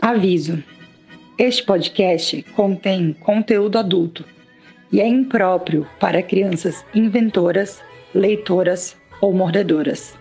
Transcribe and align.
Aviso: 0.00 0.62
este 1.38 1.64
podcast 1.64 2.42
contém 2.54 3.12
conteúdo 3.14 3.78
adulto 3.78 4.24
e 4.92 5.00
é 5.00 5.06
impróprio 5.06 5.86
para 5.98 6.22
crianças 6.22 6.84
inventoras, 6.94 7.82
leitoras 8.14 8.96
ou 9.20 9.32
mordedoras. 9.32 10.14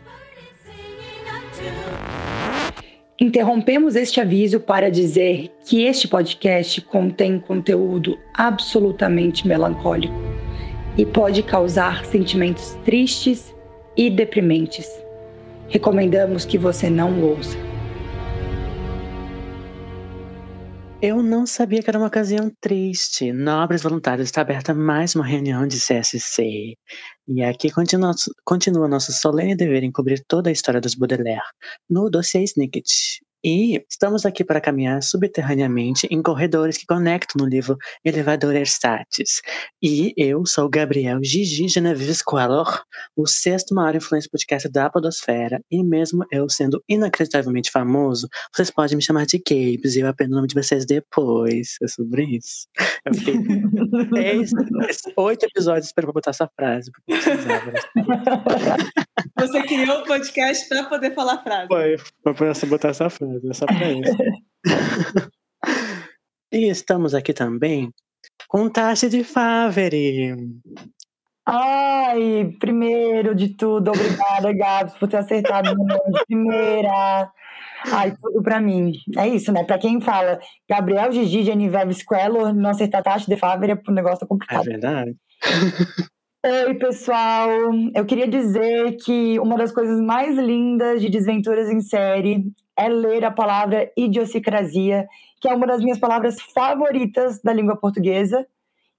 Interrompemos 3.19 3.95
este 3.95 4.19
aviso 4.19 4.59
para 4.59 4.89
dizer 4.89 5.51
que 5.65 5.83
este 5.83 6.07
podcast 6.07 6.81
contém 6.81 7.39
conteúdo 7.39 8.17
absolutamente 8.33 9.47
melancólico 9.47 10.15
e 10.97 11.05
pode 11.05 11.43
causar 11.43 12.03
sentimentos 12.05 12.75
tristes 12.83 13.53
e 13.95 14.09
deprimentes. 14.09 14.89
Recomendamos 15.69 16.45
que 16.45 16.57
você 16.57 16.89
não 16.89 17.21
ouça. 17.21 17.70
Eu 21.03 21.23
não 21.23 21.47
sabia 21.47 21.81
que 21.81 21.89
era 21.89 21.97
uma 21.97 22.07
ocasião 22.07 22.51
triste. 22.61 23.33
Nobres 23.33 23.81
Voluntários 23.81 24.27
está 24.27 24.41
aberta 24.41 24.71
mais 24.71 25.15
uma 25.15 25.25
reunião 25.25 25.65
de 25.65 25.77
CSC. 25.79 26.75
E 27.27 27.43
aqui 27.43 27.71
continua, 27.71 28.11
continua 28.45 28.87
nosso 28.87 29.11
solene 29.11 29.55
dever 29.55 29.83
em 29.83 29.91
cobrir 29.91 30.23
toda 30.27 30.49
a 30.49 30.53
história 30.53 30.79
dos 30.79 30.93
Baudelaire 30.93 31.41
no 31.89 32.07
dossiê 32.07 32.43
Snicket. 32.43 32.85
E 33.43 33.83
estamos 33.89 34.23
aqui 34.23 34.43
para 34.43 34.61
caminhar 34.61 35.01
subterraneamente 35.01 36.07
em 36.11 36.21
corredores 36.21 36.77
que 36.77 36.85
conectam 36.85 37.43
no 37.43 37.49
livro 37.49 37.75
Elevador 38.05 38.55
Erstates. 38.55 39.41
E 39.81 40.13
eu 40.15 40.45
sou 40.45 40.69
Gabriel 40.69 41.19
Gigi 41.23 41.67
Genevieve 41.67 42.13
Squalor, 42.13 42.83
o 43.15 43.25
sexto 43.25 43.73
maior 43.73 43.95
influência 43.95 44.29
podcast 44.31 44.69
da 44.69 44.91
Podosfera. 44.91 45.59
E 45.71 45.83
mesmo 45.83 46.23
eu 46.31 46.47
sendo 46.49 46.83
inacreditavelmente 46.87 47.71
famoso, 47.71 48.27
vocês 48.53 48.69
podem 48.69 48.95
me 48.95 49.01
chamar 49.01 49.25
de 49.25 49.39
Gabes 49.39 49.95
e 49.95 50.01
eu 50.01 50.07
aprendo 50.07 50.33
o 50.33 50.35
nome 50.35 50.47
de 50.47 50.53
vocês 50.53 50.85
depois. 50.85 51.77
É 51.81 51.87
sobre 51.87 52.25
isso. 52.37 52.67
Eu 53.03 53.15
fiquei 53.15 53.37
oito 55.17 55.47
episódios 55.47 55.91
para 55.91 56.11
botar 56.11 56.29
essa 56.29 56.47
frase. 56.55 56.91
Você 59.39 59.63
criou 59.63 59.97
o 59.97 60.01
um 60.01 60.03
podcast 60.03 60.69
para 60.69 60.83
poder 60.83 61.15
falar 61.15 61.33
a 61.35 61.43
frase. 61.43 61.67
Foi, 61.67 61.95
para 62.21 62.67
botar 62.67 62.89
essa 62.89 63.09
frase 63.09 63.30
é 63.43 63.53
só 63.53 63.65
pra 63.65 63.91
isso. 63.91 64.17
e 66.51 66.69
estamos 66.69 67.13
aqui 67.13 67.33
também 67.33 67.91
com 68.47 68.69
Tassi 68.69 69.09
de 69.09 69.23
Favre. 69.23 70.35
Ai, 71.45 72.53
primeiro 72.59 73.33
de 73.33 73.55
tudo, 73.55 73.91
obrigada, 73.91 74.53
Gabs, 74.53 74.93
por 74.95 75.07
ter 75.07 75.17
acertado 75.17 75.71
o 75.71 75.75
nome 75.75 76.11
de 76.11 76.25
primeira. 76.25 77.31
Ai, 77.91 78.13
tudo 78.21 78.43
pra 78.43 78.59
mim. 78.59 78.93
É 79.17 79.27
isso, 79.27 79.51
né? 79.51 79.63
Pra 79.63 79.79
quem 79.79 79.99
fala 80.01 80.39
Gabriel 80.69 81.11
Gigi, 81.11 81.43
Genevieve 81.43 81.93
Squello, 81.93 82.53
não 82.53 82.69
acertar 82.69 83.03
Tassi 83.03 83.27
de 83.27 83.37
Favre, 83.37 83.79
o 83.87 83.91
negócio 83.91 84.25
é 84.25 84.27
complicado. 84.27 84.67
É 84.67 84.69
verdade. 84.69 85.15
Oi, 86.43 86.73
pessoal. 86.75 87.49
Eu 87.95 88.05
queria 88.05 88.27
dizer 88.27 88.97
que 88.97 89.39
uma 89.39 89.57
das 89.57 89.71
coisas 89.71 90.01
mais 90.01 90.37
lindas 90.37 91.01
de 91.01 91.09
Desventuras 91.09 91.69
em 91.69 91.79
Série 91.81 92.51
é 92.77 92.87
ler 92.87 93.25
a 93.25 93.31
palavra 93.31 93.91
idiosincrasia, 93.97 95.07
que 95.39 95.47
é 95.47 95.53
uma 95.53 95.67
das 95.67 95.81
minhas 95.81 95.99
palavras 95.99 96.41
favoritas 96.41 97.41
da 97.41 97.53
língua 97.53 97.75
portuguesa. 97.75 98.45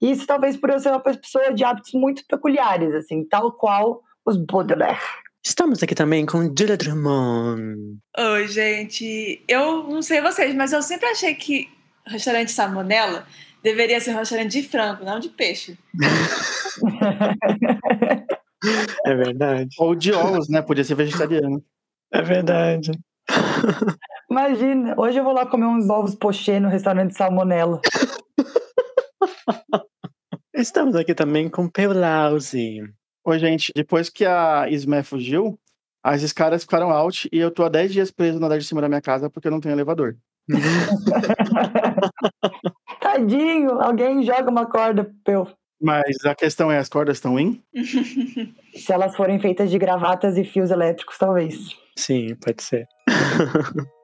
Isso 0.01 0.27
talvez 0.27 0.57
por 0.57 0.69
eu 0.69 0.79
ser 0.79 0.89
uma 0.89 0.99
pessoa 0.99 1.53
de 1.53 1.63
hábitos 1.63 1.93
muito 1.93 2.23
peculiares, 2.27 2.93
assim, 2.93 3.23
tal 3.23 3.53
qual 3.53 4.01
os 4.25 4.37
Baudelaire. 4.37 4.99
Estamos 5.45 5.83
aqui 5.83 5.93
também 5.93 6.25
com 6.25 6.53
Julia 6.57 6.77
Drummond. 6.77 7.97
Oi, 8.17 8.47
gente. 8.47 9.43
Eu 9.47 9.83
não 9.83 10.01
sei 10.01 10.21
vocês, 10.21 10.55
mas 10.55 10.71
eu 10.71 10.81
sempre 10.81 11.07
achei 11.07 11.35
que 11.35 11.69
restaurante 12.05 12.51
Salmonella 12.51 13.25
deveria 13.61 13.99
ser 13.99 14.11
um 14.11 14.17
restaurante 14.17 14.51
de 14.51 14.63
frango, 14.63 15.03
não 15.03 15.19
de 15.19 15.29
peixe. 15.29 15.77
é 19.05 19.15
verdade. 19.15 19.75
Ou 19.79 19.95
de 19.95 20.13
ovos, 20.13 20.47
né? 20.49 20.61
Podia 20.61 20.83
ser 20.83 20.95
vegetariano. 20.95 21.63
É 22.11 22.21
verdade. 22.21 22.91
Imagina, 24.29 24.93
hoje 24.97 25.19
eu 25.19 25.23
vou 25.23 25.33
lá 25.33 25.45
comer 25.45 25.65
uns 25.65 25.89
ovos 25.89 26.15
pochê 26.15 26.59
no 26.59 26.69
restaurante 26.69 27.15
Salmonella. 27.15 27.81
Estamos 30.53 30.95
aqui 30.95 31.15
também 31.15 31.49
com 31.49 31.67
Peulause. 31.67 32.83
Oi, 33.25 33.39
gente. 33.39 33.71
Depois 33.75 34.09
que 34.09 34.25
a 34.25 34.69
Ismé 34.69 35.01
fugiu, 35.01 35.57
as 36.03 36.21
escadas 36.21 36.63
ficaram 36.63 36.91
out 36.91 37.29
e 37.31 37.37
eu 37.37 37.49
tô 37.49 37.63
há 37.63 37.69
10 37.69 37.93
dias 37.93 38.11
preso 38.11 38.39
na 38.39 38.47
andar 38.47 38.57
de 38.57 38.65
cima 38.65 38.81
da 38.81 38.89
minha 38.89 39.01
casa 39.01 39.29
porque 39.29 39.47
eu 39.47 39.51
não 39.51 39.61
tenho 39.61 39.73
elevador. 39.73 40.17
Tadinho, 42.99 43.81
alguém 43.81 44.23
joga 44.23 44.49
uma 44.49 44.65
corda, 44.65 45.09
Peu. 45.23 45.47
Mas 45.83 46.15
a 46.25 46.33
questão 46.33 46.71
é, 46.71 46.77
as 46.77 46.87
cordas 46.87 47.17
estão 47.17 47.37
em? 47.37 47.61
Se 48.73 48.93
elas 48.93 49.15
forem 49.17 49.37
feitas 49.37 49.69
de 49.69 49.77
gravatas 49.77 50.37
e 50.37 50.45
fios 50.45 50.71
elétricos, 50.71 51.17
talvez. 51.17 51.57
Sim, 51.97 52.35
pode 52.35 52.63
ser. 52.63 52.87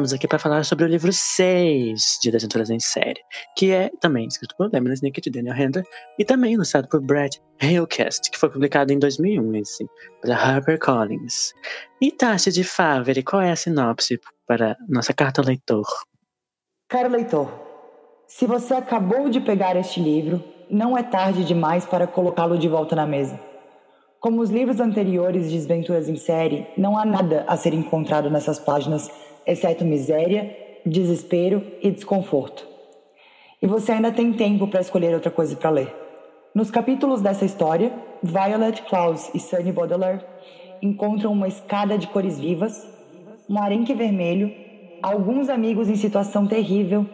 Estamos 0.00 0.14
aqui 0.14 0.26
para 0.26 0.38
falar 0.38 0.64
sobre 0.64 0.86
o 0.86 0.88
livro 0.88 1.12
6 1.12 2.20
de 2.22 2.30
Desventuras 2.30 2.70
em 2.70 2.80
Série, 2.80 3.20
que 3.54 3.70
é 3.70 3.90
também 4.00 4.26
escrito 4.26 4.56
por 4.56 4.72
Lemon 4.72 4.94
Snicket 4.94 5.26
e 5.26 5.30
Daniel 5.30 5.54
Hender, 5.54 5.84
e 6.18 6.24
também 6.24 6.54
ilustrado 6.54 6.88
por 6.88 7.02
Brad 7.02 7.34
Halecast, 7.60 8.30
que 8.30 8.38
foi 8.38 8.48
publicado 8.48 8.94
em 8.94 8.98
2001, 8.98 9.56
esse, 9.56 9.84
pela 10.22 10.36
HarperCollins. 10.36 11.52
E 12.00 12.10
Tassi 12.10 12.50
de 12.50 12.64
Favre, 12.64 13.22
qual 13.22 13.42
é 13.42 13.50
a 13.52 13.56
sinopse 13.56 14.18
para 14.46 14.74
nossa 14.88 15.12
carta 15.12 15.42
leitor? 15.42 15.84
Caro 16.88 17.10
leitor, 17.10 17.52
se 18.26 18.46
você 18.46 18.72
acabou 18.72 19.28
de 19.28 19.38
pegar 19.38 19.76
este 19.76 20.00
livro, 20.00 20.42
não 20.70 20.96
é 20.96 21.02
tarde 21.02 21.44
demais 21.44 21.84
para 21.84 22.06
colocá-lo 22.06 22.56
de 22.56 22.68
volta 22.68 22.96
na 22.96 23.04
mesa. 23.04 23.38
Como 24.18 24.40
os 24.40 24.50
livros 24.50 24.80
anteriores 24.80 25.50
de 25.50 25.56
Desventuras 25.56 26.08
em 26.08 26.16
Série, 26.16 26.66
não 26.76 26.98
há 26.98 27.04
nada 27.04 27.44
a 27.46 27.54
ser 27.56 27.74
encontrado 27.74 28.30
nessas 28.30 28.58
páginas, 28.58 29.10
exceto 29.50 29.84
miséria, 29.84 30.56
desespero 30.84 31.62
e 31.82 31.90
desconforto. 31.90 32.66
E 33.60 33.66
você 33.66 33.92
ainda 33.92 34.12
tem 34.12 34.32
tempo 34.32 34.66
para 34.66 34.80
escolher 34.80 35.14
outra 35.14 35.30
coisa 35.30 35.56
para 35.56 35.70
ler. 35.70 35.94
Nos 36.54 36.70
capítulos 36.70 37.20
dessa 37.20 37.44
história, 37.44 37.92
Violet 38.22 38.82
Klaus 38.82 39.30
e 39.34 39.38
Sunny 39.38 39.72
Baudelaire 39.72 40.24
encontram 40.82 41.32
uma 41.32 41.48
escada 41.48 41.98
de 41.98 42.06
cores 42.06 42.38
vivas, 42.38 42.88
um 43.48 43.58
arenque 43.58 43.94
vermelho 43.94 44.50
alguns 45.02 45.48
amigos 45.48 45.88
em 45.88 45.96
situação 45.96 46.46
terrível, 46.46 47.06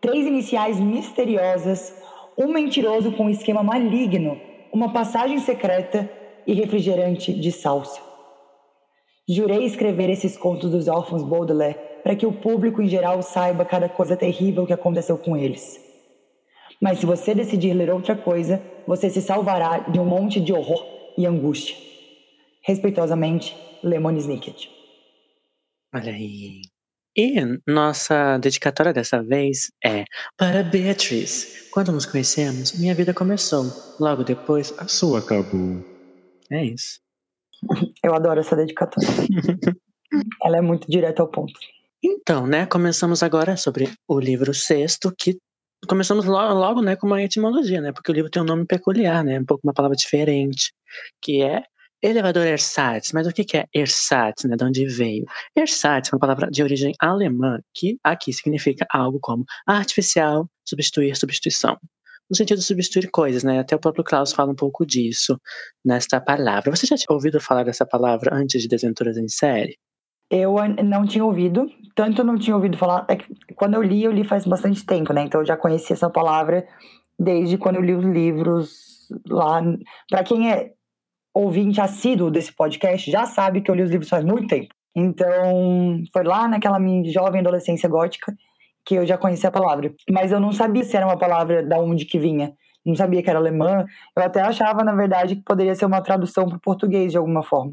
três 0.00 0.26
iniciais 0.26 0.80
misteriosas, 0.80 1.94
um 2.36 2.48
mentiroso 2.48 3.12
com 3.12 3.26
um 3.26 3.30
esquema 3.30 3.62
maligno, 3.62 4.40
uma 4.72 4.92
passagem 4.92 5.38
secreta 5.38 6.10
e 6.46 6.52
refrigerante 6.52 7.32
de 7.32 7.52
salsa. 7.52 8.00
Jurei 9.28 9.64
escrever 9.64 10.10
esses 10.10 10.36
contos 10.36 10.70
dos 10.70 10.86
órfãos 10.86 11.22
Baudelaire 11.22 11.78
para 12.02 12.14
que 12.14 12.26
o 12.26 12.32
público 12.32 12.82
em 12.82 12.88
geral 12.88 13.22
saiba 13.22 13.64
cada 13.64 13.88
coisa 13.88 14.16
terrível 14.16 14.66
que 14.66 14.72
aconteceu 14.72 15.16
com 15.16 15.34
eles. 15.34 15.80
Mas 16.80 16.98
se 16.98 17.06
você 17.06 17.34
decidir 17.34 17.72
ler 17.72 17.90
outra 17.90 18.14
coisa, 18.14 18.60
você 18.86 19.08
se 19.08 19.22
salvará 19.22 19.78
de 19.78 19.98
um 19.98 20.04
monte 20.04 20.38
de 20.40 20.52
horror 20.52 20.84
e 21.16 21.26
angústia. 21.26 21.74
Respeitosamente, 22.62 23.56
Lemon 23.82 24.16
Snicket. 24.16 24.68
Olha 25.94 26.12
aí. 26.12 26.60
E 27.16 27.36
nossa 27.66 28.36
dedicatória 28.38 28.92
dessa 28.92 29.22
vez 29.22 29.70
é 29.82 30.04
para 30.36 30.62
Beatriz. 30.62 31.68
Quando 31.70 31.92
nos 31.92 32.04
conhecemos, 32.04 32.78
minha 32.78 32.94
vida 32.94 33.14
começou. 33.14 33.64
Logo 34.00 34.24
depois, 34.24 34.74
a 34.78 34.88
sua 34.88 35.20
acabou. 35.20 35.82
É 36.50 36.64
isso. 36.64 37.03
Eu 38.02 38.14
adoro 38.14 38.40
essa 38.40 38.56
dedicatória. 38.56 39.08
Ela 40.42 40.58
é 40.58 40.60
muito 40.60 40.90
direta 40.90 41.22
ao 41.22 41.28
ponto. 41.28 41.52
Então, 42.02 42.46
né, 42.46 42.66
começamos 42.66 43.22
agora 43.22 43.56
sobre 43.56 43.90
o 44.06 44.20
livro 44.20 44.52
sexto, 44.52 45.12
que 45.16 45.38
começamos 45.88 46.24
logo, 46.26 46.54
logo, 46.54 46.82
né, 46.82 46.96
com 46.96 47.06
uma 47.06 47.22
etimologia, 47.22 47.80
né, 47.80 47.92
porque 47.92 48.10
o 48.10 48.14
livro 48.14 48.30
tem 48.30 48.42
um 48.42 48.46
nome 48.46 48.66
peculiar, 48.66 49.24
né, 49.24 49.40
um 49.40 49.44
pouco 49.44 49.66
uma 49.66 49.72
palavra 49.72 49.96
diferente, 49.96 50.72
que 51.22 51.42
é 51.42 51.62
Elevador 52.04 52.46
Ersatz, 52.46 53.12
mas 53.14 53.26
o 53.26 53.32
que 53.32 53.56
é 53.56 53.64
Ersatz, 53.72 54.44
né? 54.44 54.56
De 54.56 54.64
onde 54.64 54.86
veio? 54.86 55.24
Ersatz 55.56 56.12
é 56.12 56.14
uma 56.14 56.20
palavra 56.20 56.50
de 56.50 56.62
origem 56.62 56.92
alemã 57.00 57.58
que 57.72 57.96
aqui 58.04 58.30
significa 58.30 58.86
algo 58.90 59.18
como 59.22 59.42
artificial, 59.66 60.46
substituir, 60.68 61.16
substituição. 61.16 61.78
No 62.30 62.36
sentido 62.36 62.58
de 62.58 62.64
substituir 62.64 63.10
coisas, 63.10 63.44
né? 63.44 63.58
Até 63.58 63.76
o 63.76 63.78
próprio 63.78 64.04
Klaus 64.04 64.32
fala 64.32 64.50
um 64.50 64.56
pouco 64.56 64.86
disso 64.86 65.38
nesta 65.84 66.20
palavra. 66.20 66.74
Você 66.74 66.86
já 66.86 66.96
tinha 66.96 67.14
ouvido 67.14 67.40
falar 67.40 67.64
dessa 67.64 67.84
palavra 67.84 68.34
antes 68.34 68.62
de 68.62 68.68
Desventuras 68.68 69.16
em 69.16 69.28
Série? 69.28 69.76
Eu 70.30 70.56
não 70.82 71.06
tinha 71.06 71.24
ouvido, 71.24 71.70
tanto 71.94 72.24
não 72.24 72.38
tinha 72.38 72.56
ouvido 72.56 72.78
falar. 72.78 73.06
É 73.10 73.18
quando 73.54 73.74
eu 73.74 73.82
li, 73.82 74.02
eu 74.02 74.10
li 74.10 74.24
faz 74.24 74.46
bastante 74.46 74.84
tempo, 74.84 75.12
né? 75.12 75.22
Então 75.22 75.42
eu 75.42 75.46
já 75.46 75.56
conhecia 75.56 75.94
essa 75.94 76.08
palavra 76.08 76.66
desde 77.18 77.58
quando 77.58 77.76
eu 77.76 77.82
li 77.82 77.94
os 77.94 78.04
livros 78.04 79.08
lá. 79.28 79.62
Para 80.08 80.24
quem 80.24 80.50
é 80.50 80.72
ouvinte 81.34 81.80
assíduo 81.80 82.30
desse 82.30 82.52
podcast, 82.52 83.10
já 83.10 83.26
sabe 83.26 83.60
que 83.60 83.70
eu 83.70 83.74
li 83.74 83.82
os 83.82 83.90
livros 83.90 84.08
faz 84.08 84.24
muito 84.24 84.48
tempo. 84.48 84.74
Então, 84.96 86.02
foi 86.12 86.22
lá 86.22 86.46
naquela 86.48 86.78
minha 86.78 87.04
jovem 87.12 87.40
adolescência 87.40 87.88
gótica 87.88 88.32
que 88.84 88.94
eu 88.94 89.06
já 89.06 89.16
conhecia 89.16 89.48
a 89.48 89.52
palavra. 89.52 89.92
Mas 90.10 90.32
eu 90.32 90.40
não 90.40 90.52
sabia 90.52 90.84
se 90.84 90.96
era 90.96 91.06
uma 91.06 91.18
palavra 91.18 91.64
da 91.64 91.78
onde 91.78 92.04
que 92.04 92.18
vinha. 92.18 92.52
Não 92.84 92.94
sabia 92.94 93.22
que 93.22 93.30
era 93.30 93.38
alemã. 93.38 93.84
Eu 94.16 94.22
até 94.22 94.42
achava, 94.42 94.84
na 94.84 94.94
verdade, 94.94 95.36
que 95.36 95.42
poderia 95.42 95.74
ser 95.74 95.86
uma 95.86 96.02
tradução 96.02 96.46
para 96.46 96.56
o 96.56 96.60
português 96.60 97.12
de 97.12 97.18
alguma 97.18 97.42
forma. 97.42 97.72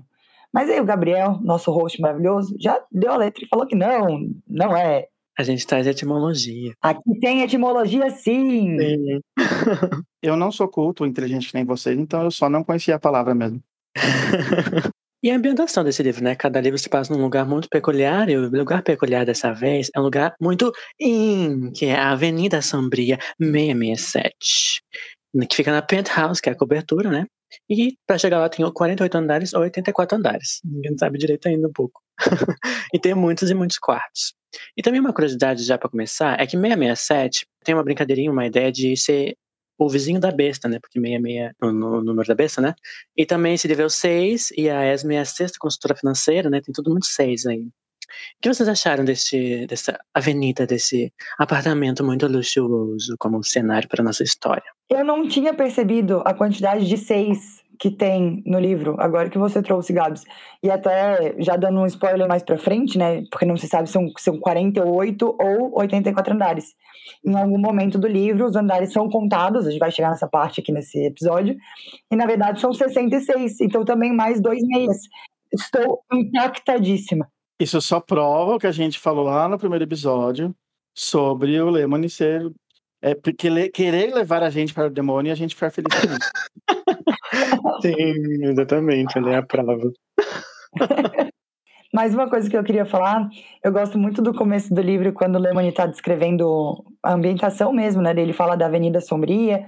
Mas 0.54 0.70
aí 0.70 0.80
o 0.80 0.86
Gabriel, 0.86 1.40
nosso 1.42 1.72
host 1.72 2.00
maravilhoso, 2.02 2.56
já 2.60 2.82
deu 2.92 3.12
a 3.12 3.18
letra 3.18 3.44
e 3.44 3.48
falou 3.48 3.66
que 3.66 3.76
não, 3.76 4.30
não 4.48 4.76
é. 4.76 5.08
A 5.38 5.44
gente 5.44 5.66
traz 5.66 5.88
etimologia. 5.88 6.74
Aqui 6.82 7.20
tem 7.20 7.42
etimologia 7.42 8.10
sim. 8.10 8.78
sim. 8.78 9.22
eu 10.22 10.36
não 10.36 10.52
sou 10.52 10.68
culto, 10.68 11.06
inteligente 11.06 11.50
que 11.50 11.56
nem 11.56 11.66
vocês, 11.66 11.98
então 11.98 12.24
eu 12.24 12.32
só 12.32 12.50
não 12.50 12.64
conhecia 12.64 12.96
a 12.96 13.00
palavra 13.00 13.34
mesmo. 13.34 13.62
E 15.24 15.30
a 15.30 15.36
ambientação 15.36 15.84
desse 15.84 16.02
livro, 16.02 16.24
né? 16.24 16.36
Cada 16.36 16.60
livro 16.60 16.80
se 16.80 16.90
passa 16.90 17.14
num 17.14 17.22
lugar 17.22 17.46
muito 17.46 17.70
peculiar, 17.70 18.28
e 18.28 18.36
o 18.36 18.50
lugar 18.50 18.82
peculiar 18.82 19.24
dessa 19.24 19.54
vez 19.54 19.92
é 19.96 20.00
um 20.00 20.04
lugar 20.04 20.34
muito 20.42 20.72
in, 21.00 21.72
que 21.72 21.86
é 21.86 21.96
a 21.96 22.12
Avenida 22.12 22.60
Sombria 22.62 23.20
667, 23.40 24.82
que 25.48 25.56
fica 25.56 25.72
na 25.72 25.82
penthouse, 25.84 26.42
que 26.42 26.50
é 26.50 26.54
a 26.54 26.56
cobertura, 26.58 27.12
né? 27.12 27.28
E 27.70 27.96
para 28.08 28.18
chegar 28.18 28.40
lá 28.40 28.50
tem 28.50 28.66
48 28.72 29.16
andares 29.16 29.54
ou 29.54 29.62
84 29.62 30.18
andares. 30.18 30.60
Ninguém 30.64 30.98
sabe 30.98 31.20
direito 31.20 31.48
ainda 31.48 31.68
um 31.68 31.72
pouco. 31.74 32.02
e 32.94 32.98
tem 32.98 33.14
muitos 33.14 33.50
e 33.50 33.54
muitos 33.54 33.78
quartos. 33.78 34.34
E 34.76 34.82
também 34.82 35.00
uma 35.00 35.14
curiosidade 35.14 35.64
já 35.64 35.78
para 35.78 35.90
começar 35.90 36.40
é 36.40 36.46
que 36.48 36.58
667 36.58 37.46
tem 37.64 37.76
uma 37.76 37.84
brincadeirinha, 37.84 38.32
uma 38.32 38.46
ideia 38.46 38.72
de 38.72 38.98
ser 38.98 39.36
o 39.86 39.90
vizinho 39.90 40.20
da 40.20 40.32
besta, 40.32 40.68
né? 40.70 40.80
Porque 40.80 41.00
66 41.00 41.52
é 41.60 41.66
o 41.66 41.72
número 41.72 42.28
da 42.28 42.36
besta, 42.36 42.62
né? 42.62 42.76
E 43.18 43.26
também 43.26 43.58
se 43.58 43.68
deve 43.68 43.82
ao 43.82 43.90
6, 43.90 44.52
e 44.56 44.70
a 44.70 44.94
ESME 44.94 45.16
é 45.16 45.22
a 45.22 45.26
sexta 45.26 45.58
consultora 45.60 45.96
financeira, 45.96 46.50
né? 46.52 46.62
Tem 46.62 46.72
tudo 46.72 46.92
muito 46.92 47.08
6 47.08 47.48
aí. 47.48 47.62
O 47.62 48.42
que 48.42 48.54
vocês 48.54 48.70
acharam 48.70 49.04
desse, 49.04 49.66
dessa 49.66 49.98
avenida, 50.14 50.68
desse 50.68 51.12
apartamento 51.40 52.04
muito 52.04 52.28
luxuoso 52.28 53.16
como 53.18 53.44
cenário 53.44 53.90
para 53.90 54.04
nossa 54.04 54.22
história? 54.22 54.64
Eu 54.90 55.04
não 55.04 55.28
tinha 55.28 55.54
percebido 55.54 56.22
a 56.26 56.34
quantidade 56.34 56.88
de 56.88 56.98
seis 56.98 57.61
que 57.82 57.90
tem 57.90 58.44
no 58.46 58.60
livro, 58.60 58.96
agora 59.00 59.28
que 59.28 59.40
você 59.40 59.60
trouxe, 59.60 59.92
Gabs. 59.92 60.24
E 60.62 60.70
até 60.70 61.34
já 61.40 61.56
dando 61.56 61.80
um 61.80 61.86
spoiler 61.88 62.28
mais 62.28 62.44
pra 62.44 62.56
frente, 62.56 62.96
né? 62.96 63.24
Porque 63.32 63.44
não 63.44 63.58
se 63.58 63.68
sabe 63.68 63.88
se 63.88 63.94
são, 63.94 64.08
são 64.20 64.40
48 64.40 65.26
ou 65.26 65.80
84 65.80 66.36
andares. 66.36 66.76
Em 67.26 67.36
algum 67.36 67.58
momento 67.58 67.98
do 67.98 68.08
livro, 68.08 68.46
os 68.46 68.56
andares 68.56 68.94
são 68.94 69.10
contados, 69.10 69.66
a 69.66 69.72
gente 69.72 69.80
vai 69.80 69.90
chegar 69.90 70.12
nessa 70.12 70.28
parte 70.28 70.62
aqui 70.62 70.72
nesse 70.72 71.08
episódio, 71.08 71.56
e 72.12 72.16
na 72.16 72.28
verdade 72.28 72.62
são 72.62 72.72
66, 72.72 73.60
então 73.62 73.84
também 73.84 74.14
mais 74.14 74.40
dois 74.40 74.62
meias. 74.62 74.98
Estou 75.52 76.04
impactadíssima. 76.14 77.28
Isso 77.60 77.82
só 77.82 78.00
prova 78.00 78.56
o 78.56 78.60
que 78.60 78.68
a 78.68 78.72
gente 78.72 79.00
falou 79.00 79.26
lá 79.26 79.50
no 79.50 79.58
primeiro 79.58 79.86
episódio 79.86 80.54
sobre 80.96 81.60
o 81.60 81.72
Lemony 81.72 82.12
ser. 82.12 82.44
É, 83.02 83.16
querer 83.74 84.14
levar 84.14 84.44
a 84.44 84.50
gente 84.50 84.74
para 84.74 84.88
o 84.88 84.92
demônio 84.92 85.30
e 85.30 85.32
a 85.32 85.36
gente 85.36 85.56
ficar 85.56 85.72
feliz 85.72 85.90
com 85.94 86.08
isso. 86.14 86.32
Sim, 87.82 88.46
exatamente, 88.46 89.18
ele 89.18 89.32
é 89.32 89.38
a 89.38 89.42
prova. 89.42 89.92
Mais 91.94 92.14
uma 92.14 92.30
coisa 92.30 92.50
que 92.50 92.56
eu 92.56 92.64
queria 92.64 92.86
falar, 92.86 93.28
eu 93.64 93.72
gosto 93.72 93.98
muito 93.98 94.22
do 94.22 94.34
começo 94.34 94.74
do 94.74 94.82
livro, 94.82 95.12
quando 95.12 95.36
o 95.36 95.40
Lemony 95.40 95.70
está 95.70 95.86
descrevendo 95.86 96.86
a 97.04 97.14
ambientação 97.14 97.74
mesmo, 97.74 98.02
né? 98.02 98.12
Ele 98.12 98.32
fala 98.32 98.56
da 98.56 98.68
Avenida 98.68 99.02
Sombria, 99.02 99.66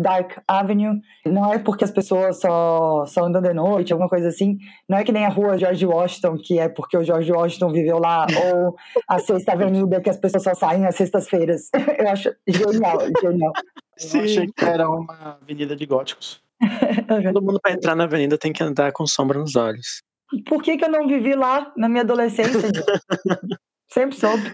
Dark 0.00 0.38
Avenue. 0.48 1.00
Não 1.26 1.52
é 1.52 1.58
porque 1.58 1.84
as 1.84 1.90
pessoas 1.90 2.40
só, 2.40 3.04
só 3.06 3.24
andam 3.24 3.42
de 3.42 3.52
noite, 3.52 3.92
alguma 3.92 4.08
coisa 4.08 4.28
assim. 4.28 4.58
Não 4.88 4.98
é 4.98 5.04
que 5.04 5.12
nem 5.12 5.26
a 5.26 5.28
rua 5.28 5.58
George 5.58 5.84
Washington, 5.84 6.38
que 6.38 6.58
é 6.58 6.68
porque 6.68 6.96
o 6.96 7.04
George 7.04 7.30
Washington 7.30 7.70
viveu 7.70 7.98
lá, 7.98 8.26
ou 8.54 8.74
a 9.06 9.18
Sexta 9.18 9.52
Avenida, 9.52 10.00
que 10.00 10.10
as 10.10 10.16
pessoas 10.16 10.42
só 10.42 10.54
saem 10.54 10.86
às 10.86 10.96
sextas-feiras. 10.96 11.68
Eu 11.98 12.08
acho 12.08 12.34
genial, 12.48 12.98
genial. 13.20 13.52
Sim. 13.98 14.18
Eu 14.18 14.24
achei 14.24 14.46
que 14.46 14.64
era 14.64 14.88
uma 14.88 15.38
avenida 15.42 15.76
de 15.76 15.84
góticos. 15.84 16.42
Todo 17.32 17.42
mundo 17.42 17.60
para 17.62 17.72
entrar 17.72 17.94
na 17.94 18.04
avenida 18.04 18.38
tem 18.38 18.52
que 18.52 18.62
andar 18.62 18.92
com 18.92 19.06
sombra 19.06 19.38
nos 19.38 19.56
olhos. 19.56 20.02
Por 20.46 20.62
que, 20.62 20.76
que 20.76 20.84
eu 20.84 20.90
não 20.90 21.06
vivi 21.06 21.34
lá 21.34 21.72
na 21.76 21.88
minha 21.88 22.02
adolescência? 22.02 22.52
Sempre 23.92 24.16
soube. 24.16 24.52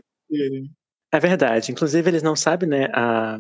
É 1.13 1.21
verdade. 1.21 1.71
Inclusive, 1.71 2.09
eles 2.09 2.23
não 2.23 2.35
sabem, 2.35 2.69
né, 2.69 2.89
a, 2.93 3.39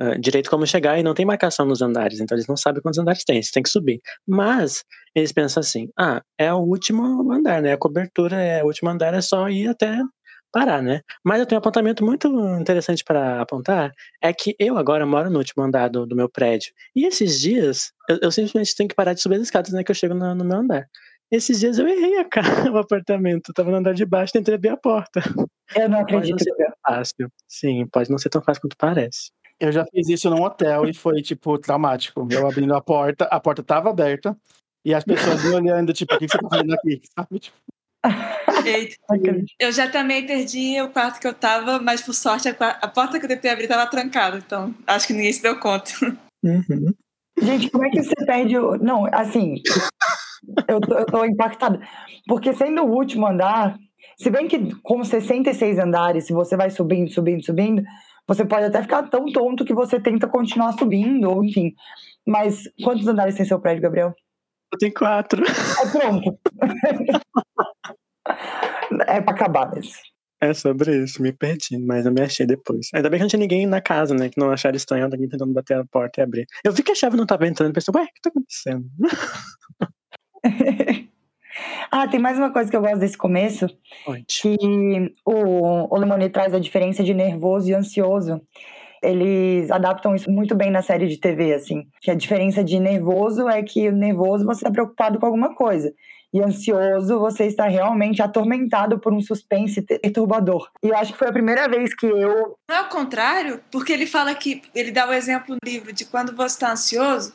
a, 0.00 0.16
direito 0.16 0.50
como 0.50 0.66
chegar 0.66 0.98
e 0.98 1.02
não 1.02 1.14
tem 1.14 1.26
marcação 1.26 1.66
nos 1.66 1.82
andares. 1.82 2.20
Então, 2.20 2.36
eles 2.36 2.46
não 2.46 2.56
sabem 2.56 2.82
quantos 2.82 2.98
andares 2.98 3.24
tem. 3.24 3.42
Você 3.42 3.52
tem 3.52 3.62
que 3.62 3.70
subir. 3.70 4.00
Mas, 4.26 4.84
eles 5.14 5.32
pensam 5.32 5.60
assim: 5.60 5.88
ah, 5.98 6.22
é 6.38 6.52
o 6.52 6.58
último 6.58 7.30
andar, 7.32 7.62
né? 7.62 7.72
A 7.72 7.78
cobertura 7.78 8.36
é 8.36 8.62
o 8.62 8.66
último 8.66 8.90
andar, 8.90 9.14
é 9.14 9.20
só 9.20 9.48
ir 9.48 9.68
até 9.68 9.98
parar, 10.52 10.82
né? 10.82 11.00
Mas 11.24 11.40
eu 11.40 11.46
tenho 11.46 11.58
um 11.58 11.60
apontamento 11.60 12.04
muito 12.04 12.28
interessante 12.58 13.04
para 13.04 13.40
apontar, 13.40 13.92
é 14.20 14.32
que 14.32 14.54
eu 14.58 14.76
agora 14.76 15.06
moro 15.06 15.30
no 15.30 15.38
último 15.38 15.62
andar 15.62 15.88
do, 15.88 16.06
do 16.06 16.16
meu 16.16 16.28
prédio. 16.28 16.72
E 16.94 17.06
esses 17.06 17.40
dias, 17.40 17.92
eu, 18.08 18.18
eu, 18.22 18.32
simplesmente 18.32 18.74
tenho 18.74 18.88
que 18.88 18.94
parar 18.94 19.14
de 19.14 19.20
subir 19.20 19.36
as 19.36 19.42
escadas, 19.42 19.72
né, 19.72 19.84
que 19.84 19.90
eu 19.90 19.94
chego 19.94 20.14
no, 20.14 20.34
no 20.34 20.44
meu 20.44 20.58
andar. 20.58 20.86
Esses 21.30 21.60
dias 21.60 21.78
eu 21.78 21.86
errei 21.86 22.18
a 22.18 22.24
cara, 22.28 22.44
o 22.72 22.78
apartamento. 22.78 23.50
Eu 23.50 23.54
tava 23.54 23.70
no 23.70 23.76
andar 23.76 23.94
de 23.94 24.04
baixo, 24.04 24.32
tentei 24.32 24.54
abrir 24.54 24.70
a 24.70 24.76
porta. 24.76 25.22
Eu 25.76 25.88
não 25.88 26.00
acredito. 26.00 26.36
Pode 26.36 26.50
não 26.50 26.56
ser 26.56 26.74
fácil. 26.84 27.32
Sim, 27.46 27.86
pode 27.86 28.10
não 28.10 28.18
ser 28.18 28.30
tão 28.30 28.42
fácil 28.42 28.62
quanto 28.62 28.76
parece. 28.76 29.30
Eu 29.60 29.70
já 29.70 29.84
fiz 29.84 30.08
isso 30.08 30.30
num 30.30 30.42
hotel 30.42 30.86
e 30.86 30.94
foi, 30.94 31.20
tipo, 31.20 31.58
traumático. 31.58 32.26
Eu 32.30 32.48
abrindo 32.48 32.74
a 32.74 32.80
porta, 32.80 33.26
a 33.26 33.38
porta 33.38 33.62
tava 33.62 33.90
aberta, 33.90 34.36
e 34.84 34.94
as 34.94 35.04
pessoas 35.04 35.44
me 35.44 35.50
olhando, 35.50 35.92
tipo, 35.92 36.14
o 36.14 36.18
que 36.18 36.26
você 36.26 36.38
tá 36.38 36.48
fazendo 36.48 36.74
aqui? 36.74 37.02
Sabe? 37.14 37.40
Tipo, 37.40 37.60
eu 39.58 39.70
já 39.72 39.90
também 39.90 40.26
perdi 40.26 40.80
o 40.80 40.88
quarto 40.88 41.20
que 41.20 41.26
eu 41.26 41.34
tava, 41.34 41.78
mas 41.78 42.00
por 42.00 42.14
sorte 42.14 42.48
a, 42.48 42.52
a 42.52 42.88
porta 42.88 43.18
que 43.18 43.26
eu 43.26 43.28
tentei 43.28 43.50
abrir 43.50 43.68
tava 43.68 43.90
trancada, 43.90 44.38
então 44.38 44.74
acho 44.86 45.06
que 45.06 45.12
ninguém 45.12 45.32
se 45.32 45.42
deu 45.42 45.58
conta. 45.60 45.90
Uhum. 46.42 46.94
Gente, 47.42 47.70
como 47.70 47.84
é 47.84 47.90
que 47.90 48.02
você 48.02 48.14
perde 48.24 48.56
o. 48.56 48.76
Não, 48.78 49.06
assim, 49.12 49.56
eu 50.66 50.80
tô, 50.80 50.94
eu 50.94 51.06
tô 51.06 51.24
impactada. 51.24 51.80
Porque 52.26 52.52
sendo 52.54 52.82
o 52.82 52.90
último 52.90 53.26
andar, 53.26 53.78
se 54.16 54.30
bem 54.30 54.48
que 54.48 54.74
com 54.82 55.04
66 55.04 55.78
andares, 55.78 56.26
se 56.26 56.32
você 56.32 56.56
vai 56.56 56.70
subindo, 56.70 57.10
subindo, 57.10 57.44
subindo, 57.44 57.82
você 58.30 58.44
pode 58.44 58.66
até 58.66 58.80
ficar 58.80 59.02
tão 59.10 59.26
tonto 59.32 59.64
que 59.64 59.74
você 59.74 59.98
tenta 59.98 60.28
continuar 60.28 60.78
subindo, 60.78 61.28
ou 61.28 61.44
enfim. 61.44 61.74
Mas 62.24 62.62
quantos 62.84 63.08
andares 63.08 63.34
tem 63.34 63.44
seu 63.44 63.58
prédio, 63.58 63.82
Gabriel? 63.82 64.14
Eu 64.72 64.78
tenho 64.78 64.94
quatro. 64.94 65.42
É 65.42 65.90
pronto. 65.90 66.38
é 69.08 69.20
pra 69.20 69.34
acabar 69.34 69.72
mesmo. 69.72 69.90
É 70.40 70.54
sobre 70.54 71.02
isso, 71.02 71.20
me 71.20 71.32
perdi, 71.32 71.76
mas 71.76 72.06
eu 72.06 72.12
me 72.12 72.20
achei 72.20 72.46
depois. 72.46 72.86
Ainda 72.94 73.10
bem 73.10 73.18
que 73.18 73.24
não 73.24 73.28
tinha 73.28 73.40
ninguém 73.40 73.66
na 73.66 73.80
casa, 73.80 74.14
né? 74.14 74.28
Que 74.28 74.38
não 74.38 74.52
acharam 74.52 74.76
estranho 74.76 75.06
alguém 75.06 75.28
tentando 75.28 75.52
bater 75.52 75.78
a 75.78 75.84
porta 75.84 76.20
e 76.20 76.22
abrir. 76.22 76.46
Eu 76.64 76.72
vi 76.72 76.84
que 76.84 76.92
a 76.92 76.94
chave 76.94 77.16
não 77.16 77.26
tava 77.26 77.48
entrando 77.48 77.70
e 77.70 77.74
pensei, 77.74 77.92
ué, 77.92 78.04
o 78.04 78.06
que 78.06 78.20
tá 78.22 78.30
acontecendo? 78.30 78.88
ah, 81.90 82.08
tem 82.08 82.20
mais 82.20 82.38
uma 82.38 82.52
coisa 82.52 82.70
que 82.70 82.76
eu 82.76 82.80
gosto 82.80 82.98
desse 82.98 83.16
começo. 83.16 83.66
Onde? 84.06 84.24
Que 84.28 85.14
o, 85.24 85.94
o 85.94 85.98
Lemony 85.98 86.28
traz 86.28 86.54
a 86.54 86.58
diferença 86.58 87.02
de 87.02 87.14
nervoso 87.14 87.70
e 87.70 87.74
ansioso 87.74 88.40
eles 89.02 89.70
adaptam 89.70 90.14
isso 90.14 90.30
muito 90.30 90.54
bem 90.54 90.70
na 90.70 90.82
série 90.82 91.06
de 91.08 91.18
TV, 91.18 91.54
assim. 91.54 91.86
Que 92.00 92.10
a 92.10 92.14
diferença 92.14 92.62
de 92.62 92.78
nervoso 92.78 93.48
é 93.48 93.62
que 93.62 93.90
nervoso 93.90 94.44
você 94.44 94.58
está 94.58 94.70
preocupado 94.70 95.18
com 95.18 95.26
alguma 95.26 95.54
coisa. 95.54 95.92
E 96.32 96.40
ansioso, 96.40 97.18
você 97.18 97.46
está 97.46 97.66
realmente 97.66 98.22
atormentado 98.22 99.00
por 99.00 99.12
um 99.12 99.20
suspense 99.20 99.82
perturbador. 99.82 100.68
E 100.82 100.88
eu 100.88 100.96
acho 100.96 101.12
que 101.12 101.18
foi 101.18 101.28
a 101.28 101.32
primeira 101.32 101.68
vez 101.68 101.94
que 101.94 102.06
eu. 102.06 102.56
Não 102.68 102.76
é 102.76 102.80
o 102.82 102.88
contrário, 102.88 103.60
porque 103.70 103.92
ele 103.92 104.06
fala 104.06 104.34
que. 104.34 104.62
Ele 104.74 104.92
dá 104.92 105.08
o 105.08 105.12
exemplo 105.12 105.56
no 105.56 105.70
livro 105.70 105.92
de 105.92 106.04
quando 106.04 106.36
você 106.36 106.54
está 106.54 106.72
ansioso, 106.72 107.32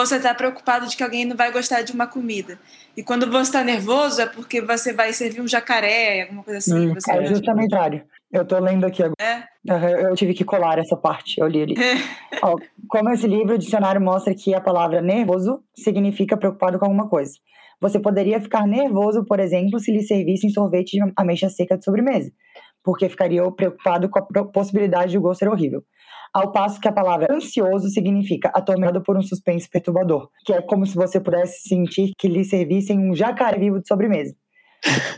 você 0.00 0.16
está 0.16 0.34
preocupado 0.34 0.86
de 0.86 0.96
que 0.96 1.02
alguém 1.02 1.24
não 1.24 1.36
vai 1.36 1.52
gostar 1.52 1.82
de 1.82 1.92
uma 1.92 2.06
comida. 2.06 2.58
E 2.96 3.02
quando 3.02 3.30
você 3.30 3.42
está 3.42 3.62
nervoso, 3.62 4.20
é 4.20 4.26
porque 4.26 4.60
você 4.60 4.92
vai 4.92 5.12
servir 5.12 5.40
um 5.40 5.48
jacaré, 5.48 6.22
alguma 6.22 6.42
coisa 6.42 6.58
assim. 6.58 6.88
Hum, 6.88 6.94
é 7.08 7.26
justamente 7.26 7.70
contrário. 7.70 8.04
Eu 8.32 8.44
tô 8.44 8.58
lendo 8.58 8.86
aqui 8.86 9.02
agora. 9.02 9.16
É? 9.20 10.06
Eu 10.06 10.14
tive 10.14 10.34
que 10.34 10.44
colar 10.44 10.78
essa 10.78 10.96
parte, 10.96 11.40
eu 11.40 11.46
li 11.46 11.62
ali. 11.62 11.74
É. 11.78 11.96
Ó, 12.42 12.56
como 12.88 13.10
esse 13.10 13.26
livro, 13.26 13.54
o 13.54 13.58
dicionário 13.58 14.00
mostra 14.00 14.34
que 14.34 14.54
a 14.54 14.60
palavra 14.60 15.02
nervoso 15.02 15.62
significa 15.76 16.36
preocupado 16.36 16.78
com 16.78 16.86
alguma 16.86 17.08
coisa. 17.08 17.32
Você 17.80 17.98
poderia 17.98 18.40
ficar 18.40 18.66
nervoso, 18.66 19.24
por 19.24 19.40
exemplo, 19.40 19.80
se 19.80 19.90
lhe 19.90 20.02
servissem 20.02 20.50
sorvete 20.50 20.92
de 20.92 21.12
ameixa 21.16 21.48
seca 21.48 21.76
de 21.76 21.84
sobremesa, 21.84 22.30
porque 22.84 23.08
ficaria 23.08 23.42
preocupado 23.50 24.08
com 24.08 24.18
a 24.18 24.44
possibilidade 24.44 25.12
de 25.12 25.18
o 25.18 25.20
gosto 25.20 25.40
ser 25.40 25.48
horrível. 25.48 25.82
Ao 26.32 26.52
passo 26.52 26.80
que 26.80 26.88
a 26.88 26.92
palavra 26.92 27.34
ansioso 27.34 27.88
significa 27.88 28.50
atormentado 28.54 29.02
por 29.02 29.16
um 29.16 29.22
suspense 29.22 29.68
perturbador, 29.68 30.28
que 30.44 30.52
é 30.52 30.62
como 30.62 30.86
se 30.86 30.94
você 30.94 31.20
pudesse 31.20 31.68
sentir 31.68 32.12
que 32.16 32.28
lhe 32.28 32.44
servissem 32.44 32.98
um 32.98 33.14
jacaré 33.14 33.58
vivo 33.58 33.80
de 33.80 33.88
sobremesa. 33.88 34.34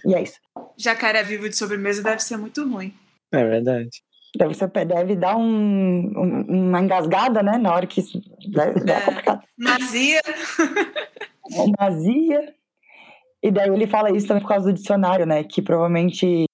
E 0.05 0.15
é 0.15 0.23
isso. 0.23 0.41
Jacaré 0.79 1.23
vivo 1.23 1.49
de 1.49 1.57
sobremesa 1.57 2.03
deve 2.03 2.23
ser 2.23 2.37
muito 2.37 2.67
ruim. 2.67 2.95
É 3.33 3.45
verdade. 3.45 3.91
Deve, 4.37 4.55
ser, 4.55 4.69
deve 4.69 5.15
dar 5.15 5.37
um, 5.37 5.43
um, 5.45 6.69
uma 6.69 6.81
engasgada, 6.81 7.43
né? 7.43 7.59
Na 7.59 7.75
hora 7.75 7.87
que 7.87 8.01
isso. 8.01 8.21
Deve, 8.51 8.81
deve 8.81 8.93
é 8.93 9.05
complicado. 9.05 9.43
Nazia. 9.59 10.21
Nazia. 11.79 12.55
E 13.43 13.51
daí 13.51 13.69
ele 13.69 13.87
fala 13.87 14.11
isso 14.17 14.27
também 14.27 14.43
por 14.43 14.49
causa 14.49 14.71
do 14.71 14.73
dicionário, 14.73 15.27
né? 15.27 15.45
Que 15.45 15.61
provavelmente 15.61 16.47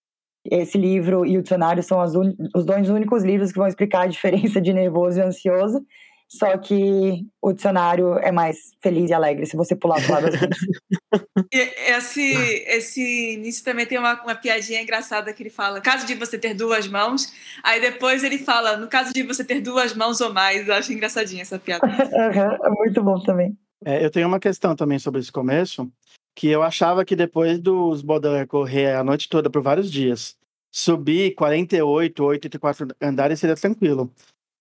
esse 0.50 0.78
livro 0.78 1.25
e 1.25 1.38
o 1.38 1.43
dicionário 1.43 1.83
são 1.83 1.99
un... 2.00 2.35
os 2.55 2.64
dois 2.64 2.88
únicos 2.88 3.23
livros 3.23 3.52
que 3.52 3.59
vão 3.59 3.67
explicar 3.69 4.02
a 4.02 4.07
diferença 4.07 4.61
de 4.61 4.73
nervoso 4.73 5.19
e 5.19 5.23
ansioso. 5.23 5.85
Só 6.31 6.59
que 6.59 7.26
o 7.40 7.55
dicionário 7.55 8.19
é 8.19 8.31
mais 8.31 8.75
feliz 8.83 9.09
e 9.09 9.14
alegre 9.14 9.47
se 9.47 9.57
você 9.57 9.75
pular 9.75 9.99
para 10.05 10.19
lado 10.19 10.37
esse, 11.50 12.35
esse 12.67 13.33
início 13.33 13.64
também 13.64 13.87
tem 13.87 13.97
uma, 13.97 14.23
uma 14.23 14.35
piadinha 14.35 14.83
engraçada 14.83 15.33
que 15.33 15.43
ele 15.43 15.49
fala: 15.49 15.81
caso 15.81 16.07
de 16.07 16.14
você 16.14 16.37
ter 16.37 16.52
duas 16.52 16.87
mãos. 16.87 17.33
Aí 17.64 17.81
depois 17.81 18.23
ele 18.23 18.37
fala: 18.37 18.76
no 18.76 18.88
caso 18.88 19.11
de 19.14 19.23
você 19.23 19.43
ter 19.43 19.62
duas 19.62 19.95
mãos 19.95 20.21
ou 20.21 20.31
mais. 20.31 20.69
Eu 20.69 20.75
acho 20.75 20.93
engraçadinha 20.93 21.40
essa 21.40 21.59
piada. 21.59 21.87
é 21.88 22.71
muito 22.71 23.02
bom 23.02 23.19
também. 23.21 23.57
É, 23.83 24.05
eu 24.05 24.11
tenho 24.11 24.28
uma 24.28 24.40
questão 24.40 24.76
também 24.76 24.99
sobre 24.99 25.21
esse 25.21 25.33
começo, 25.33 25.90
que 26.35 26.49
eu 26.49 26.62
achava 26.62 27.05
que 27.05 27.17
depois 27.17 27.59
dos 27.59 28.02
Baudelaire 28.02 28.47
correr 28.47 28.95
a 28.95 29.02
noite 29.02 29.28
toda 29.28 29.49
por 29.49 29.62
vários 29.62 29.90
dias, 29.90 30.37
subir 30.71 31.35
48, 31.35 32.25
84 32.25 32.89
andares 33.01 33.41
seria 33.41 33.57
tranquilo. 33.57 34.13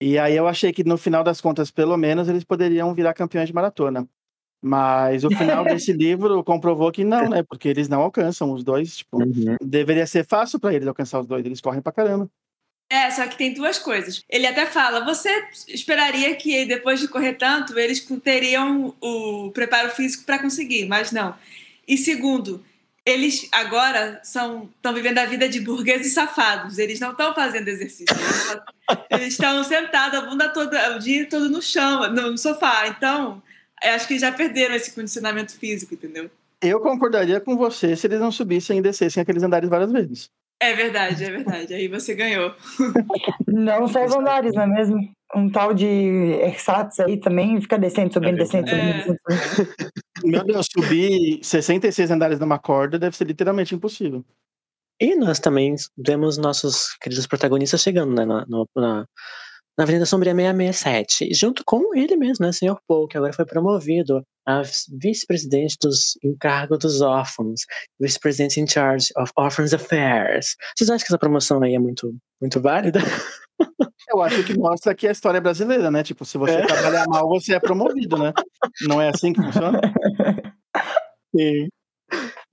E 0.02 0.18
aí 0.18 0.36
eu 0.36 0.48
achei 0.48 0.72
que 0.72 0.84
no 0.84 0.98
final 0.98 1.24
das 1.24 1.42
contas, 1.42 1.72
pelo 1.72 1.98
menos, 1.98 2.28
eles 2.28 2.44
poderiam 2.44 2.94
virar 2.94 3.14
campeões 3.14 3.48
de 3.48 3.54
maratona. 3.54 4.08
Mas 4.62 5.24
o 5.24 5.30
final 5.30 5.64
desse 5.66 5.94
livro 5.94 6.44
comprovou 6.44 6.92
que 6.92 7.04
não, 7.04 7.30
né? 7.30 7.44
Porque 7.44 7.68
eles 7.68 7.88
não 7.88 8.02
alcançam 8.02 8.52
os 8.52 8.64
dois. 8.64 8.98
Tipo, 8.98 9.24
uhum. 9.24 9.56
deveria 9.62 10.06
ser 10.06 10.26
fácil 10.26 10.60
para 10.60 10.74
eles 10.74 10.88
alcançar 10.88 11.20
os 11.20 11.28
dois. 11.28 11.46
Eles 11.46 11.62
correm 11.62 11.82
pra 11.82 11.92
caramba. 11.92 12.30
É, 12.90 13.12
só 13.12 13.28
que 13.28 13.38
tem 13.38 13.54
duas 13.54 13.78
coisas. 13.78 14.24
Ele 14.30 14.48
até 14.48 14.66
fala: 14.66 15.04
você 15.04 15.30
esperaria 15.68 16.36
que 16.36 16.66
depois 16.66 17.00
de 17.00 17.08
correr 17.08 17.34
tanto, 17.34 17.78
eles 17.78 18.00
teriam 18.24 18.96
o 19.02 19.52
preparo 19.52 19.90
físico 19.90 20.26
para 20.26 20.40
conseguir, 20.40 20.86
mas 20.88 21.12
não. 21.12 21.36
E 21.88 21.98
segundo, 21.98 22.64
eles 23.08 23.48
agora 23.54 24.20
são 24.22 24.70
estão 24.76 24.94
vivendo 24.94 25.18
a 25.20 25.26
vida 25.26 25.48
de 25.48 25.62
burgueses 25.62 26.14
safados. 26.14 26.78
Eles 26.78 27.00
não 27.00 27.12
estão 27.12 27.34
fazendo 27.34 27.70
exercício. 27.70 28.14
Eles 29.10 29.30
estão 29.30 29.64
sentados 29.64 30.20
a 30.20 30.26
bunda 30.26 30.50
toda, 30.50 30.98
o 30.98 31.00
dia 31.00 31.26
todo 31.30 31.48
no 31.48 31.62
chão, 31.62 32.12
no 32.12 32.38
sofá. 32.38 32.86
Então, 32.90 33.42
acho 33.82 34.10
que 34.10 34.20
já 34.20 34.30
perderam 34.30 34.76
esse 34.76 34.92
condicionamento 34.92 35.58
físico, 35.58 35.94
entendeu? 35.94 36.30
Eu 36.62 36.82
concordaria 36.82 37.40
com 37.40 37.56
você 37.56 37.96
se 37.96 38.08
eles 38.08 38.20
não 38.20 38.32
subissem 38.32 38.80
e 38.80 38.82
descessem 38.82 39.24
aqueles 39.24 39.44
andares 39.44 39.70
várias 39.70 39.92
vezes. 39.92 40.30
É 40.60 40.74
verdade, 40.74 41.24
é 41.24 41.30
verdade. 41.30 41.74
Aí 41.74 41.88
você 41.88 42.16
ganhou. 42.16 42.56
Não 43.48 43.88
só 43.88 44.04
os 44.06 44.16
andares, 44.16 44.54
não 44.54 44.64
é 44.64 44.68
mesmo? 44.68 44.98
Um 45.36 45.50
tal 45.50 45.74
de 45.74 45.86
ersatz 45.86 47.00
aí 47.00 47.20
também 47.20 47.60
fica 47.62 47.78
descendo, 47.78 48.14
subindo, 48.14 48.36
é 48.36 48.38
descendo, 48.38 48.70
subindo, 48.70 48.86
é. 48.86 48.94
descendo. 48.94 49.20
Meu 50.24 50.44
Deus, 50.44 50.68
subir 50.72 51.40
66 51.44 52.12
andares 52.12 52.40
numa 52.40 52.58
corda 52.58 52.98
deve 52.98 53.16
ser 53.16 53.26
literalmente 53.26 53.76
impossível. 53.76 54.26
E 55.00 55.16
nós 55.16 55.40
também 55.40 55.76
vemos 55.96 56.38
nossos 56.38 56.94
queridos 57.00 57.28
protagonistas 57.28 57.82
chegando 57.82 58.16
né, 58.16 58.26
na, 58.26 58.46
na, 58.76 59.06
na 59.78 59.84
Avenida 59.84 60.06
Sombria 60.06 60.34
667, 60.34 61.34
junto 61.34 61.64
com 61.66 61.96
ele 61.96 62.16
mesmo, 62.16 62.46
né, 62.46 62.52
Sr. 62.52 62.78
Paul, 62.88 63.08
que 63.08 63.16
agora 63.16 63.32
foi 63.32 63.46
promovido 63.46 64.24
a 64.46 64.64
vice-presidente 65.00 65.78
dos 65.82 66.18
encargos 66.24 66.80
dos 66.80 67.02
órfãos, 67.02 67.62
vice-presidente 68.00 68.60
in 68.60 68.68
charge 68.68 69.10
of 69.18 69.32
Orphans 69.38 69.74
Affairs. 69.74 70.56
Vocês 70.76 70.90
acham 70.90 71.06
que 71.06 71.12
essa 71.12 71.20
promoção 71.20 71.62
aí 71.62 71.76
é 71.76 71.80
muito, 71.80 72.16
muito 72.42 72.60
válida? 72.60 73.00
Eu 74.10 74.22
acho 74.22 74.44
que 74.46 74.58
mostra 74.58 74.96
que 74.96 75.08
a 75.08 75.12
história 75.12 75.38
é 75.38 75.42
brasileira, 75.42 75.92
né? 75.92 76.02
Tipo, 76.02 76.24
se 76.24 76.38
você 76.38 76.54
é. 76.54 76.66
trabalhar 76.66 77.06
mal, 77.08 77.28
você 77.28 77.56
é 77.56 77.60
promovido, 77.60 78.18
né? 78.18 78.32
Não 78.88 79.02
é 79.02 79.10
assim 79.10 79.34
que 79.34 79.42
funciona? 79.42 79.82
Sim. 81.36 81.68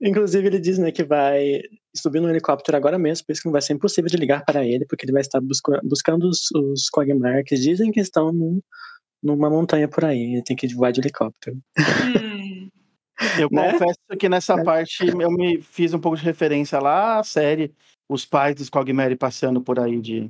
Inclusive, 0.01 0.47
ele 0.47 0.59
diz 0.59 0.77
né, 0.77 0.91
que 0.91 1.03
vai 1.03 1.61
subir 1.97 2.21
no 2.21 2.29
helicóptero 2.29 2.77
agora 2.77 2.97
mesmo, 2.97 3.25
por 3.25 3.33
isso 3.33 3.41
que 3.41 3.47
não 3.47 3.53
vai 3.53 3.61
ser 3.61 3.73
impossível 3.73 4.09
de 4.09 4.17
ligar 4.17 4.43
para 4.45 4.65
ele, 4.65 4.85
porque 4.85 5.05
ele 5.05 5.11
vai 5.11 5.21
estar 5.21 5.41
busca 5.41 5.79
buscando 5.83 6.27
os, 6.27 6.49
os 6.51 6.89
Quagmire 6.89 7.43
que 7.43 7.55
dizem 7.55 7.91
que 7.91 7.99
estão 7.99 8.31
num, 8.31 8.61
numa 9.21 9.49
montanha 9.49 9.87
por 9.87 10.05
aí. 10.05 10.33
Ele 10.33 10.43
tem 10.43 10.55
que 10.55 10.73
voar 10.73 10.91
de 10.91 11.01
helicóptero. 11.01 11.57
Hum. 11.77 12.69
Eu 13.39 13.49
né? 13.49 13.71
confesso 13.71 13.99
que 14.19 14.27
nessa 14.27 14.59
é. 14.59 14.63
parte 14.63 15.07
eu 15.07 15.31
me 15.31 15.61
fiz 15.61 15.93
um 15.93 15.99
pouco 15.99 16.17
de 16.17 16.23
referência 16.23 16.79
lá 16.79 17.19
à 17.19 17.23
série 17.23 17.73
Os 18.09 18.25
Pais 18.25 18.55
dos 18.55 18.69
Cogmere 18.69 19.15
passando 19.15 19.61
por 19.61 19.79
aí 19.79 20.01
de. 20.01 20.29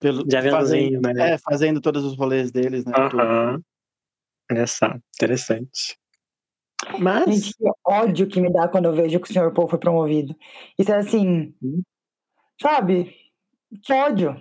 Pelo, 0.00 0.24
de 0.24 0.50
fazendo, 0.50 1.00
né? 1.00 1.34
É, 1.34 1.38
fazendo 1.38 1.80
todos 1.80 2.04
os 2.04 2.16
rolês 2.16 2.50
deles, 2.50 2.84
né? 2.84 2.92
Uhum. 2.96 3.62
Olha 4.50 4.66
só, 4.66 4.94
interessante. 5.16 5.98
Mas. 6.98 7.26
Gente, 7.26 7.54
que 7.56 7.70
ódio 7.84 8.26
que 8.26 8.40
me 8.40 8.52
dá 8.52 8.68
quando 8.68 8.86
eu 8.86 8.92
vejo 8.92 9.20
que 9.20 9.30
o 9.30 9.32
senhor 9.32 9.52
Paul 9.52 9.68
foi 9.68 9.78
promovido. 9.78 10.34
Isso 10.78 10.92
é 10.92 10.96
assim. 10.96 11.54
Hum. 11.62 11.82
Sabe? 12.60 13.14
Que 13.82 13.92
ódio. 13.92 14.40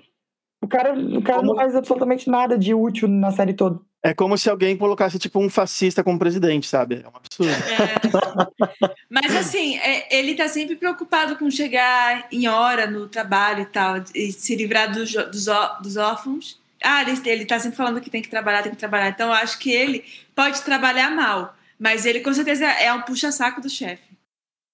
O 0.62 0.68
cara, 0.68 0.94
o 0.94 1.22
cara 1.22 1.40
como... 1.40 1.50
não 1.50 1.56
faz 1.56 1.76
absolutamente 1.76 2.30
nada 2.30 2.58
de 2.58 2.74
útil 2.74 3.08
na 3.08 3.32
série 3.32 3.54
toda. 3.54 3.80
É 4.04 4.14
como 4.14 4.38
se 4.38 4.50
alguém 4.50 4.78
colocasse, 4.78 5.18
tipo, 5.18 5.40
um 5.40 5.50
fascista 5.50 6.04
como 6.04 6.20
presidente, 6.20 6.68
sabe? 6.68 7.04
É 7.04 7.08
um 7.08 7.12
absurdo. 7.16 7.52
É. 7.52 8.96
Mas, 9.10 9.36
assim, 9.36 9.78
é, 9.80 10.16
ele 10.16 10.36
tá 10.36 10.48
sempre 10.48 10.76
preocupado 10.76 11.36
com 11.36 11.50
chegar 11.50 12.28
em 12.32 12.48
hora 12.48 12.88
no 12.88 13.08
trabalho 13.08 13.64
e 13.64 13.66
tal, 13.66 13.98
e 14.14 14.32
se 14.32 14.56
livrar 14.56 14.92
dos, 14.92 15.12
dos, 15.12 15.48
dos 15.82 15.98
órfãos. 15.98 16.60
Ah, 16.82 17.02
ele, 17.02 17.20
ele 17.26 17.46
tá 17.46 17.60
sempre 17.60 17.76
falando 17.76 18.00
que 18.00 18.10
tem 18.10 18.22
que 18.22 18.30
trabalhar, 18.30 18.62
tem 18.62 18.72
que 18.72 18.78
trabalhar. 18.78 19.10
Então, 19.10 19.28
eu 19.28 19.34
acho 19.34 19.58
que 19.58 19.72
ele 19.72 20.06
pode 20.36 20.62
trabalhar 20.62 21.10
mal, 21.10 21.56
mas 21.80 22.06
ele 22.06 22.20
com 22.22 22.34
certeza 22.34 22.66
é 22.66 22.92
um 22.94 23.02
puxa-saco 23.02 23.62
do 23.62 23.70
chefe. 23.70 24.18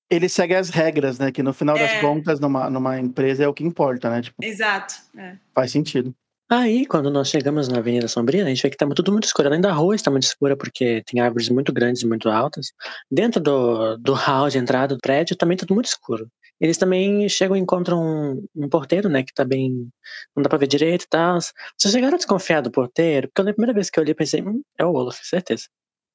Ele 0.10 0.30
segue 0.30 0.54
as 0.54 0.70
regras, 0.70 1.18
né? 1.18 1.32
Que 1.32 1.42
no 1.42 1.54
final 1.54 1.78
das 1.78 1.90
é. 1.90 2.02
contas, 2.02 2.40
numa, 2.40 2.70
numa 2.70 3.00
empresa 3.00 3.44
é 3.44 3.48
o 3.48 3.54
que 3.54 3.64
importa, 3.64 4.10
né? 4.10 4.22
Tipo, 4.22 4.44
Exato. 4.44 4.96
É. 5.18 5.38
Faz 5.54 5.72
sentido. 5.72 6.14
Aí, 6.50 6.86
quando 6.86 7.10
nós 7.10 7.30
chegamos 7.30 7.68
na 7.68 7.80
Avenida 7.80 8.08
Sombria, 8.08 8.44
a 8.44 8.48
gente 8.48 8.62
vê 8.62 8.70
que 8.70 8.78
tá 8.78 8.88
tudo 8.88 9.12
muito 9.12 9.24
escuro. 9.24 9.48
Além 9.48 9.62
da 9.62 9.72
rua 9.72 9.96
está 9.96 10.12
muito 10.12 10.26
escura 10.26 10.56
porque 10.56 11.02
tem 11.06 11.20
árvores 11.20 11.50
muito 11.50 11.74
grandes 11.74 12.04
e 12.04 12.08
muito 12.08 12.30
altas. 12.30 12.74
Dentro 13.10 13.42
do, 13.42 13.98
do 13.98 14.14
hall 14.14 14.50
de 14.50 14.60
entrada 14.60 14.94
do 14.94 15.02
prédio 15.02 15.36
também 15.36 15.58
tudo 15.58 15.74
muito 15.74 15.88
escuro. 15.88 16.30
Eles 16.62 16.78
também 16.78 17.28
chegam 17.28 17.58
e 17.58 17.60
encontram 17.60 18.00
um, 18.00 18.46
um 18.56 18.70
porteiro, 18.70 19.10
né, 19.10 19.24
que 19.24 19.34
tá 19.34 19.44
bem. 19.44 19.90
não 20.36 20.44
dá 20.44 20.50
pra 20.50 20.60
ver 20.60 20.68
direito 20.68 21.04
e 21.06 21.08
tal. 21.08 21.40
Vocês 21.78 21.92
chegaram 21.92 22.14
a 22.16 22.18
desconfiar 22.18 22.62
do 22.62 22.72
porteiro? 22.72 23.30
Porque 23.30 23.50
a 23.50 23.54
primeira 23.54 23.74
vez 23.74 23.90
que 23.90 24.00
eu 24.00 24.04
li, 24.04 24.14
pensei, 24.14 24.42
hum, 24.44 24.62
é 24.78 24.86
o 24.86 24.94
Olaf, 24.94 25.20
certeza. 25.24 25.66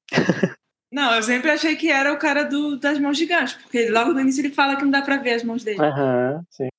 Não, 0.91 1.13
eu 1.13 1.21
sempre 1.21 1.51
achei 1.51 1.75
que 1.75 1.89
era 1.89 2.11
o 2.11 2.17
cara 2.17 2.43
do, 2.43 2.77
das 2.77 2.99
mãos 2.99 3.17
gigantes, 3.17 3.53
porque 3.53 3.89
logo 3.89 4.13
no 4.13 4.21
início 4.21 4.41
ele 4.41 4.53
fala 4.53 4.75
que 4.75 4.83
não 4.83 4.91
dá 4.91 5.01
pra 5.01 5.17
ver 5.17 5.33
as 5.33 5.43
mãos 5.43 5.63
dele. 5.63 5.81
Aham, 5.81 6.37
uhum, 6.37 6.43
sim. 6.49 6.69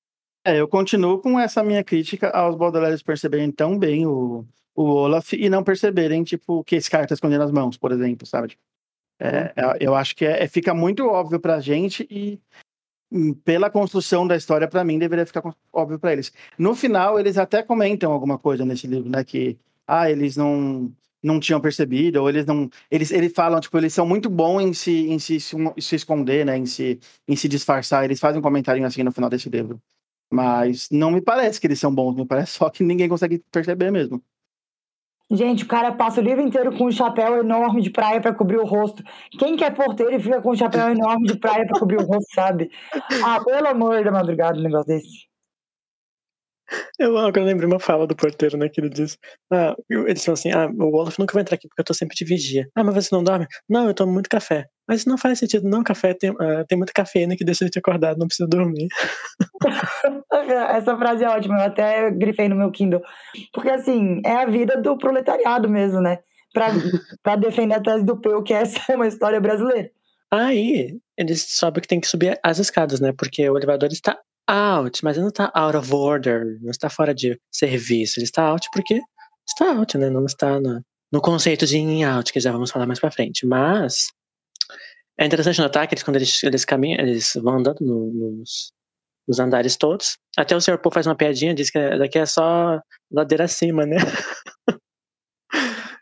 É, 0.43 0.59
eu 0.59 0.67
continuo 0.67 1.19
com 1.19 1.39
essa 1.39 1.63
minha 1.63 1.83
crítica 1.83 2.29
aos 2.29 2.55
Baudelaires 2.55 3.03
perceberem 3.03 3.51
tão 3.51 3.77
bem 3.77 4.07
o, 4.07 4.45
o 4.75 4.83
Olaf 4.83 5.33
e 5.33 5.49
não 5.49 5.63
perceberem, 5.63 6.23
tipo, 6.23 6.63
que 6.63 6.75
esse 6.75 6.89
cara 6.89 7.07
tá 7.07 7.13
escondendo 7.13 7.43
as 7.43 7.51
mãos, 7.51 7.77
por 7.77 7.91
exemplo, 7.91 8.25
sabe? 8.25 8.57
É, 9.19 9.53
uhum. 9.55 9.73
eu 9.79 9.95
acho 9.95 10.15
que 10.15 10.25
é, 10.25 10.43
é, 10.43 10.47
fica 10.47 10.73
muito 10.73 11.05
óbvio 11.05 11.39
pra 11.39 11.59
gente 11.59 12.07
e 12.09 12.41
hum, 13.11 13.33
pela 13.33 13.69
construção 13.69 14.25
da 14.25 14.35
história, 14.35 14.67
para 14.67 14.83
mim, 14.83 14.97
deveria 14.97 15.27
ficar 15.27 15.43
óbvio 15.71 15.99
para 15.99 16.13
eles. 16.13 16.33
No 16.57 16.75
final, 16.75 17.19
eles 17.19 17.37
até 17.37 17.61
comentam 17.61 18.11
alguma 18.11 18.39
coisa 18.39 18.65
nesse 18.65 18.87
livro, 18.87 19.09
né? 19.09 19.23
Que, 19.23 19.59
ah, 19.87 20.09
eles 20.09 20.35
não 20.35 20.91
não 21.23 21.39
tinham 21.39 21.61
percebido, 21.61 22.21
ou 22.21 22.29
eles 22.29 22.45
não. 22.45 22.69
Eles, 22.89 23.11
eles 23.11 23.33
falam, 23.33 23.59
tipo, 23.59 23.77
eles 23.77 23.93
são 23.93 24.05
muito 24.05 24.29
bons 24.29 24.61
em 24.61 24.73
se, 24.73 25.09
em 25.09 25.19
se, 25.19 25.39
se 25.39 25.95
esconder, 25.95 26.45
né? 26.45 26.57
Em 26.57 26.65
se, 26.65 26.99
em 27.27 27.35
se 27.35 27.47
disfarçar. 27.47 28.03
Eles 28.03 28.19
fazem 28.19 28.39
um 28.39 28.43
comentário 28.43 28.83
assim 28.85 29.03
no 29.03 29.11
final 29.11 29.29
desse 29.29 29.49
livro. 29.49 29.81
Mas 30.31 30.87
não 30.91 31.11
me 31.11 31.21
parece 31.21 31.59
que 31.59 31.67
eles 31.67 31.79
são 31.79 31.93
bons, 31.93 32.15
me 32.15 32.25
parece 32.25 32.53
só 32.53 32.69
que 32.69 32.83
ninguém 32.83 33.09
consegue 33.09 33.43
perceber 33.51 33.91
mesmo. 33.91 34.23
Gente, 35.29 35.63
o 35.63 35.67
cara 35.67 35.93
passa 35.93 36.19
o 36.19 36.23
livro 36.23 36.41
inteiro 36.41 36.77
com 36.77 36.87
um 36.87 36.91
chapéu 36.91 37.37
enorme 37.37 37.81
de 37.81 37.89
praia 37.89 38.19
para 38.19 38.33
cobrir 38.33 38.57
o 38.57 38.65
rosto. 38.65 39.01
Quem 39.39 39.55
quer 39.55 39.73
porteiro 39.73 40.13
e 40.13 40.19
fica 40.19 40.41
com 40.41 40.51
um 40.51 40.55
chapéu 40.55 40.89
enorme 40.89 41.25
de 41.25 41.37
praia 41.37 41.65
para 41.65 41.79
cobrir 41.79 41.97
o 41.97 42.05
rosto, 42.05 42.33
sabe? 42.35 42.69
Ah, 43.23 43.41
pelo 43.41 43.67
amor 43.67 44.03
da 44.03 44.11
madrugada, 44.11 44.59
um 44.59 44.63
negócio 44.63 44.87
desse. 44.87 45.30
Eu 46.99 47.17
agora 47.17 47.45
lembrei 47.45 47.67
uma 47.67 47.79
fala 47.79 48.07
do 48.07 48.15
porteiro, 48.15 48.57
né? 48.57 48.69
Que 48.69 48.79
ele 48.79 48.89
diz: 48.89 49.17
Ah, 49.51 49.75
eles 49.89 50.23
falam 50.23 50.33
assim: 50.33 50.51
Ah, 50.51 50.67
o 50.67 50.95
Olaf 50.95 51.17
nunca 51.17 51.33
vai 51.33 51.41
entrar 51.41 51.55
aqui 51.55 51.67
porque 51.67 51.81
eu 51.81 51.85
tô 51.85 51.93
sempre 51.93 52.15
de 52.15 52.25
vigia. 52.25 52.67
Ah, 52.75 52.83
mas 52.83 52.95
você 52.95 53.13
não 53.13 53.23
dorme? 53.23 53.47
Não, 53.69 53.87
eu 53.87 53.93
tomo 53.93 54.11
muito 54.11 54.29
café. 54.29 54.67
Mas 54.87 55.05
não 55.05 55.17
faz 55.17 55.39
sentido, 55.39 55.69
não. 55.69 55.83
Café 55.83 56.13
tem, 56.13 56.31
uh, 56.31 56.65
tem 56.67 56.77
muita 56.77 56.93
cafeína 56.93 57.35
que 57.35 57.45
deixa 57.45 57.63
a 57.63 57.67
gente 57.67 57.79
acordado, 57.79 58.17
não 58.17 58.27
precisa 58.27 58.47
dormir. 58.47 58.87
Essa 60.71 60.97
frase 60.97 61.23
é 61.23 61.29
ótima, 61.29 61.59
eu 61.59 61.65
até 61.65 62.11
grifei 62.11 62.49
no 62.49 62.55
meu 62.55 62.71
Kindle. 62.71 63.01
Porque, 63.53 63.69
assim, 63.69 64.21
é 64.25 64.33
a 64.33 64.45
vida 64.45 64.81
do 64.81 64.97
proletariado 64.97 65.69
mesmo, 65.69 66.01
né? 66.01 66.19
Pra, 66.53 66.67
pra 67.23 67.35
defender 67.37 67.75
a 67.75 67.81
tese 67.81 68.03
do 68.03 68.19
Peu, 68.19 68.43
que 68.43 68.53
essa 68.53 68.91
é 68.91 68.95
uma 68.95 69.07
história 69.07 69.39
brasileira. 69.39 69.89
Aí, 70.29 70.97
eles 71.17 71.45
sabem 71.49 71.81
que 71.81 71.87
tem 71.87 71.99
que 71.99 72.07
subir 72.07 72.39
as 72.43 72.59
escadas, 72.59 72.99
né? 72.99 73.13
Porque 73.17 73.49
o 73.49 73.57
elevador 73.57 73.89
está 73.91 74.17
out, 74.47 75.03
mas 75.03 75.17
ele 75.17 75.25
não 75.25 75.31
tá 75.31 75.51
out 75.53 75.77
of 75.77 75.93
order, 75.93 76.59
não 76.61 76.71
está 76.71 76.89
fora 76.89 77.13
de 77.13 77.39
serviço. 77.51 78.19
Ele 78.19 78.25
está 78.25 78.43
out 78.43 78.67
porque 78.73 79.01
está 79.47 79.73
out, 79.75 79.97
né? 79.97 80.09
Não 80.09 80.25
está 80.25 80.59
no, 80.59 80.83
no 81.11 81.21
conceito 81.21 81.65
de 81.65 81.77
in 81.77 82.03
out, 82.03 82.31
que 82.31 82.39
já 82.39 82.51
vamos 82.51 82.71
falar 82.71 82.85
mais 82.85 82.99
pra 82.99 83.11
frente. 83.11 83.45
Mas 83.45 84.07
é 85.19 85.25
interessante 85.25 85.61
notar 85.61 85.87
que 85.87 85.93
eles, 85.93 86.03
quando 86.03 86.15
eles, 86.15 86.43
eles 86.43 86.65
caminham, 86.65 86.99
eles 86.99 87.33
vão 87.35 87.59
andando 87.59 87.79
no, 87.81 88.11
nos, 88.11 88.71
nos 89.27 89.39
andares 89.39 89.77
todos. 89.77 90.17
Até 90.37 90.55
o 90.55 90.61
Sr. 90.61 90.79
Paul 90.79 90.93
faz 90.93 91.05
uma 91.05 91.15
piadinha, 91.15 91.53
diz 91.53 91.69
que 91.69 91.97
daqui 91.97 92.17
é 92.17 92.25
só 92.25 92.79
ladeira 93.11 93.45
acima, 93.45 93.85
né? 93.85 93.97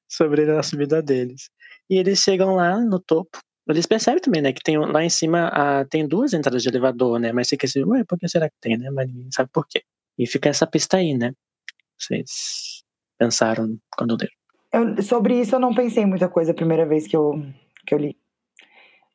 Sobre 0.08 0.50
a 0.50 0.64
subida 0.64 1.02
deles. 1.02 1.50
E 1.90 1.98
eles 1.98 2.20
chegam 2.20 2.56
lá 2.56 2.80
no 2.80 3.00
topo. 3.00 3.40
Eles 3.70 3.86
percebem 3.86 4.20
também, 4.22 4.42
né, 4.42 4.52
que 4.52 4.64
tem 4.64 4.78
lá 4.78 5.04
em 5.04 5.10
cima 5.10 5.48
a, 5.48 5.86
tem 5.86 6.08
duas 6.08 6.34
entradas 6.34 6.64
de 6.64 6.70
elevador, 6.70 7.20
né? 7.20 7.32
Mas 7.32 7.50
fica 7.50 7.68
assim, 7.68 7.84
ué, 7.84 8.04
por 8.04 8.18
que 8.18 8.28
será 8.28 8.50
que 8.50 8.56
tem, 8.60 8.78
né? 8.78 8.90
Mas 8.90 9.08
ninguém 9.08 9.32
sabe 9.32 9.50
por 9.54 9.68
quê. 9.68 9.84
E 10.18 10.26
fica 10.26 10.50
essa 10.50 10.66
pista 10.66 10.98
aí, 10.98 11.14
né? 11.14 11.34
Vocês 11.98 12.84
pensaram 13.18 13.78
quando 13.96 14.18
leram. 14.20 14.34
Eu, 14.72 15.04
sobre 15.04 15.40
isso 15.40 15.56
eu 15.56 15.60
não 15.60 15.74
pensei 15.74 16.06
muita 16.06 16.28
coisa 16.28 16.52
a 16.52 16.56
primeira 16.56 16.86
vez 16.86 17.08
que 17.08 17.16
eu, 17.16 17.44
que 17.86 17.94
eu 17.94 17.98
li. 17.98 18.18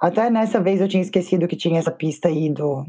Até 0.01 0.29
nessa 0.31 0.61
vez 0.61 0.81
eu 0.81 0.89
tinha 0.89 1.03
esquecido 1.03 1.49
que 1.49 1.57
tinha 1.57 1.79
essa 1.79 1.91
pista 1.91 2.29
aí 2.29 2.53
do, 2.53 2.85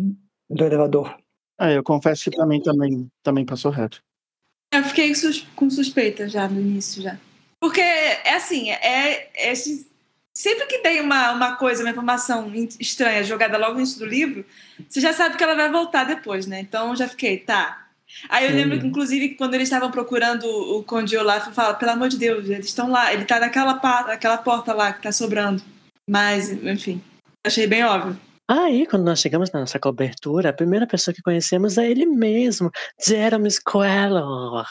do 0.50 0.66
elevador. 0.66 1.18
É, 1.60 1.78
eu 1.78 1.84
confesso 1.84 2.30
que 2.30 2.36
pra 2.36 2.46
mim 2.46 2.62
também, 2.62 3.10
também 3.24 3.46
passou 3.46 3.72
reto. 3.72 4.04
Eu 4.74 4.84
fiquei 4.84 5.16
sus 5.16 5.42
com 5.56 5.70
suspeita 5.70 6.28
já 6.28 6.48
no 6.48 6.60
início, 6.60 7.02
já. 7.02 7.18
Porque, 7.60 7.82
é 7.82 8.36
assim, 8.36 8.70
é, 8.70 9.30
é 9.34 9.56
sempre 10.36 10.66
que 10.68 10.80
tem 10.80 11.00
uma, 11.00 11.32
uma 11.32 11.56
coisa, 11.56 11.82
uma 11.82 11.90
informação 11.90 12.52
estranha 12.78 13.24
jogada 13.24 13.58
logo 13.58 13.74
no 13.74 13.80
início 13.80 14.00
do 14.00 14.06
livro, 14.06 14.46
você 14.88 15.00
já 15.00 15.14
sabe 15.14 15.38
que 15.38 15.44
ela 15.44 15.56
vai 15.56 15.72
voltar 15.72 16.04
depois, 16.04 16.46
né? 16.46 16.60
Então 16.60 16.90
eu 16.90 16.96
já 16.98 17.08
fiquei, 17.08 17.38
tá. 17.38 17.88
Aí 18.30 18.46
eu 18.46 18.52
Sim. 18.52 18.58
lembro 18.58 18.86
inclusive, 18.86 19.30
que 19.30 19.36
quando 19.36 19.56
eles 19.56 19.68
estavam 19.68 19.90
procurando 19.90 20.46
o 20.46 20.84
Conde 20.84 21.18
Olaf, 21.18 21.48
eu 21.48 21.54
falo, 21.54 21.76
pelo 21.76 21.92
amor 21.92 22.10
de 22.10 22.18
Deus, 22.18 22.50
eles 22.50 22.68
estão 22.68 22.92
lá, 22.92 23.14
ele 23.14 23.24
tá 23.24 23.40
naquela, 23.40 23.74
naquela 24.06 24.38
porta 24.38 24.74
lá 24.74 24.92
que 24.92 25.02
tá 25.02 25.12
sobrando. 25.12 25.64
Mas, 26.08 26.52
enfim, 26.52 27.02
achei 27.44 27.66
bem 27.66 27.84
óbvio. 27.84 28.20
Aí, 28.48 28.86
quando 28.86 29.06
nós 29.06 29.22
chegamos 29.22 29.52
na 29.52 29.62
nossa 29.62 29.80
cobertura, 29.80 30.50
a 30.50 30.54
primeira 30.54 30.86
pessoa 30.86 31.16
que 31.16 31.22
conhecemos 31.22 31.80
é 31.80 31.90
ele 31.90 32.06
mesmo, 32.06 32.70
Jeremy 33.04 33.50
Squellor. 33.50 34.68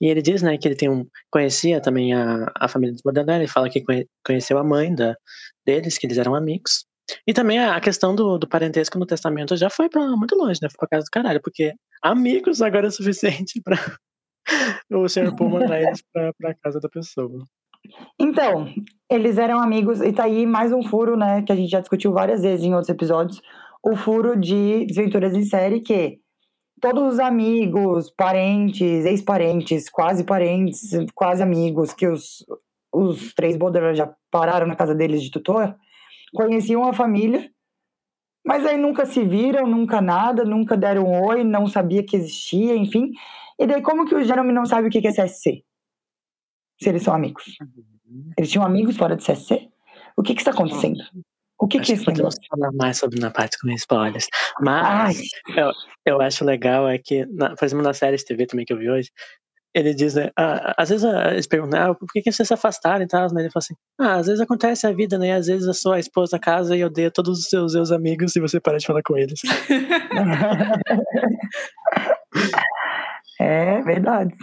E 0.00 0.06
ele 0.06 0.22
diz, 0.22 0.42
né, 0.42 0.56
que 0.58 0.66
ele 0.66 0.74
tem 0.74 0.88
um, 0.88 1.06
conhecia 1.30 1.80
também 1.80 2.12
a, 2.12 2.50
a 2.56 2.68
família 2.68 2.92
dos 2.92 3.02
Bordelais, 3.02 3.40
ele 3.40 3.48
fala 3.48 3.70
que 3.70 3.82
conheceu 4.24 4.58
a 4.58 4.64
mãe 4.64 4.94
da, 4.94 5.14
deles, 5.64 5.98
que 5.98 6.06
eles 6.06 6.18
eram 6.18 6.34
amigos. 6.34 6.84
E 7.26 7.32
também 7.32 7.58
a 7.58 7.80
questão 7.80 8.14
do, 8.14 8.38
do 8.38 8.48
parentesco 8.48 8.98
no 8.98 9.06
testamento 9.06 9.56
já 9.56 9.68
foi 9.68 9.88
para 9.88 10.06
muito 10.16 10.34
longe, 10.36 10.60
né, 10.62 10.68
foi 10.70 10.78
pra 10.78 10.98
casa 10.98 11.04
do 11.04 11.10
caralho, 11.10 11.40
porque 11.42 11.72
amigos 12.02 12.62
agora 12.62 12.88
é 12.88 12.90
suficiente 12.90 13.60
para 13.62 13.76
o 14.90 15.08
senhor 15.08 15.34
Paul 15.36 15.50
mandar 15.60 15.80
eles 15.80 16.02
pra, 16.12 16.32
pra 16.38 16.54
casa 16.54 16.80
da 16.80 16.88
pessoa. 16.88 17.44
Então, 18.18 18.72
eles 19.10 19.38
eram 19.38 19.58
amigos, 19.58 20.00
e 20.00 20.12
tá 20.12 20.24
aí 20.24 20.46
mais 20.46 20.72
um 20.72 20.82
furo, 20.82 21.16
né, 21.16 21.42
que 21.42 21.52
a 21.52 21.56
gente 21.56 21.70
já 21.70 21.80
discutiu 21.80 22.12
várias 22.12 22.42
vezes 22.42 22.64
em 22.64 22.72
outros 22.74 22.90
episódios, 22.90 23.40
o 23.82 23.96
furo 23.96 24.38
de 24.38 24.84
Desventuras 24.86 25.34
em 25.34 25.44
Série, 25.44 25.80
que 25.80 26.18
todos 26.80 27.14
os 27.14 27.18
amigos, 27.18 28.10
parentes, 28.10 29.04
ex-parentes, 29.04 29.88
quase 29.88 30.24
parentes, 30.24 30.90
quase 31.14 31.42
amigos, 31.42 31.92
que 31.92 32.06
os, 32.06 32.44
os 32.92 33.34
três 33.34 33.56
Baudelaire 33.56 33.96
já 33.96 34.12
pararam 34.30 34.66
na 34.66 34.76
casa 34.76 34.94
deles 34.94 35.22
de 35.22 35.30
tutor, 35.30 35.76
conheciam 36.34 36.84
a 36.84 36.92
família, 36.92 37.50
mas 38.44 38.64
aí 38.64 38.76
nunca 38.76 39.04
se 39.04 39.22
viram, 39.22 39.66
nunca 39.66 40.00
nada, 40.00 40.44
nunca 40.44 40.76
deram 40.76 41.04
um 41.04 41.24
oi, 41.24 41.44
não 41.44 41.66
sabia 41.66 42.02
que 42.02 42.16
existia, 42.16 42.74
enfim. 42.74 43.10
E 43.58 43.66
daí 43.66 43.82
como 43.82 44.06
que 44.06 44.14
o 44.14 44.22
Jeremy 44.22 44.52
não 44.52 44.64
sabe 44.64 44.88
o 44.88 44.90
que 44.90 45.06
é 45.06 45.12
CSC? 45.12 45.62
se 46.82 46.88
eles 46.88 47.02
são 47.02 47.14
amigos. 47.14 47.44
Uhum. 47.60 48.32
Eles 48.36 48.50
tinham 48.50 48.64
amigos 48.64 48.96
fora 48.96 49.14
de 49.14 49.24
CSC? 49.24 49.68
O 50.16 50.22
que 50.22 50.34
que 50.34 50.40
está 50.40 50.50
acontecendo? 50.50 51.02
O 51.60 51.68
que, 51.68 51.78
que 51.78 51.92
é 51.92 51.94
isso? 51.94 52.06
Podemos 52.06 52.36
falar 52.48 52.72
mais 52.72 52.96
sobre 52.96 53.20
na 53.20 53.30
parte 53.30 53.58
com 53.60 53.68
spoilers. 53.70 54.26
Mas 54.60 55.20
eu, 55.54 55.70
eu 56.06 56.20
acho 56.22 56.44
legal 56.44 56.88
é 56.88 56.98
que, 56.98 57.26
na, 57.26 57.54
por 57.54 57.64
exemplo, 57.64 57.84
na 57.84 57.92
série 57.92 58.16
de 58.16 58.24
TV 58.24 58.46
também 58.46 58.64
que 58.64 58.72
eu 58.72 58.78
vi 58.78 58.88
hoje, 58.88 59.10
ele 59.74 59.94
diz, 59.94 60.14
né? 60.14 60.30
Ah, 60.36 60.74
às 60.78 60.88
vezes 60.88 61.04
ah, 61.04 61.32
eles 61.32 61.46
perguntam, 61.46 61.92
ah, 61.92 61.94
por 61.94 62.08
que, 62.12 62.22
que 62.22 62.32
vocês 62.32 62.48
se 62.48 62.54
afastaram 62.54 63.04
e 63.04 63.06
tal? 63.06 63.32
Né? 63.32 63.42
Ele 63.42 63.50
fala 63.50 63.62
assim, 63.62 63.74
ah, 64.00 64.14
às 64.14 64.26
vezes 64.26 64.40
acontece 64.40 64.86
a 64.86 64.92
vida, 64.92 65.18
né? 65.18 65.34
Às 65.34 65.46
vezes 65.46 65.68
a 65.68 65.74
sua 65.74 66.00
esposa 66.00 66.38
casa 66.38 66.74
e 66.74 66.82
odeia 66.82 67.10
todos 67.10 67.40
os 67.40 67.48
seus, 67.48 67.72
seus 67.72 67.92
amigos 67.92 68.34
e 68.34 68.40
você 68.40 68.58
para 68.58 68.78
de 68.78 68.86
falar 68.86 69.02
com 69.02 69.16
eles. 69.16 69.40
é 73.38 73.82
verdade. 73.82 74.34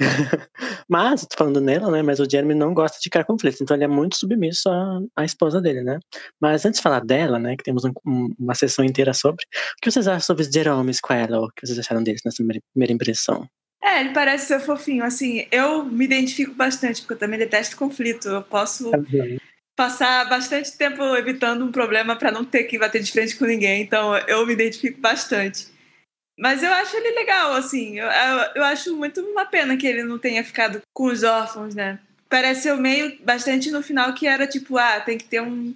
mas, 0.88 1.26
tô 1.26 1.36
falando 1.36 1.60
nela, 1.60 1.90
né? 1.90 2.02
Mas 2.02 2.20
o 2.20 2.28
Jeremy 2.28 2.54
não 2.54 2.74
gosta 2.74 2.98
de 3.00 3.10
criar 3.10 3.24
conflitos, 3.24 3.60
então 3.60 3.76
ele 3.76 3.84
é 3.84 3.88
muito 3.88 4.16
submisso 4.16 4.68
à, 4.68 5.00
à 5.16 5.24
esposa 5.24 5.60
dele, 5.60 5.82
né? 5.82 5.98
Mas 6.40 6.64
antes 6.64 6.78
de 6.78 6.82
falar 6.82 7.00
dela, 7.00 7.38
né? 7.38 7.56
Que 7.56 7.64
temos 7.64 7.84
um, 7.84 7.92
um, 8.06 8.34
uma 8.38 8.54
sessão 8.54 8.84
inteira 8.84 9.12
sobre. 9.12 9.44
O 9.44 9.80
que 9.82 9.90
vocês 9.90 10.08
acham 10.08 10.20
sobre 10.20 10.44
Jerome 10.44 10.92
Squello? 10.94 11.44
O 11.44 11.48
que 11.50 11.66
vocês 11.66 11.78
acharam 11.78 12.02
deles 12.02 12.22
nessa 12.24 12.42
primeira 12.72 12.92
impressão? 12.92 13.46
É, 13.82 14.00
ele 14.00 14.10
parece 14.10 14.46
ser 14.46 14.60
fofinho. 14.60 15.04
Assim, 15.04 15.46
eu 15.50 15.84
me 15.84 16.04
identifico 16.04 16.54
bastante, 16.54 17.00
porque 17.00 17.14
eu 17.14 17.18
também 17.18 17.38
detesto 17.38 17.76
conflito. 17.76 18.28
Eu 18.28 18.42
posso 18.42 18.90
uhum. 18.90 19.38
passar 19.74 20.28
bastante 20.28 20.76
tempo 20.76 21.02
evitando 21.16 21.64
um 21.64 21.72
problema 21.72 22.16
para 22.16 22.30
não 22.30 22.44
ter 22.44 22.64
que 22.64 22.78
bater 22.78 23.02
de 23.02 23.10
frente 23.10 23.36
com 23.36 23.46
ninguém. 23.46 23.82
Então, 23.82 24.16
eu 24.28 24.46
me 24.46 24.52
identifico 24.52 25.00
bastante. 25.00 25.66
Mas 26.40 26.62
eu 26.62 26.72
acho 26.72 26.96
ele 26.96 27.10
legal, 27.10 27.52
assim. 27.52 27.98
Eu, 27.98 28.08
eu, 28.54 28.64
acho 28.64 28.96
muito 28.96 29.20
uma 29.20 29.44
pena 29.44 29.76
que 29.76 29.86
ele 29.86 30.02
não 30.02 30.18
tenha 30.18 30.42
ficado 30.42 30.80
com 30.94 31.04
os 31.04 31.22
órfãos, 31.22 31.74
né? 31.74 32.00
Pareceu 32.30 32.78
meio 32.78 33.18
bastante 33.22 33.70
no 33.70 33.82
final 33.82 34.14
que 34.14 34.26
era 34.26 34.46
tipo, 34.46 34.78
ah, 34.78 35.00
tem 35.00 35.18
que 35.18 35.24
ter 35.26 35.42
um 35.42 35.74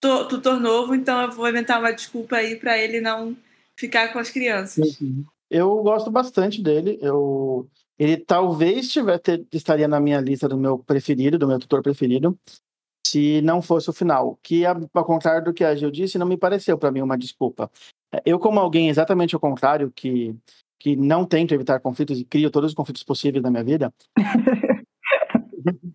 tutor 0.00 0.58
novo, 0.58 0.92
então 0.96 1.22
eu 1.22 1.30
vou 1.30 1.48
inventar 1.48 1.78
uma 1.78 1.92
desculpa 1.92 2.36
aí 2.36 2.56
para 2.56 2.76
ele 2.76 3.00
não 3.00 3.36
ficar 3.78 4.12
com 4.12 4.18
as 4.18 4.28
crianças. 4.28 5.00
Uhum. 5.00 5.24
Eu 5.48 5.76
gosto 5.82 6.10
bastante 6.10 6.60
dele. 6.60 6.98
Eu 7.00 7.68
ele 7.96 8.16
talvez 8.16 8.90
tiver, 8.90 9.18
ter, 9.18 9.46
estaria 9.52 9.86
na 9.86 10.00
minha 10.00 10.20
lista 10.20 10.48
do 10.48 10.56
meu 10.56 10.76
preferido, 10.78 11.38
do 11.38 11.46
meu 11.46 11.60
tutor 11.60 11.80
preferido, 11.80 12.36
se 13.06 13.40
não 13.42 13.62
fosse 13.62 13.88
o 13.88 13.92
final. 13.92 14.36
Que, 14.42 14.64
ao 14.66 15.04
contrário 15.04 15.44
do 15.44 15.52
que 15.52 15.62
a 15.62 15.76
Gil 15.76 15.92
disse, 15.92 16.18
não 16.18 16.26
me 16.26 16.36
pareceu 16.36 16.76
para 16.76 16.90
mim 16.90 17.02
uma 17.02 17.16
desculpa. 17.16 17.70
Eu, 18.24 18.38
como 18.38 18.60
alguém 18.60 18.88
exatamente 18.88 19.34
ao 19.34 19.40
contrário, 19.40 19.90
que, 19.94 20.34
que 20.78 20.96
não 20.96 21.24
tento 21.24 21.52
evitar 21.52 21.80
conflitos 21.80 22.18
e 22.18 22.24
crio 22.24 22.50
todos 22.50 22.70
os 22.70 22.74
conflitos 22.74 23.02
possíveis 23.02 23.42
na 23.42 23.50
minha 23.50 23.64
vida, 23.64 23.92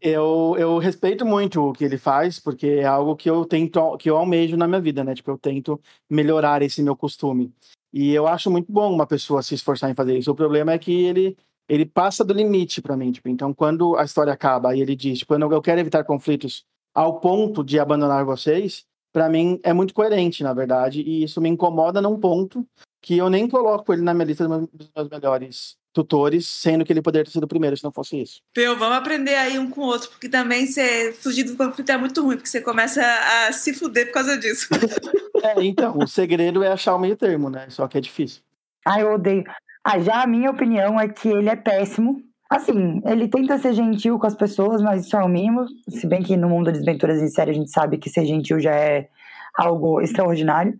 eu, 0.01 0.55
eu 0.57 0.77
respeito 0.77 1.25
muito 1.25 1.61
o 1.61 1.73
que 1.73 1.83
ele 1.83 1.97
faz, 1.97 2.39
porque 2.39 2.67
é 2.67 2.85
algo 2.85 3.15
que 3.15 3.29
eu 3.29 3.45
tento, 3.45 3.97
que 3.97 4.09
eu 4.09 4.17
almejo 4.17 4.57
na 4.57 4.67
minha 4.67 4.81
vida, 4.81 5.03
né? 5.03 5.13
Tipo, 5.13 5.31
eu 5.31 5.37
tento 5.37 5.79
melhorar 6.09 6.61
esse 6.61 6.81
meu 6.81 6.95
costume. 6.95 7.53
E 7.93 8.13
eu 8.13 8.27
acho 8.27 8.51
muito 8.51 8.71
bom 8.71 8.93
uma 8.93 9.07
pessoa 9.07 9.41
se 9.41 9.55
esforçar 9.55 9.89
em 9.89 9.95
fazer 9.95 10.17
isso. 10.17 10.31
O 10.31 10.35
problema 10.35 10.71
é 10.71 10.77
que 10.77 10.91
ele 10.91 11.37
ele 11.69 11.85
passa 11.85 12.23
do 12.23 12.33
limite 12.33 12.81
para 12.81 12.95
mim, 12.95 13.11
tipo, 13.11 13.27
então 13.27 13.53
quando 13.53 13.97
a 13.97 14.03
história 14.05 14.31
acaba 14.31 14.73
e 14.73 14.81
ele 14.81 14.95
diz, 14.95 15.19
tipo, 15.19 15.33
eu 15.33 15.61
quero 15.61 15.81
evitar 15.81 16.03
conflitos 16.05 16.63
ao 16.93 17.19
ponto 17.19 17.63
de 17.63 17.77
abandonar 17.77 18.23
vocês, 18.23 18.85
para 19.17 19.29
mim 19.29 19.59
é 19.63 19.73
muito 19.73 19.95
coerente, 19.95 20.43
na 20.43 20.53
verdade, 20.53 21.01
e 21.01 21.23
isso 21.23 21.41
me 21.41 21.49
incomoda 21.49 21.99
num 21.99 22.19
ponto 22.19 22.63
que 23.01 23.17
eu 23.17 23.31
nem 23.31 23.49
coloco 23.49 23.91
ele 23.91 24.03
na 24.03 24.13
minha 24.13 24.27
lista 24.27 24.47
dos 24.47 24.91
meus 24.95 25.09
melhores 25.09 25.75
tutores, 25.91 26.45
sendo 26.45 26.85
que 26.85 26.93
ele 26.93 27.01
poderia 27.01 27.25
ter 27.25 27.31
sido 27.31 27.45
o 27.45 27.47
primeiro 27.47 27.75
se 27.75 27.83
não 27.83 27.91
fosse 27.91 28.21
isso. 28.21 28.41
Peu, 28.53 28.77
vamos 28.77 28.95
aprender 28.95 29.33
aí 29.33 29.57
um 29.57 29.71
com 29.71 29.81
o 29.81 29.85
outro, 29.85 30.11
porque 30.11 30.29
também 30.29 30.67
você 30.67 31.11
fugir 31.13 31.45
do 31.45 31.57
conflito 31.57 31.89
é 31.89 31.97
muito 31.97 32.21
ruim, 32.21 32.35
porque 32.35 32.47
você 32.47 32.61
começa 32.61 33.01
a 33.01 33.51
se 33.51 33.73
fuder 33.73 34.05
por 34.05 34.13
causa 34.13 34.37
disso. 34.37 34.67
é, 35.41 35.63
então, 35.63 35.97
o 35.97 36.07
segredo 36.07 36.63
é 36.63 36.71
achar 36.71 36.93
o 36.93 36.99
meio 36.99 37.17
termo, 37.17 37.49
né? 37.49 37.65
Só 37.71 37.87
que 37.87 37.97
é 37.97 38.01
difícil. 38.01 38.43
Ah, 38.85 39.01
eu 39.01 39.15
odeio. 39.15 39.43
Ah, 39.83 39.97
já 39.97 40.21
a 40.21 40.27
minha 40.27 40.51
opinião 40.51 40.99
é 40.99 41.07
que 41.07 41.27
ele 41.27 41.49
é 41.49 41.55
péssimo. 41.55 42.21
Assim, 42.49 43.01
ele 43.05 43.27
tenta 43.27 43.57
ser 43.57 43.73
gentil 43.73 44.17
com 44.17 44.25
as 44.25 44.35
pessoas, 44.35 44.81
mas 44.81 45.05
isso 45.05 45.17
é 45.17 45.23
o 45.23 45.27
mínimo. 45.27 45.65
Se 45.89 46.07
bem 46.07 46.23
que 46.23 46.37
no 46.37 46.47
mundo 46.49 46.71
de 46.71 46.79
desventuras 46.79 47.21
em 47.21 47.27
série 47.27 47.51
a 47.51 47.53
gente 47.53 47.69
sabe 47.69 47.97
que 47.97 48.09
ser 48.09 48.25
gentil 48.25 48.59
já 48.59 48.73
é 48.73 49.09
algo 49.57 49.99
extraordinário. 50.01 50.79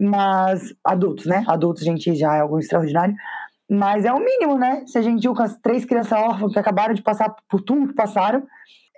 Mas, 0.00 0.74
adultos, 0.84 1.26
né? 1.26 1.44
Adultos 1.48 1.82
gentis 1.82 2.18
já 2.18 2.36
é 2.36 2.40
algo 2.40 2.58
extraordinário. 2.58 3.14
Mas 3.70 4.04
é 4.04 4.12
o 4.12 4.20
mínimo, 4.20 4.56
né? 4.58 4.84
Ser 4.86 5.02
gentil 5.02 5.34
com 5.34 5.42
as 5.42 5.58
três 5.58 5.84
crianças 5.84 6.18
órfãs 6.18 6.52
que 6.52 6.58
acabaram 6.58 6.94
de 6.94 7.02
passar 7.02 7.34
por 7.48 7.60
tudo 7.62 7.88
que 7.88 7.94
passaram. 7.94 8.42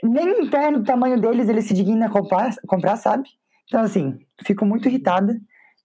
Nem 0.03 0.43
interno 0.43 0.79
do 0.79 0.85
tamanho 0.85 1.21
deles 1.21 1.49
ele 1.49 1.63
se 1.63 1.75
digna 1.75 2.09
comprar, 2.09 2.55
comprar, 2.67 2.97
sabe? 2.97 3.29
Então, 3.69 3.81
assim, 3.81 4.19
fico 4.45 4.65
muito 4.65 4.89
irritada. 4.89 5.39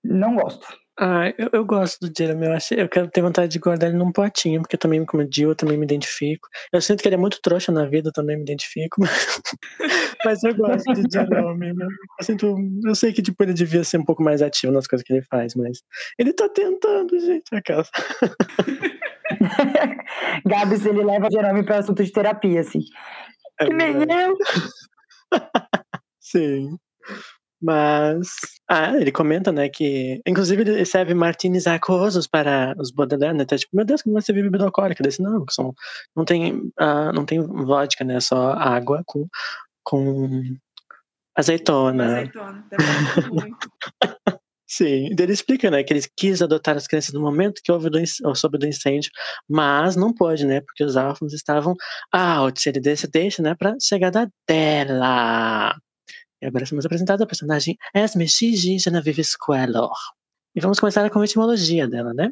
Não 0.04 0.36
gosto. 0.36 0.68
Ah, 0.98 1.34
eu, 1.38 1.50
eu 1.52 1.66
gosto 1.66 2.00
do 2.00 2.14
Jeremy. 2.18 2.46
Eu, 2.46 2.54
achei, 2.54 2.82
eu 2.82 2.88
quero 2.88 3.10
ter 3.10 3.22
vontade 3.22 3.52
de 3.52 3.60
guardar 3.60 3.90
ele 3.90 3.98
num 3.98 4.12
potinho, 4.12 4.62
porque 4.62 4.76
eu 4.76 4.80
também, 4.80 5.06
como 5.06 5.28
Jill, 5.30 5.50
eu 5.50 5.56
também 5.56 5.78
me 5.78 5.84
identifico. 5.84 6.48
Eu 6.72 6.82
sinto 6.82 7.02
que 7.02 7.08
ele 7.08 7.16
é 7.16 7.18
muito 7.18 7.42
trouxa 7.42 7.72
na 7.72 7.86
vida, 7.86 8.10
eu 8.10 8.14
também 8.14 8.38
me 8.38 8.44
identifico. 8.44 9.02
Mas, 10.26 10.42
eu 10.44 10.56
gosto 10.56 10.94
de 10.94 11.04
Jeremy. 11.12 11.74
Né? 11.74 11.88
Eu, 12.20 12.26
sinto, 12.26 12.56
eu 12.86 12.96
sei 12.96 13.12
que 13.12 13.22
tipo, 13.22 13.44
ele 13.44 13.54
devia 13.54 13.84
ser 13.84 13.98
um 13.98 14.06
pouco 14.06 14.24
mais 14.24 14.42
ativo 14.42 14.72
nas 14.72 14.88
coisas 14.88 15.06
que 15.06 15.14
ele 15.14 15.22
faz, 15.22 15.54
mas 15.54 15.84
ele 16.18 16.34
tá 16.34 16.50
tentando, 16.50 17.20
gente. 17.20 17.54
Aquela. 17.54 17.84
Gabs, 20.46 20.86
ele 20.86 21.04
leva 21.04 21.30
Jeremy 21.30 21.64
para 21.64 21.80
assunto 21.80 22.04
de 22.04 22.12
terapia, 22.12 22.62
assim. 22.62 22.80
É 23.60 23.66
que 23.66 23.74
nem 23.74 23.94
eu. 23.94 24.38
Sim. 26.20 26.78
Mas. 27.66 28.28
Ah, 28.70 28.96
ele 28.96 29.12
comenta, 29.12 29.52
né, 29.52 29.68
que. 29.70 30.22
Inclusive, 30.28 30.62
ele 30.62 30.86
serve 30.86 31.16
martinis 31.16 31.66
aquosos 31.66 32.28
para 32.28 32.76
os 32.78 32.92
Baudelaire, 32.92 33.36
né? 33.36 33.44
Então, 33.44 33.58
tipo, 33.58 33.76
meu 33.76 33.84
Deus, 33.84 34.04
como 34.04 34.22
você 34.22 34.32
vive 34.32 34.50
bebida 34.50 34.66
alcoólica? 34.66 35.04
Desse, 35.04 35.22
não, 35.22 35.44
são, 35.50 35.74
não, 36.16 36.24
tem, 36.24 36.54
uh, 36.80 37.12
não 37.14 37.26
tem 37.26 37.42
vodka, 37.42 38.04
né? 38.04 38.20
Só 38.20 38.52
água 38.52 39.02
com, 39.08 39.28
com 39.84 40.56
azeitona. 41.36 42.18
Azeitona, 42.18 42.66
deve 42.70 43.30
muito. 43.32 43.70
Sim, 44.68 45.10
ele 45.18 45.32
explica, 45.32 45.70
né, 45.70 45.84
que 45.84 45.94
ele 45.94 46.02
quis 46.18 46.42
adotar 46.42 46.76
as 46.76 46.88
crianças 46.88 47.14
no 47.14 47.22
momento 47.22 47.62
que 47.64 47.72
houve 47.72 47.88
do, 47.90 48.00
soube 48.36 48.58
do 48.58 48.66
incêndio, 48.66 49.12
mas 49.48 49.96
não 49.96 50.12
pode, 50.12 50.44
né, 50.46 50.60
porque 50.60 50.84
os 50.84 50.96
órfãos 50.96 51.34
estavam 51.34 51.76
out, 52.12 52.68
ele 52.68 52.80
deixa, 52.80 53.08
deixa, 53.08 53.44
né, 53.44 53.56
pra 53.56 53.76
chegada 53.80 54.28
dela. 54.48 55.76
E 56.42 56.46
agora 56.46 56.64
estamos 56.64 56.86
apresentando 56.86 57.24
a 57.24 57.28
personagem 57.28 57.78
Esme 57.94 58.28
Gigi 58.28 58.78
Genevieve 58.80 59.24
Squellor. 59.24 59.96
E 60.56 60.62
vamos 60.62 60.80
começar 60.80 61.10
com 61.10 61.20
a 61.20 61.26
etimologia 61.26 61.88
dela, 61.88 62.14
né? 62.14 62.32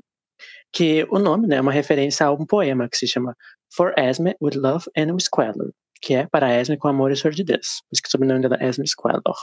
Que 0.71 1.05
o 1.09 1.19
nome 1.19 1.47
né, 1.47 1.57
é 1.57 1.61
uma 1.61 1.71
referência 1.71 2.25
a 2.25 2.31
um 2.31 2.45
poema 2.45 2.89
que 2.89 2.97
se 2.97 3.07
chama 3.07 3.35
For 3.73 3.93
Esme 3.97 4.35
with 4.41 4.55
Love 4.55 4.85
and 4.97 5.17
Squellor, 5.19 5.71
que 6.01 6.13
é 6.13 6.27
para 6.27 6.53
Esme 6.59 6.77
com 6.77 6.87
amor 6.87 7.11
e 7.11 7.15
sordidez. 7.15 7.81
Por 7.81 7.93
isso 7.93 8.01
que 8.01 8.07
o 8.07 8.11
sobrenome 8.11 8.41
dela 8.41 8.57
é 8.59 8.67
Esme 8.67 8.87
Squellor. 8.87 9.35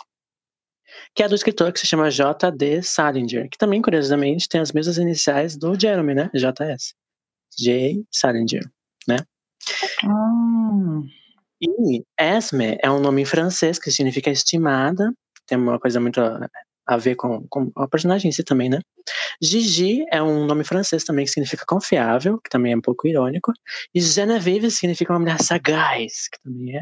Que 1.14 1.22
é 1.22 1.28
do 1.28 1.34
escritor 1.34 1.72
que 1.72 1.80
se 1.80 1.86
chama 1.86 2.10
J.D. 2.10 2.82
Salinger, 2.82 3.48
que 3.48 3.56
também, 3.56 3.80
curiosamente, 3.80 4.48
tem 4.48 4.60
as 4.60 4.72
mesmas 4.72 4.98
iniciais 4.98 5.56
do 5.56 5.78
Jeremy, 5.78 6.14
né? 6.14 6.30
JS. 6.34 6.94
J. 7.56 8.04
Salinger, 8.10 8.64
né? 9.06 9.18
Ah. 10.04 11.19
E 11.60 12.02
Esme 12.18 12.78
é 12.82 12.90
um 12.90 13.00
nome 13.00 13.22
em 13.22 13.26
francês 13.26 13.78
que 13.78 13.90
significa 13.90 14.30
estimada, 14.30 15.12
tem 15.46 15.58
uma 15.58 15.78
coisa 15.78 16.00
muito 16.00 16.20
a, 16.86 16.96
ver 16.96 17.16
com, 17.16 17.46
com 17.48 17.70
a 17.76 17.88
personagem 17.88 18.28
em 18.28 18.32
si 18.32 18.42
também, 18.42 18.68
né? 18.68 18.80
Gigi 19.42 20.04
é 20.12 20.22
um 20.22 20.46
nome 20.46 20.64
francês 20.64 21.04
também 21.04 21.24
que 21.24 21.30
significa 21.30 21.64
confiável, 21.66 22.38
que 22.38 22.50
também 22.50 22.72
é 22.72 22.76
um 22.76 22.80
pouco 22.80 23.06
irônico. 23.06 23.52
E 23.94 24.00
Genevieve 24.00 24.70
significa 24.70 25.12
uma 25.12 25.18
mulher 25.18 25.40
sagaz, 25.42 26.28
que 26.28 26.40
também 26.42 26.76
é. 26.76 26.80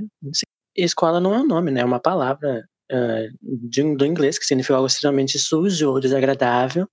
Escola 0.76 1.20
não 1.20 1.34
é 1.34 1.38
um 1.40 1.46
nome, 1.46 1.70
né? 1.70 1.80
É 1.80 1.84
uma 1.84 2.00
palavra 2.00 2.64
uh, 2.92 3.38
de, 3.42 3.96
do 3.96 4.06
inglês 4.06 4.38
que 4.38 4.44
significa 4.44 4.74
algo 4.74 4.86
extremamente 4.86 5.38
sujo 5.38 5.90
ou 5.90 6.00
desagradável. 6.00 6.88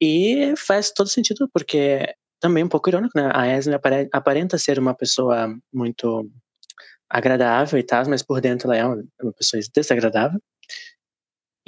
E 0.00 0.54
faz 0.56 0.90
todo 0.92 1.08
sentido, 1.08 1.48
porque 1.52 2.06
também 2.40 2.62
é 2.62 2.66
um 2.66 2.68
pouco 2.68 2.88
irônico, 2.88 3.18
né? 3.18 3.30
A 3.34 3.46
Esme 3.46 3.74
aparenta 4.12 4.58
ser 4.58 4.78
uma 4.78 4.94
pessoa 4.94 5.54
muito 5.72 6.30
agradável 7.10 7.78
e 7.78 7.82
tal, 7.82 8.08
mas 8.08 8.22
por 8.22 8.40
dentro 8.40 8.68
ela 8.68 8.76
é 8.76 8.84
uma, 8.84 9.04
uma 9.22 9.32
pessoa 9.32 9.60
desagradável. 9.74 10.40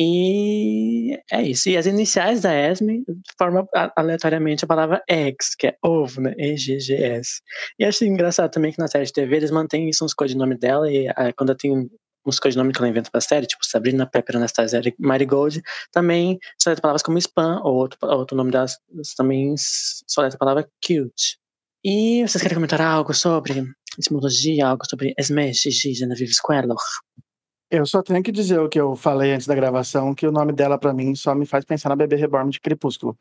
E 0.01 1.19
é 1.31 1.43
isso. 1.43 1.69
E 1.69 1.77
as 1.77 1.87
iniciais 1.87 2.43
da 2.43 2.55
ESME 2.55 3.05
formam 3.37 3.69
aleatoriamente 3.97 4.65
a 4.65 4.69
palavra 4.69 5.03
eggs, 5.11 5.57
que 5.59 5.67
é 5.67 5.77
ovo, 5.83 6.21
né? 6.21 6.35
E-G-G-S. 6.39 7.43
E 7.79 7.85
acho 7.85 8.05
engraçado 8.05 8.51
também 8.53 8.71
que 8.73 8.79
na 8.79 8.87
série 8.87 9.07
de 9.07 9.13
TV 9.13 9.37
eles 9.37 9.51
mantêm 9.51 9.89
isso 9.89 10.05
nos 10.05 10.15
codinomes 10.15 10.59
dela, 10.61 10.91
e 10.91 11.09
a, 11.09 11.33
quando 11.37 11.55
tem 11.57 11.91
uns 12.25 12.39
codinomes 12.39 12.77
que 12.77 12.81
ela 12.81 12.89
inventa 12.89 13.11
pra 13.11 13.21
série, 13.21 13.47
tipo 13.47 13.67
Sabrina, 13.67 14.07
Pepper, 14.07 14.37
Anastasia, 14.37 14.81
Marigold, 15.01 15.63
também 15.91 16.39
só 16.63 16.71
letra 16.71 16.83
palavras 16.83 17.03
como 17.03 17.19
spam, 17.19 17.61
ou 17.65 17.75
outro, 17.75 17.99
outro 18.03 18.37
nome 18.37 18.53
delas 18.53 18.79
também 19.17 19.55
só 19.57 20.23
letra 20.23 20.37
a 20.37 20.39
palavra 20.39 20.69
cute. 20.81 21.39
E 21.85 22.23
vocês 22.27 22.43
querem 22.43 22.57
comentar 22.57 22.81
algo 22.81 23.15
sobre 23.15 23.65
etimologia, 23.99 24.67
algo 24.67 24.85
sobre 24.89 25.15
Esme, 25.19 25.53
Gigi, 25.53 25.95
Genevieve 25.95 26.33
Squellor? 26.33 26.79
Eu 27.71 27.85
só 27.85 28.03
tenho 28.03 28.23
que 28.23 28.33
dizer 28.33 28.59
o 28.59 28.69
que 28.69 28.81
eu 28.81 28.97
falei 28.97 29.33
antes 29.33 29.47
da 29.47 29.55
gravação, 29.55 30.15
que 30.15 30.27
o 30.27 30.33
nome 30.33 30.53
dela 30.53 30.79
para 30.79 30.95
mim 30.95 31.15
só 31.15 31.35
me 31.35 31.45
faz 31.45 31.65
pensar 31.65 31.91
na 31.91 31.97
bebê 31.97 32.17
reborn 32.17 32.51
de 32.51 32.61
Crepúsculo. 32.61 33.17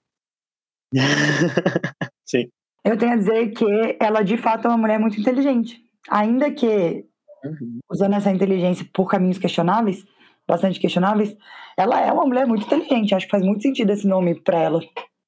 Sim. 2.25 2.49
Eu 2.83 2.97
tenho 2.97 3.11
a 3.11 3.17
dizer 3.17 3.51
que 3.51 3.97
ela 3.99 4.21
de 4.23 4.37
fato 4.37 4.65
é 4.65 4.69
uma 4.69 4.77
mulher 4.77 4.99
muito 4.99 5.19
inteligente. 5.19 5.81
Ainda 6.09 6.49
que 6.49 7.05
uhum. 7.43 7.79
usando 7.91 8.15
essa 8.15 8.31
inteligência 8.31 8.87
por 8.93 9.09
caminhos 9.09 9.37
questionáveis, 9.37 10.05
bastante 10.47 10.79
questionáveis, 10.79 11.35
ela 11.77 11.99
é 11.99 12.11
uma 12.11 12.25
mulher 12.25 12.47
muito 12.47 12.65
inteligente. 12.65 13.13
Acho 13.13 13.25
que 13.25 13.31
faz 13.31 13.43
muito 13.43 13.61
sentido 13.61 13.91
esse 13.91 14.07
nome 14.07 14.39
para 14.39 14.61
ela. 14.61 14.81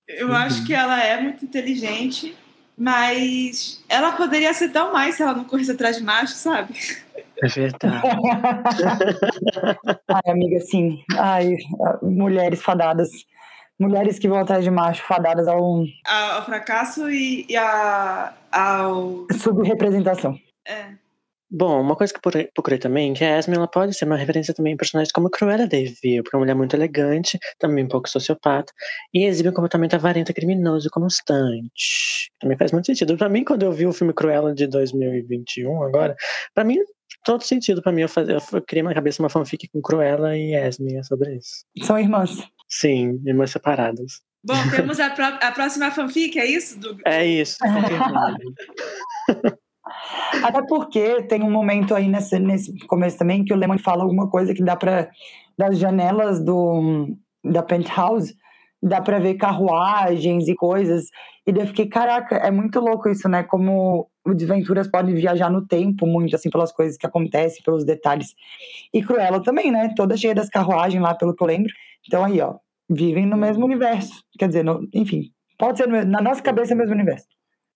Eu 0.07 0.27
uhum. 0.27 0.33
acho 0.33 0.65
que 0.65 0.73
ela 0.73 1.03
é 1.03 1.21
muito 1.21 1.43
inteligente 1.43 2.35
mas 2.79 3.83
ela 3.89 4.13
poderia 4.13 4.53
ser 4.53 4.69
tão 4.69 4.93
mais 4.93 5.15
se 5.15 5.21
ela 5.21 5.33
não 5.33 5.43
corresse 5.43 5.71
atrás 5.71 5.97
de 5.97 6.03
macho, 6.03 6.33
sabe? 6.33 6.73
É 7.43 7.47
verdade. 7.47 8.01
Ai, 10.07 10.31
amiga, 10.31 10.61
sim. 10.61 11.03
Ai, 11.17 11.57
mulheres 12.01 12.61
fadadas. 12.61 13.09
Mulheres 13.77 14.17
que 14.17 14.29
vão 14.29 14.39
atrás 14.39 14.63
de 14.63 14.71
macho, 14.71 15.03
fadadas 15.03 15.47
ao. 15.47 15.83
Ao 16.05 16.45
fracasso 16.45 17.09
e, 17.09 17.45
e 17.49 17.57
a, 17.57 18.33
ao. 18.51 19.27
Subrepresentação. 19.37 20.37
É. 20.65 20.85
Bom, 21.51 21.81
uma 21.81 21.95
coisa 21.95 22.13
que 22.13 22.19
eu 22.19 22.49
procurei 22.53 22.77
também, 22.77 23.13
que 23.13 23.23
a 23.23 23.39
Esme 23.39 23.55
ela 23.55 23.67
pode 23.67 23.95
ser 23.95 24.05
uma 24.05 24.15
referência 24.15 24.53
também 24.53 24.73
em 24.73 24.77
personagens 24.77 25.11
como 25.11 25.31
Cruella 25.31 25.67
de 25.67 25.85
Vil, 25.85 26.21
porque 26.21 26.35
é 26.35 26.37
uma 26.37 26.41
mulher 26.41 26.55
muito 26.55 26.75
elegante, 26.75 27.39
também 27.57 27.85
um 27.85 27.87
pouco 27.87 28.07
sociopata, 28.07 28.71
e 29.11 29.25
exibe 29.25 29.49
um 29.49 29.53
comportamento 29.53 29.95
avarento, 29.95 30.31
criminoso 30.31 30.87
e 30.87 30.91
constante. 30.91 32.31
Também 32.39 32.55
faz 32.55 32.71
muito 32.71 32.85
sentido. 32.85 33.17
Pra 33.17 33.29
mim, 33.29 33.43
quando 33.43 33.63
eu 33.63 33.71
vi 33.71 33.87
o 33.87 33.93
filme 33.93 34.13
Cruella 34.13 34.53
de 34.53 34.67
2021, 34.67 35.81
agora, 35.81 36.15
pra 36.53 36.63
mim, 36.63 36.77
todo 37.25 37.43
sentido 37.43 37.81
pra 37.81 37.91
mim. 37.91 38.01
Eu, 38.01 38.09
faz, 38.09 38.29
eu 38.29 38.39
criei 38.61 38.83
na 38.83 38.93
cabeça 38.93 39.21
uma 39.21 39.29
fanfic 39.29 39.67
com 39.69 39.81
Cruella 39.81 40.37
e 40.37 40.53
Esme 40.53 41.03
sobre 41.03 41.35
isso. 41.35 41.65
São 41.81 41.97
irmãs. 41.97 42.47
Sim, 42.67 43.19
irmãs 43.25 43.49
separadas. 43.49 44.21
Bom, 44.43 44.53
temos 44.69 44.99
a, 44.99 45.07
a 45.07 45.51
próxima 45.51 45.89
fanfic, 45.89 46.39
é 46.39 46.45
isso? 46.45 46.79
Do... 46.79 46.95
É 47.05 47.25
isso. 47.25 47.57
Até 50.43 50.61
porque 50.67 51.23
tem 51.23 51.43
um 51.43 51.51
momento 51.51 51.95
aí 51.95 52.07
nesse, 52.07 52.39
nesse 52.39 52.77
começo 52.87 53.17
também 53.17 53.43
que 53.43 53.53
o 53.53 53.57
Lemon 53.57 53.77
fala 53.77 54.03
alguma 54.03 54.29
coisa 54.29 54.53
que 54.53 54.63
dá 54.63 54.75
para 54.75 55.09
das 55.57 55.77
janelas 55.77 56.43
do 56.43 57.07
da 57.43 57.61
penthouse 57.61 58.33
dá 58.81 59.01
para 59.01 59.19
ver 59.19 59.35
carruagens 59.35 60.47
e 60.47 60.55
coisas. 60.55 61.05
E 61.45 61.51
daí 61.51 61.63
eu 61.63 61.67
fiquei, 61.67 61.87
caraca, 61.87 62.35
é 62.37 62.49
muito 62.49 62.79
louco 62.79 63.09
isso, 63.09 63.27
né? 63.27 63.43
Como 63.43 64.09
o 64.25 64.33
Desventuras 64.33 64.87
pode 64.87 65.13
viajar 65.13 65.49
no 65.49 65.65
tempo 65.65 66.05
muito, 66.05 66.35
assim, 66.35 66.49
pelas 66.49 66.71
coisas 66.71 66.97
que 66.97 67.05
acontecem, 67.05 67.63
pelos 67.63 67.83
detalhes. 67.83 68.33
E 68.93 69.01
Cruella 69.03 69.41
também, 69.43 69.71
né? 69.71 69.93
Toda 69.95 70.15
cheia 70.15 70.35
das 70.35 70.49
carruagens 70.49 71.01
lá, 71.01 71.13
pelo 71.13 71.35
que 71.35 71.43
eu 71.43 71.47
lembro. 71.47 71.71
Então 72.07 72.23
aí, 72.23 72.39
ó, 72.39 72.55
vivem 72.89 73.25
no 73.25 73.37
mesmo 73.37 73.65
universo. 73.65 74.23
Quer 74.37 74.47
dizer, 74.47 74.63
no, 74.63 74.87
enfim, 74.93 75.31
pode 75.57 75.77
ser 75.77 75.87
no, 75.87 76.03
na 76.05 76.21
nossa 76.21 76.41
cabeça 76.41 76.73
é 76.73 76.75
o 76.75 76.77
mesmo 76.77 76.93
universo. 76.93 77.27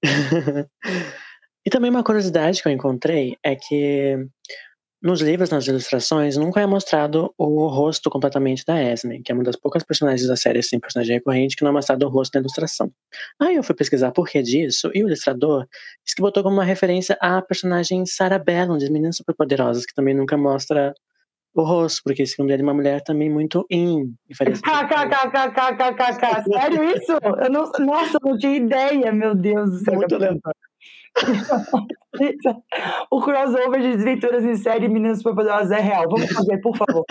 E 1.65 1.69
também 1.69 1.89
uma 1.89 2.03
curiosidade 2.03 2.61
que 2.61 2.67
eu 2.67 2.71
encontrei 2.71 3.37
é 3.41 3.55
que 3.55 4.17
nos 5.03 5.19
livros, 5.19 5.49
nas 5.49 5.67
ilustrações, 5.67 6.37
nunca 6.37 6.61
é 6.61 6.65
mostrado 6.65 7.33
o 7.37 7.67
rosto 7.67 8.09
completamente 8.09 8.63
da 8.65 8.81
Esme, 8.81 9.21
que 9.21 9.33
é 9.33 9.35
uma 9.35 9.43
das 9.43 9.57
poucas 9.57 9.83
personagens 9.83 10.25
da 10.25 10.37
série, 10.37 10.59
assim, 10.59 10.79
personagem 10.79 11.15
recorrente, 11.15 11.57
que 11.57 11.63
não 11.63 11.71
é 11.71 11.73
mostrado 11.73 12.05
o 12.05 12.09
rosto 12.09 12.35
na 12.35 12.39
ilustração. 12.39 12.89
Aí 13.37 13.57
eu 13.57 13.63
fui 13.63 13.75
pesquisar 13.75 14.13
por 14.13 14.29
que 14.29 14.41
disso, 14.41 14.89
e 14.93 15.03
o 15.03 15.07
ilustrador 15.07 15.67
disse 16.05 16.15
que 16.15 16.21
botou 16.21 16.41
como 16.41 16.55
uma 16.55 16.63
referência 16.63 17.17
a 17.19 17.41
personagem 17.41 18.05
Sarah 18.05 18.39
Bellon, 18.39 18.77
de 18.77 18.89
Meninas 18.89 19.17
Superpoderosas, 19.17 19.85
que 19.85 19.93
também 19.93 20.13
nunca 20.13 20.37
mostra 20.37 20.93
o 21.53 21.63
rosto, 21.63 22.01
porque 22.05 22.25
segundo 22.25 22.51
ele 22.51 22.61
é 22.61 22.65
uma 22.65 22.73
mulher 22.73 23.03
também 23.03 23.29
muito 23.29 23.65
in. 23.69 24.15
KKKKKKK, 24.31 26.43
sério 26.49 26.81
isso? 26.95 27.11
Eu 27.11 27.51
não, 27.51 27.69
nossa, 27.85 28.17
eu 28.23 28.31
não 28.31 28.37
tinha 28.37 28.55
ideia, 28.55 29.11
meu 29.11 29.35
Deus 29.35 29.69
do 29.69 29.79
céu. 29.79 29.95
Muito 29.95 30.15
aleatório 30.15 30.55
o 33.11 33.21
crossover 33.21 33.81
de 33.81 33.95
desventuras 33.95 34.43
em 34.43 34.55
série 34.55 34.87
Meninas 34.87 35.19
Superpoderosas 35.19 35.71
é 35.71 35.79
real. 35.79 36.09
Vamos 36.09 36.31
fazer, 36.31 36.57
por 36.59 36.75
favor. 36.75 37.03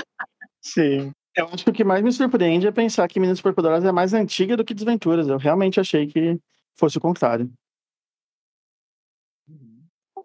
Sim. 0.61 1.13
Eu 1.37 1.47
acho 1.47 1.65
que 1.65 1.71
o 1.71 1.73
que 1.73 1.85
mais 1.85 2.03
me 2.03 2.13
surpreende 2.13 2.67
é 2.67 2.73
pensar 2.73 3.09
que 3.09 3.19
Meninas 3.19 3.39
Superpoderosas 3.39 3.89
é 3.89 3.93
mais 3.93 4.13
antiga 4.13 4.57
do 4.57 4.65
que 4.65 4.75
Desventuras. 4.75 5.29
Eu 5.29 5.39
realmente 5.39 5.81
achei 5.81 6.07
que 6.07 6.39
fosse 6.75 6.99
o 6.99 7.01
contrário. 7.01 7.51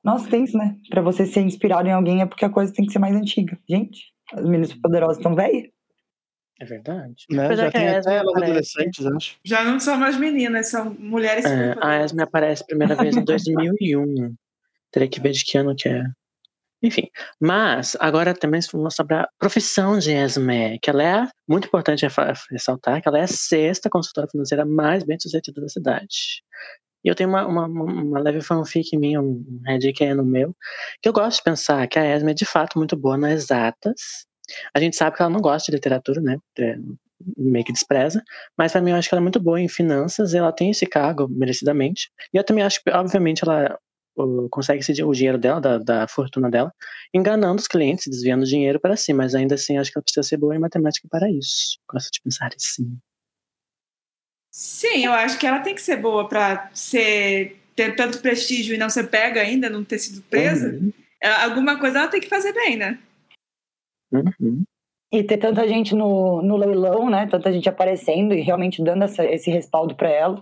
Nossa, 0.03 0.29
tem 0.29 0.43
isso, 0.43 0.57
né? 0.57 0.77
Pra 0.89 1.01
você 1.01 1.25
ser 1.25 1.41
inspirado 1.41 1.87
em 1.87 1.91
alguém 1.91 2.21
é 2.21 2.25
porque 2.25 2.45
a 2.45 2.49
coisa 2.49 2.73
tem 2.73 2.85
que 2.85 2.91
ser 2.91 2.99
mais 2.99 3.15
antiga. 3.15 3.57
Gente, 3.67 4.13
as 4.33 4.43
Meninas 4.43 4.69
Superpoderosas 4.69 5.17
estão 5.17 5.35
velhas. 5.35 5.69
É 6.59 6.65
verdade. 6.65 7.25
Né? 7.29 7.55
Já 7.55 7.67
a 7.67 7.71
tem 7.71 7.89
até 7.89 8.17
elas 8.17 8.35
adolescentes, 8.35 9.05
acho. 9.05 9.37
Já 9.43 9.63
não 9.63 9.79
são 9.79 9.97
mais 9.97 10.17
meninas, 10.17 10.69
são 10.69 10.95
mulheres 10.99 11.45
É, 11.45 11.75
a 11.81 12.03
Esme 12.03 12.23
aparece 12.23 12.63
a 12.63 12.65
primeira 12.65 12.95
vez 12.95 13.15
em 13.15 13.23
2001. 13.23 14.35
Teria 14.91 15.07
que 15.07 15.19
ver 15.19 15.31
de 15.31 15.45
que 15.45 15.57
ano 15.57 15.75
que 15.75 15.87
é. 15.87 16.03
Enfim, 16.81 17.09
mas 17.39 17.97
agora 17.99 18.35
também 18.35 18.61
vamos 18.71 18.95
sobre 18.95 19.15
a 19.15 19.27
profissão 19.39 19.97
de 19.97 20.11
Esme, 20.11 20.77
que 20.79 20.89
ela 20.89 21.03
é 21.03 21.27
muito 21.47 21.67
importante 21.67 22.05
ressaltar 22.51 23.01
que 23.01 23.07
ela 23.07 23.17
é 23.17 23.23
a 23.23 23.27
sexta 23.27 23.89
consultora 23.89 24.27
financeira 24.27 24.63
mais 24.63 25.03
bem 25.03 25.19
sucedida 25.19 25.59
da 25.59 25.69
cidade. 25.69 26.43
E 27.03 27.09
eu 27.09 27.15
tenho 27.15 27.29
uma, 27.29 27.47
uma, 27.47 27.65
uma 27.65 28.19
leve 28.19 28.41
fanfic 28.41 28.95
minha, 28.97 29.21
um 29.21 29.43
um 29.47 29.61
Reddit 29.65 29.93
que 29.93 30.03
é 30.03 30.13
no 30.13 30.23
meu, 30.23 30.55
que 31.01 31.09
eu 31.09 31.13
gosto 31.13 31.37
de 31.37 31.43
pensar 31.43 31.87
que 31.87 31.97
a 31.97 32.15
Esme 32.15 32.31
é 32.31 32.35
de 32.35 32.45
fato 32.45 32.77
muito 32.77 32.95
boa 32.95 33.17
nas 33.17 33.31
exatas. 33.31 34.27
A 34.73 34.79
gente 34.79 34.95
sabe 34.95 35.15
que 35.15 35.21
ela 35.21 35.31
não 35.31 35.41
gosta 35.41 35.71
de 35.71 35.75
literatura, 35.75 36.21
né? 36.21 36.37
É, 36.59 36.77
meio 37.37 37.65
que 37.65 37.73
despreza. 37.73 38.23
Mas 38.57 38.71
pra 38.71 38.81
mim 38.81 38.91
eu 38.91 38.97
acho 38.97 39.09
que 39.09 39.15
ela 39.15 39.21
é 39.21 39.23
muito 39.23 39.39
boa 39.39 39.59
em 39.59 39.67
finanças 39.67 40.33
e 40.33 40.37
ela 40.37 40.51
tem 40.51 40.71
esse 40.71 40.85
cargo 40.85 41.27
merecidamente. 41.29 42.09
E 42.33 42.37
eu 42.37 42.43
também 42.43 42.63
acho 42.63 42.83
que, 42.83 42.89
obviamente, 42.89 43.43
ela 43.43 43.77
consegue 44.49 44.79
esse, 44.79 45.03
o 45.03 45.11
dinheiro 45.11 45.37
dela, 45.37 45.61
da, 45.61 45.77
da 45.77 46.07
fortuna 46.07 46.49
dela, 46.49 46.73
enganando 47.13 47.61
os 47.61 47.67
clientes, 47.67 48.07
desviando 48.07 48.45
dinheiro 48.45 48.79
para 48.79 48.95
si. 48.95 49.13
Mas 49.13 49.35
ainda 49.35 49.55
assim, 49.55 49.77
acho 49.77 49.91
que 49.91 49.97
ela 49.97 50.03
precisa 50.03 50.23
ser 50.27 50.37
boa 50.37 50.55
em 50.55 50.59
matemática 50.59 51.07
para 51.09 51.29
isso. 51.29 51.79
Gosto 51.91 52.11
de 52.11 52.21
pensar 52.21 52.49
assim. 52.55 52.97
Sim, 54.51 55.05
eu 55.05 55.13
acho 55.13 55.37
que 55.37 55.45
ela 55.45 55.59
tem 55.59 55.75
que 55.75 55.81
ser 55.81 55.97
boa 55.97 56.27
pra 56.27 56.71
ser 56.73 57.57
ter 57.75 57.95
tanto 57.95 58.19
prestígio 58.19 58.73
e 58.73 58.77
não 58.77 58.89
ser 58.89 59.07
pega 59.07 59.39
ainda, 59.39 59.69
não 59.69 59.83
ter 59.83 59.99
sido 59.99 60.19
presa. 60.23 60.69
Uhum, 60.69 60.91
Alguma 61.43 61.77
coisa 61.79 61.99
ela 61.99 62.07
tem 62.07 62.19
que 62.19 62.27
fazer 62.27 62.51
bem, 62.51 62.75
né? 62.75 62.97
Uhum. 64.11 64.63
E 65.11 65.23
ter 65.23 65.37
tanta 65.37 65.67
gente 65.67 65.95
no, 65.95 66.41
no 66.41 66.57
leilão, 66.57 67.09
né? 67.09 67.27
Tanta 67.27 67.51
gente 67.51 67.69
aparecendo 67.69 68.33
e 68.33 68.41
realmente 68.41 68.83
dando 68.83 69.03
essa- 69.03 69.25
esse 69.25 69.49
respaldo 69.49 69.95
pra 69.95 70.09
ela. 70.09 70.41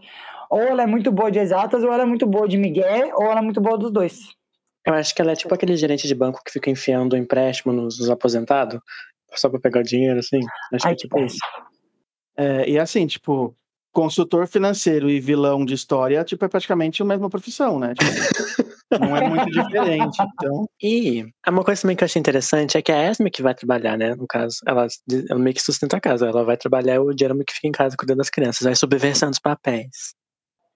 Ou 0.49 0.59
ela 0.59 0.83
é 0.83 0.87
muito 0.87 1.11
boa 1.11 1.31
de 1.31 1.37
exatas, 1.39 1.83
ou 1.83 1.91
ela 1.91 2.03
é 2.03 2.05
muito 2.05 2.25
boa 2.25 2.47
de 2.47 2.57
Miguel, 2.57 3.11
ou 3.15 3.23
ela 3.25 3.39
é 3.39 3.43
muito 3.43 3.61
boa 3.61 3.77
dos 3.77 3.91
dois. 3.91 4.19
Eu 4.85 4.93
acho 4.93 5.13
que 5.13 5.21
ela 5.21 5.31
é 5.31 5.35
tipo 5.35 5.53
aquele 5.53 5.75
gerente 5.75 6.07
de 6.07 6.15
banco 6.15 6.41
que 6.43 6.51
fica 6.51 6.69
enfiando 6.69 7.13
o 7.13 7.17
empréstimo 7.17 7.73
nos, 7.73 7.99
nos 7.99 8.09
aposentados, 8.09 8.79
só 9.33 9.49
pra 9.49 9.59
pegar 9.59 9.81
o 9.81 9.83
dinheiro, 9.83 10.19
assim. 10.19 10.39
Acho 10.73 10.87
Ai, 10.87 10.95
que 10.95 11.05
é 11.05 11.07
tipo 11.07 11.19
isso. 11.19 11.37
É, 12.37 12.69
e 12.69 12.77
assim, 12.79 13.05
tipo, 13.07 13.55
consultor 13.95 14.45
financeiro 14.45 15.09
e 15.09 15.21
vilão 15.21 15.63
de 15.63 15.73
história, 15.73 16.21
tipo, 16.25 16.43
é 16.43 16.49
praticamente 16.49 17.01
a 17.01 17.05
mesma 17.05 17.29
profissão, 17.29 17.79
né? 17.79 17.93
Tipo, 17.95 18.99
não 18.99 19.15
é 19.15 19.27
muito 19.29 19.45
diferente. 19.49 20.17
Então, 20.21 20.67
E 20.83 21.25
uma 21.47 21.63
coisa 21.63 21.81
também 21.81 21.95
que 21.95 22.03
eu 22.03 22.05
achei 22.05 22.19
interessante 22.19 22.77
é 22.77 22.81
que 22.81 22.91
a 22.91 23.09
Esme 23.09 23.31
que 23.31 23.41
vai 23.41 23.55
trabalhar, 23.55 23.97
né? 23.97 24.13
No 24.13 24.27
caso, 24.27 24.57
ela, 24.67 24.85
ela 25.29 25.39
meio 25.39 25.55
que 25.55 25.61
sustenta 25.61 25.95
a 25.95 26.01
casa. 26.01 26.27
Ela 26.27 26.43
vai 26.43 26.57
trabalhar 26.57 27.01
o 27.01 27.17
Jeremy 27.17 27.45
que 27.45 27.53
fica 27.53 27.69
em 27.69 27.71
casa 27.71 27.95
cuidando 27.97 28.17
das 28.17 28.29
crianças, 28.29 28.63
vai 28.63 28.75
subversando 28.75 29.31
os 29.31 29.39
papéis. 29.39 30.13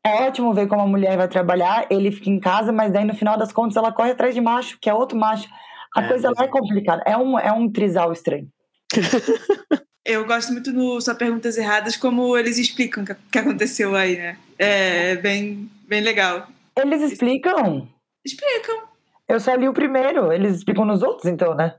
É 0.06 0.26
ótimo 0.26 0.54
ver 0.54 0.68
como 0.68 0.82
a 0.82 0.88
mulher 0.88 1.18
vai 1.18 1.28
trabalhar, 1.28 1.86
ele 1.90 2.10
fica 2.10 2.30
em 2.30 2.40
casa, 2.40 2.72
mas 2.72 2.94
daí 2.94 3.04
no 3.04 3.14
final 3.14 3.38
das 3.38 3.52
contas 3.52 3.76
ela 3.76 3.92
corre 3.92 4.12
atrás 4.12 4.34
de 4.34 4.40
macho, 4.40 4.78
que 4.82 4.90
é 4.90 4.94
outro 4.94 5.18
macho. 5.18 5.50
A 5.94 6.04
É, 6.04 6.08
coisa 6.08 6.30
lá 6.30 6.46
é 6.46 6.48
complicada. 6.48 7.04
É 7.06 7.18
um, 7.18 7.38
é 7.38 7.52
um 7.52 7.70
trisal 7.70 8.14
estranho. 8.14 8.48
Eu 10.10 10.26
gosto 10.26 10.52
muito 10.52 10.74
no 10.74 11.00
Só 11.00 11.14
Perguntas 11.14 11.56
Erradas 11.56 11.96
como 11.96 12.36
eles 12.36 12.58
explicam 12.58 13.04
o 13.04 13.06
que, 13.06 13.16
que 13.32 13.38
aconteceu 13.38 13.96
aí, 13.96 14.18
né? 14.18 14.40
É 14.58 15.16
bem, 15.18 15.70
bem 15.88 16.02
legal. 16.02 16.48
Eles 16.76 17.12
explicam. 17.12 17.88
Explicam. 18.26 18.88
Eu 19.28 19.40
só 19.40 19.54
li 19.54 19.70
o 19.70 19.74
primeiro. 19.74 20.34
Eles 20.34 20.56
explicam 20.56 20.84
nos 20.84 21.04
outros, 21.04 21.26
então, 21.26 21.54
né? 21.54 21.76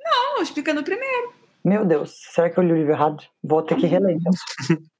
Não, 0.00 0.40
explica 0.40 0.72
no 0.72 0.84
primeiro. 0.84 1.32
Meu 1.64 1.84
Deus, 1.84 2.14
será 2.32 2.48
que 2.48 2.56
eu 2.56 2.62
li 2.62 2.72
o 2.72 2.76
livro 2.76 2.92
errado? 2.92 3.24
Vou 3.42 3.64
ter 3.64 3.76
que 3.76 3.86
reler, 3.86 4.14
então. 4.14 4.32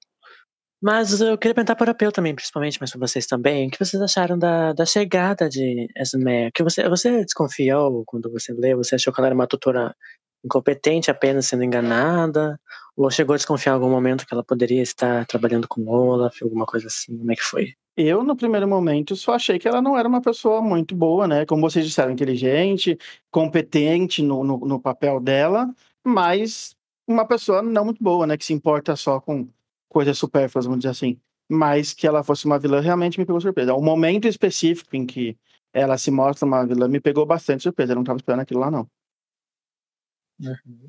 Mas 0.83 1.21
eu 1.21 1.38
queria 1.38 1.55
perguntar 1.55 1.77
para 1.77 1.92
o 1.92 1.95
Peu 1.95 2.11
também, 2.11 2.35
principalmente, 2.35 2.81
mas 2.81 2.90
para 2.90 2.99
vocês 2.99 3.25
também, 3.25 3.68
o 3.68 3.71
que 3.71 3.79
vocês 3.79 4.03
acharam 4.03 4.37
da, 4.37 4.73
da 4.73 4.85
chegada 4.85 5.49
de 5.49 5.87
Esme? 5.97 6.51
Que 6.51 6.64
você, 6.64 6.88
você 6.88 7.25
desconfiou 7.25 8.03
quando 8.05 8.29
você 8.33 8.53
leu? 8.53 8.79
Você 8.79 8.97
achou 8.97 9.12
que 9.12 9.21
ela 9.21 9.29
era 9.29 9.35
uma 9.35 9.47
tutora 9.47 9.95
incompetente, 10.44 11.11
apenas 11.11 11.46
sendo 11.46 11.64
enganada? 11.64 12.59
Ou 12.96 13.11
chegou 13.11 13.35
a 13.35 13.37
desconfiar 13.37 13.72
em 13.72 13.74
algum 13.76 13.90
momento 13.90 14.26
que 14.26 14.35
ela 14.35 14.44
poderia 14.44 14.83
estar 14.83 15.26
trabalhando 15.26 15.66
com 15.68 15.88
Olaf, 15.88 16.42
alguma 16.42 16.66
coisa 16.66 16.88
assim? 16.88 17.16
Como 17.16 17.33
é 17.33 17.35
que 17.35 17.42
foi? 17.42 17.74
eu, 17.96 18.24
no 18.24 18.35
primeiro 18.37 18.66
momento, 18.66 19.14
só 19.14 19.35
achei 19.35 19.59
que 19.59 19.68
ela 19.68 19.83
não 19.83 19.96
era 19.98 20.09
uma 20.09 20.22
pessoa 20.22 20.62
muito 20.62 20.94
boa, 20.94 21.28
né? 21.28 21.44
Como 21.44 21.61
vocês 21.61 21.85
disseram, 21.85 22.11
inteligente, 22.12 22.98
competente 23.31 24.22
no, 24.22 24.42
no, 24.42 24.59
no 24.59 24.81
papel 24.81 25.20
dela, 25.20 25.68
mas 26.05 26.74
uma 27.07 27.26
pessoa 27.26 27.62
não 27.62 27.85
muito 27.85 28.02
boa, 28.02 28.26
né? 28.26 28.37
Que 28.37 28.44
se 28.44 28.52
importa 28.52 28.96
só 28.96 29.20
com 29.20 29.48
coisas 29.88 30.16
supérfluas, 30.18 30.64
vamos 30.64 30.81
dizer 30.81 30.90
assim. 30.90 31.18
Mas 31.50 31.92
que 31.92 32.07
ela 32.07 32.24
fosse 32.24 32.46
uma 32.46 32.59
vilã 32.59 32.81
realmente 32.81 33.18
me 33.18 33.26
pegou 33.26 33.40
surpresa. 33.40 33.74
O 33.74 33.83
momento 33.83 34.26
específico 34.26 34.96
em 34.96 35.05
que 35.07 35.37
ela 35.72 35.98
se 35.98 36.11
mostra 36.11 36.46
uma 36.46 36.66
vilã 36.66 36.88
me 36.88 37.00
pegou 37.00 37.26
bastante 37.26 37.62
surpresa. 37.62 37.92
Eu 37.92 37.96
não 37.96 38.02
estava 38.02 38.18
esperando 38.18 38.40
aquilo 38.40 38.61
lá, 38.61 38.70
não. 38.70 38.88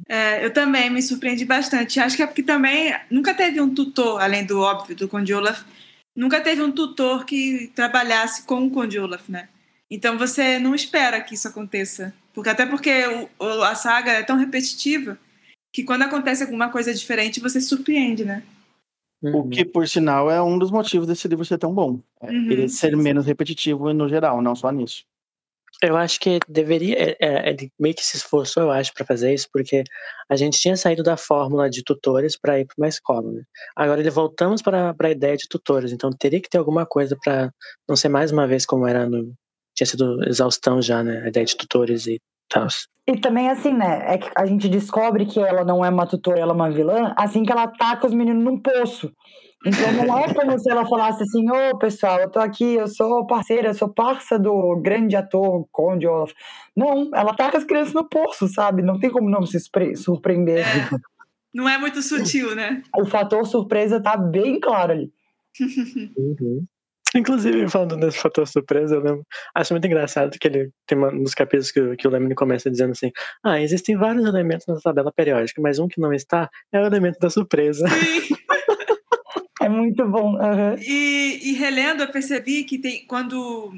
É, 0.07 0.43
eu 0.45 0.51
também 0.51 0.89
me 0.89 1.01
surpreendi 1.01 1.45
bastante. 1.45 1.99
Acho 1.99 2.15
que 2.15 2.23
é 2.23 2.27
porque 2.27 2.43
também 2.43 2.93
nunca 3.09 3.33
teve 3.33 3.61
um 3.61 3.73
tutor, 3.73 4.21
além 4.21 4.45
do 4.45 4.59
óbvio 4.59 4.95
do 4.95 5.07
Conde 5.07 5.33
Olaf, 5.33 5.63
nunca 6.15 6.41
teve 6.41 6.61
um 6.61 6.71
tutor 6.71 7.25
que 7.25 7.71
trabalhasse 7.75 8.43
com 8.45 8.65
o 8.65 8.71
Conde 8.71 8.99
Olaf, 8.99 9.29
né? 9.29 9.49
Então 9.89 10.17
você 10.17 10.57
não 10.59 10.73
espera 10.73 11.21
que 11.21 11.35
isso 11.35 11.47
aconteça. 11.47 12.13
Porque, 12.33 12.49
até 12.49 12.65
porque 12.65 13.05
o- 13.07 13.29
o- 13.45 13.63
a 13.63 13.75
saga 13.75 14.11
é 14.11 14.23
tão 14.23 14.37
repetitiva 14.37 15.17
que 15.71 15.83
quando 15.83 16.01
acontece 16.03 16.43
alguma 16.43 16.69
coisa 16.69 16.93
diferente 16.93 17.39
você 17.39 17.61
se 17.61 17.67
surpreende, 17.67 18.25
né? 18.25 18.43
O 19.21 19.47
que, 19.47 19.63
por 19.63 19.87
sinal, 19.87 20.29
é 20.29 20.41
um 20.41 20.57
dos 20.59 20.69
motivos 20.69 21.07
desse 21.07 21.27
livro 21.29 21.45
ser 21.45 21.57
tão 21.57 21.73
bom. 21.73 21.99
É 22.19 22.29
Uhum. 22.29 22.51
Ele 22.51 22.67
ser 22.67 22.95
menos 22.97 23.25
repetitivo 23.25 23.93
no 23.93 24.09
geral, 24.09 24.41
não 24.41 24.53
só 24.55 24.69
nisso. 24.71 25.05
Eu 25.83 25.97
acho 25.97 26.17
que 26.17 26.39
deveria. 26.47 26.95
é, 26.97 27.17
é, 27.19 27.49
Ele 27.49 27.69
meio 27.77 27.93
que 27.93 28.05
se 28.05 28.15
esforçou, 28.15 28.63
eu 28.63 28.71
acho, 28.71 28.93
para 28.93 29.05
fazer 29.05 29.33
isso, 29.33 29.49
porque 29.51 29.83
a 30.29 30.35
gente 30.37 30.57
tinha 30.57 30.77
saído 30.77 31.03
da 31.03 31.17
fórmula 31.17 31.69
de 31.69 31.83
tutores 31.83 32.39
para 32.39 32.57
ir 32.57 32.65
para 32.65 32.75
uma 32.77 32.87
escola. 32.87 33.29
Né? 33.29 33.43
Agora 33.75 33.99
ele 33.99 34.09
voltamos 34.09 34.61
para 34.61 34.95
a 34.97 35.09
ideia 35.09 35.35
de 35.35 35.45
tutores, 35.49 35.91
então 35.91 36.09
teria 36.09 36.39
que 36.39 36.49
ter 36.49 36.57
alguma 36.57 36.85
coisa 36.85 37.17
para 37.21 37.51
não 37.87 37.97
ser 37.97 38.07
mais 38.07 38.31
uma 38.31 38.47
vez 38.47 38.65
como 38.65 38.87
era 38.87 39.05
no. 39.05 39.33
Tinha 39.75 39.87
sido 39.87 40.23
exaustão 40.25 40.81
já, 40.81 41.03
né? 41.03 41.23
A 41.25 41.27
ideia 41.27 41.45
de 41.45 41.57
tutores 41.57 42.07
e 42.07 42.21
tal. 42.47 42.67
E 43.05 43.19
também, 43.19 43.49
assim, 43.49 43.73
né? 43.73 44.13
É 44.13 44.17
que 44.17 44.29
a 44.37 44.45
gente 44.45 44.69
descobre 44.69 45.25
que 45.25 45.39
ela 45.39 45.65
não 45.65 45.83
é 45.83 45.89
uma 45.89 46.05
tutora, 46.05 46.39
ela 46.39 46.53
é 46.53 46.55
uma 46.55 46.71
vilã, 46.71 47.13
assim 47.17 47.43
que 47.43 47.51
ela 47.51 47.67
taca 47.67 48.07
os 48.07 48.13
meninos 48.13 48.43
num 48.43 48.57
poço. 48.57 49.11
Então 49.65 49.91
não 49.93 50.19
é 50.19 50.33
como 50.33 50.59
se 50.59 50.69
ela 50.69 50.85
falasse 50.85 51.23
assim, 51.23 51.49
ô 51.49 51.77
pessoal, 51.77 52.19
eu 52.19 52.29
tô 52.29 52.39
aqui, 52.39 52.75
eu 52.75 52.87
sou 52.87 53.25
parceira, 53.25 53.69
eu 53.69 53.73
sou 53.73 53.87
parça 53.87 54.37
do 54.37 54.75
grande 54.81 55.15
ator 55.15 55.65
Conde 55.71 56.05
Olaf. 56.05 56.31
Não, 56.75 57.09
ela 57.13 57.33
taca 57.33 57.57
as 57.57 57.63
crianças 57.63 57.93
no 57.93 58.07
poço, 58.07 58.47
sabe? 58.47 58.81
Não 58.81 58.99
tem 58.99 59.09
como 59.09 59.29
não 59.29 59.45
se 59.45 59.57
surpreender. 59.95 60.65
Não 61.53 61.69
é 61.69 61.77
muito 61.77 62.01
sutil, 62.01 62.55
né? 62.55 62.81
O 62.97 63.05
fator 63.05 63.45
surpresa 63.45 64.01
tá 64.01 64.17
bem 64.17 64.59
claro 64.59 64.91
ali. 64.91 65.11
Uhum. 66.17 66.65
Inclusive, 67.15 67.69
falando 67.69 67.95
nesse 67.95 68.17
fator 68.17 68.47
surpresa, 68.47 68.95
eu 68.95 68.99
lembro, 69.01 69.23
acho 69.53 69.71
muito 69.71 69.85
engraçado 69.85 70.31
que 70.39 70.47
ele 70.47 70.71
tem 70.87 70.97
uma, 70.97 71.11
nos 71.11 71.35
capítulos 71.35 71.69
que, 71.71 71.79
o- 71.79 71.95
que 71.95 72.07
o 72.07 72.11
Lemony 72.11 72.33
começa 72.33 72.71
dizendo 72.71 72.89
assim: 72.91 73.11
Ah, 73.43 73.61
existem 73.61 73.95
vários 73.95 74.25
elementos 74.25 74.65
na 74.67 74.79
tabela 74.79 75.11
periódica, 75.15 75.61
mas 75.61 75.77
um 75.77 75.87
que 75.87 76.01
não 76.01 76.11
está 76.11 76.49
é 76.71 76.79
o 76.81 76.85
elemento 76.87 77.19
da 77.19 77.29
surpresa. 77.29 77.87
Sim. 77.87 78.33
Muito 79.73 80.07
bom. 80.07 80.37
aham. 80.41 80.75
E, 80.79 81.39
e 81.49 81.53
relendo, 81.53 82.01
eu 82.03 82.11
percebi 82.11 82.63
que 82.63 82.77
tem 82.77 83.05
quando 83.05 83.73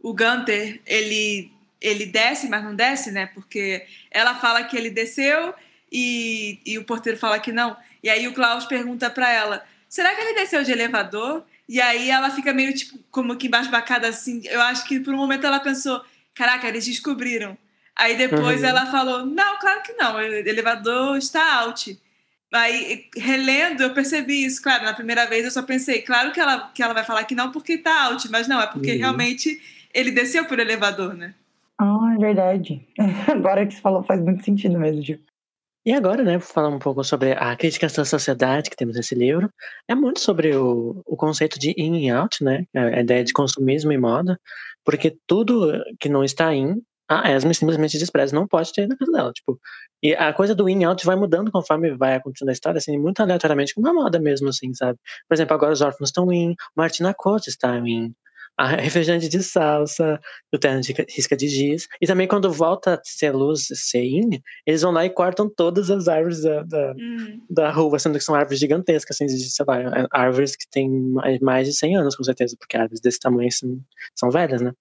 o 0.00 0.14
Gunter 0.14 0.80
ele 0.86 1.50
ele 1.80 2.06
desce, 2.06 2.48
mas 2.48 2.62
não 2.62 2.74
desce, 2.76 3.10
né? 3.10 3.26
Porque 3.34 3.84
ela 4.10 4.36
fala 4.36 4.62
que 4.64 4.76
ele 4.76 4.88
desceu 4.90 5.52
e, 5.90 6.60
e 6.64 6.78
o 6.78 6.84
porteiro 6.84 7.18
fala 7.18 7.40
que 7.40 7.50
não. 7.52 7.76
E 8.02 8.08
aí 8.08 8.26
o 8.28 8.34
Klaus 8.34 8.64
pergunta 8.66 9.10
para 9.10 9.30
ela: 9.30 9.64
será 9.88 10.14
que 10.14 10.20
ele 10.20 10.34
desceu 10.34 10.62
de 10.62 10.72
elevador? 10.72 11.44
E 11.68 11.80
aí 11.80 12.10
ela 12.10 12.30
fica 12.30 12.52
meio 12.52 12.72
tipo 12.74 12.98
como 13.10 13.36
que 13.36 13.46
embasbacada 13.48 14.08
assim. 14.08 14.42
Eu 14.44 14.60
acho 14.60 14.84
que 14.86 15.00
por 15.00 15.12
um 15.14 15.16
momento 15.18 15.46
ela 15.46 15.60
pensou: 15.60 16.02
caraca, 16.34 16.68
eles 16.68 16.86
descobriram. 16.86 17.58
Aí 17.96 18.16
depois 18.16 18.62
Uhum. 18.62 18.68
ela 18.68 18.86
falou: 18.86 19.26
não, 19.26 19.58
claro 19.58 19.82
que 19.82 19.92
não, 19.94 20.16
o 20.16 20.20
elevador 20.20 21.16
está 21.16 21.60
out. 21.62 21.98
Aí, 22.52 23.06
relendo, 23.16 23.82
eu 23.82 23.94
percebi 23.94 24.44
isso. 24.44 24.62
Claro, 24.62 24.84
na 24.84 24.92
primeira 24.92 25.26
vez 25.26 25.44
eu 25.44 25.50
só 25.50 25.62
pensei, 25.62 26.02
claro 26.02 26.32
que 26.32 26.40
ela, 26.40 26.70
que 26.74 26.82
ela 26.82 26.92
vai 26.92 27.04
falar 27.04 27.24
que 27.24 27.34
não 27.34 27.50
porque 27.50 27.78
tá 27.78 28.06
out, 28.06 28.30
mas 28.30 28.46
não, 28.46 28.60
é 28.60 28.66
porque 28.66 28.92
Uhum. 28.92 28.98
realmente 28.98 29.60
ele 29.94 30.10
desceu 30.10 30.44
por 30.44 30.58
elevador, 30.58 31.14
né? 31.14 31.34
Ah, 31.78 32.14
é 32.14 32.18
verdade. 32.18 32.86
Agora 33.28 33.66
que 33.66 33.74
você 33.74 33.80
falou 33.80 34.02
faz 34.02 34.20
muito 34.20 34.44
sentido 34.44 34.78
mesmo, 34.78 35.02
Gil. 35.02 35.18
E 35.84 35.92
agora, 35.92 36.22
né, 36.22 36.38
vou 36.38 36.46
falar 36.46 36.68
um 36.68 36.78
pouco 36.78 37.02
sobre 37.02 37.32
a 37.32 37.56
crítica 37.56 37.88
da 37.88 38.04
sociedade 38.04 38.70
que 38.70 38.76
temos 38.76 38.94
nesse 38.94 39.16
livro. 39.16 39.50
É 39.88 39.96
muito 39.96 40.20
sobre 40.20 40.54
o, 40.54 41.02
o 41.04 41.16
conceito 41.16 41.58
de 41.58 41.74
in 41.76 42.06
e 42.06 42.08
out, 42.08 42.44
né? 42.44 42.64
A 42.72 43.00
ideia 43.00 43.24
de 43.24 43.32
consumismo 43.32 43.90
e 43.90 43.98
moda, 43.98 44.38
porque 44.84 45.16
tudo 45.26 45.72
que 45.98 46.08
não 46.08 46.22
está 46.22 46.54
in 46.54 46.80
a 47.08 47.30
Esme 47.32 47.54
simplesmente 47.54 47.98
despreza, 47.98 48.34
não 48.34 48.46
pode 48.46 48.72
ter 48.72 48.86
na 48.88 48.96
casa 48.96 49.12
dela, 49.12 49.32
tipo. 49.32 49.58
E 50.02 50.14
a 50.14 50.32
coisa 50.32 50.54
do 50.54 50.68
in 50.68 50.84
out 50.84 51.04
vai 51.06 51.14
mudando 51.16 51.50
conforme 51.50 51.94
vai 51.96 52.14
acontecendo 52.16 52.48
a 52.48 52.52
história, 52.52 52.78
assim, 52.78 52.98
muito 52.98 53.20
aleatoriamente, 53.20 53.74
como 53.74 53.88
a 53.88 53.92
moda 53.94 54.18
mesmo, 54.18 54.48
assim, 54.48 54.72
sabe? 54.74 54.98
Por 55.28 55.34
exemplo, 55.34 55.54
agora 55.54 55.72
os 55.72 55.80
órfãos 55.80 56.08
estão 56.08 56.32
in, 56.32 56.54
Martina 56.76 57.14
Cote 57.16 57.50
está 57.50 57.76
in, 57.78 58.12
a 58.58 58.66
refrigerante 58.76 59.28
de 59.28 59.42
salsa, 59.42 60.20
o 60.52 60.58
terno 60.58 60.80
de 60.80 60.92
risca 61.08 61.36
de 61.36 61.48
giz. 61.48 61.86
E 62.00 62.06
também 62.06 62.26
quando 62.26 62.50
volta 62.52 62.94
a 62.94 63.00
ser 63.04 63.30
luz, 63.32 63.66
ser 63.72 64.04
in, 64.04 64.40
eles 64.66 64.82
vão 64.82 64.90
lá 64.92 65.04
e 65.06 65.10
cortam 65.10 65.48
todas 65.48 65.90
as 65.90 66.08
árvores 66.08 66.42
da, 66.42 66.62
da, 66.62 66.94
Hum. 66.98 67.40
da 67.48 67.70
rua, 67.70 67.98
sendo 67.98 68.18
que 68.18 68.24
são 68.24 68.34
árvores 68.34 68.58
gigantescas, 68.58 69.16
assim, 69.16 69.26
de, 69.26 69.50
sei 69.50 69.64
lá, 69.68 70.06
árvores 70.12 70.56
que 70.56 70.68
têm 70.70 70.90
mais- 71.40 71.66
de 71.68 71.74
100 71.74 71.96
anos, 71.96 72.16
com 72.16 72.24
certeza, 72.24 72.56
porque 72.58 72.76
árvores 72.76 73.00
desse 73.00 73.18
tamanho 73.20 73.50
são, 73.52 73.78
são 74.14 74.30
velhas, 74.30 74.60
né? 74.60 74.72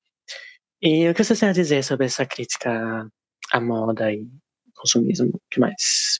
E 0.81 1.07
o 1.09 1.13
que 1.13 1.23
você 1.23 1.35
tem 1.35 1.49
a 1.49 1.53
dizer 1.53 1.83
sobre 1.83 2.05
essa 2.07 2.25
crítica 2.25 3.07
à 3.51 3.61
moda 3.61 4.11
e 4.11 4.27
consumismo? 4.75 5.29
O 5.33 5.39
que 5.49 5.59
mais? 5.59 6.19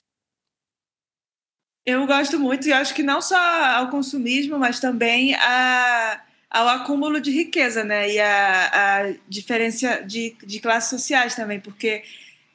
Eu 1.84 2.06
gosto 2.06 2.38
muito 2.38 2.68
e 2.68 2.72
acho 2.72 2.94
que 2.94 3.02
não 3.02 3.20
só 3.20 3.36
ao 3.36 3.90
consumismo, 3.90 4.56
mas 4.56 4.78
também 4.78 5.34
a, 5.34 6.22
ao 6.48 6.68
acúmulo 6.68 7.20
de 7.20 7.32
riqueza, 7.32 7.82
né? 7.82 8.08
E 8.12 8.20
a, 8.20 9.00
a 9.08 9.14
diferença 9.28 10.00
de, 10.02 10.36
de 10.44 10.60
classes 10.60 10.90
sociais 10.90 11.34
também, 11.34 11.58
porque 11.58 12.04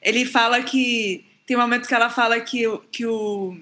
ele 0.00 0.24
fala 0.24 0.62
que 0.62 1.26
tem 1.44 1.56
um 1.56 1.60
momento 1.60 1.86
que 1.86 1.94
ela 1.94 2.08
fala 2.08 2.40
que, 2.40 2.66
o- 2.66 2.78
que 2.90 3.04
o, 3.04 3.54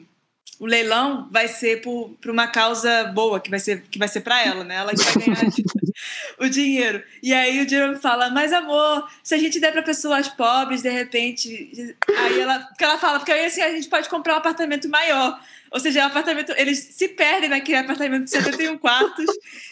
o 0.61 0.67
leilão 0.67 1.29
vai 1.33 1.49
ser 1.49 1.81
por, 1.83 2.11
por 2.23 2.31
uma 2.31 2.47
causa 2.47 3.05
boa, 3.07 3.41
que 3.41 3.51
vai 3.51 3.59
ser 3.59 3.83
que 3.89 3.99
vai 3.99 4.07
ser 4.07 4.21
para 4.21 4.41
ela, 4.45 4.63
né? 4.63 4.77
Ela 4.77 4.93
que 4.95 5.03
vai 5.03 5.15
ganhar 5.17 5.51
o 6.39 6.49
dinheiro. 6.49 7.03
E 7.23 7.33
aí 7.33 7.65
o 7.65 7.69
Jerome 7.69 7.97
fala: 7.97 8.31
"Mas 8.31 8.53
amor, 8.53 9.09
se 9.23 9.35
a 9.35 9.39
gente 9.39 9.61
der 9.61 9.73
para 9.73 9.83
pessoas 9.83 10.29
pobres, 10.29 10.83
de 10.83 10.91
repente, 10.91 11.95
aí 12.17 12.41
ela, 12.41 12.61
porque 12.61 12.85
ela 12.85 12.99
fala, 12.99 13.19
porque 13.19 13.33
aí 13.33 13.47
assim 13.47 13.63
a 13.63 13.71
gente 13.71 13.89
pode 13.89 14.09
comprar 14.09 14.35
um 14.35 14.39
apartamento 14.39 14.89
maior. 14.89 15.41
Ou 15.71 15.81
seja, 15.81 16.01
é 16.01 16.05
um 16.05 16.07
apartamento, 16.07 16.53
eles 16.57 16.79
se 16.79 17.09
perdem 17.09 17.49
naquele 17.49 17.79
apartamento 17.79 18.25
de 18.25 18.31
71 18.31 18.79
quartos 18.79 19.27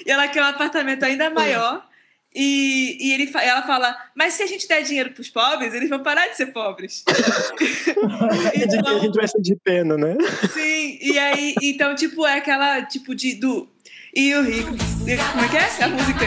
e 0.04 0.10
ela 0.10 0.28
quer 0.28 0.42
um 0.42 0.46
apartamento 0.46 1.04
ainda 1.04 1.30
maior. 1.30 1.86
E, 2.34 2.98
e 3.00 3.12
ele, 3.12 3.30
ela 3.32 3.62
fala, 3.62 3.96
mas 4.14 4.34
se 4.34 4.42
a 4.42 4.46
gente 4.46 4.66
der 4.66 4.82
dinheiro 4.82 5.12
para 5.12 5.20
os 5.20 5.30
pobres, 5.30 5.72
eles 5.72 5.88
vão 5.88 6.02
parar 6.02 6.26
de 6.26 6.36
ser 6.36 6.46
pobres. 6.46 7.04
a 7.06 8.98
gente 8.98 9.14
vai 9.14 9.28
ser 9.28 9.40
de 9.40 9.54
pena, 9.54 9.96
né? 9.96 10.16
Sim, 10.52 10.98
e 11.00 11.16
aí, 11.16 11.54
então, 11.62 11.94
tipo, 11.94 12.26
é 12.26 12.38
aquela, 12.38 12.82
tipo, 12.82 13.14
de, 13.14 13.36
do... 13.36 13.68
E 14.16 14.34
o 14.34 14.42
rico... 14.42 14.70
Como 14.70 15.10
é 15.10 15.48
que 15.48 15.56
é? 15.56 15.84
A 15.84 15.88
música 15.88 16.24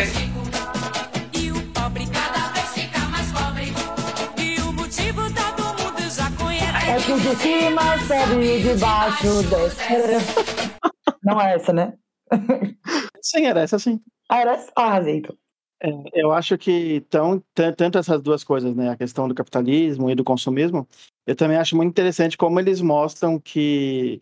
E 1.34 1.52
o 1.52 1.71
pobre 1.71 2.06
cada 2.08 2.52
vez 2.52 2.67
fica 2.73 3.00
mais 3.08 3.32
pobre. 3.32 3.71
E 4.38 4.60
o 4.62 4.73
motivo 4.73 5.21
todo 5.34 5.63
mundo 5.82 6.10
já 6.10 6.30
conhece. 6.32 6.89
É 6.89 6.97
que 7.00 7.12
o 7.13 7.19
de 7.19 7.36
cima 7.38 7.97
sobe 8.00 8.45
e 8.45 8.62
de 8.62 8.76
baixo 8.80 9.43
desce. 9.43 10.58
Não 11.23 11.39
é 11.39 11.56
essa, 11.56 11.71
né? 11.71 11.93
Sim, 13.21 13.45
era 13.45 13.62
essa 13.62 13.80
sim. 13.80 14.02
Ah, 14.30 14.39
era 14.41 14.52
essa? 14.56 14.71
Ah, 14.76 15.00
então. 15.10 15.38
É, 15.82 15.89
eu 16.13 16.34
acho 16.34 16.58
que 16.58 17.02
tão, 17.10 17.41
tan- 17.54 17.71
tanto 17.71 17.97
essas 17.97 18.21
duas 18.21 18.43
coisas, 18.43 18.76
né, 18.76 18.89
a 18.89 18.97
questão 18.97 19.28
do 19.28 19.36
capitalismo 19.36 20.10
e 20.10 20.15
do 20.15 20.23
consumismo, 20.23 20.88
eu 21.26 21.36
também 21.36 21.56
acho 21.56 21.76
muito 21.76 21.91
interessante 21.91 22.36
como 22.36 22.60
eles 22.60 22.82
mostram 22.82 23.39
que 23.39 24.21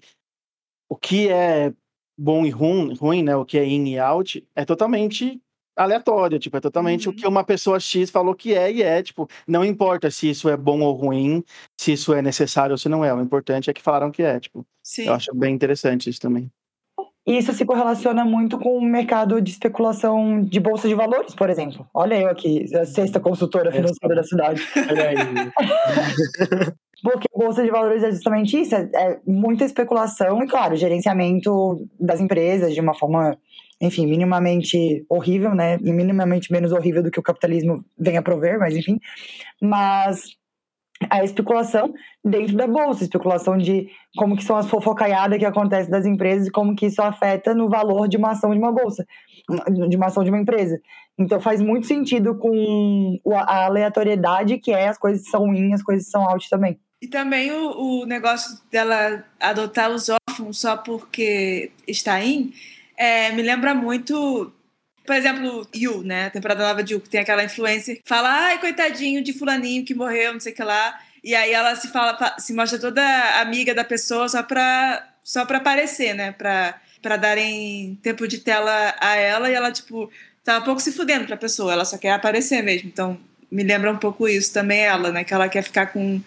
o 0.89 0.95
que 0.95 1.30
é 1.30 1.73
bom 2.17 2.45
e 2.45 2.49
ruim, 2.49 2.93
ruim, 2.95 3.23
né, 3.23 3.36
o 3.36 3.45
que 3.45 3.58
é 3.58 3.65
in 3.65 3.88
e 3.88 3.99
out, 3.99 4.45
é 4.56 4.63
totalmente 4.65 5.39
aleatório, 5.78 6.39
tipo, 6.39 6.56
é 6.56 6.62
totalmente 6.62 7.08
Uhum. 7.10 7.13
o 7.13 7.17
que 7.17 7.28
uma 7.28 7.43
pessoa 7.43 7.80
X 7.80 8.10
falou 8.10 8.34
que 8.34 8.54
é 8.54 8.71
e 8.71 8.82
é, 8.82 9.04
tipo, 9.04 9.28
não 9.45 9.63
importa 9.65 10.10
se 10.10 10.30
isso 10.30 10.47
é 10.47 10.56
bom 10.56 10.80
ou 10.82 10.93
ruim, 10.93 11.43
se 11.80 11.91
isso 11.93 12.13
é 12.13 12.21
necessário 12.21 12.71
ou 12.73 12.78
se 12.78 12.88
não 12.88 13.04
é, 13.04 13.13
o 13.13 13.21
importante 13.21 13.69
é 13.69 13.73
que 13.73 13.82
falaram 13.82 14.10
que 14.10 14.23
é, 14.23 14.39
tipo, 14.39 14.65
Sim. 14.82 15.08
eu 15.08 15.13
acho 15.13 15.36
bem 15.36 15.54
interessante 15.54 16.10
isso 16.10 16.21
também. 16.21 16.49
E 17.28 17.39
isso 17.39 17.51
se 17.54 17.65
correlaciona 17.65 18.23
muito 18.23 18.58
com 18.60 18.78
o 18.78 18.82
mercado 18.82 19.41
de 19.41 19.49
especulação 19.49 20.41
de 20.43 20.60
bolsa 20.60 20.88
de 20.88 20.93
valores, 20.93 21.34
por 21.34 21.49
exemplo. 21.49 21.86
Olha 21.91 22.21
eu 22.21 22.30
aqui, 22.30 22.65
a 22.75 22.86
sexta 22.86 23.19
consultora 23.19 23.71
financeira 23.71 24.13
da 24.15 24.23
cidade. 24.23 24.62
Olha 24.89 25.10
aí. 25.10 25.15
Porque 27.06 27.28
bolsa 27.36 27.63
de 27.63 27.70
valores 27.70 28.02
é 28.02 28.10
justamente 28.10 28.60
isso, 28.60 28.74
é, 28.74 28.89
é 28.96 29.20
muita 29.28 29.63
especulação 29.63 30.41
e, 30.44 30.48
claro, 30.48 30.76
gerenciamento 30.76 31.88
das 32.00 32.20
empresas 32.20 32.74
de 32.74 32.82
uma 32.82 32.96
forma, 32.96 33.38
enfim, 33.80 34.08
minimamente 34.08 35.06
horrível, 35.08 35.54
né? 35.54 35.78
Minimamente 35.78 36.52
menos 36.52 36.72
horrível 36.72 37.04
do 37.04 37.12
que 37.12 37.20
o 37.20 37.24
capitalismo 37.24 37.86
vem 37.96 38.18
a 38.18 38.24
prover, 38.24 38.58
mas 38.58 38.76
enfim. 38.76 39.00
Mas 39.62 40.24
a 41.08 41.24
especulação 41.24 41.94
dentro 42.24 42.58
da 42.58 42.65
bolsa, 42.65 43.04
especulação 43.04 43.56
de 43.56 43.88
como 44.18 44.36
que 44.36 44.44
são 44.44 44.58
as 44.58 44.68
fofocaiadas 44.68 45.38
que 45.38 45.46
acontecem 45.46 45.91
das 45.91 46.08
empresas 46.08 46.48
e 46.48 46.52
como 46.52 46.76
que 46.76 46.88
isso 46.88 47.04
afeta 47.04 47.54
no 47.54 47.70
valor 47.70 48.08
de 48.08 48.18
uma 48.18 48.32
ação 48.32 48.50
de 48.50 48.58
uma 48.58 48.72
bolsa, 48.72 49.06
de 49.88 49.96
uma 49.96 50.08
ação 50.08 50.24
de 50.24 50.32
uma 50.32 50.39
empresa. 50.39 50.80
Então 51.20 51.39
faz 51.39 51.62
muito 51.62 51.86
sentido 51.86 52.36
com 52.39 53.20
a 53.32 53.65
aleatoriedade 53.65 54.58
que 54.58 54.72
é 54.72 54.88
as 54.88 54.98
coisas 54.98 55.30
são 55.30 55.54
in, 55.54 55.72
as 55.72 55.84
coisas 55.84 56.10
são 56.10 56.28
out 56.28 56.50
também. 56.50 56.80
E 57.01 57.08
também 57.08 57.51
o, 57.51 58.01
o 58.01 58.05
negócio 58.05 58.60
dela 58.71 59.23
adotar 59.39 59.89
os 59.91 60.10
órfãos 60.10 60.58
só 60.60 60.77
porque 60.77 61.71
está 61.88 62.23
in, 62.23 62.53
é, 62.97 63.31
me 63.34 63.41
lembra 63.41 63.75
muito, 63.75 64.51
por 65.05 65.15
exemplo, 65.15 65.67
You, 65.75 66.03
né? 66.03 66.27
A 66.27 66.29
temporada 66.31 66.65
nova 66.67 66.81
de 66.84 66.93
You, 66.93 67.01
que 67.01 67.10
tem 67.10 67.21
aquela 67.21 67.43
influência, 67.43 67.99
fala, 68.05 68.29
ai, 68.29 68.60
coitadinho 68.60 69.23
de 69.23 69.34
fulaninho 69.34 69.86
que 69.86 69.93
morreu, 69.93 70.34
não 70.34 70.39
sei 70.39 70.53
o 70.53 70.55
que 70.55 70.63
lá. 70.63 70.99
E 71.23 71.36
aí 71.36 71.51
ela 71.51 71.75
se 71.75 71.89
fala, 71.89 72.17
fa- 72.17 72.38
se 72.39 72.53
mostra 72.53 72.79
toda 72.79 73.01
amiga 73.41 73.73
da 73.73 73.84
pessoa 73.84 74.27
só 74.29 74.41
pra, 74.43 75.08
só 75.23 75.45
pra 75.45 75.58
aparecer, 75.58 76.13
né? 76.13 76.31
Pra, 76.31 76.79
pra 77.01 77.17
darem 77.17 77.99
tempo 78.01 78.27
de 78.27 78.39
tela 78.39 78.95
a 78.99 79.15
ela 79.15 79.49
e 79.49 79.53
ela, 79.53 79.71
tipo, 79.71 80.10
tá 80.43 80.60
um 80.60 80.63
pouco 80.63 80.81
se 80.81 80.91
fudendo 80.91 81.25
pra 81.25 81.36
pessoa, 81.38 81.73
ela 81.73 81.86
só 81.86 81.97
quer 81.97 82.12
aparecer 82.13 82.62
mesmo. 82.63 82.88
Então, 82.89 83.19
me 83.51 83.63
lembra 83.63 83.91
um 83.91 83.97
pouco 83.97 84.27
isso 84.27 84.53
também 84.53 84.81
ela, 84.81 85.12
né? 85.12 85.23
Que 85.23 85.34
ela 85.34 85.49
quer 85.49 85.63
ficar 85.63 85.88
com 85.88 86.21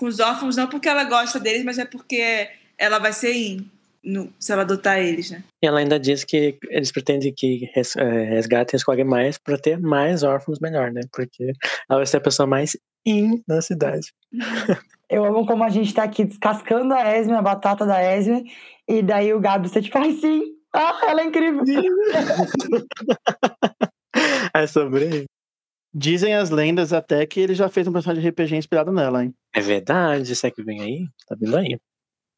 com 0.00 0.06
os 0.06 0.18
órfãos, 0.18 0.56
não 0.56 0.66
porque 0.66 0.88
ela 0.88 1.04
gosta 1.04 1.38
deles, 1.38 1.62
mas 1.62 1.78
é 1.78 1.84
porque 1.84 2.48
ela 2.78 2.98
vai 2.98 3.12
ser 3.12 3.34
in, 3.34 3.70
no- 4.02 4.32
se 4.40 4.50
ela 4.50 4.62
adotar 4.62 4.98
eles, 4.98 5.30
né? 5.30 5.44
E 5.62 5.66
ela 5.66 5.80
ainda 5.80 6.00
diz 6.00 6.24
que 6.24 6.56
eles 6.70 6.90
pretendem 6.90 7.34
que 7.36 7.70
res- 7.74 7.94
eh, 7.96 8.24
resgatem 8.24 8.76
e 8.76 8.78
escolhem 8.78 9.04
mais 9.04 9.36
para 9.36 9.58
ter 9.58 9.78
mais 9.78 10.22
órfãos 10.22 10.58
melhor, 10.58 10.90
né? 10.90 11.02
Porque 11.12 11.52
ela 11.88 11.98
vai 11.98 12.06
ser 12.06 12.16
a 12.16 12.20
pessoa 12.22 12.46
mais 12.46 12.74
in 13.04 13.42
na 13.46 13.60
cidade. 13.60 14.06
Eu 15.10 15.24
amo 15.24 15.44
como 15.44 15.64
a 15.64 15.68
gente 15.68 15.92
tá 15.92 16.04
aqui 16.04 16.24
descascando 16.24 16.94
a 16.94 17.14
Esme, 17.18 17.34
a 17.34 17.42
batata 17.42 17.84
da 17.84 18.00
Esme, 18.16 18.50
e 18.88 19.02
daí 19.02 19.34
o 19.34 19.40
Gabi, 19.40 19.68
você 19.68 19.82
tipo, 19.82 19.98
ai 19.98 20.12
sim, 20.12 20.44
ah, 20.72 21.00
ela 21.08 21.20
é 21.20 21.24
incrível. 21.24 21.62
É 24.54 24.66
sobre 24.66 25.04
isso. 25.06 25.26
Dizem 25.92 26.34
as 26.34 26.50
lendas 26.50 26.92
até 26.92 27.26
que 27.26 27.40
ele 27.40 27.54
já 27.54 27.68
fez 27.68 27.86
um 27.86 27.92
personagem 27.92 28.22
de 28.22 28.28
RPG 28.28 28.56
inspirado 28.56 28.92
nela, 28.92 29.24
hein? 29.24 29.34
É 29.54 29.60
verdade, 29.60 30.32
isso 30.32 30.46
é 30.46 30.50
que 30.50 30.62
vem 30.62 30.80
aí? 30.80 31.06
Tá 31.26 31.34
vindo 31.38 31.56
aí. 31.56 31.78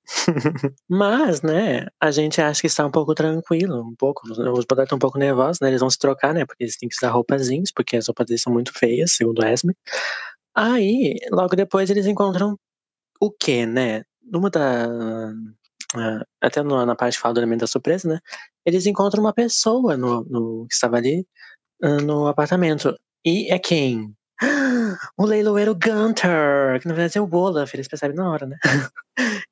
Mas, 0.89 1.43
né, 1.43 1.87
a 2.01 2.11
gente 2.11 2.41
acha 2.41 2.61
que 2.61 2.67
está 2.67 2.85
um 2.87 2.91
pouco 2.91 3.15
tranquilo, 3.15 3.81
um 3.83 3.95
pouco. 3.95 4.23
Os 4.29 4.37
bodegas 4.65 4.85
estão 4.85 4.97
um 4.97 4.99
pouco 5.01 5.19
nervosos, 5.19 5.61
né? 5.61 5.69
Eles 5.69 5.81
vão 5.81 5.91
se 5.91 5.99
trocar, 5.99 6.35
né? 6.35 6.45
Porque 6.47 6.65
eles 6.65 6.77
têm 6.77 6.89
que 6.89 6.97
usar 6.97 7.11
roupas 7.11 7.47
jeans, 7.49 7.71
porque 7.73 7.97
as 7.97 8.07
roupas 8.09 8.27
deles 8.27 8.43
são 8.43 8.53
muito 8.53 8.73
feias, 8.77 9.13
segundo 9.13 9.45
Esme. 9.45 9.75
Aí, 10.55 11.17
logo 11.31 11.55
depois, 11.57 11.91
eles 11.91 12.07
encontram 12.07 12.59
o 13.21 13.31
quê, 13.31 13.67
né? 13.67 14.05
Numa 14.23 14.51
da. 14.51 14.87
ah, 15.95 16.25
até 16.41 16.63
na 16.63 16.95
parte 16.97 17.15
que 17.17 17.21
fala 17.21 17.35
do 17.35 17.41
elemento 17.41 17.61
da 17.61 17.67
surpresa, 17.67 18.09
né? 18.09 18.19
Eles 18.65 18.87
encontram 18.87 19.23
uma 19.23 19.33
pessoa 19.33 19.97
no, 19.97 20.25
no- 20.25 20.67
que 20.69 20.75
estava 20.75 20.97
ali 20.97 21.27
ah, 21.83 21.99
no 22.03 22.27
apartamento. 22.29 22.97
E 23.25 23.53
é 23.53 23.59
quem? 23.59 24.15
O 25.17 25.25
leiloeiro 25.25 25.75
Gunter, 25.75 26.81
que 26.81 26.89
na 26.89 26.95
verdade 26.95 27.17
é 27.17 27.21
o 27.21 27.35
Olaf, 27.35 27.73
eles 27.75 27.89
percebem 27.89 28.17
na 28.17 28.31
hora, 28.31 28.47
né? 28.47 28.59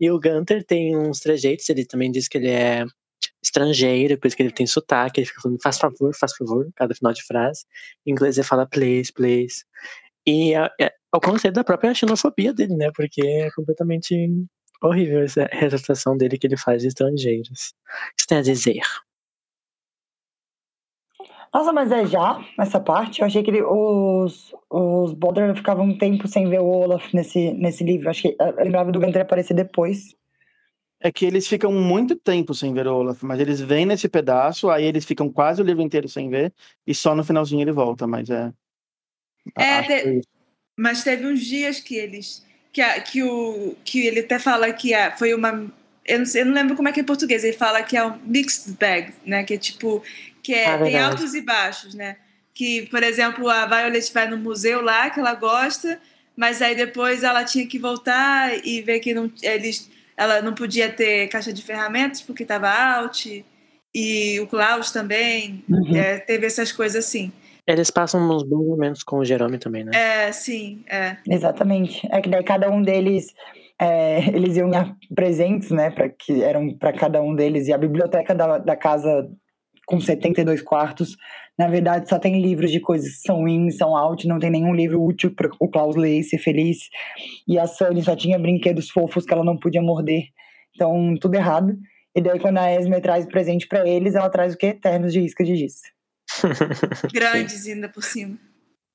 E 0.01 0.11
o 0.11 0.19
Gunter 0.19 0.65
tem 0.65 0.97
uns 0.97 1.21
trejeitos, 1.21 1.69
ele 1.69 1.85
também 1.85 2.11
diz 2.11 2.27
que 2.29 2.39
ele 2.39 2.49
é 2.49 2.85
estrangeiro, 3.43 4.19
por 4.19 4.27
isso 4.27 4.37
que 4.37 4.43
ele 4.43 4.53
tem 4.53 4.67
sotaque, 4.67 5.21
ele 5.21 5.27
fica 5.27 5.41
falando 5.43 5.59
faz 5.63 5.79
favor, 5.79 6.15
faz 6.15 6.35
favor, 6.37 6.69
cada 6.75 6.95
final 6.95 7.13
de 7.13 7.23
frase. 7.25 7.65
Em 8.07 8.13
inglês 8.13 8.39
ele 8.39 8.47
fala 8.47 8.67
please, 8.67 9.13
please. 9.13 9.65
E 10.27 10.55
é, 10.55 10.71
é 10.81 10.93
o 11.15 11.21
conceito 11.21 11.55
da 11.55 11.65
própria 11.65 11.95
xenofobia 11.95 12.53
dele, 12.53 12.77
né? 12.77 12.91
Porque 12.95 13.23
é 13.23 13.51
completamente 13.53 14.15
horrível 14.83 15.23
essa 15.23 15.49
retratação 15.53 16.17
dele 16.17 16.39
que 16.39 16.47
ele 16.47 16.57
faz 16.57 16.83
de 16.83 16.89
estrangeiros. 16.89 17.75
O 18.13 18.17
que 18.17 18.23
você 18.23 18.27
tem 18.29 18.39
a 18.39 18.43
dizer? 18.43 18.81
Nossa, 21.53 21.73
mas 21.73 21.91
é 21.91 22.07
já 22.07 22.45
essa 22.59 22.79
parte? 22.79 23.21
Eu 23.21 23.27
achei 23.27 23.43
que 23.43 23.51
ele- 23.51 23.63
os, 23.63 24.55
os 24.71 25.13
Boulder 25.13 25.55
ficavam 25.55 25.85
um 25.85 25.99
tempo 25.99 26.29
sem 26.29 26.49
ver 26.49 26.61
o 26.61 26.67
Olaf 26.67 27.13
nesse, 27.13 27.53
nesse 27.55 27.83
livro. 27.83 28.09
Acho 28.09 28.23
que 28.23 28.37
eu 28.39 28.65
lembrava 28.65 28.93
do 28.93 29.01
Gunter 29.01 29.23
aparecer 29.23 29.55
depois. 29.55 30.15
É 31.01 31.11
que 31.11 31.25
eles 31.25 31.49
ficam 31.49 31.73
muito 31.73 32.15
tempo 32.15 32.55
sem 32.55 32.73
ver 32.75 32.87
o 32.87 32.95
Olaf, 32.95 33.23
mas 33.23 33.41
eles 33.41 33.61
vêm 33.61 33.87
nesse 33.87 34.09
pedaço, 34.09 34.69
aí 34.71 34.85
eles 34.85 35.05
ficam 35.05 35.31
quase 35.33 35.63
o 35.63 35.65
livro 35.65 35.83
inteiro 35.83 36.09
sem 36.09 36.29
ver, 36.29 36.53
e 36.87 36.95
só 36.95 37.15
no 37.15 37.25
finalzinho 37.25 37.63
ele 37.63 37.73
volta, 37.73 38.07
mas 38.07 38.29
é. 38.29 38.53
É, 39.57 39.79
acho 39.79 39.89
te- 39.89 39.93
é 39.95 40.21
mas 40.77 41.03
teve 41.05 41.27
uns 41.27 41.41
dias 41.41 41.81
que 41.81 41.95
eles 41.97 42.47
que, 42.73 42.81
a, 42.81 43.01
que 43.01 43.23
o 43.23 43.75
que 43.85 44.07
ele 44.07 44.21
até 44.21 44.39
fala 44.39 44.73
que 44.73 44.95
a, 44.95 45.17
foi 45.17 45.35
uma 45.35 45.71
eu 46.07 46.19
não, 46.19 46.27
sei, 46.27 46.43
eu 46.43 46.47
não 46.47 46.55
lembro 46.55 46.77
como 46.77 46.89
é 46.89 46.93
que 46.93 47.01
é 47.01 47.03
em 47.03 47.07
português 47.07 47.45
ele 47.45 47.57
fala 47.57 47.83
que 47.83 47.97
é 47.97 48.05
um 48.05 48.19
mixed 48.25 48.77
bag 48.79 49.13
né 49.27 49.45
que 49.45 49.55
é 49.55 49.59
tipo 49.59 50.03
que 50.43 50.55
é, 50.55 50.67
Ah, 50.67 50.79
tem 50.79 50.93
verdade. 50.93 51.05
altos 51.13 51.35
e 51.35 51.43
baixos 51.43 51.95
né 51.95 52.17
que 52.55 52.87
por 52.91 53.03
exemplo 53.03 53.49
a 53.49 53.67
Violet 53.67 54.13
vai 54.13 54.29
no 54.29 54.37
museu 54.37 54.81
lá 54.83 55.09
que 55.11 55.21
ela 55.21 55.35
gosta 55.35 56.01
mas 56.37 56.61
aí 56.63 56.75
depois 56.75 57.23
ela 57.23 57.45
tinha 57.45 57.67
que 57.67 57.79
voltar 57.79 58.53
e 58.65 58.81
ver 58.83 59.01
que 59.01 59.13
não 59.15 59.31
eles 59.43 59.91
ela 60.17 60.43
não 60.43 60.53
podia 60.55 60.91
ter 60.91 61.29
caixa 61.29 61.53
de 61.53 61.63
ferramentas 61.63 62.21
porque 62.21 62.43
estava 62.43 62.69
out 62.69 63.45
e 63.95 64.39
o 64.41 64.47
Klaus 64.47 64.91
também 64.91 65.65
Uhum. 65.69 65.97
é, 65.97 66.19
teve 66.19 66.47
essas 66.47 66.71
coisas 66.73 67.05
assim 67.05 67.33
Eles 67.67 67.91
passam 67.91 68.21
uns 68.29 68.43
bons 68.43 68.67
momentos 68.67 69.03
com 69.03 69.19
o 69.19 69.25
Jerome 69.25 69.59
também, 69.59 69.85
né? 69.85 69.91
é 69.95 70.33
sim 70.33 70.83
é 70.89 71.17
Exatamente. 71.29 72.07
É 72.11 72.21
que 72.21 72.29
daí 72.29 72.43
cada 72.45 72.71
um 72.71 72.83
deles 72.83 73.27
é, 73.81 74.29
eles 74.29 74.57
iam 74.57 74.69
ganhar 74.71 74.95
presentes, 75.15 75.71
né? 75.71 75.91
Para 75.91 76.09
que 76.09 76.43
eram 76.43 76.75
para 76.77 76.93
cada 76.93 77.23
um 77.23 77.35
deles 77.35 77.67
e 77.67 77.73
a 77.73 77.79
biblioteca 77.79 78.35
da, 78.35 78.59
da 78.59 78.77
casa 78.77 79.29
com 79.91 80.01
72 80.01 80.63
quartos, 80.63 81.17
na 81.59 81.67
verdade 81.67 82.09
só 82.09 82.19
tem 82.19 82.41
livros 82.41 82.71
de 82.71 82.79
coisas 82.79 83.11
que 83.17 83.23
são 83.23 83.47
in, 83.49 83.71
são 83.71 83.97
out, 83.97 84.27
não 84.29 84.39
tem 84.39 84.51
nenhum 84.51 84.73
livro 84.73 85.03
útil 85.03 85.35
para 85.35 85.51
o 85.59 85.69
Klaus 85.69 85.97
ler 85.97 86.21
e 86.21 86.23
ser 86.23 86.39
feliz. 86.39 86.89
E 87.47 87.59
a 87.59 87.67
Sunny 87.67 88.03
só 88.03 88.15
tinha 88.15 88.39
brinquedos 88.39 88.89
fofos 88.89 89.27
que 89.27 89.35
ela 89.35 89.45
não 89.45 89.59
podia 89.59 89.83
morder. 89.83 90.25
Então, 90.75 91.17
tudo 91.21 91.35
errado. 91.35 91.77
E 92.15 92.21
daí 92.21 92.39
quando 92.39 92.59
a 92.59 92.73
Esme 92.73 93.01
traz 93.01 93.25
o 93.25 93.29
presente 93.29 93.67
para 93.67 93.87
eles, 93.87 94.15
ela 94.15 94.31
traz 94.31 94.55
o 94.55 94.57
quê? 94.57 94.73
Ternos 94.73 95.13
de 95.13 95.21
isca 95.21 95.45
de 95.45 95.57
giz. 95.57 95.81
grandes 97.13 97.67
ainda 97.67 97.89
por 97.89 98.05
cima 98.05 98.39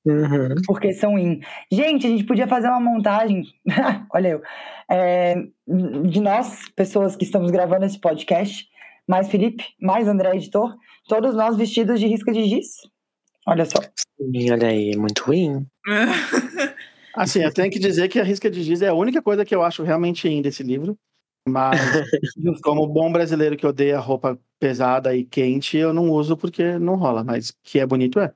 Uhum. 0.06 0.54
porque 0.64 0.92
são 0.92 1.18
in. 1.18 1.40
Gente, 1.70 2.06
a 2.06 2.10
gente 2.10 2.24
podia 2.24 2.46
fazer 2.46 2.68
uma 2.68 2.78
montagem, 2.78 3.42
olha 4.14 4.28
eu, 4.28 4.42
é, 4.88 5.34
de 6.08 6.20
nós, 6.20 6.68
pessoas 6.76 7.16
que 7.16 7.24
estamos 7.24 7.50
gravando 7.50 7.84
esse 7.84 8.00
podcast, 8.00 8.68
mais 9.06 9.28
Felipe, 9.28 9.64
mais 9.80 10.08
André, 10.08 10.34
editor, 10.36 10.76
todos 11.08 11.34
nós 11.34 11.56
vestidos 11.56 12.00
de 12.00 12.06
risca 12.06 12.32
de 12.32 12.44
giz. 12.44 12.68
Olha 13.46 13.64
só. 13.64 13.78
E 14.18 14.50
olha 14.50 14.68
aí, 14.68 14.96
muito 14.96 15.24
ruim. 15.24 15.66
Assim, 17.14 17.42
eu 17.42 17.52
tenho 17.52 17.70
que 17.70 17.78
dizer 17.78 18.08
que 18.08 18.20
a 18.20 18.24
risca 18.24 18.50
de 18.50 18.62
giz 18.62 18.82
é 18.82 18.88
a 18.88 18.94
única 18.94 19.22
coisa 19.22 19.44
que 19.44 19.54
eu 19.54 19.62
acho 19.62 19.82
realmente 19.82 20.28
in 20.28 20.42
desse 20.42 20.62
livro. 20.62 20.98
Mas, 21.48 21.80
como 22.62 22.86
bom 22.86 23.10
brasileiro 23.10 23.56
que 23.56 23.66
odeia 23.66 23.98
roupa 23.98 24.38
pesada 24.58 25.14
e 25.14 25.24
quente, 25.24 25.76
eu 25.76 25.94
não 25.94 26.10
uso 26.10 26.36
porque 26.36 26.78
não 26.78 26.96
rola. 26.96 27.22
Mas 27.22 27.54
que 27.62 27.78
é 27.78 27.86
bonito, 27.86 28.20
é. 28.20 28.32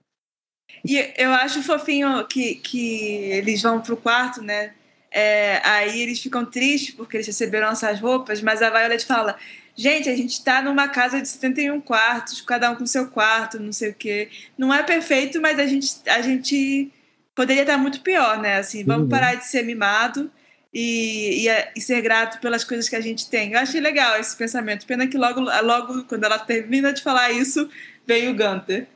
E 0.84 1.12
eu 1.16 1.30
acho 1.32 1.62
fofinho 1.62 2.24
que, 2.26 2.54
que 2.54 3.16
eles 3.32 3.60
vão 3.60 3.80
pro 3.80 3.96
quarto, 3.96 4.40
né? 4.40 4.72
É, 5.10 5.60
aí 5.66 6.00
eles 6.00 6.20
ficam 6.20 6.44
tristes 6.44 6.94
porque 6.94 7.16
eles 7.16 7.26
receberam 7.26 7.68
essas 7.68 8.00
roupas, 8.00 8.40
mas 8.40 8.62
a 8.62 8.70
Violet 8.70 9.04
fala: 9.04 9.36
gente, 9.76 10.08
a 10.08 10.16
gente 10.16 10.42
tá 10.44 10.60
numa 10.62 10.88
casa 10.88 11.20
de 11.20 11.28
71 11.28 11.80
quartos, 11.80 12.40
cada 12.40 12.70
um 12.70 12.76
com 12.76 12.86
seu 12.86 13.08
quarto, 13.08 13.58
não 13.60 13.72
sei 13.72 13.90
o 13.90 13.94
quê. 13.94 14.28
Não 14.56 14.72
é 14.72 14.82
perfeito, 14.82 15.40
mas 15.40 15.58
a 15.58 15.66
gente, 15.66 15.88
a 16.08 16.20
gente 16.22 16.90
poderia 17.34 17.62
estar 17.62 17.78
muito 17.78 18.00
pior, 18.00 18.38
né? 18.40 18.56
Assim, 18.56 18.84
vamos 18.84 19.04
Uhum. 19.04 19.08
parar 19.08 19.34
de 19.34 19.46
ser 19.46 19.62
mimado 19.62 20.30
e, 20.72 21.48
e, 21.48 21.68
e 21.76 21.80
ser 21.80 22.00
grato 22.02 22.40
pelas 22.40 22.64
coisas 22.64 22.88
que 22.88 22.96
a 22.96 23.00
gente 23.00 23.28
tem. 23.28 23.52
Eu 23.52 23.58
achei 23.58 23.80
legal 23.80 24.18
esse 24.18 24.36
pensamento. 24.36 24.86
Pena 24.86 25.06
que 25.06 25.16
logo, 25.18 25.40
logo 25.40 26.04
quando 26.04 26.24
ela 26.24 26.38
termina 26.38 26.92
de 26.92 27.02
falar 27.02 27.30
isso, 27.32 27.68
vem 28.06 28.28
o 28.28 28.36
Gunter. 28.36 28.86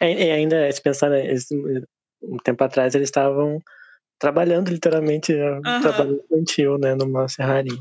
E, 0.00 0.04
e 0.26 0.30
ainda, 0.30 0.70
se 0.70 0.80
pensar, 0.80 1.10
né, 1.10 1.22
um 2.22 2.36
tempo 2.38 2.64
atrás 2.64 2.94
eles 2.94 3.08
estavam 3.08 3.62
trabalhando 4.18 4.70
literalmente 4.70 5.34
um 5.34 5.60
Aham. 5.64 5.80
trabalho 5.80 6.24
infantil, 6.24 6.78
né, 6.78 6.94
numa 6.94 7.28
serraria. 7.28 7.78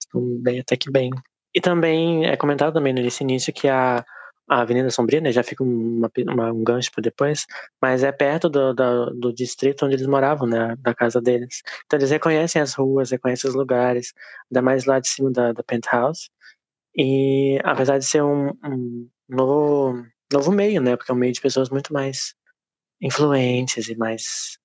Estão 0.00 0.20
bem, 0.40 0.60
até 0.60 0.76
que 0.76 0.90
bem. 0.90 1.10
E 1.54 1.60
também 1.60 2.26
é 2.26 2.36
comentado 2.36 2.74
também 2.74 2.92
nesse 2.92 3.22
início 3.22 3.52
que 3.52 3.68
a, 3.68 4.04
a 4.48 4.60
Avenida 4.60 4.90
Sombria, 4.90 5.20
né, 5.20 5.32
já 5.32 5.42
fica 5.42 5.62
uma, 5.62 6.10
uma- 6.28 6.52
um 6.52 6.64
gancho 6.64 6.90
para 6.92 7.02
depois, 7.02 7.46
mas 7.80 8.02
é 8.02 8.12
perto 8.12 8.48
do, 8.48 8.74
do, 8.74 9.10
do 9.14 9.32
distrito 9.32 9.86
onde 9.86 9.94
eles 9.96 10.06
moravam, 10.06 10.46
né, 10.48 10.74
da 10.80 10.94
casa 10.94 11.20
deles. 11.20 11.62
Então 11.86 11.98
eles 11.98 12.10
reconhecem 12.10 12.60
as 12.60 12.74
ruas, 12.74 13.10
reconhecem 13.10 13.48
os 13.48 13.54
lugares, 13.56 14.12
ainda 14.50 14.62
mais 14.62 14.84
lá 14.84 14.98
de 15.00 15.08
cima 15.08 15.30
da, 15.30 15.52
da 15.52 15.62
penthouse. 15.62 16.28
E 16.96 17.58
apesar 17.64 17.98
de 17.98 18.06
ser 18.06 18.22
um, 18.22 18.50
um 18.64 19.08
novo, 19.28 20.04
novo 20.32 20.52
meio, 20.52 20.80
né, 20.82 20.96
porque 20.96 21.12
é 21.12 21.14
um 21.14 21.18
meio 21.18 21.32
de 21.32 21.40
pessoas 21.40 21.70
muito 21.70 21.92
mais 21.92 22.34
influentes 23.00 23.88
e 23.88 23.96
mais 23.96 24.58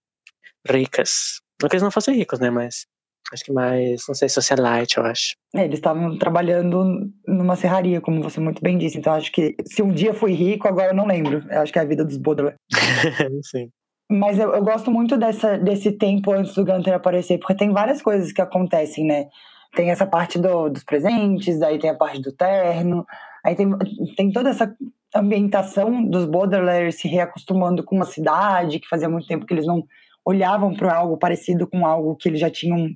ricas. 0.67 1.41
Não 1.61 1.69
que 1.69 1.75
eles 1.75 1.83
não 1.83 1.91
fossem 1.91 2.15
ricos, 2.15 2.39
né, 2.39 2.49
mas 2.49 2.85
acho 3.33 3.43
que 3.43 3.51
mais, 3.51 4.01
não 4.07 4.15
sei, 4.15 4.27
socialite, 4.29 4.97
eu 4.97 5.05
acho. 5.05 5.33
É, 5.55 5.63
Eles 5.65 5.79
estavam 5.79 6.17
trabalhando 6.17 7.09
numa 7.27 7.55
serraria, 7.55 8.01
como 8.01 8.21
você 8.21 8.39
muito 8.39 8.61
bem 8.61 8.77
disse. 8.77 8.97
Então, 8.97 9.13
acho 9.13 9.31
que 9.31 9.55
se 9.65 9.81
um 9.81 9.91
dia 9.91 10.13
fui 10.13 10.33
rico, 10.33 10.67
agora 10.67 10.91
eu 10.91 10.95
não 10.95 11.05
lembro. 11.07 11.43
Eu 11.49 11.61
acho 11.61 11.71
que 11.73 11.79
é 11.79 11.81
a 11.81 11.85
vida 11.85 12.03
dos 12.05 12.17
Baudelaire. 12.17 12.57
Sim. 13.43 13.69
Mas 14.11 14.39
eu, 14.39 14.53
eu 14.55 14.63
gosto 14.63 14.89
muito 14.89 15.15
dessa, 15.17 15.57
desse 15.57 15.91
tempo 15.91 16.31
antes 16.31 16.55
do 16.55 16.65
Gunter 16.65 16.93
aparecer, 16.95 17.37
porque 17.37 17.53
tem 17.55 17.71
várias 17.71 18.01
coisas 18.01 18.31
que 18.31 18.41
acontecem, 18.41 19.05
né? 19.05 19.27
Tem 19.75 19.91
essa 19.91 20.05
parte 20.07 20.39
do- 20.39 20.67
dos 20.69 20.83
presentes, 20.83 21.61
aí 21.61 21.77
tem 21.77 21.91
a 21.91 21.95
parte 21.95 22.19
do 22.19 22.31
terno, 22.31 23.05
aí 23.45 23.53
tem, 23.55 23.69
tem 24.17 24.31
toda 24.31 24.49
essa 24.49 24.75
ambientação 25.15 26.03
dos 26.03 26.25
Baudelaire 26.25 26.91
se 26.91 27.07
reacostumando 27.07 27.83
com 27.83 27.95
uma 27.95 28.05
cidade, 28.05 28.79
que 28.79 28.87
fazia 28.87 29.09
muito 29.09 29.27
tempo 29.27 29.45
que 29.45 29.53
eles 29.53 29.65
não 29.67 29.83
olhavam 30.25 30.73
para 30.73 30.95
algo 30.95 31.17
parecido 31.17 31.67
com 31.67 31.85
algo 31.85 32.15
que 32.15 32.27
eles 32.29 32.39
já 32.39 32.49
tinham 32.49 32.89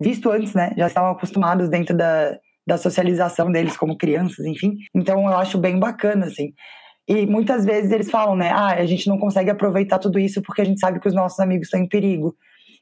visto 0.00 0.30
antes, 0.30 0.54
né? 0.54 0.72
Já 0.76 0.86
estavam 0.86 1.10
acostumados 1.10 1.68
dentro 1.68 1.96
da, 1.96 2.38
da 2.66 2.76
socialização 2.76 3.50
deles 3.50 3.76
como 3.76 3.96
crianças, 3.96 4.44
enfim. 4.44 4.76
Então 4.94 5.22
eu 5.22 5.36
acho 5.36 5.58
bem 5.58 5.78
bacana, 5.78 6.26
assim. 6.26 6.52
E 7.08 7.24
muitas 7.26 7.64
vezes 7.64 7.92
eles 7.92 8.10
falam, 8.10 8.34
né? 8.34 8.50
Ah, 8.50 8.74
a 8.74 8.86
gente 8.86 9.08
não 9.08 9.18
consegue 9.18 9.50
aproveitar 9.50 9.98
tudo 9.98 10.18
isso 10.18 10.42
porque 10.42 10.62
a 10.62 10.64
gente 10.64 10.80
sabe 10.80 10.98
que 10.98 11.08
os 11.08 11.14
nossos 11.14 11.38
amigos 11.38 11.68
estão 11.68 11.80
em 11.80 11.88
perigo. 11.88 12.34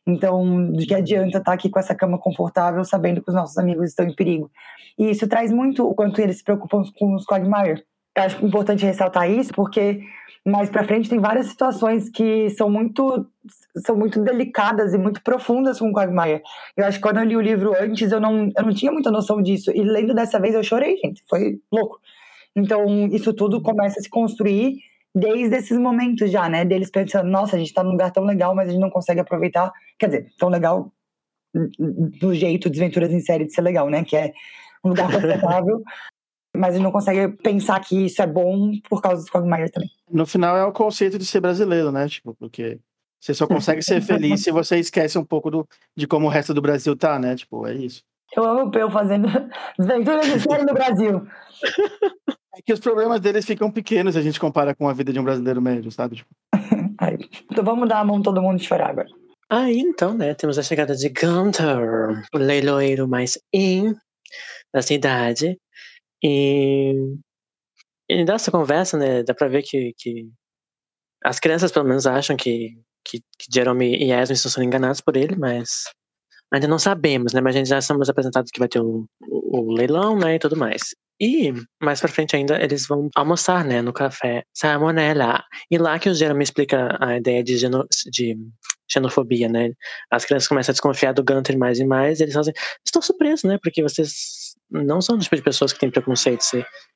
Então, 0.07 0.73
de 0.73 0.87
que 0.87 0.95
adianta 0.95 1.39
estar 1.39 1.53
aqui 1.53 1.69
com 1.71 1.79
essa 1.79 1.95
cama 1.95 2.19
confortável 2.19 2.85
sabendo 2.85 3.23
que 3.23 3.29
os 3.29 3.35
nossos 3.35 3.57
amigos 3.59 3.89
estão 3.89 4.07
em 4.07 4.15
perigo? 4.15 4.51
E 4.99 5.11
isso 5.11 5.27
traz 5.29 5.53
muito 5.53 5.87
o 5.87 5.95
quanto 5.95 6.21
eles 6.21 6.39
se 6.39 6.45
preocupam 6.45 6.83
com 6.99 7.15
os 7.15 7.25
Quagmire. 7.25 7.83
Acho 8.17 8.45
importante 8.45 8.85
ressaltar 8.85 9.31
isso 9.31 9.53
porque 9.53 10.01
mais 10.47 10.69
pra 10.69 10.85
frente 10.85 11.09
tem 11.09 11.19
várias 11.19 11.47
situações 11.47 12.09
que 12.09 12.51
são 12.51 12.71
muito 12.71 13.27
são 13.79 13.97
muito 13.97 14.23
delicadas 14.23 14.93
e 14.93 14.99
muito 14.99 15.23
profundas 15.23 15.79
com 15.79 15.89
o 15.89 15.93
Quagmire. 15.93 16.43
Eu 16.77 16.85
acho 16.87 16.99
que 16.99 17.03
quando 17.03 17.19
eu 17.19 17.25
li 17.25 17.37
o 17.37 17.41
livro 17.41 17.75
antes 17.79 18.13
eu 18.13 18.21
não, 18.21 18.51
eu 18.57 18.63
não 18.63 18.75
tinha 18.75 18.93
muita 18.93 19.11
noção 19.11 19.43
disso. 19.43 19.71
E 19.75 19.83
lendo 19.83 20.15
dessa 20.15 20.39
vez 20.39 20.55
eu 20.55 20.63
chorei, 20.63 20.97
gente. 20.99 21.23
Foi 21.29 21.59
louco. 21.73 21.99
Então, 22.55 23.07
isso 23.09 23.33
tudo 23.33 23.61
começa 23.61 23.99
a 23.99 24.03
se 24.03 24.09
construir 24.09 24.79
desde 25.15 25.57
esses 25.57 25.79
momentos 25.79 26.31
já, 26.31 26.49
né? 26.49 26.65
Deles 26.65 26.91
pensando, 26.91 27.29
nossa, 27.29 27.57
a 27.57 27.59
gente 27.59 27.73
tá 27.73 27.83
num 27.83 27.93
lugar 27.93 28.13
tão 28.13 28.25
legal, 28.25 28.55
mas 28.55 28.69
a 28.69 28.73
gente 28.73 28.81
não 28.81 28.91
consegue 28.91 29.21
aproveitar. 29.21 29.73
Quer 29.99 30.07
dizer, 30.07 30.33
tão 30.39 30.49
legal 30.49 30.93
do 32.21 32.35
jeito 32.35 32.69
Desventuras 32.69 33.13
em 33.13 33.21
Série 33.21 33.47
de 33.47 33.53
ser 33.53 33.63
legal, 33.63 33.89
né? 33.89 34.05
Que 34.05 34.17
é 34.17 34.33
um 34.85 34.91
lugar 34.91 35.11
confortável, 35.11 35.83
mas 36.55 36.71
a 36.71 36.73
gente 36.75 36.85
não 36.85 36.93
consegue 36.93 37.37
pensar 37.37 37.81
que 37.81 38.07
isso 38.07 38.23
é 38.23 38.27
bom 38.27 38.73
por 38.89 39.03
causa 39.03 39.23
dos 39.23 39.31
Quagmire 39.31 39.71
também. 39.71 39.91
No 40.11 40.25
final 40.25 40.57
é 40.57 40.65
o 40.65 40.73
conceito 40.73 41.19
de 41.19 41.27
ser 41.27 41.41
brasileiro, 41.41 41.91
né? 41.91 42.09
Tipo, 42.09 42.35
porque 42.35 42.79
você 43.21 43.35
só 43.35 43.47
consegue 43.47 43.83
ser 43.83 44.01
feliz 44.03 44.43
se 44.43 44.53
você 44.53 44.79
esquece 44.79 45.19
um 45.19 45.25
pouco 45.25 45.51
do, 45.51 45.69
de 45.97 46.07
como 46.07 46.27
o 46.27 46.31
resto 46.31 46.55
do 46.55 46.63
Brasil 46.63 46.97
tá, 46.97 47.19
né? 47.19 47.35
Tipo, 47.35 47.67
é 47.67 47.75
isso. 47.75 48.03
Eu 48.37 48.45
amo 48.45 48.71
eu 48.77 48.91
fazendo 48.91 49.29
Desventuras 49.79 50.27
em 50.27 50.39
Série 50.39 50.65
no 50.65 50.75
Brasil. 50.75 51.27
É 52.57 52.63
que 52.63 52.73
os 52.73 52.81
problemas 52.81 53.21
deles 53.21 53.45
ficam 53.45 53.71
pequenos 53.71 54.15
se 54.15 54.21
a 54.21 54.23
gente 54.23 54.39
compara 54.39 54.75
com 54.75 54.89
a 54.89 54.93
vida 54.93 55.13
de 55.13 55.19
um 55.19 55.25
brasileiro 55.25 55.61
médio, 55.61 55.91
sabe? 55.91 56.17
Tipo, 56.17 56.31
então 57.51 57.65
vamos 57.65 57.89
dar 57.89 58.01
a 58.01 58.05
mão 58.05 58.23
todo 58.23 58.43
mundo 58.43 58.63
chorar 58.63 58.91
agora. 58.91 59.09
Aí 59.51 59.79
então, 59.79 60.15
né, 60.15 60.35
temos 60.35 60.59
a 60.59 60.63
chegada 60.63 60.95
de 60.95 61.09
Gunter, 61.09 62.25
o 62.33 62.39
leiloeiro 62.39 63.07
mais 63.07 63.39
in 63.53 63.95
da 64.73 64.83
cidade. 64.83 65.59
E, 66.25 66.95
e 68.09 68.25
dessa 68.25 68.51
conversa, 68.51 68.97
né, 68.97 69.23
dá 69.23 69.35
pra 69.35 69.47
ver 69.47 69.63
que, 69.63 69.93
que 69.99 70.31
as 71.23 71.39
crianças 71.39 71.71
pelo 71.71 71.87
menos 71.87 72.07
acham 72.07 72.35
que, 72.35 72.71
que, 73.05 73.21
que 73.39 73.47
Jerome 73.53 73.95
e 73.95 74.11
Esme 74.11 74.35
estão 74.35 74.51
sendo 74.51 74.65
enganados 74.65 75.03
por 75.03 75.17
ele, 75.19 75.37
mas 75.37 75.85
ainda 76.51 76.67
não 76.67 76.79
sabemos, 76.79 77.35
né, 77.35 77.43
mas 77.43 77.55
a 77.55 77.59
gente 77.59 77.69
já 77.69 77.79
estamos 77.79 78.09
apresentados 78.09 78.51
que 78.51 78.59
vai 78.59 78.69
ter 78.69 78.81
o, 78.81 79.07
o, 79.29 79.71
o 79.71 79.73
leilão, 79.73 80.19
né, 80.19 80.37
e 80.37 80.39
tudo 80.39 80.57
mais. 80.57 80.95
E 81.21 81.53
mais 81.81 82.01
pra 82.01 82.09
frente 82.09 82.35
ainda 82.35 82.61
eles 82.63 82.87
vão 82.89 83.11
almoçar, 83.15 83.65
né, 83.65 83.83
no 83.83 83.93
café 83.93 84.45
Salmonella. 84.55 85.45
E 85.71 85.79
lá 85.79 85.99
que 85.99 86.09
o 86.09 86.15
Jerome 86.15 86.43
explica 86.43 86.97
a 87.01 87.19
ideia 87.19 87.45
de, 87.45 87.57
geno, 87.59 87.87
de 88.11 88.37
xenofobia, 88.91 89.49
né? 89.49 89.71
As 90.11 90.25
crianças 90.25 90.49
começam 90.49 90.73
a 90.73 90.75
desconfiar 90.75 91.13
do 91.13 91.25
Gunter 91.25 91.57
mais 91.59 91.79
e 91.79 91.85
mais, 91.85 92.19
e 92.19 92.25
eles 92.25 92.35
fazem, 92.35 92.55
estou 92.85 93.01
surpreso, 93.03 93.47
né? 93.47 93.59
Porque 93.63 93.83
vocês 93.83 94.54
não 94.83 95.01
são 95.01 95.17
do 95.17 95.23
tipo 95.23 95.37
de 95.37 95.43
pessoas 95.43 95.73
que 95.73 95.79
têm 95.79 95.91
preconceito. 95.91 96.43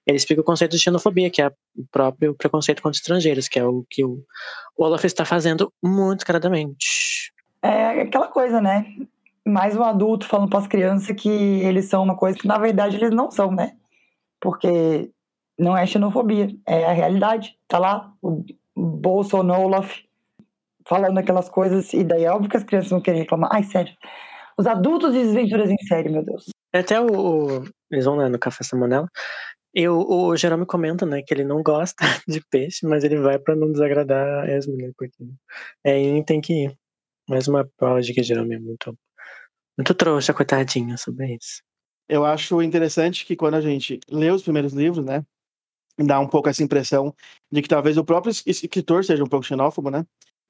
Eles 0.06 0.24
ficam 0.24 0.42
o 0.42 0.44
conceito 0.44 0.72
de 0.72 0.82
xenofobia, 0.82 1.30
que 1.30 1.40
é 1.40 1.48
o 1.48 1.86
próprio 1.92 2.34
preconceito 2.34 2.82
contra 2.82 2.98
estrangeiros, 2.98 3.46
que 3.46 3.58
é 3.58 3.64
o 3.64 3.84
que 3.88 4.04
o 4.04 4.24
Olaf 4.76 5.04
está 5.04 5.24
fazendo 5.24 5.72
muito 5.82 6.18
descaradamente. 6.18 7.32
É 7.62 8.02
aquela 8.02 8.28
coisa, 8.28 8.60
né? 8.60 8.86
Mais 9.46 9.76
um 9.76 9.82
adulto 9.82 10.26
falando 10.26 10.50
para 10.50 10.58
as 10.58 10.66
crianças 10.66 11.14
que 11.16 11.28
eles 11.28 11.86
são 11.86 12.02
uma 12.02 12.16
coisa 12.16 12.38
que 12.38 12.46
na 12.46 12.58
verdade 12.58 12.96
eles 12.96 13.14
não 13.14 13.30
são, 13.30 13.52
né? 13.52 13.76
Porque 14.40 15.10
não 15.58 15.76
é 15.76 15.86
xenofobia, 15.86 16.48
é 16.66 16.84
a 16.84 16.92
realidade. 16.92 17.56
Tá 17.66 17.78
lá 17.78 18.12
o 18.20 18.44
Bolsonaro 18.76 19.62
Olaf 19.62 19.98
falando 20.86 21.18
aquelas 21.18 21.48
coisas, 21.48 21.92
e 21.92 22.02
daí 22.02 22.24
é 22.24 22.30
óbvio 22.30 22.50
que 22.50 22.56
as 22.56 22.64
crianças 22.64 22.90
vão 22.90 23.00
querer 23.00 23.18
reclamar. 23.18 23.50
Ai, 23.52 23.62
sério. 23.62 23.92
Os 24.56 24.66
adultos 24.66 25.12
de 25.12 25.22
desventuras 25.22 25.70
em 25.70 25.76
série, 25.86 26.08
meu 26.08 26.24
Deus. 26.24 26.46
Até 26.72 27.00
o. 27.00 27.64
Eles 27.90 28.04
vão 28.04 28.16
lá 28.16 28.28
no 28.28 28.38
Café 28.38 28.64
Samonella. 28.64 29.08
E 29.74 29.88
o, 29.88 30.36
Jerome 30.36 30.66
comenta, 30.66 31.06
né, 31.06 31.22
que 31.22 31.32
ele 31.32 31.44
não 31.44 31.62
gosta 31.62 31.96
de 32.26 32.40
peixe, 32.50 32.86
mas 32.86 33.04
ele 33.04 33.18
vai 33.18 33.38
pra 33.38 33.54
não 33.54 33.70
desagradar 33.70 34.44
a 34.44 34.50
Esme, 34.50 34.76
né, 34.76 34.92
porque 34.96 35.24
é 35.84 35.98
em 35.98 36.24
tem 36.24 36.40
que 36.40 36.64
ir. 36.66 36.78
Mais 37.28 37.46
uma 37.48 37.68
prova 37.76 38.00
de 38.02 38.14
que 38.14 38.22
Jerome 38.22 38.54
é 38.56 38.58
muito, 38.58 38.98
muito 39.78 39.94
trouxa, 39.94 40.34
coitadinho, 40.34 40.96
sobre 40.98 41.36
isso. 41.36 41.62
Eu 42.08 42.24
acho 42.24 42.62
interessante 42.62 43.26
que 43.26 43.36
quando 43.36 43.54
a 43.54 43.60
gente 43.60 44.00
lê 44.10 44.30
os 44.30 44.42
primeiros 44.42 44.72
livros, 44.72 45.04
né, 45.04 45.24
dá 45.98 46.20
um 46.20 46.28
pouco 46.28 46.48
essa 46.48 46.62
impressão 46.62 47.14
de 47.52 47.62
que 47.62 47.68
talvez 47.68 47.98
o 47.98 48.04
próprio 48.04 48.32
escritor 48.46 49.04
seja 49.04 49.24
um 49.24 49.28
pouco 49.28 49.46
xenófobo, 49.46 49.90
né? 49.90 50.06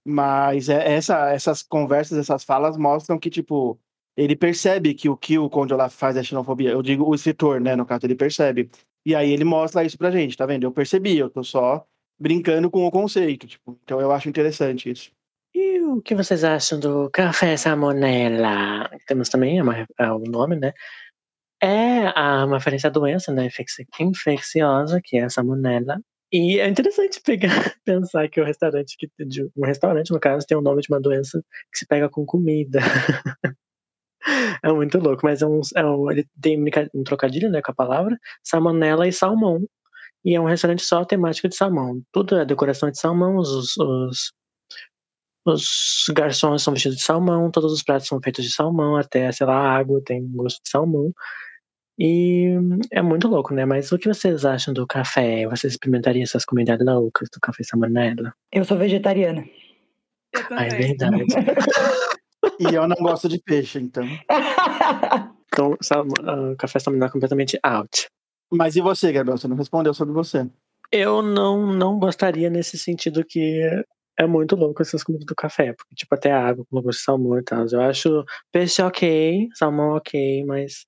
Mas 0.06 0.68
é, 0.68 0.94
essa, 0.94 1.30
essas 1.30 1.62
conversas, 1.62 2.18
essas 2.18 2.44
falas 2.44 2.76
mostram 2.76 3.18
que, 3.18 3.30
tipo, 3.30 3.78
ele 4.18 4.34
percebe 4.34 4.94
que 4.94 5.08
o 5.08 5.16
que 5.16 5.38
o 5.38 5.48
Conde 5.48 5.72
Olaf 5.72 5.94
faz 5.94 6.16
é 6.16 6.22
xenofobia. 6.24 6.70
Eu 6.70 6.82
digo 6.82 7.04
o 7.04 7.14
escritor, 7.14 7.60
né? 7.60 7.76
No 7.76 7.86
caso, 7.86 8.04
ele 8.04 8.16
percebe. 8.16 8.68
E 9.06 9.14
aí 9.14 9.32
ele 9.32 9.44
mostra 9.44 9.84
isso 9.84 9.96
pra 9.96 10.10
gente, 10.10 10.36
tá 10.36 10.44
vendo? 10.44 10.64
Eu 10.64 10.72
percebi, 10.72 11.16
eu 11.16 11.30
tô 11.30 11.44
só 11.44 11.86
brincando 12.18 12.68
com 12.68 12.84
o 12.84 12.90
conceito, 12.90 13.46
tipo. 13.46 13.78
Então 13.84 14.00
eu 14.00 14.10
acho 14.10 14.28
interessante 14.28 14.90
isso. 14.90 15.12
E 15.54 15.80
o 15.82 16.02
que 16.02 16.16
vocês 16.16 16.42
acham 16.42 16.80
do 16.80 17.08
Café 17.10 17.56
Salmonella? 17.56 18.90
Temos 19.06 19.28
também 19.28 19.60
é 19.60 19.86
é 20.00 20.12
o 20.12 20.18
nome, 20.18 20.56
né? 20.56 20.72
É 21.62 22.08
a, 22.08 22.44
uma 22.44 22.58
referência 22.58 22.88
à 22.88 22.90
doença 22.90 23.32
né, 23.32 23.48
infecciosa, 24.00 25.00
que 25.02 25.16
é 25.16 25.24
a 25.24 25.30
salmonella. 25.30 26.00
E 26.32 26.60
é 26.60 26.68
interessante 26.68 27.20
pegar, 27.24 27.48
pensar 27.84 28.28
que 28.28 28.40
o 28.40 28.44
restaurante, 28.44 28.96
que, 28.98 29.08
um 29.56 29.64
restaurante, 29.64 30.10
no 30.12 30.20
caso, 30.20 30.46
tem 30.46 30.58
o 30.58 30.60
nome 30.60 30.82
de 30.82 30.88
uma 30.92 31.00
doença 31.00 31.40
que 31.72 31.78
se 31.78 31.86
pega 31.86 32.08
com 32.08 32.26
comida. 32.26 32.80
é 34.62 34.72
muito 34.72 34.98
louco, 34.98 35.22
mas 35.24 35.42
é 35.42 35.46
um, 35.46 35.60
é 35.74 35.84
um, 35.84 36.10
ele 36.10 36.26
tem 36.40 36.62
um 36.94 37.02
trocadilho 37.02 37.50
né, 37.50 37.62
com 37.62 37.72
a 37.72 37.74
palavra, 37.74 38.18
salmonella 38.42 39.06
e 39.06 39.12
salmão. 39.12 39.64
E 40.24 40.34
é 40.34 40.40
um 40.40 40.44
restaurante 40.44 40.82
só 40.82 41.04
temático 41.04 41.48
de 41.48 41.56
salmão. 41.56 42.02
Tudo 42.12 42.36
é 42.36 42.44
decoração 42.44 42.90
de 42.90 42.98
salmão, 42.98 43.36
os, 43.36 43.76
os, 43.76 44.32
os 45.46 46.04
garçons 46.12 46.62
são 46.62 46.74
vestidos 46.74 46.98
de 46.98 47.04
salmão, 47.04 47.50
todos 47.50 47.72
os 47.72 47.82
pratos 47.82 48.08
são 48.08 48.20
feitos 48.22 48.44
de 48.44 48.52
salmão, 48.52 48.96
até, 48.96 49.30
sei 49.32 49.46
lá, 49.46 49.54
a 49.54 49.76
água 49.76 50.02
tem 50.04 50.26
gosto 50.28 50.62
de 50.62 50.70
salmão. 50.70 51.12
E 51.98 52.54
é 52.92 53.02
muito 53.02 53.26
louco, 53.26 53.52
né? 53.52 53.64
Mas 53.64 53.90
o 53.90 53.98
que 53.98 54.06
vocês 54.06 54.44
acham 54.44 54.72
do 54.72 54.86
café? 54.86 55.46
Vocês 55.48 55.72
experimentariam 55.72 56.22
essas 56.22 56.44
comunidades 56.44 56.86
loucas 56.86 57.28
do 57.32 57.40
café 57.40 57.64
samonella? 57.64 58.32
Eu 58.52 58.64
sou 58.64 58.76
vegetariana. 58.76 59.44
Eu 60.32 60.42
Ah, 60.50 60.64
é 60.64 60.68
verdade. 60.68 61.24
E 62.60 62.74
eu 62.74 62.88
não 62.88 62.96
gosto 62.96 63.28
de 63.28 63.40
peixe, 63.40 63.78
então. 63.78 64.04
então, 65.52 65.76
sal- 65.80 66.06
ah, 66.24 66.54
café 66.58 66.78
é 66.78 67.08
completamente 67.08 67.58
out. 67.62 68.08
Mas 68.50 68.76
e 68.76 68.80
você, 68.80 69.12
Gabriel? 69.12 69.36
Você 69.36 69.46
não 69.46 69.56
respondeu 69.56 69.92
sobre 69.94 70.14
você. 70.14 70.48
Eu 70.90 71.20
não, 71.22 71.72
não 71.72 71.98
gostaria 71.98 72.48
nesse 72.48 72.78
sentido 72.78 73.24
que 73.24 73.60
é 74.18 74.26
muito 74.26 74.56
louco 74.56 74.82
essas 74.82 75.04
comidas 75.04 75.26
do 75.26 75.34
café, 75.34 75.72
porque 75.74 75.94
tipo 75.94 76.14
até 76.14 76.32
água 76.32 76.64
com 76.68 76.80
gosto 76.80 76.98
de 76.98 77.04
salmão 77.04 77.38
e 77.38 77.42
tal. 77.42 77.66
Eu 77.70 77.82
acho 77.82 78.24
peixe 78.50 78.82
ok, 78.82 79.48
salmão 79.54 79.96
ok, 79.96 80.44
mas 80.44 80.86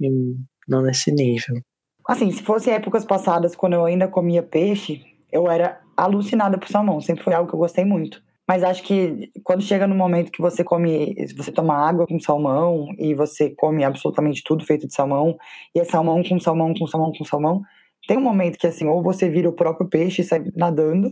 hum, 0.00 0.42
não 0.66 0.82
nesse 0.82 1.12
nível. 1.12 1.60
Assim, 2.08 2.30
se 2.32 2.42
fosse 2.42 2.70
épocas 2.70 3.04
passadas, 3.04 3.54
quando 3.54 3.74
eu 3.74 3.84
ainda 3.84 4.08
comia 4.08 4.42
peixe, 4.42 5.02
eu 5.30 5.50
era 5.50 5.80
alucinada 5.96 6.58
por 6.58 6.68
salmão. 6.68 7.00
Sempre 7.00 7.22
foi 7.22 7.34
algo 7.34 7.48
que 7.48 7.54
eu 7.54 7.60
gostei 7.60 7.84
muito. 7.84 8.22
Mas 8.46 8.62
acho 8.62 8.82
que 8.82 9.30
quando 9.42 9.62
chega 9.62 9.86
no 9.86 9.94
momento 9.94 10.30
que 10.30 10.42
você 10.42 10.62
come, 10.62 11.14
você 11.36 11.50
toma 11.50 11.74
água 11.74 12.06
com 12.06 12.20
salmão 12.20 12.88
e 12.98 13.14
você 13.14 13.50
come 13.56 13.82
absolutamente 13.82 14.42
tudo 14.44 14.66
feito 14.66 14.86
de 14.86 14.94
salmão, 14.94 15.36
e 15.74 15.80
é 15.80 15.84
salmão 15.84 16.22
com 16.22 16.38
salmão 16.38 16.74
com 16.74 16.86
salmão 16.86 17.12
com 17.16 17.24
salmão, 17.24 17.62
tem 18.06 18.18
um 18.18 18.22
momento 18.22 18.58
que 18.58 18.66
assim, 18.66 18.86
ou 18.86 19.02
você 19.02 19.28
vira 19.30 19.48
o 19.48 19.54
próprio 19.54 19.88
peixe 19.88 20.22
e 20.22 20.24
sai 20.24 20.44
nadando, 20.54 21.10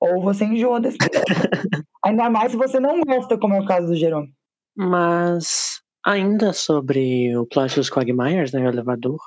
ou 0.00 0.20
você 0.20 0.44
enjoa 0.44 0.80
desse. 0.80 0.98
Ainda 2.04 2.28
mais 2.28 2.50
se 2.50 2.58
você 2.58 2.80
não 2.80 3.00
gosta, 3.02 3.38
como 3.38 3.54
é 3.54 3.60
o 3.60 3.66
caso 3.66 3.88
do 3.88 3.94
Jerome. 3.94 4.32
Mas 4.76 5.80
ainda 6.04 6.52
sobre 6.52 7.36
o 7.36 7.46
dos 7.46 7.90
Quagmires, 7.90 8.52
né, 8.52 8.60
o 8.60 8.68
elevador, 8.68 9.20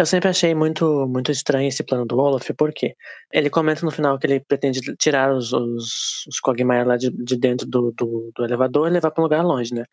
eu 0.00 0.06
sempre 0.06 0.30
achei 0.30 0.54
muito 0.54 1.06
muito 1.06 1.30
estranho 1.30 1.68
esse 1.68 1.82
plano 1.82 2.06
do 2.06 2.18
Olaf, 2.18 2.48
porque 2.56 2.94
ele 3.32 3.50
comenta 3.50 3.84
no 3.84 3.90
final 3.90 4.18
que 4.18 4.26
ele 4.26 4.40
pretende 4.40 4.80
tirar 4.96 5.34
os, 5.34 5.52
os, 5.52 6.24
os 6.26 6.40
Quagmire 6.40 6.84
lá 6.84 6.96
de, 6.96 7.10
de 7.10 7.36
dentro 7.36 7.66
do, 7.66 7.92
do, 7.92 8.32
do 8.34 8.44
elevador 8.44 8.88
e 8.88 8.92
levar 8.92 9.10
para 9.10 9.22
um 9.22 9.24
lugar 9.24 9.44
longe, 9.44 9.74
né? 9.74 9.84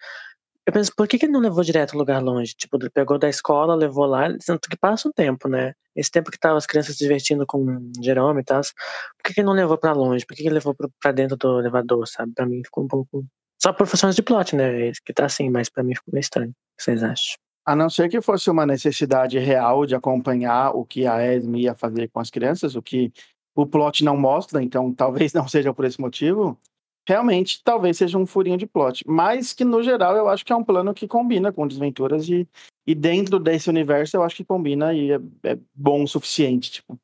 Eu 0.66 0.74
penso, 0.74 0.92
por 0.96 1.08
que, 1.08 1.18
que 1.18 1.26
ele 1.26 1.34
não 1.34 1.40
levou 1.42 1.64
direto 1.64 1.94
ao 1.94 2.00
lugar 2.00 2.22
longe? 2.22 2.54
Tipo, 2.54 2.78
ele 2.78 2.90
pegou 2.90 3.18
da 3.18 3.30
escola, 3.30 3.76
levou 3.76 4.06
lá, 4.06 4.28
tanto 4.46 4.70
que 4.70 4.78
passa 4.78 5.08
um 5.10 5.12
tempo, 5.14 5.48
né? 5.50 5.74
Esse 5.96 6.12
tempo 6.12 6.32
que 6.32 6.40
tava 6.40 6.58
as 6.58 6.66
crianças 6.66 6.98
se 6.98 7.04
divertindo 7.04 7.46
com 7.46 7.92
Jerome 8.04 8.42
e 8.42 8.44
tal, 8.44 8.62
por 8.62 9.24
que, 9.26 9.34
que 9.34 9.40
ele 9.42 9.48
não 9.48 9.54
levou 9.54 9.78
pra 9.78 9.94
longe? 9.94 10.26
Por 10.26 10.36
que, 10.36 10.44
que 10.44 10.48
ele 10.50 10.56
levou 10.56 10.76
pra 11.02 11.12
dentro 11.12 11.38
do 11.38 11.60
elevador, 11.60 12.08
sabe? 12.08 12.34
Pra 12.34 12.46
mim 12.46 12.62
ficou 12.66 12.84
um 12.84 12.88
pouco. 12.88 13.26
Só 13.62 13.74
por 13.74 13.88
funções 13.88 14.16
de 14.16 14.22
plot, 14.22 14.56
né? 14.56 14.92
Que 15.06 15.14
tá 15.14 15.26
assim, 15.26 15.50
mas 15.50 15.70
pra 15.70 15.84
mim 15.84 15.96
ficou 15.96 16.14
meio 16.14 16.22
estranho. 16.22 16.52
O 16.52 16.54
que 16.78 16.84
vocês 16.84 17.04
acham? 17.04 17.47
A 17.68 17.76
não 17.76 17.90
ser 17.90 18.10
que 18.10 18.22
fosse 18.22 18.50
uma 18.50 18.66
necessidade 18.66 19.38
real 19.38 19.86
de 19.86 19.94
acompanhar 19.94 20.72
o 20.74 20.86
que 20.86 21.06
a 21.06 21.22
Esme 21.22 21.64
ia 21.64 21.76
fazer 21.76 22.08
com 22.08 22.22
as 22.22 22.30
crianças, 22.30 22.78
o 22.78 22.82
que 22.82 23.12
o 23.54 23.68
plot 23.68 24.06
não 24.06 24.16
mostra, 24.16 24.64
então 24.64 24.94
talvez 24.96 25.34
não 25.34 25.50
seja 25.50 25.74
por 25.74 25.84
esse 25.84 26.00
motivo. 26.00 26.58
Realmente, 27.06 27.62
talvez 27.62 27.98
seja 27.98 28.18
um 28.18 28.26
furinho 28.26 28.58
de 28.58 28.66
plot. 28.66 29.04
Mas 29.06 29.52
que, 29.52 29.66
no 29.66 29.84
geral, 29.84 30.16
eu 30.16 30.30
acho 30.30 30.46
que 30.46 30.54
é 30.54 30.56
um 30.56 30.64
plano 30.64 30.94
que 30.94 31.10
combina 31.10 31.52
com 31.52 31.68
Desventuras 31.68 32.30
e, 32.30 32.48
e 32.86 32.96
dentro 32.96 33.38
desse 33.38 33.70
universo 33.70 34.16
eu 34.16 34.24
acho 34.24 34.38
que 34.38 34.46
combina 34.46 34.94
e 34.94 35.12
é, 35.12 35.20
é 35.44 35.60
bom 35.76 36.04
o 36.04 36.08
suficiente, 36.08 36.72
tipo. 36.72 36.98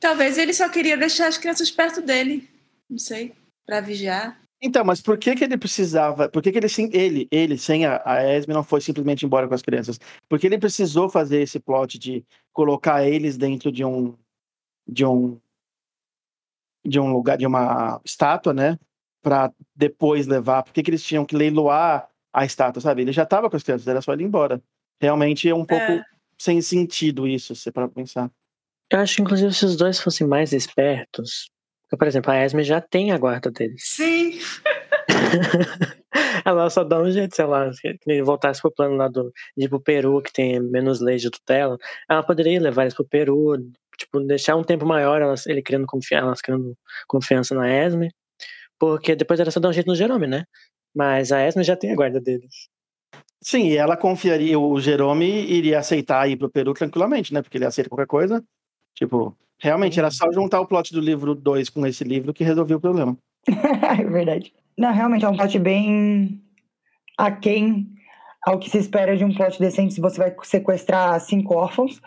Talvez 0.00 0.38
ele 0.38 0.52
só 0.52 0.68
queria 0.68 0.96
deixar 0.96 1.28
as 1.28 1.38
crianças 1.38 1.70
perto 1.70 2.02
dele. 2.02 2.48
Não 2.90 2.98
sei. 2.98 3.32
Pra 3.64 3.80
vigiar. 3.80 4.41
Então, 4.64 4.84
mas 4.84 5.00
por 5.02 5.18
que 5.18 5.34
que 5.34 5.42
ele 5.42 5.58
precisava, 5.58 6.28
por 6.28 6.40
que 6.40 6.52
que 6.52 6.58
ele, 6.58 6.68
sim- 6.68 6.88
ele, 6.92 7.26
ele 7.32 7.58
sem 7.58 7.84
a, 7.84 8.00
a 8.04 8.22
Esme 8.22 8.54
não 8.54 8.62
foi 8.62 8.80
simplesmente 8.80 9.26
embora 9.26 9.48
com 9.48 9.54
as 9.54 9.62
crianças? 9.62 9.98
Porque 10.28 10.46
ele 10.46 10.56
precisou 10.58 11.08
fazer 11.08 11.42
esse 11.42 11.58
plot 11.58 11.98
de 11.98 12.24
colocar 12.52 13.04
eles 13.04 13.36
dentro 13.36 13.72
de 13.72 13.84
um, 13.84 14.16
de 14.86 15.04
um, 15.04 15.40
de 16.86 17.00
um 17.00 17.12
lugar, 17.12 17.36
de 17.36 17.46
uma 17.46 18.00
estátua, 18.04 18.52
né? 18.52 18.78
Pra 19.20 19.52
depois 19.74 20.26
levar, 20.26 20.62
por 20.62 20.72
que 20.72 20.82
que 20.82 20.90
eles 20.90 21.02
tinham 21.02 21.24
que 21.24 21.36
leiloar 21.36 22.08
a 22.32 22.44
estátua, 22.44 22.80
sabe? 22.80 23.02
Ele 23.02 23.12
já 23.12 23.26
tava 23.26 23.50
com 23.50 23.56
as 23.56 23.62
crianças, 23.62 23.86
era 23.88 24.00
só 24.00 24.12
ele 24.12 24.22
ir 24.22 24.26
embora. 24.26 24.62
Realmente 25.00 25.48
é 25.48 25.54
um 25.54 25.64
pouco 25.64 25.82
É. 25.92 26.04
sem 26.38 26.62
sentido 26.62 27.26
isso, 27.26 27.54
se 27.56 27.70
para 27.72 27.88
pensar. 27.88 28.30
Eu 28.90 29.00
acho, 29.00 29.22
inclusive, 29.22 29.52
se 29.54 29.64
os 29.64 29.76
dois 29.76 29.98
fossem 30.00 30.26
mais 30.26 30.52
espertos. 30.52 31.50
Por 31.96 32.06
exemplo, 32.06 32.30
a 32.30 32.44
Esme 32.44 32.64
já 32.64 32.80
tem 32.80 33.12
a 33.12 33.18
guarda 33.18 33.50
deles. 33.50 33.82
Sim. 33.84 34.38
Ela 36.44 36.68
só 36.70 36.84
dá 36.84 37.00
um 37.00 37.10
jeito, 37.10 37.34
sei 37.34 37.44
lá, 37.44 37.72
se 37.72 37.98
ele 38.06 38.22
voltasse 38.22 38.60
pro 38.60 38.70
plano 38.70 38.96
lá 38.96 39.08
do, 39.08 39.32
de 39.56 39.68
pro 39.68 39.80
Peru, 39.80 40.20
que 40.22 40.32
tem 40.32 40.60
menos 40.60 41.00
leis 41.00 41.22
de 41.22 41.30
tutela, 41.30 41.78
ela 42.08 42.22
poderia 42.22 42.60
levar 42.60 42.82
eles 42.82 42.94
pro 42.94 43.04
Peru, 43.04 43.56
tipo, 43.96 44.20
deixar 44.20 44.56
um 44.56 44.64
tempo 44.64 44.84
maior 44.84 45.22
elas, 45.22 45.46
ele 45.46 45.62
criando 45.62 45.86
confiança, 45.86 46.26
elas 46.26 46.40
criando 46.40 46.76
confiança 47.06 47.54
na 47.54 47.68
Esme, 47.68 48.10
porque 48.78 49.14
depois 49.14 49.40
era 49.40 49.50
só 49.50 49.60
dar 49.60 49.68
um 49.68 49.72
jeito 49.72 49.86
no 49.86 49.94
Jerome, 49.94 50.26
né? 50.26 50.44
Mas 50.94 51.32
a 51.32 51.46
Esme 51.46 51.62
já 51.62 51.76
tem 51.76 51.92
a 51.92 51.96
guarda 51.96 52.20
deles. 52.20 52.68
Sim, 53.40 53.68
e 53.68 53.76
ela 53.76 53.96
confiaria, 53.96 54.58
o 54.58 54.80
Jerome 54.80 55.26
iria 55.26 55.78
aceitar 55.78 56.28
ir 56.28 56.36
pro 56.36 56.50
Peru 56.50 56.74
tranquilamente, 56.74 57.34
né? 57.34 57.42
Porque 57.42 57.58
ele 57.58 57.64
aceita 57.64 57.90
qualquer 57.90 58.06
coisa. 58.06 58.42
Tipo, 58.94 59.36
realmente 59.62 59.98
era 59.98 60.10
só 60.10 60.30
juntar 60.32 60.60
o 60.60 60.66
plot 60.66 60.92
do 60.92 61.00
livro 61.00 61.36
2 61.36 61.70
com 61.70 61.86
esse 61.86 62.02
livro 62.02 62.34
que 62.34 62.42
resolvia 62.42 62.76
o 62.76 62.80
problema. 62.80 63.16
é 63.46 64.04
verdade. 64.04 64.52
Não, 64.76 64.92
realmente 64.92 65.24
é 65.24 65.28
um 65.28 65.36
plot 65.36 65.56
bem 65.60 66.42
aquém 67.16 67.88
ao 68.44 68.58
que 68.58 68.68
se 68.68 68.78
espera 68.78 69.16
de 69.16 69.24
um 69.24 69.32
plot 69.32 69.60
decente 69.60 69.94
se 69.94 70.00
você 70.00 70.18
vai 70.18 70.34
sequestrar 70.42 71.18
cinco 71.20 71.54
órfãos. 71.54 72.00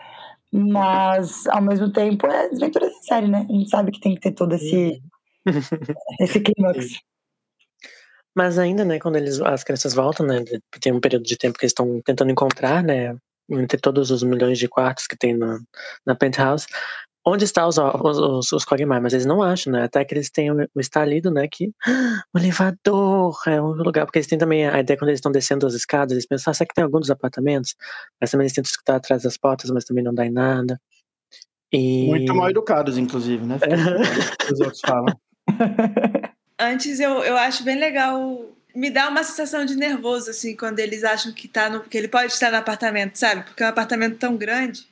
Mas, 0.52 1.46
ao 1.48 1.62
mesmo 1.62 1.90
tempo, 1.90 2.26
é 2.26 2.48
desventura 2.48 2.86
em 2.86 3.02
série, 3.02 3.26
né? 3.26 3.46
A 3.48 3.52
gente 3.52 3.68
sabe 3.68 3.90
que 3.90 4.00
tem 4.00 4.14
que 4.14 4.20
ter 4.20 4.32
todo 4.32 4.54
esse, 4.54 5.02
esse 6.20 6.40
clímax. 6.40 7.00
Mas 8.34 8.58
ainda, 8.58 8.84
né, 8.84 8.98
quando 8.98 9.16
eles, 9.16 9.40
as 9.40 9.64
crianças 9.64 9.94
voltam, 9.94 10.26
né, 10.26 10.44
tem 10.80 10.92
um 10.92 11.00
período 11.00 11.24
de 11.24 11.38
tempo 11.38 11.58
que 11.58 11.64
eles 11.64 11.70
estão 11.70 12.02
tentando 12.04 12.30
encontrar, 12.30 12.82
né, 12.82 13.16
entre 13.48 13.78
todos 13.78 14.10
os 14.10 14.22
milhões 14.22 14.58
de 14.58 14.68
quartos 14.68 15.06
que 15.06 15.16
tem 15.16 15.34
na, 15.34 15.58
na 16.04 16.14
penthouse, 16.14 16.66
onde 17.26 17.44
está 17.44 17.66
os, 17.66 17.76
os, 17.76 18.18
os, 18.18 18.52
os 18.52 18.64
mas 18.86 19.12
eles 19.12 19.26
não 19.26 19.42
acham, 19.42 19.72
né, 19.72 19.82
até 19.82 20.04
que 20.04 20.14
eles 20.14 20.30
têm 20.30 20.52
o, 20.52 20.68
o 20.74 20.80
estalido, 20.80 21.30
né, 21.30 21.48
que 21.50 21.72
ah, 21.84 22.22
o 22.32 22.38
elevador 22.38 23.36
é 23.46 23.60
um 23.60 23.72
lugar, 23.72 24.06
porque 24.06 24.18
eles 24.18 24.28
têm 24.28 24.38
também 24.38 24.68
a 24.68 24.78
ideia 24.78 24.96
quando 24.96 25.08
eles 25.08 25.18
estão 25.18 25.32
descendo 25.32 25.66
as 25.66 25.74
escadas, 25.74 26.12
eles 26.12 26.26
pensam, 26.26 26.52
ah, 26.52 26.54
será 26.54 26.68
que 26.68 26.74
tem 26.74 26.84
algum 26.84 27.00
dos 27.00 27.10
apartamentos? 27.10 27.74
Mas 28.20 28.30
também 28.30 28.44
eles 28.44 28.52
tentam 28.52 28.70
escutar 28.70 28.96
atrás 28.96 29.24
das 29.24 29.36
portas, 29.36 29.70
mas 29.70 29.84
também 29.84 30.04
não 30.04 30.14
dá 30.14 30.24
em 30.24 30.30
nada. 30.30 30.80
E... 31.72 32.06
Muito 32.06 32.32
mal 32.32 32.48
educados, 32.48 32.96
inclusive, 32.96 33.44
né? 33.44 33.58
Os 34.52 34.60
outros 34.60 34.80
falam. 34.80 35.18
Antes 36.58 37.00
eu, 37.00 37.22
eu 37.24 37.36
acho 37.36 37.64
bem 37.64 37.78
legal. 37.78 38.46
Me 38.74 38.88
dá 38.88 39.08
uma 39.08 39.24
sensação 39.24 39.64
de 39.64 39.74
nervoso, 39.74 40.30
assim, 40.30 40.54
quando 40.54 40.78
eles 40.78 41.02
acham 41.02 41.32
que, 41.32 41.48
tá 41.48 41.68
no, 41.68 41.80
que 41.80 41.98
ele 41.98 42.08
pode 42.08 42.32
estar 42.32 42.50
no 42.50 42.58
apartamento, 42.58 43.16
sabe? 43.16 43.42
Porque 43.42 43.62
é 43.62 43.66
um 43.66 43.70
apartamento 43.70 44.16
tão 44.16 44.36
grande. 44.36 44.86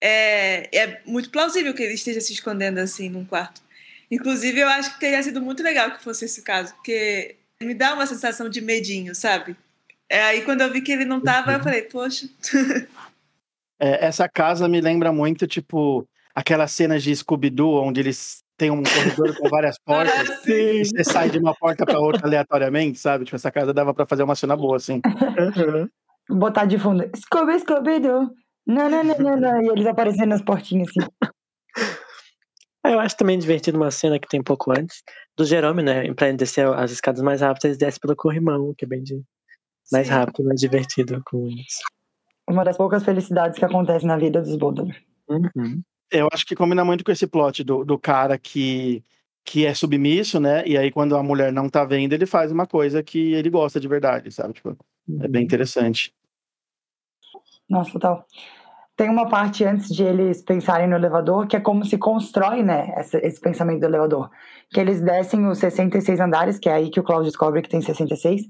É, 0.00 0.76
é 0.76 1.02
muito 1.06 1.30
plausível 1.30 1.72
que 1.74 1.82
ele 1.82 1.94
esteja 1.94 2.20
se 2.20 2.32
escondendo 2.32 2.78
assim 2.78 3.08
num 3.08 3.24
quarto. 3.24 3.60
Inclusive, 4.10 4.60
eu 4.60 4.68
acho 4.68 4.94
que 4.94 5.00
teria 5.00 5.22
sido 5.22 5.40
muito 5.40 5.62
legal 5.62 5.90
que 5.90 6.02
fosse 6.02 6.26
esse 6.26 6.42
caso, 6.42 6.74
porque 6.74 7.36
me 7.60 7.74
dá 7.74 7.94
uma 7.94 8.06
sensação 8.06 8.48
de 8.48 8.60
medinho, 8.60 9.14
sabe? 9.14 9.56
É, 10.08 10.22
aí 10.22 10.42
quando 10.42 10.60
eu 10.60 10.72
vi 10.72 10.80
que 10.80 10.92
ele 10.92 11.04
não 11.04 11.20
tava, 11.20 11.52
eu 11.52 11.60
falei, 11.60 11.82
poxa. 11.82 12.28
É, 13.78 14.06
essa 14.06 14.26
casa 14.26 14.66
me 14.66 14.80
lembra 14.80 15.12
muito, 15.12 15.46
tipo, 15.46 16.08
aquelas 16.34 16.72
cenas 16.72 17.02
de 17.02 17.14
Scooby-Doo, 17.14 17.82
onde 17.82 18.00
eles 18.00 18.42
têm 18.56 18.70
um 18.70 18.82
corredor 18.82 19.36
com 19.36 19.48
várias 19.50 19.76
portas. 19.84 20.30
Ah, 20.30 20.36
sim. 20.42 20.52
e 20.52 20.84
você 20.84 21.04
sai 21.04 21.28
de 21.28 21.38
uma 21.38 21.54
porta 21.54 21.84
para 21.84 22.00
outra 22.00 22.26
aleatoriamente, 22.26 22.98
sabe? 22.98 23.26
Tipo, 23.26 23.36
essa 23.36 23.50
casa 23.50 23.74
dava 23.74 23.92
para 23.92 24.06
fazer 24.06 24.22
uma 24.22 24.34
cena 24.34 24.56
boa, 24.56 24.76
assim. 24.76 25.00
Uhum. 26.28 26.38
Botar 26.38 26.64
de 26.64 26.78
fundo. 26.78 27.08
Scooby, 27.14 27.60
Scooby, 27.60 28.00
Doo. 28.00 28.34
Não, 28.66 28.90
não, 28.90 29.04
não, 29.04 29.16
não, 29.18 29.36
não. 29.36 29.62
E 29.62 29.68
eles 29.68 29.86
aparecendo 29.86 30.30
nas 30.30 30.42
portinhas 30.42 30.88
assim. 30.88 31.08
Ah, 32.82 32.90
Eu 32.90 33.00
acho 33.00 33.16
também 33.16 33.38
divertido 33.38 33.76
uma 33.76 33.90
cena 33.90 34.18
que 34.18 34.28
tem 34.28 34.40
um 34.40 34.44
pouco 34.44 34.70
antes, 34.70 35.02
do 35.36 35.44
Jerome, 35.44 35.82
né? 35.82 36.12
Pra 36.14 36.28
ele 36.28 36.36
descer 36.36 36.66
as 36.66 36.90
escadas 36.90 37.20
mais 37.20 37.40
rápidas, 37.40 37.64
eles 37.64 37.78
descem 37.78 38.00
pelo 38.00 38.16
corrimão, 38.16 38.74
que 38.76 38.84
é 38.84 38.88
bem 38.88 39.02
de, 39.02 39.22
mais 39.90 40.06
Sim. 40.06 40.12
rápido, 40.12 40.44
mais 40.44 40.60
divertido 40.60 41.22
com 41.24 41.46
isso. 41.48 41.82
Uma 42.48 42.64
das 42.64 42.76
poucas 42.76 43.04
felicidades 43.04 43.58
que 43.58 43.64
acontece 43.64 44.06
na 44.06 44.16
vida 44.16 44.40
dos 44.40 44.56
Boldon. 44.56 44.90
Uhum. 45.28 45.82
Eu 46.10 46.28
acho 46.32 46.46
que 46.46 46.54
combina 46.54 46.84
muito 46.84 47.04
com 47.04 47.10
esse 47.10 47.26
plot 47.26 47.64
do, 47.64 47.84
do 47.84 47.98
cara 47.98 48.38
que, 48.38 49.02
que 49.44 49.66
é 49.66 49.74
submisso, 49.74 50.38
né? 50.38 50.62
E 50.64 50.78
aí, 50.78 50.92
quando 50.92 51.16
a 51.16 51.22
mulher 51.22 51.52
não 51.52 51.68
tá 51.68 51.84
vendo, 51.84 52.12
ele 52.12 52.26
faz 52.26 52.52
uma 52.52 52.66
coisa 52.66 53.02
que 53.02 53.32
ele 53.34 53.50
gosta 53.50 53.80
de 53.80 53.88
verdade, 53.88 54.30
sabe? 54.30 54.54
Tipo, 54.54 54.76
é 55.20 55.26
bem 55.26 55.42
interessante. 55.42 56.14
Nossa, 57.68 57.90
total. 57.90 58.24
Tem 58.96 59.10
uma 59.10 59.28
parte 59.28 59.62
antes 59.64 59.94
de 59.94 60.02
eles 60.02 60.42
pensarem 60.42 60.88
no 60.88 60.96
elevador 60.96 61.46
que 61.46 61.54
é 61.54 61.60
como 61.60 61.84
se 61.84 61.98
constrói, 61.98 62.62
né, 62.62 62.94
esse 63.22 63.40
pensamento 63.40 63.80
do 63.80 63.86
elevador. 63.86 64.30
Que 64.70 64.80
eles 64.80 65.02
descem 65.02 65.46
os 65.46 65.58
66 65.58 66.18
andares, 66.18 66.58
que 66.58 66.68
é 66.68 66.72
aí 66.72 66.90
que 66.90 66.98
o 66.98 67.02
Cláudio 67.02 67.26
descobre 67.26 67.60
que 67.60 67.68
tem 67.68 67.80
66. 67.80 68.42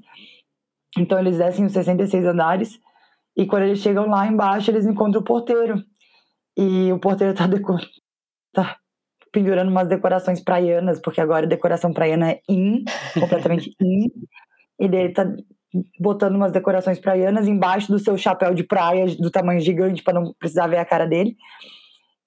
Então 0.97 1.19
eles 1.19 1.39
descem 1.39 1.65
os 1.65 1.73
66 1.73 2.25
andares 2.25 2.81
e 3.37 3.45
quando 3.47 3.65
eles 3.65 3.81
chegam 3.81 4.09
lá 4.09 4.27
embaixo, 4.27 4.71
eles 4.71 4.87
encontram 4.87 5.21
o 5.21 5.25
porteiro. 5.25 5.85
E 6.57 6.91
o 6.91 6.99
porteiro 6.99 7.35
tá, 7.35 7.47
deco... 7.47 7.77
tá 8.53 8.79
pendurando 9.31 9.71
umas 9.71 9.89
decorações 9.89 10.41
praianas, 10.41 10.99
porque 11.01 11.21
agora 11.21 11.47
decoração 11.47 11.93
praiana 11.93 12.33
é 12.33 12.41
in, 12.49 12.85
completamente 13.13 13.77
in. 13.81 14.07
E 14.79 14.85
ele 14.85 15.13
tá 15.13 15.27
botando 16.01 16.37
umas 16.37 16.53
decorações 16.53 16.99
praianas 16.99 17.47
embaixo 17.47 17.91
do 17.91 17.99
seu 17.99 18.17
chapéu 18.17 18.55
de 18.55 18.65
praia 18.65 19.07
do 19.17 19.31
tamanho 19.31 19.61
gigante 19.61 20.03
para 20.03 20.15
não 20.21 20.33
precisar 20.39 20.67
ver 20.67 20.79
a 20.79 20.85
cara 20.85 21.07
dele. 21.07 21.37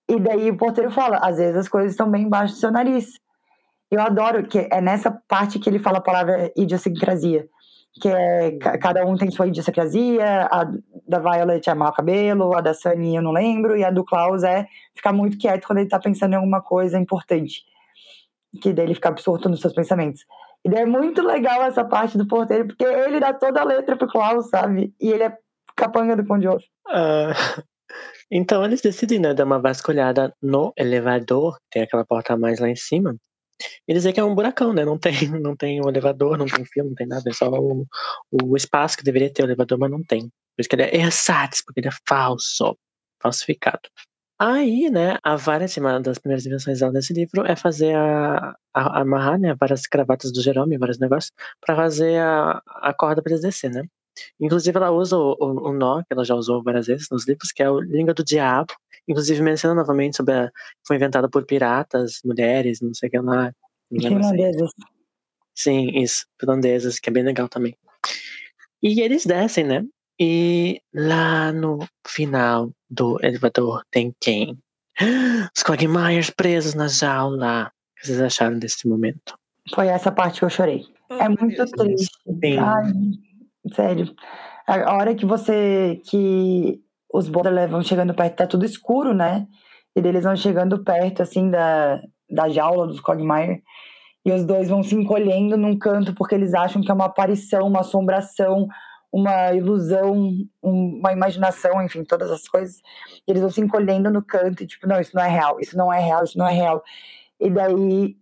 E 0.10 0.20
daí 0.20 0.50
o 0.50 0.58
porteiro 0.58 0.92
fala: 0.92 1.18
às 1.18 1.38
vezes 1.38 1.56
as 1.56 1.70
coisas 1.70 1.92
estão 1.92 2.10
bem 2.10 2.24
embaixo 2.24 2.54
do 2.56 2.60
seu 2.60 2.72
nariz. 2.72 3.14
Eu 3.92 4.02
adoro 4.02 4.46
que 4.46 4.68
é 4.72 4.82
nessa 4.82 5.12
parte 5.28 5.58
que 5.60 5.70
ele 5.70 5.80
fala 5.80 5.98
a 5.98 6.02
palavra 6.02 6.52
idiosincrasia, 6.56 7.48
que 8.00 8.08
é 8.08 8.52
ca- 8.58 8.78
cada 8.78 9.06
um 9.06 9.16
tem 9.18 9.32
sua 9.32 9.48
idiosincrasia, 9.48 10.48
a 10.52 10.72
da 11.08 11.18
Violet 11.18 11.68
é 11.68 11.74
o 11.74 11.92
cabelo, 11.92 12.56
a 12.56 12.62
da 12.62 12.74
Sunny 12.74 13.16
eu 13.16 13.22
não 13.22 13.32
lembro, 13.32 13.76
e 13.76 13.84
a 13.84 13.90
do 13.90 14.06
Klaus 14.06 14.44
é 14.44 14.68
ficar 14.96 15.12
muito 15.12 15.40
quieto 15.40 15.66
quando 15.66 15.80
ele 15.80 15.90
tá 15.90 16.00
pensando 16.00 16.34
em 16.34 16.36
alguma 16.36 16.62
coisa 16.62 17.00
importante. 17.00 17.64
Que 18.62 18.74
daí 18.74 18.86
ele 18.86 18.96
fica 18.96 19.10
absorto 19.10 19.50
nos 19.50 19.60
seus 19.60 19.74
pensamentos. 19.74 20.24
E 20.66 20.76
é 20.76 20.86
muito 20.86 21.22
legal 21.22 21.64
essa 21.64 21.86
parte 21.86 22.18
do 22.18 22.28
porteiro, 22.28 22.68
porque 22.68 22.84
ele 22.84 23.20
dá 23.20 23.34
toda 23.34 23.62
a 23.62 23.66
letra 23.66 23.96
pro 23.96 24.08
Klaus, 24.08 24.50
sabe? 24.50 24.94
E 25.00 25.10
ele 25.10 25.24
é 25.24 25.38
capanga 25.76 26.16
do 26.16 26.26
Pão 26.26 26.38
de 26.38 26.48
Ovo. 26.48 26.64
Ah, 26.88 27.32
então 28.30 28.64
eles 28.66 28.82
decidem, 28.82 29.20
né, 29.20 29.34
dar 29.34 29.46
uma 29.46 29.60
vasculhada 29.60 30.34
no 30.42 30.74
elevador, 30.78 31.58
tem 31.72 31.84
aquela 31.84 32.06
porta 32.06 32.36
mais 32.38 32.60
lá 32.60 32.70
em 32.70 32.76
cima, 32.76 33.16
e 33.88 33.94
dizer 33.94 34.14
que 34.14 34.20
é 34.20 34.24
um 34.24 34.36
buracão, 34.36 34.74
né? 34.74 34.86
Não 34.86 34.98
tem, 34.98 35.14
não 35.40 35.56
tem 35.56 35.82
um 35.82 35.90
elevador, 35.90 36.38
não 36.38 36.46
tem 36.46 36.66
fio, 36.66 36.84
não 36.84 36.96
tem 36.96 37.08
nada, 37.08 37.30
é 37.30 37.34
só 37.34 37.50
o, 37.50 37.86
o 38.32 38.58
espaço 38.58 38.98
que 38.98 39.04
deveria 39.04 39.32
ter 39.32 39.44
o 39.44 39.46
elevador, 39.46 39.78
mas 39.78 39.92
não 39.92 40.04
tem. 40.04 40.22
Por 40.22 40.62
isso 40.62 40.70
que 40.70 40.76
ele 40.76 40.84
é 40.84 40.98
ersatz, 40.98 41.64
porque 41.64 41.80
ele 41.80 41.88
é 41.88 41.98
falso, 42.08 42.78
falsificado. 43.22 43.90
Aí, 44.42 44.90
né, 44.90 45.18
a 45.22 45.36
Violet, 45.36 45.80
uma 45.82 46.00
das 46.00 46.18
primeiras 46.18 46.46
invenções 46.46 46.80
dela 46.80 46.94
nesse 46.94 47.14
livro, 47.14 47.46
é 47.46 47.58
fazer 47.58 47.94
a, 47.94 48.56
a 48.74 49.02
amarrar, 49.02 49.38
né, 49.38 49.54
várias 49.60 49.86
cravatas 49.86 50.32
do 50.32 50.42
Jerome, 50.42 50.78
vários 50.78 50.98
negócios, 50.98 51.34
pra 51.60 51.76
fazer 51.76 52.20
a, 52.22 52.62
a 52.68 52.94
corda 52.94 53.22
pra 53.22 53.34
eles 53.34 53.42
descer, 53.42 53.70
né? 53.70 53.84
Inclusive, 54.40 54.78
ela 54.78 54.92
usa 54.92 55.18
o, 55.18 55.36
o, 55.40 55.70
o 55.70 55.74
nó, 55.74 56.00
que 56.04 56.14
ela 56.14 56.24
já 56.24 56.36
usou 56.36 56.64
várias 56.64 56.88
vezes 56.88 57.08
nos 57.12 57.28
livros, 57.28 57.52
que 57.52 57.62
é 57.62 57.70
o 57.70 57.80
língua 57.80 58.14
do 58.14 58.24
diabo. 58.24 58.74
Inclusive, 59.08 59.42
menciona 59.42 59.76
novamente 59.76 60.18
sobre 60.18 60.34
a. 60.34 60.52
Foi 60.86 60.96
inventada 60.96 61.30
por 61.30 61.46
piratas, 61.46 62.20
mulheres, 62.24 62.80
não 62.82 62.94
sei 62.94 63.08
o 63.08 63.12
que 63.12 63.20
lá. 63.20 63.54
Finlandeses. 63.92 64.72
Sim, 65.56 65.90
isso, 66.00 66.26
finlandesas, 66.40 67.00
que 67.00 67.10
é 67.10 67.14
bem 67.14 67.24
legal 67.24 67.50
também. 67.50 67.76
E 68.82 69.02
eles 69.02 69.26
descem, 69.26 69.66
né? 69.66 69.86
E 70.20 70.82
lá 70.94 71.52
no 71.54 71.80
final 72.06 72.70
do 72.90 73.18
elevador 73.24 73.84
tem 73.90 74.14
quem? 74.20 74.58
Os 75.56 75.64
Quagmires 75.64 76.30
presos 76.30 76.74
na 76.74 76.88
jaula. 76.88 77.68
O 77.68 78.02
que 78.02 78.08
vocês 78.08 78.22
acharam 78.22 78.60
desse 78.60 78.88
momento? 78.88 79.38
Foi 79.74 79.88
essa 79.88 80.12
parte 80.12 80.40
que 80.40 80.46
eu 80.46 80.50
chorei. 80.50 80.86
Oh, 81.10 81.16
é 81.16 81.30
muito 81.30 81.56
Deus. 81.56 81.72
triste. 81.72 82.18
Sim. 82.26 82.58
Ai, 82.58 82.94
sério. 83.74 84.14
A 84.68 84.94
hora 84.96 85.16
que 85.16 85.26
você. 85.26 86.02
que 86.06 86.82
os 87.12 87.28
Borderlands 87.28 87.72
vão 87.72 87.82
chegando 87.82 88.14
perto, 88.14 88.36
tá 88.36 88.46
tudo 88.46 88.66
escuro, 88.66 89.14
né? 89.14 89.48
E 89.96 90.00
eles 90.00 90.24
vão 90.24 90.36
chegando 90.36 90.84
perto, 90.84 91.24
assim, 91.24 91.50
da, 91.50 92.00
da 92.30 92.50
jaula 92.50 92.86
dos 92.86 93.00
Cogmire. 93.00 93.64
E 94.26 94.32
os 94.32 94.46
dois 94.46 94.70
vão 94.70 94.84
se 94.84 94.94
encolhendo 94.96 95.58
num 95.58 95.78
canto 95.78 96.14
porque 96.14 96.36
eles 96.36 96.54
acham 96.54 96.82
que 96.82 96.92
é 96.92 96.94
uma 96.94 97.06
aparição, 97.06 97.66
uma 97.66 97.80
assombração, 97.80 98.68
uma 99.12 99.54
ilusão, 99.54 100.14
um- 100.64 101.00
uma 101.00 101.12
imaginação, 101.12 101.82
enfim, 101.82 102.04
todas 102.04 102.30
as 102.32 102.48
coisas. 102.48 102.78
E 103.28 103.32
eles 103.32 103.42
vão 103.42 103.50
se 103.50 103.62
encolhendo 103.62 104.10
no 104.12 104.24
canto 104.24 104.64
e, 104.64 104.68
tipo, 104.68 104.88
não, 104.88 105.00
isso 105.00 105.16
não 105.16 105.24
é 105.24 105.30
real, 105.30 105.60
isso 105.60 105.78
não 105.78 105.92
é 105.92 106.00
real, 106.00 106.24
isso 106.24 106.38
não 106.38 106.48
é 106.48 106.54
real. 106.54 106.84
E 107.40 107.50
daí, 107.50 108.16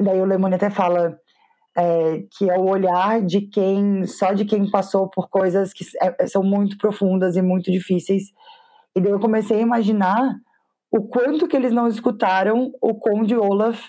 daí 0.00 0.20
o 0.20 0.24
Lemony 0.24 0.54
até 0.54 0.70
fala 0.70 1.18
é, 1.76 2.24
que 2.36 2.50
é 2.50 2.58
o 2.58 2.68
olhar 2.68 3.22
de 3.22 3.42
quem, 3.42 4.04
só 4.04 4.32
de 4.32 4.44
quem 4.44 4.68
passou 4.68 5.08
por 5.08 5.28
coisas 5.28 5.72
que 5.72 5.84
é- 6.02 6.26
são 6.26 6.42
muito 6.42 6.76
profundas 6.76 7.36
e 7.36 7.42
muito 7.42 7.70
difíceis. 7.70 8.32
E 8.96 9.00
daí 9.00 9.12
eu 9.12 9.20
comecei 9.20 9.58
a 9.58 9.62
imaginar 9.62 10.34
o 10.90 11.02
quanto 11.06 11.46
que 11.46 11.54
eles 11.56 11.70
não 11.72 11.86
escutaram 11.86 12.72
o 12.80 12.94
Conde 12.94 13.36
Olaf 13.36 13.80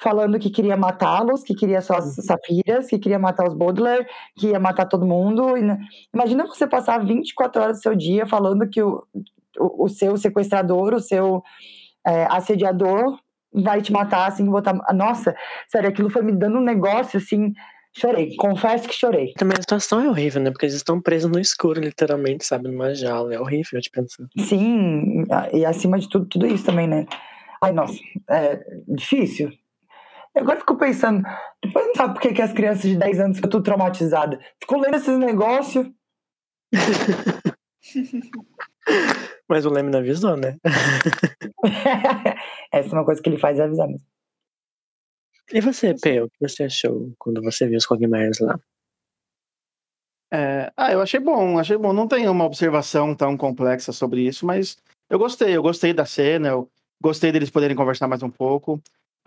falando 0.00 0.38
que 0.38 0.50
queria 0.50 0.76
matá-los, 0.76 1.42
que 1.42 1.54
queria 1.54 1.80
só 1.80 1.94
as 1.94 2.14
safiras, 2.14 2.86
que 2.86 2.98
queria 2.98 3.18
matar 3.18 3.46
os 3.46 3.54
Baudelaire, 3.54 4.06
que 4.36 4.48
ia 4.48 4.60
matar 4.60 4.86
todo 4.86 5.06
mundo. 5.06 5.54
Imagina 6.14 6.46
você 6.46 6.66
passar 6.66 7.04
24 7.04 7.62
horas 7.62 7.78
do 7.78 7.82
seu 7.82 7.94
dia 7.96 8.26
falando 8.26 8.68
que 8.68 8.80
o, 8.80 9.02
o, 9.58 9.84
o 9.84 9.88
seu 9.88 10.16
sequestrador, 10.16 10.94
o 10.94 11.00
seu 11.00 11.42
é, 12.06 12.26
assediador 12.30 13.18
vai 13.52 13.82
te 13.82 13.92
matar, 13.92 14.28
assim, 14.28 14.44
botar... 14.44 14.74
Nossa, 14.94 15.34
sério, 15.66 15.88
aquilo 15.88 16.10
foi 16.10 16.22
me 16.22 16.32
dando 16.32 16.58
um 16.58 16.64
negócio, 16.64 17.18
assim, 17.18 17.52
chorei, 17.92 18.36
confesso 18.36 18.88
que 18.88 18.94
chorei. 18.94 19.32
Também 19.34 19.56
a 19.58 19.62
situação 19.62 20.00
é 20.00 20.08
horrível, 20.08 20.40
né? 20.40 20.50
Porque 20.50 20.66
eles 20.66 20.76
estão 20.76 21.00
presos 21.00 21.30
no 21.30 21.40
escuro, 21.40 21.80
literalmente, 21.80 22.44
sabe? 22.44 22.68
Numa 22.68 22.94
jaula. 22.94 23.34
É 23.34 23.40
horrível 23.40 23.80
de 23.80 23.90
pensar. 23.90 24.24
Sim, 24.38 25.24
e 25.52 25.64
acima 25.64 25.98
de 25.98 26.08
tudo, 26.08 26.26
tudo 26.26 26.46
isso 26.46 26.64
também, 26.64 26.86
né? 26.86 27.06
Ai, 27.60 27.72
nossa, 27.72 27.98
é 28.28 28.60
difícil. 28.86 29.50
Eu 30.38 30.44
agora 30.44 30.60
fico 30.60 30.78
pensando, 30.78 31.24
depois 31.60 31.88
não 31.88 31.94
sabe 31.96 32.14
por 32.14 32.22
que, 32.22 32.32
que 32.32 32.40
as 32.40 32.52
crianças 32.52 32.82
de 32.82 32.96
10 32.96 33.18
anos 33.18 33.38
ficam 33.38 33.50
tudo 33.50 33.64
traumatizadas. 33.64 34.38
Ficam 34.60 34.78
lendo 34.78 34.94
esses 34.94 35.18
negócios. 35.18 35.90
Mas 39.48 39.66
o 39.66 39.70
Leme 39.70 39.90
não 39.90 39.98
avisou, 39.98 40.36
né? 40.36 40.56
Essa 42.72 42.88
é 42.88 42.92
uma 42.92 43.04
coisa 43.04 43.20
que 43.20 43.28
ele 43.28 43.38
faz, 43.38 43.58
é 43.58 43.64
avisar 43.64 43.88
mesmo. 43.88 44.06
E 45.52 45.60
você, 45.60 45.92
P, 45.94 46.22
o 46.22 46.30
que 46.30 46.38
você 46.40 46.62
achou 46.64 47.12
quando 47.18 47.42
você 47.42 47.66
viu 47.66 47.78
os 47.78 47.86
Cogmires 47.86 48.38
lá? 48.38 48.60
É, 50.32 50.72
ah, 50.76 50.92
eu 50.92 51.02
achei 51.02 51.18
bom, 51.18 51.58
achei 51.58 51.76
bom. 51.76 51.92
Não 51.92 52.06
tem 52.06 52.28
uma 52.28 52.44
observação 52.44 53.12
tão 53.12 53.36
complexa 53.36 53.90
sobre 53.90 54.20
isso, 54.20 54.46
mas 54.46 54.76
eu 55.10 55.18
gostei, 55.18 55.56
eu 55.56 55.62
gostei 55.62 55.92
da 55.92 56.06
cena, 56.06 56.50
eu 56.50 56.70
gostei 57.02 57.32
deles 57.32 57.50
poderem 57.50 57.76
conversar 57.76 58.06
mais 58.06 58.22
um 58.22 58.30
pouco. 58.30 58.80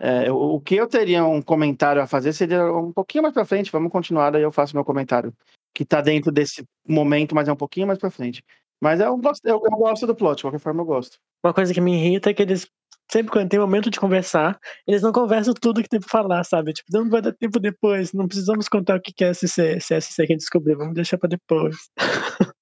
É, 0.04 0.32
o 0.32 0.58
que 0.60 0.74
eu 0.74 0.88
teria 0.88 1.24
um 1.24 1.40
comentário 1.40 2.02
a 2.02 2.08
fazer 2.08 2.32
seria 2.32 2.64
um 2.72 2.92
pouquinho 2.92 3.22
mais 3.22 3.32
pra 3.32 3.44
frente, 3.44 3.70
vamos 3.70 3.92
continuar, 3.92 4.30
daí 4.30 4.42
eu 4.42 4.50
faço 4.50 4.74
meu 4.74 4.84
comentário, 4.84 5.32
que 5.72 5.84
tá 5.84 6.00
dentro 6.00 6.32
desse 6.32 6.64
momento, 6.84 7.36
mas 7.36 7.46
é 7.46 7.52
um 7.52 7.56
pouquinho 7.56 7.86
mais 7.86 8.00
pra 8.00 8.10
frente. 8.10 8.42
Mas 8.80 8.98
eu 8.98 9.16
gosto, 9.16 9.46
eu, 9.46 9.62
eu 9.62 9.78
gosto 9.78 10.04
do 10.04 10.12
plot, 10.16 10.38
de 10.38 10.42
qualquer 10.42 10.58
forma 10.58 10.82
eu 10.82 10.86
gosto. 10.86 11.18
Uma 11.44 11.54
coisa 11.54 11.72
que 11.72 11.80
me 11.80 11.94
irrita 11.94 12.30
é 12.30 12.34
que 12.34 12.42
eles, 12.42 12.66
sempre 13.08 13.30
quando 13.30 13.48
tem 13.48 13.60
momento 13.60 13.90
de 13.90 14.00
conversar, 14.00 14.58
eles 14.88 15.02
não 15.02 15.12
conversam 15.12 15.54
tudo 15.54 15.80
que 15.80 15.88
tem 15.88 16.00
pra 16.00 16.08
falar, 16.08 16.42
sabe? 16.42 16.72
Tipo, 16.72 16.88
não 16.92 17.08
vai 17.08 17.22
dar 17.22 17.32
tempo 17.32 17.60
depois, 17.60 18.12
não 18.12 18.26
precisamos 18.26 18.68
contar 18.68 18.96
o 18.96 19.00
que 19.00 19.22
é 19.22 19.32
SC, 19.32 19.78
CSC 19.78 20.16
que 20.16 20.22
a 20.22 20.26
gente 20.34 20.38
descobriu, 20.38 20.78
vamos 20.78 20.94
deixar 20.94 21.16
pra 21.16 21.28
depois. 21.28 21.76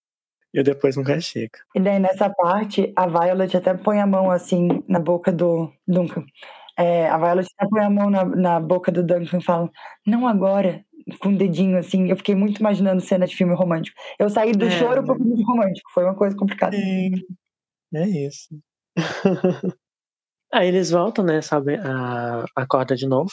e 0.53 0.62
depois 0.62 0.95
nunca 0.95 1.18
chega. 1.22 1.59
E 1.74 1.80
daí 1.80 1.99
nessa 1.99 2.28
parte, 2.28 2.93
a 2.95 3.07
Violet 3.07 3.57
até 3.57 3.72
põe 3.72 3.99
a 3.99 4.07
mão 4.07 4.30
assim 4.30 4.82
na 4.86 4.99
boca 4.99 5.32
do 5.32 5.72
Duncan. 5.88 6.26
É, 6.80 7.08
a 7.08 7.18
Violet 7.18 7.46
põe 7.68 7.84
a 7.84 7.90
mão 7.90 8.08
na, 8.08 8.24
na 8.24 8.60
boca 8.60 8.90
do 8.90 9.02
Duncan 9.02 9.38
e 9.38 9.44
fala, 9.44 9.70
não 10.06 10.26
agora, 10.26 10.82
com 11.20 11.28
o 11.30 11.36
dedinho 11.36 11.78
assim. 11.78 12.08
Eu 12.08 12.16
fiquei 12.16 12.34
muito 12.34 12.58
imaginando 12.58 13.02
cena 13.02 13.26
de 13.26 13.36
filme 13.36 13.54
romântico. 13.54 13.96
Eu 14.18 14.30
saí 14.30 14.52
do 14.52 14.64
É, 14.64 14.70
choro 14.70 15.04
pro 15.04 15.18
né? 15.18 15.24
filme 15.24 15.44
romântico. 15.44 15.90
Foi 15.92 16.04
uma 16.04 16.14
coisa 16.14 16.36
complicada. 16.36 16.76
Sim, 16.76 17.12
é 17.94 18.08
isso. 18.08 18.48
Aí 20.52 20.66
eles 20.66 20.90
voltam, 20.90 21.24
né, 21.24 21.40
sabe, 21.40 21.76
a, 21.76 22.44
acorda 22.56 22.96
de 22.96 23.06
novo. 23.06 23.30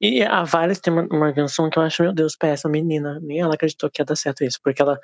E 0.00 0.22
a 0.22 0.42
Violet 0.44 0.80
tem 0.80 0.92
uma, 0.92 1.06
uma 1.10 1.30
invenção 1.30 1.70
que 1.70 1.78
eu 1.78 1.82
acho, 1.82 2.02
meu 2.02 2.12
Deus, 2.12 2.34
essa 2.42 2.68
menina. 2.68 3.20
Nem 3.22 3.40
ela 3.40 3.54
acreditou 3.54 3.90
que 3.90 4.00
ia 4.00 4.06
dar 4.06 4.16
certo 4.16 4.44
isso, 4.44 4.58
porque 4.62 4.80
ela. 4.80 4.98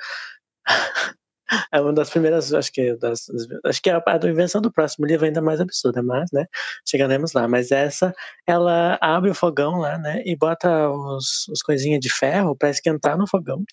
é 1.73 1.81
uma 1.81 1.93
das 1.93 2.11
primeiras, 2.11 2.53
acho 2.53 2.73
que 2.73 2.97
das, 2.97 3.27
acho 3.65 3.83
que 3.83 3.91
a, 3.91 4.03
a 4.07 4.29
invenção 4.29 4.61
do 4.61 4.73
próximo 4.73 5.07
livro 5.07 5.25
é 5.25 5.29
ainda 5.29 5.43
mais 5.43 5.61
absurda, 5.61 6.03
mas, 6.03 6.31
né, 6.33 6.47
chegaremos 6.87 7.33
lá. 7.33 7.47
Mas 7.49 7.71
essa, 7.71 8.15
ela 8.47 8.99
abre 9.01 9.31
o 9.31 9.35
fogão 9.35 9.79
lá, 9.79 9.99
né, 9.99 10.23
e 10.25 10.37
bota 10.37 10.91
os, 10.91 11.49
os 11.49 11.63
coisinhas 11.63 12.01
de 12.01 12.11
ferro 12.13 12.57
pra 12.57 12.71
esquentar 12.71 13.19
no 13.19 13.27
fogão. 13.27 13.65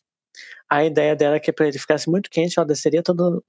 A 0.69 0.85
ideia 0.85 1.15
dela 1.15 1.35
é 1.35 1.39
que 1.39 1.51
para 1.51 1.67
ele 1.67 1.77
ficasse 1.77 2.09
muito 2.09 2.29
quente, 2.29 2.57
ela 2.57 2.65
desceria 2.65 3.03
toda 3.03 3.41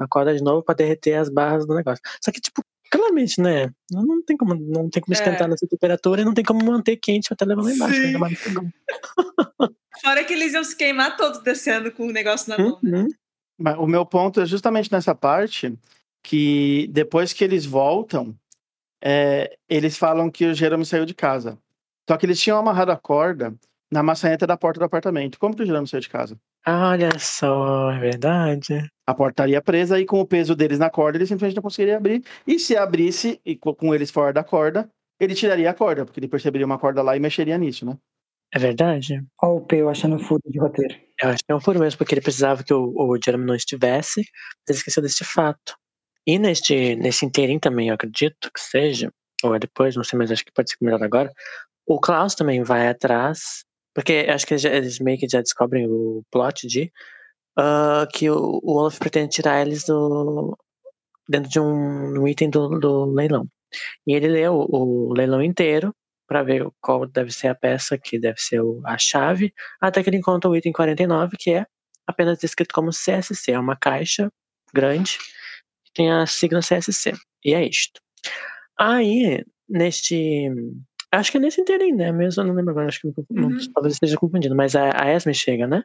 a, 0.00 0.06
corda 0.08 0.34
de 0.34 0.42
novo 0.42 0.64
para 0.64 0.74
derreter 0.74 1.14
as 1.14 1.28
barras 1.28 1.64
do 1.64 1.74
negócio. 1.74 2.02
Só 2.20 2.32
que, 2.32 2.40
tipo, 2.40 2.64
claramente, 2.90 3.40
né? 3.40 3.70
Não, 3.90 4.20
tem 4.22 4.36
como, 4.36 4.54
não 4.56 4.90
tem 4.90 5.00
como 5.00 5.14
esquentar 5.14 5.46
É. 5.46 5.48
nessa 5.48 5.66
temperatura 5.66 6.22
e 6.22 6.24
não 6.24 6.34
tem 6.34 6.44
como 6.44 6.64
manter 6.64 6.96
quente 6.96 7.32
até 7.32 7.44
levar 7.44 7.62
lá 7.62 7.72
embaixo, 7.72 7.94
Sim. 7.94 8.06
ainda 8.06 8.18
mais 8.18 8.32
no 8.32 8.38
fogão. 8.38 8.70
Fora 10.02 10.24
que 10.24 10.32
eles 10.32 10.52
iam 10.54 10.64
se 10.64 10.74
queimar 10.74 11.16
todos 11.16 11.40
descendo 11.42 11.92
com 11.92 12.06
o 12.06 12.12
negócio 12.12 12.48
na 12.48 12.58
mão, 12.58 12.78
né? 12.82 13.00
Uhum. 13.00 13.08
Mas 13.60 13.76
o 13.78 13.86
meu 13.86 14.06
ponto 14.06 14.40
é 14.40 14.46
justamente 14.46 14.90
nessa 14.90 15.14
parte 15.14 15.78
que 16.22 16.88
depois 16.92 17.32
que 17.32 17.44
eles 17.44 17.66
voltam, 17.66 18.34
é, 19.02 19.56
eles 19.68 19.96
falam 19.96 20.30
que 20.30 20.46
o 20.46 20.54
Jerome 20.54 20.84
saiu 20.84 21.04
de 21.04 21.14
casa. 21.14 21.58
Só 22.08 22.16
que 22.16 22.26
eles 22.26 22.40
tinham 22.40 22.58
amarrado 22.58 22.90
a 22.90 22.96
corda 22.96 23.54
na 23.92 24.02
maçaneta 24.02 24.46
da 24.46 24.56
porta 24.56 24.78
do 24.78 24.84
apartamento. 24.84 25.38
Como 25.38 25.54
que 25.54 25.62
o 25.62 25.66
Jerome 25.66 25.86
saiu 25.86 26.00
de 26.00 26.08
casa? 26.08 26.38
Olha 26.66 27.10
só, 27.18 27.90
é 27.90 27.98
verdade. 27.98 28.86
A 29.06 29.14
porta 29.14 29.42
estaria 29.42 29.62
presa 29.62 29.98
e 29.98 30.04
com 30.06 30.20
o 30.20 30.26
peso 30.26 30.54
deles 30.54 30.78
na 30.78 30.88
corda, 30.90 31.18
eles 31.18 31.28
simplesmente 31.28 31.56
não 31.56 31.62
conseguiriam 31.62 31.96
abrir. 31.96 32.24
E 32.46 32.58
se 32.58 32.76
abrisse, 32.76 33.40
e 33.44 33.56
co- 33.56 33.74
com 33.74 33.94
eles 33.94 34.10
fora 34.10 34.32
da 34.32 34.44
corda, 34.44 34.88
ele 35.18 35.34
tiraria 35.34 35.70
a 35.70 35.74
corda, 35.74 36.04
porque 36.04 36.20
ele 36.20 36.28
perceberia 36.28 36.66
uma 36.66 36.78
corda 36.78 37.02
lá 37.02 37.16
e 37.16 37.20
mexeria 37.20 37.58
nisso, 37.58 37.84
né? 37.84 37.96
É 38.52 38.58
verdade. 38.58 39.22
Ó 39.42 39.56
o 39.56 39.60
Peu 39.60 39.88
achando 39.88 40.18
furo 40.18 40.42
de 40.46 40.58
roteiro. 40.58 40.94
Eu 41.22 41.28
acho 41.28 41.44
que 41.44 41.52
é 41.52 41.54
um 41.54 41.60
furo 41.60 41.78
mesmo, 41.78 41.98
porque 41.98 42.14
ele 42.14 42.20
precisava 42.20 42.64
que 42.64 42.74
o, 42.74 42.92
o 42.96 43.18
Jeremy 43.22 43.44
não 43.44 43.54
estivesse, 43.54 44.20
ele 44.68 44.78
esqueceu 44.78 45.02
desse 45.02 45.24
fato. 45.24 45.74
E 46.26 46.38
neste, 46.38 46.96
nesse 46.96 47.24
inteirinho 47.24 47.60
também, 47.60 47.88
eu 47.88 47.94
acredito 47.94 48.50
que 48.52 48.60
seja, 48.60 49.12
ou 49.42 49.54
é 49.54 49.58
depois, 49.58 49.96
não 49.96 50.04
sei, 50.04 50.18
mas 50.18 50.30
acho 50.30 50.44
que 50.44 50.52
pode 50.52 50.70
ser 50.70 50.76
melhor 50.80 51.02
agora. 51.02 51.32
O 51.86 52.00
Klaus 52.00 52.34
também 52.34 52.62
vai 52.62 52.88
atrás, 52.88 53.64
porque 53.94 54.24
eu 54.28 54.34
acho 54.34 54.46
que 54.46 54.54
eles, 54.54 54.98
meio 55.00 55.18
que 55.18 55.28
já 55.28 55.40
descobrem 55.40 55.86
o 55.88 56.22
plot 56.30 56.66
de 56.66 56.90
ah, 57.58 58.06
que 58.12 58.30
o, 58.30 58.60
o 58.62 58.76
Olaf 58.78 58.98
pretende 58.98 59.30
tirar 59.30 59.60
eles 59.62 59.84
do 59.84 60.56
dentro 61.28 61.50
de 61.50 61.60
um, 61.60 62.22
um 62.22 62.28
item 62.28 62.50
do, 62.50 62.68
do 62.80 63.04
leilão. 63.06 63.46
E 64.06 64.14
ele 64.14 64.28
lê 64.28 64.48
o, 64.48 64.66
o 64.68 65.14
leilão 65.14 65.42
inteiro 65.42 65.94
para 66.30 66.44
ver 66.44 66.64
qual 66.80 67.04
deve 67.06 67.32
ser 67.32 67.48
a 67.48 67.54
peça 67.56 67.98
que 67.98 68.16
deve 68.16 68.40
ser 68.40 68.60
a 68.86 68.96
chave, 68.96 69.52
até 69.80 70.00
que 70.00 70.08
ele 70.08 70.16
encontra 70.18 70.48
o 70.48 70.54
item 70.56 70.70
49, 70.70 71.36
que 71.36 71.50
é 71.50 71.66
apenas 72.06 72.38
descrito 72.38 72.72
como 72.72 72.90
CSC, 72.92 73.50
é 73.50 73.58
uma 73.58 73.74
caixa 73.74 74.30
grande 74.72 75.18
que 75.84 75.92
tem 75.92 76.08
a 76.12 76.24
sigla 76.26 76.60
CSC. 76.60 77.14
E 77.44 77.52
é 77.52 77.64
isto. 77.66 78.00
Aí, 78.78 79.44
neste. 79.68 80.48
Acho 81.10 81.32
que 81.32 81.38
é 81.38 81.40
nesse 81.40 81.60
inteirinho, 81.60 81.96
né? 81.96 82.12
Mesmo 82.12 82.42
eu 82.42 82.46
não 82.46 82.54
lembro 82.54 82.70
agora, 82.70 82.86
acho 82.86 83.00
que 83.00 83.08
não- 83.28 83.48
Uhum. 83.48 83.58
talvez 83.74 83.94
esteja 83.94 84.16
confundindo, 84.16 84.54
mas 84.54 84.76
a, 84.76 85.02
a 85.04 85.12
Esme 85.12 85.34
chega, 85.34 85.66
né? 85.66 85.82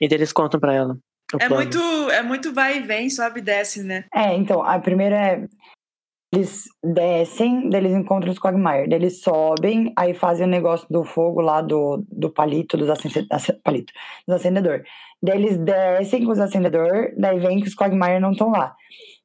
E 0.00 0.06
eles 0.12 0.32
contam 0.32 0.58
pra 0.58 0.74
ela. 0.74 0.98
É 1.40 1.46
plano. 1.46 1.54
muito, 1.62 1.78
é 2.10 2.22
muito 2.24 2.52
vai 2.52 2.78
e 2.78 2.82
vem, 2.82 3.08
sobe 3.08 3.38
e 3.38 3.42
desce, 3.42 3.84
né? 3.84 4.04
É, 4.12 4.34
então, 4.34 4.64
a 4.64 4.80
primeira 4.80 5.14
é. 5.16 5.48
Eles 6.36 6.64
descem, 6.84 7.70
daí 7.70 7.80
eles 7.80 7.94
encontram 7.94 8.30
os 8.30 8.38
Quagmire. 8.38 8.88
Daí 8.88 8.98
eles 8.98 9.20
sobem, 9.22 9.92
aí 9.96 10.12
fazem 10.12 10.46
o 10.46 10.50
negócio 10.50 10.86
do 10.90 11.02
fogo 11.02 11.40
lá 11.40 11.62
do, 11.62 12.04
do 12.10 12.30
palito, 12.30 12.76
dos, 12.76 12.90
acende, 12.90 13.26
ace- 13.32 13.54
palito, 13.64 13.92
dos 14.26 14.36
acendedor. 14.36 14.82
Daí 15.22 15.38
eles 15.38 15.56
descem 15.56 16.24
com 16.24 16.32
os 16.32 16.38
acendedor, 16.38 17.12
daí 17.16 17.38
vem 17.38 17.60
que 17.60 17.68
os 17.68 17.74
Quagmire 17.74 18.20
não 18.20 18.32
estão 18.32 18.50
lá. 18.50 18.74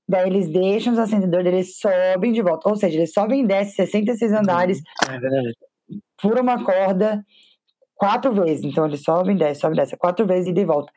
Daí 0.08 0.28
eles 0.30 0.50
deixam 0.50 0.94
os 0.94 1.00
acendedores, 1.00 1.46
eles 1.48 1.78
sobem 1.78 2.32
de 2.32 2.42
volta. 2.42 2.70
Ou 2.70 2.76
seja, 2.78 2.98
eles 2.98 3.12
sobem 3.14 3.44
e 3.44 3.48
descem 3.48 3.76
66 3.86 4.32
andares, 4.32 4.82
É 5.10 5.20
furam 6.22 6.44
uma 6.44 6.64
corda 6.64 7.24
quatro 7.96 8.32
vezes. 8.32 8.64
Então 8.64 8.86
eles 8.86 9.04
sobem, 9.04 9.36
descem, 9.36 9.56
sobem, 9.62 9.76
descem, 9.76 9.98
quatro 9.98 10.26
vezes 10.26 10.48
e 10.48 10.54
de 10.54 10.64
volta. 10.64 10.92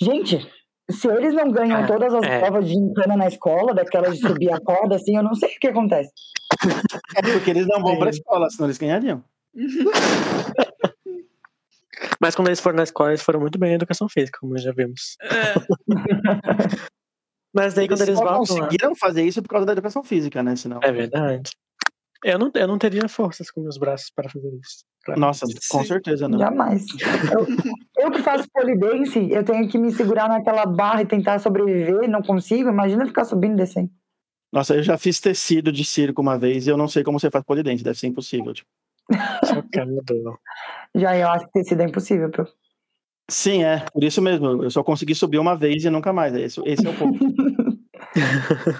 Gente, 0.00 0.38
se 0.92 1.08
eles 1.08 1.34
não 1.34 1.50
ganham 1.50 1.82
Ah, 1.82 1.86
todas 1.86 2.12
as 2.14 2.22
é. 2.24 2.38
provas 2.40 2.66
de 2.68 2.74
encana 2.74 3.16
na 3.16 3.26
escola, 3.28 3.74
daquelas 3.74 4.16
de 4.16 4.20
subir 4.26 4.52
a 4.52 4.60
corda, 4.60 4.96
assim, 4.96 5.16
eu 5.16 5.22
não 5.22 5.34
sei 5.34 5.50
o 5.56 5.58
que 5.60 5.68
acontece. 5.68 6.10
É 7.16 7.22
porque 7.22 7.50
eles 7.50 7.66
não 7.66 7.80
vão 7.82 7.98
pra 7.98 8.10
escola, 8.10 8.48
senão 8.50 8.66
eles 8.66 8.78
ganhariam. 8.78 9.22
Mas 12.20 12.34
quando 12.34 12.48
eles 12.48 12.60
foram 12.60 12.76
na 12.76 12.82
escola, 12.84 13.10
eles 13.10 13.22
foram 13.22 13.40
muito 13.40 13.58
bem 13.58 13.72
em 13.72 13.74
educação 13.74 14.08
física, 14.08 14.38
como 14.40 14.56
já 14.58 14.72
vimos. 14.72 15.16
É. 15.22 15.54
Mas 17.54 17.74
daí 17.74 17.84
Eles 17.84 17.98
quando 17.98 18.08
eles 18.08 18.18
voltam 18.18 18.56
lá. 18.56 18.62
conseguiram 18.62 18.96
fazer 18.96 19.22
isso 19.24 19.42
por 19.42 19.48
causa 19.50 19.66
da 19.66 19.72
educação 19.72 20.02
física, 20.02 20.42
né? 20.42 20.56
Senão... 20.56 20.80
É 20.82 20.90
verdade. 20.90 21.50
Eu 22.24 22.38
não, 22.38 22.50
eu 22.54 22.68
não 22.68 22.78
teria 22.78 23.08
forças 23.08 23.50
com 23.50 23.60
meus 23.60 23.76
braços 23.76 24.10
para 24.14 24.30
fazer 24.30 24.48
isso. 24.48 24.84
Claro. 25.04 25.20
Nossa, 25.20 25.44
com 25.68 25.84
certeza 25.84 26.28
não. 26.28 26.38
Jamais. 26.38 26.86
Eu, 27.32 27.44
eu 28.02 28.10
que 28.10 28.22
faço 28.22 28.48
polidense, 28.52 29.30
eu 29.30 29.44
tenho 29.44 29.68
que 29.68 29.78
me 29.78 29.92
segurar 29.92 30.28
naquela 30.28 30.66
barra 30.66 31.02
e 31.02 31.06
tentar 31.06 31.38
sobreviver, 31.38 32.08
não 32.08 32.22
consigo. 32.22 32.68
Imagina 32.68 33.06
ficar 33.06 33.24
subindo 33.24 33.54
e 33.54 33.56
descendo. 33.56 33.90
Nossa, 34.52 34.74
eu 34.74 34.82
já 34.82 34.98
fiz 34.98 35.20
tecido 35.20 35.72
de 35.72 35.84
circo 35.84 36.20
uma 36.20 36.38
vez 36.38 36.66
e 36.66 36.70
eu 36.70 36.76
não 36.76 36.88
sei 36.88 37.02
como 37.02 37.18
você 37.18 37.30
faz 37.30 37.44
polidense, 37.44 37.82
deve 37.82 37.98
ser 37.98 38.08
impossível. 38.08 38.52
Tipo. 38.52 38.68
Já 40.94 41.16
eu 41.16 41.28
acho 41.28 41.46
que 41.46 41.52
ter 41.52 41.64
sido 41.64 41.80
é 41.80 41.84
impossível, 41.86 42.30
pô. 42.30 42.46
Sim, 43.30 43.64
é, 43.64 43.84
por 43.92 44.04
isso 44.04 44.20
mesmo. 44.20 44.62
Eu 44.62 44.70
só 44.70 44.82
consegui 44.82 45.14
subir 45.14 45.38
uma 45.38 45.56
vez 45.56 45.84
e 45.84 45.90
nunca 45.90 46.12
mais. 46.12 46.34
Esse, 46.34 46.60
esse 46.66 46.86
é 46.86 46.90
o 46.90 46.94
ponto. 46.94 47.18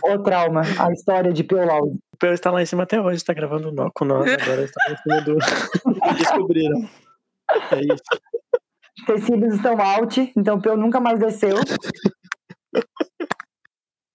O 0.05 0.19
trauma, 0.19 0.61
a 0.79 0.93
história 0.93 1.33
de 1.33 1.43
Piolau. 1.43 1.87
O 1.87 2.17
Peu 2.19 2.35
está 2.35 2.51
lá 2.51 2.61
em 2.61 2.67
cima 2.67 2.83
até 2.83 3.01
hoje, 3.01 3.17
está 3.17 3.33
gravando 3.33 3.73
nó 3.73 3.91
com 3.95 4.05
nós, 4.05 4.31
agora 4.31 4.63
está 4.65 4.85
lá 4.87 4.93
em 4.93 4.97
cima 4.99 5.21
do. 5.23 5.37
Descobriram. 6.19 6.87
É 7.71 7.81
isso. 7.81 8.42
Tecidos 9.07 9.55
estão 9.55 9.81
out, 9.81 10.33
então 10.37 10.57
o 10.57 10.63
Peu 10.63 10.77
nunca 10.77 11.01
mais 11.01 11.19
desceu. 11.19 11.57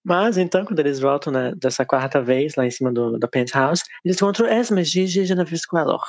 Mas 0.04 0.38
então, 0.38 0.64
quando 0.64 0.78
eles 0.80 0.98
voltam 0.98 1.30
né, 1.30 1.52
dessa 1.56 1.84
quarta 1.84 2.22
vez 2.22 2.54
lá 2.56 2.64
em 2.64 2.70
cima 2.70 2.90
do, 2.90 3.18
da 3.18 3.28
penthouse, 3.28 3.82
eles 4.02 4.16
encontram 4.16 4.48
Esme, 4.48 4.82
Gigi 4.82 5.20
e 5.20 5.26
Genevieve 5.26 5.58
Squalor. 5.58 6.02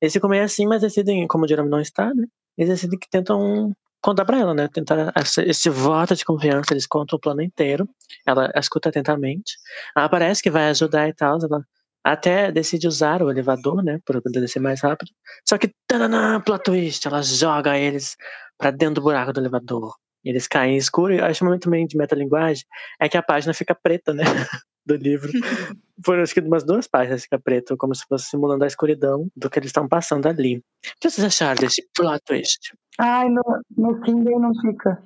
Eles 0.00 0.12
ficam 0.12 0.30
meio 0.30 0.44
assim, 0.44 0.64
mas 0.64 0.82
decidem, 0.82 1.26
como 1.26 1.44
o 1.44 1.48
Jerome 1.48 1.68
não 1.68 1.80
está, 1.80 2.14
né? 2.14 2.24
Eles 2.56 2.70
decidem 2.70 2.96
que 2.96 3.08
tentam 3.10 3.74
contar 4.00 4.24
pra 4.24 4.38
ela, 4.38 4.54
né? 4.54 4.68
Tentar 4.68 5.12
esse, 5.16 5.42
esse 5.42 5.68
voto 5.70 6.14
de 6.14 6.24
confiança, 6.24 6.72
eles 6.72 6.86
contam 6.86 7.16
o 7.16 7.20
plano 7.20 7.42
inteiro. 7.42 7.88
Ela 8.24 8.48
escuta 8.54 8.90
atentamente. 8.90 9.56
Ela 9.96 10.08
parece 10.08 10.40
que 10.40 10.50
vai 10.50 10.68
ajudar 10.70 11.08
e 11.08 11.12
tal. 11.14 11.38
Ela 11.42 11.64
até 12.04 12.50
decide 12.50 12.88
usar 12.88 13.22
o 13.22 13.30
elevador, 13.30 13.82
né? 13.82 14.00
Para 14.04 14.20
poder 14.20 14.40
descer 14.40 14.60
mais 14.60 14.80
rápido. 14.80 15.10
Só 15.48 15.56
que, 15.58 15.72
tananã, 15.86 16.40
plot 16.40 16.64
twist, 16.64 17.06
ela 17.06 17.22
joga 17.22 17.78
eles 17.78 18.16
pra 18.58 18.70
dentro 18.70 18.96
do 18.96 19.02
buraco 19.02 19.32
do 19.32 19.40
elevador. 19.40 19.94
E 20.24 20.30
eles 20.30 20.46
caem 20.46 20.76
escuro. 20.76 21.12
E 21.12 21.18
eu 21.18 21.24
acho 21.24 21.44
muito 21.44 21.62
também 21.64 21.86
de 21.86 21.96
metalinguagem 21.96 22.64
é 23.00 23.08
que 23.08 23.16
a 23.16 23.22
página 23.22 23.54
fica 23.54 23.74
preta, 23.74 24.12
né? 24.12 24.22
do 24.84 24.96
livro. 24.96 25.30
Por 26.04 26.18
acho 26.18 26.34
que 26.34 26.40
umas 26.40 26.64
duas 26.64 26.88
páginas 26.88 27.22
fica 27.22 27.38
preto, 27.38 27.76
como 27.76 27.94
se 27.94 28.04
fosse 28.08 28.26
simulando 28.26 28.64
a 28.64 28.66
escuridão 28.66 29.28
do 29.36 29.48
que 29.48 29.58
eles 29.58 29.68
estão 29.68 29.86
passando 29.86 30.26
ali. 30.26 30.58
O 30.58 30.62
que 31.00 31.08
vocês 31.08 31.24
acharam 31.24 31.60
desse 31.60 31.86
plot 31.94 32.20
twist? 32.24 32.74
Ai, 32.98 33.28
no, 33.28 33.42
no 33.76 34.00
Kindle 34.00 34.40
não 34.40 34.52
fica. 34.60 35.00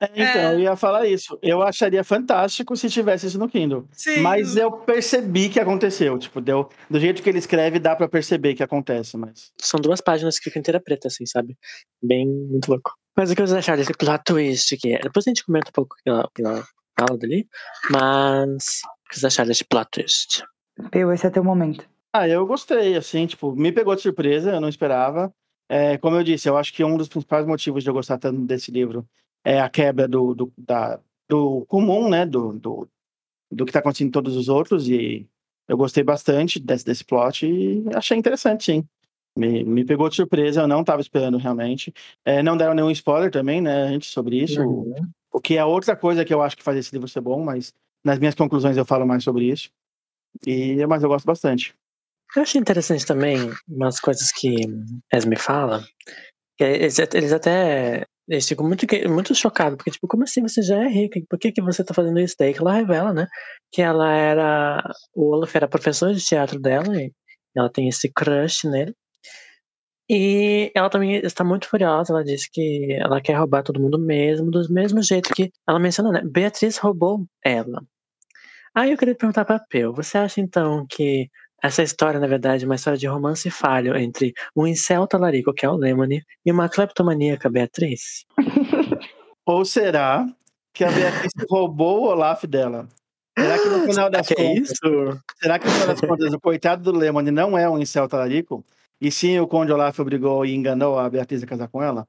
É, 0.00 0.06
então, 0.12 0.50
É. 0.50 0.54
eu 0.54 0.60
ia 0.60 0.76
falar 0.76 1.06
isso. 1.06 1.38
Eu 1.42 1.62
acharia 1.62 2.04
fantástico 2.04 2.76
se 2.76 2.90
tivesse 2.90 3.26
isso 3.26 3.38
no 3.38 3.48
Kindle. 3.48 3.88
Sim. 3.92 4.20
Mas 4.20 4.54
eu 4.56 4.70
percebi 4.70 5.48
que 5.48 5.58
aconteceu. 5.58 6.18
Tipo, 6.18 6.40
deu, 6.40 6.68
do 6.90 7.00
jeito 7.00 7.22
que 7.22 7.28
ele 7.30 7.38
escreve, 7.38 7.78
dá 7.78 7.96
pra 7.96 8.06
perceber 8.08 8.54
que 8.54 8.62
acontece, 8.62 9.16
mas. 9.16 9.52
São 9.58 9.80
duas 9.80 10.00
páginas 10.02 10.38
que 10.38 10.44
ficam 10.44 10.60
inteira 10.60 10.80
preta, 10.80 11.08
assim, 11.08 11.24
sabe? 11.24 11.56
Bem, 12.02 12.26
muito 12.26 12.68
louco. 12.68 12.92
Mas 13.16 13.30
o 13.30 13.34
que 13.34 13.40
vocês 13.40 13.54
acharam 13.56 13.78
desse 13.78 13.94
plot 13.94 14.22
twist? 14.24 14.76
Que 14.76 14.94
é? 14.96 14.98
Depois 14.98 15.26
a 15.26 15.30
gente 15.30 15.44
comenta 15.44 15.70
um 15.70 15.72
pouco 15.72 15.96
ela 16.04 16.28
fala 16.98 17.16
dali. 17.18 17.48
Mas 17.90 18.80
o 18.84 19.08
que 19.08 19.14
vocês 19.14 19.24
acharam 19.24 19.48
desse 19.48 19.64
plot 19.64 19.88
twist? 19.90 20.42
Peu, 20.90 21.10
esse 21.12 21.26
é 21.26 21.30
teu 21.30 21.42
momento. 21.42 21.88
Ah, 22.12 22.28
eu 22.28 22.46
gostei, 22.46 22.96
assim, 22.96 23.26
tipo, 23.26 23.54
me 23.56 23.72
pegou 23.72 23.94
de 23.94 24.02
surpresa, 24.02 24.50
eu 24.52 24.60
não 24.60 24.68
esperava. 24.68 25.32
É, 25.68 25.96
como 25.98 26.16
eu 26.16 26.22
disse, 26.22 26.48
eu 26.48 26.56
acho 26.56 26.72
que 26.72 26.84
um 26.84 26.96
dos 26.96 27.08
principais 27.08 27.46
motivos 27.46 27.82
de 27.82 27.90
eu 27.90 27.94
gostar 27.94 28.18
tanto 28.18 28.40
desse 28.42 28.70
livro 28.70 29.06
é 29.46 29.60
a 29.60 29.68
quebra 29.70 30.08
do, 30.08 30.34
do, 30.34 30.52
da, 30.58 30.98
do 31.28 31.64
comum, 31.66 32.10
né, 32.10 32.26
do, 32.26 32.52
do, 32.54 32.88
do 33.48 33.64
que 33.64 33.72
tá 33.72 33.78
acontecendo 33.78 34.08
em 34.08 34.10
todos 34.10 34.34
os 34.34 34.48
outros, 34.48 34.88
e 34.88 35.24
eu 35.68 35.76
gostei 35.76 36.02
bastante 36.02 36.58
desse, 36.58 36.84
desse 36.84 37.04
plot 37.04 37.46
e 37.46 37.84
achei 37.94 38.18
interessante, 38.18 38.64
sim. 38.64 38.84
Me, 39.38 39.62
me 39.62 39.84
pegou 39.84 40.08
de 40.08 40.16
surpresa, 40.16 40.62
eu 40.62 40.66
não 40.66 40.80
estava 40.80 41.00
esperando 41.00 41.38
realmente. 41.38 41.94
É, 42.24 42.42
não 42.42 42.56
deram 42.56 42.74
nenhum 42.74 42.90
spoiler 42.90 43.30
também, 43.30 43.60
né, 43.60 43.86
gente, 43.88 44.06
sobre 44.06 44.42
isso, 44.42 44.60
Uhum. 44.60 44.94
o 45.32 45.40
que 45.40 45.56
é 45.56 45.64
outra 45.64 45.94
coisa 45.94 46.24
que 46.24 46.34
eu 46.34 46.42
acho 46.42 46.56
que 46.56 46.64
faz 46.64 46.76
esse 46.76 46.92
livro 46.92 47.06
ser 47.06 47.20
bom, 47.20 47.44
mas 47.44 47.72
nas 48.04 48.18
minhas 48.18 48.34
conclusões 48.34 48.76
eu 48.76 48.84
falo 48.84 49.06
mais 49.06 49.22
sobre 49.22 49.44
isso. 49.44 49.70
E, 50.44 50.84
mas 50.86 51.04
eu 51.04 51.08
gosto 51.08 51.24
bastante. 51.24 51.72
Eu 52.34 52.42
achei 52.42 52.60
interessante 52.60 53.06
também 53.06 53.38
umas 53.68 54.00
coisas 54.00 54.32
que 54.32 54.56
Esme 55.12 55.36
fala. 55.36 55.84
Eles, 56.58 56.98
eles 56.98 57.32
até 57.32 58.06
eles 58.28 58.48
ficam 58.48 58.66
muito, 58.66 58.86
muito 59.08 59.34
chocados, 59.34 59.76
porque, 59.76 59.90
tipo, 59.90 60.08
como 60.08 60.24
assim 60.24 60.42
você 60.42 60.62
já 60.62 60.82
é 60.84 60.88
rica? 60.88 61.20
Por 61.28 61.38
que, 61.38 61.52
que 61.52 61.62
você 61.62 61.84
tá 61.84 61.94
fazendo 61.94 62.18
isso 62.20 62.34
daí? 62.38 62.52
Que 62.52 62.60
ela 62.60 62.74
revela, 62.74 63.12
né? 63.12 63.26
Que 63.72 63.82
ela 63.82 64.12
era. 64.12 64.82
O 65.14 65.32
Olaf 65.32 65.54
era 65.54 65.68
professor 65.68 66.12
de 66.12 66.24
teatro 66.24 66.60
dela 66.60 66.94
e 67.00 67.12
ela 67.56 67.70
tem 67.70 67.88
esse 67.88 68.12
crush 68.12 68.64
nele. 68.68 68.94
E 70.08 70.70
ela 70.74 70.88
também 70.90 71.16
está 71.16 71.44
muito 71.44 71.68
furiosa. 71.68 72.12
Ela 72.12 72.24
disse 72.24 72.48
que 72.50 72.92
ela 73.00 73.20
quer 73.20 73.34
roubar 73.34 73.62
todo 73.62 73.80
mundo 73.80 73.98
mesmo, 73.98 74.50
do 74.50 74.62
mesmo 74.72 75.02
jeito 75.02 75.34
que 75.34 75.50
ela 75.68 75.78
mencionou, 75.78 76.12
né? 76.12 76.22
Beatriz 76.24 76.78
roubou 76.78 77.26
ela. 77.44 77.82
Aí 78.74 78.92
eu 78.92 78.98
queria 78.98 79.14
perguntar 79.14 79.44
pra 79.44 79.58
Peu, 79.58 79.92
você 79.94 80.18
acha 80.18 80.40
então 80.40 80.86
que 80.88 81.30
essa 81.66 81.82
história, 81.82 82.20
na 82.20 82.26
verdade, 82.26 82.64
é 82.64 82.66
uma 82.66 82.74
história 82.74 82.98
de 82.98 83.06
romance 83.06 83.50
falho 83.50 83.96
entre 83.96 84.32
um 84.54 84.66
incel 84.66 85.06
talarico, 85.06 85.52
que 85.52 85.66
é 85.66 85.68
o 85.68 85.76
Lemony, 85.76 86.22
e 86.44 86.52
uma 86.52 86.68
cleptomaníaca 86.68 87.50
Beatriz? 87.50 88.24
Ou 89.44 89.64
será 89.64 90.26
que 90.72 90.84
a 90.84 90.90
Beatriz 90.90 91.32
roubou 91.50 92.02
o 92.02 92.08
Olaf 92.08 92.44
dela? 92.44 92.88
Será 93.38 93.58
que 93.58 93.68
no 93.68 93.86
final 93.86 94.10
das 94.10 94.26
que 94.28 94.34
é 94.34 94.36
contas, 94.36 94.70
isso? 94.70 95.22
será 95.40 95.58
que 95.58 95.66
no 95.66 95.72
final 95.72 95.86
das 95.88 96.00
contas 96.00 96.32
o 96.32 96.40
coitado 96.40 96.82
do 96.90 96.98
Lemony 96.98 97.30
não 97.30 97.56
é 97.56 97.68
um 97.68 97.78
incel 97.78 98.08
talarico? 98.08 98.64
E 99.00 99.10
sim 99.10 99.38
o 99.38 99.46
Conde 99.46 99.72
Olaf 99.72 99.98
obrigou 99.98 100.46
e 100.46 100.54
enganou 100.54 100.98
a 100.98 101.08
Beatriz 101.08 101.42
a 101.42 101.46
casar 101.46 101.68
com 101.68 101.82
ela? 101.82 102.06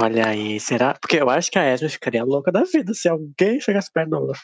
Olha 0.00 0.28
aí, 0.28 0.58
será? 0.58 0.94
Porque 0.94 1.16
eu 1.20 1.30
acho 1.30 1.50
que 1.50 1.58
a 1.58 1.72
Esme 1.72 1.88
ficaria 1.88 2.24
louca 2.24 2.50
da 2.50 2.64
vida 2.64 2.92
se 2.94 3.08
alguém 3.08 3.60
chegasse 3.60 3.92
perto 3.92 4.10
do 4.10 4.16
Olaf. 4.16 4.40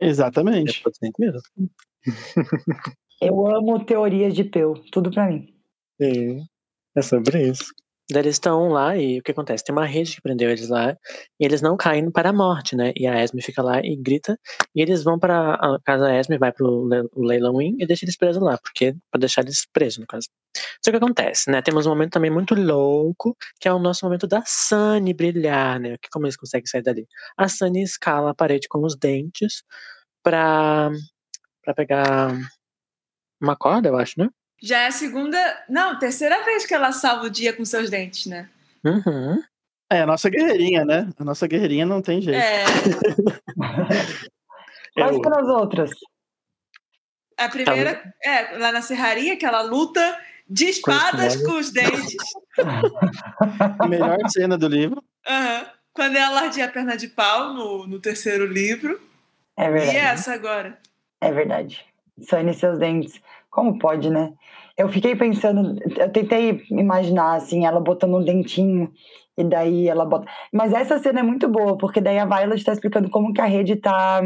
Exatamente. 0.00 0.82
Eu 0.84 0.92
tô 0.92 1.12
mesmo. 1.18 1.40
Eu 3.20 3.46
amo 3.46 3.84
teorias 3.84 4.34
de 4.34 4.44
Peu, 4.44 4.74
tudo 4.90 5.10
pra 5.10 5.26
mim. 5.28 5.46
Sim, 6.00 6.44
é 6.96 7.02
sobre 7.02 7.50
isso. 7.50 7.64
Daí 8.10 8.22
eles 8.22 8.34
estão 8.36 8.70
lá 8.70 8.96
e 8.96 9.20
o 9.20 9.22
que 9.22 9.30
acontece? 9.30 9.62
Tem 9.62 9.72
uma 9.72 9.86
rede 9.86 10.16
que 10.16 10.22
prendeu 10.22 10.50
eles 10.50 10.68
lá 10.68 10.96
e 11.38 11.44
eles 11.44 11.62
não 11.62 11.76
caem 11.76 12.10
para 12.10 12.30
a 12.30 12.32
morte, 12.32 12.74
né? 12.74 12.92
E 12.96 13.06
a 13.06 13.22
Esme 13.22 13.40
fica 13.40 13.62
lá 13.62 13.78
e 13.84 13.94
grita 13.96 14.36
e 14.74 14.82
eles 14.82 15.04
vão 15.04 15.16
para 15.16 15.54
a 15.54 15.78
casa 15.84 16.04
da 16.04 16.18
Esme, 16.18 16.36
vai 16.36 16.50
pro 16.52 16.84
le- 16.86 17.08
o 17.14 17.22
Leilão 17.22 17.62
e 17.62 17.86
deixa 17.86 18.04
eles 18.04 18.16
presos 18.16 18.42
lá, 18.42 18.58
porque 18.58 18.96
para 19.12 19.20
deixar 19.20 19.42
eles 19.42 19.64
presos, 19.72 19.98
no 19.98 20.06
caso. 20.08 20.28
Só 20.84 20.90
que 20.90 20.96
acontece, 20.96 21.50
né? 21.50 21.62
Temos 21.62 21.86
um 21.86 21.90
momento 21.90 22.10
também 22.12 22.30
muito 22.32 22.54
louco, 22.56 23.36
que 23.60 23.68
é 23.68 23.72
o 23.72 23.78
nosso 23.78 24.04
momento 24.04 24.26
da 24.26 24.42
Sunny 24.44 25.14
brilhar, 25.14 25.78
né? 25.78 25.96
Que 26.02 26.08
como 26.10 26.26
eles 26.26 26.36
conseguem 26.36 26.66
sair 26.66 26.82
dali? 26.82 27.06
A 27.36 27.48
Sunny 27.48 27.82
escala 27.82 28.30
a 28.30 28.34
parede 28.34 28.66
com 28.68 28.84
os 28.84 28.96
dentes 28.96 29.62
pra, 30.22 30.90
pra 31.64 31.74
pegar 31.74 32.32
uma 33.40 33.56
corda, 33.56 33.88
eu 33.88 33.96
acho, 33.96 34.18
né? 34.18 34.28
Já 34.62 34.80
é 34.80 34.86
a 34.88 34.92
segunda. 34.92 35.38
Não, 35.68 35.98
terceira 35.98 36.44
vez 36.44 36.66
que 36.66 36.74
ela 36.74 36.92
salva 36.92 37.26
o 37.26 37.30
dia 37.30 37.52
com 37.52 37.64
seus 37.64 37.88
dentes, 37.88 38.26
né? 38.26 38.48
Uhum. 38.84 39.42
É, 39.90 40.02
a 40.02 40.06
nossa 40.06 40.28
guerreirinha, 40.28 40.84
né? 40.84 41.08
A 41.18 41.24
nossa 41.24 41.46
guerreirinha 41.46 41.86
não 41.86 42.02
tem 42.02 42.20
jeito. 42.20 42.38
É. 42.38 42.64
Quais 44.94 45.16
Eu- 45.16 45.22
foram 45.22 45.38
as 45.38 45.48
outras? 45.48 45.90
A 47.36 47.48
primeira 47.48 48.02
é 48.22 48.58
lá 48.58 48.70
na 48.70 48.82
serraria, 48.82 49.36
que 49.36 49.46
ela 49.46 49.62
luta 49.62 50.18
de 50.48 50.66
espadas 50.66 51.34
espada. 51.36 51.48
com 51.50 51.58
os 51.58 51.70
dentes. 51.70 52.16
A 53.78 53.86
melhor 53.88 54.18
cena 54.28 54.58
do 54.58 54.68
livro. 54.68 55.02
Aham. 55.26 55.66
Quando 55.92 56.16
ela 56.16 56.38
alardia 56.38 56.66
a 56.66 56.68
perna 56.68 56.96
de 56.96 57.08
pau 57.08 57.52
no, 57.54 57.86
no 57.86 57.98
terceiro 57.98 58.46
livro. 58.46 59.00
É 59.56 59.66
E 59.66 59.70
verdade. 59.70 59.96
essa 59.96 60.34
agora. 60.34 60.78
É 61.20 61.32
verdade. 61.32 61.84
Sane 62.22 62.54
seus 62.54 62.78
dentes. 62.78 63.20
Como 63.50 63.78
pode, 63.78 64.10
né? 64.10 64.32
Eu 64.76 64.88
fiquei 64.88 65.14
pensando, 65.16 65.78
eu 65.98 66.10
tentei 66.12 66.62
imaginar 66.70 67.34
assim, 67.36 67.66
ela 67.66 67.80
botando 67.80 68.16
um 68.16 68.24
dentinho 68.24 68.90
e 69.36 69.44
daí 69.44 69.88
ela 69.88 70.04
bota. 70.06 70.26
Mas 70.52 70.72
essa 70.72 70.98
cena 70.98 71.20
é 71.20 71.22
muito 71.22 71.48
boa, 71.48 71.76
porque 71.76 72.00
daí 72.00 72.18
a 72.18 72.24
Violet 72.24 72.64
tá 72.64 72.72
explicando 72.72 73.10
como 73.10 73.32
que 73.32 73.40
a 73.40 73.46
rede 73.46 73.76
tá, 73.76 74.20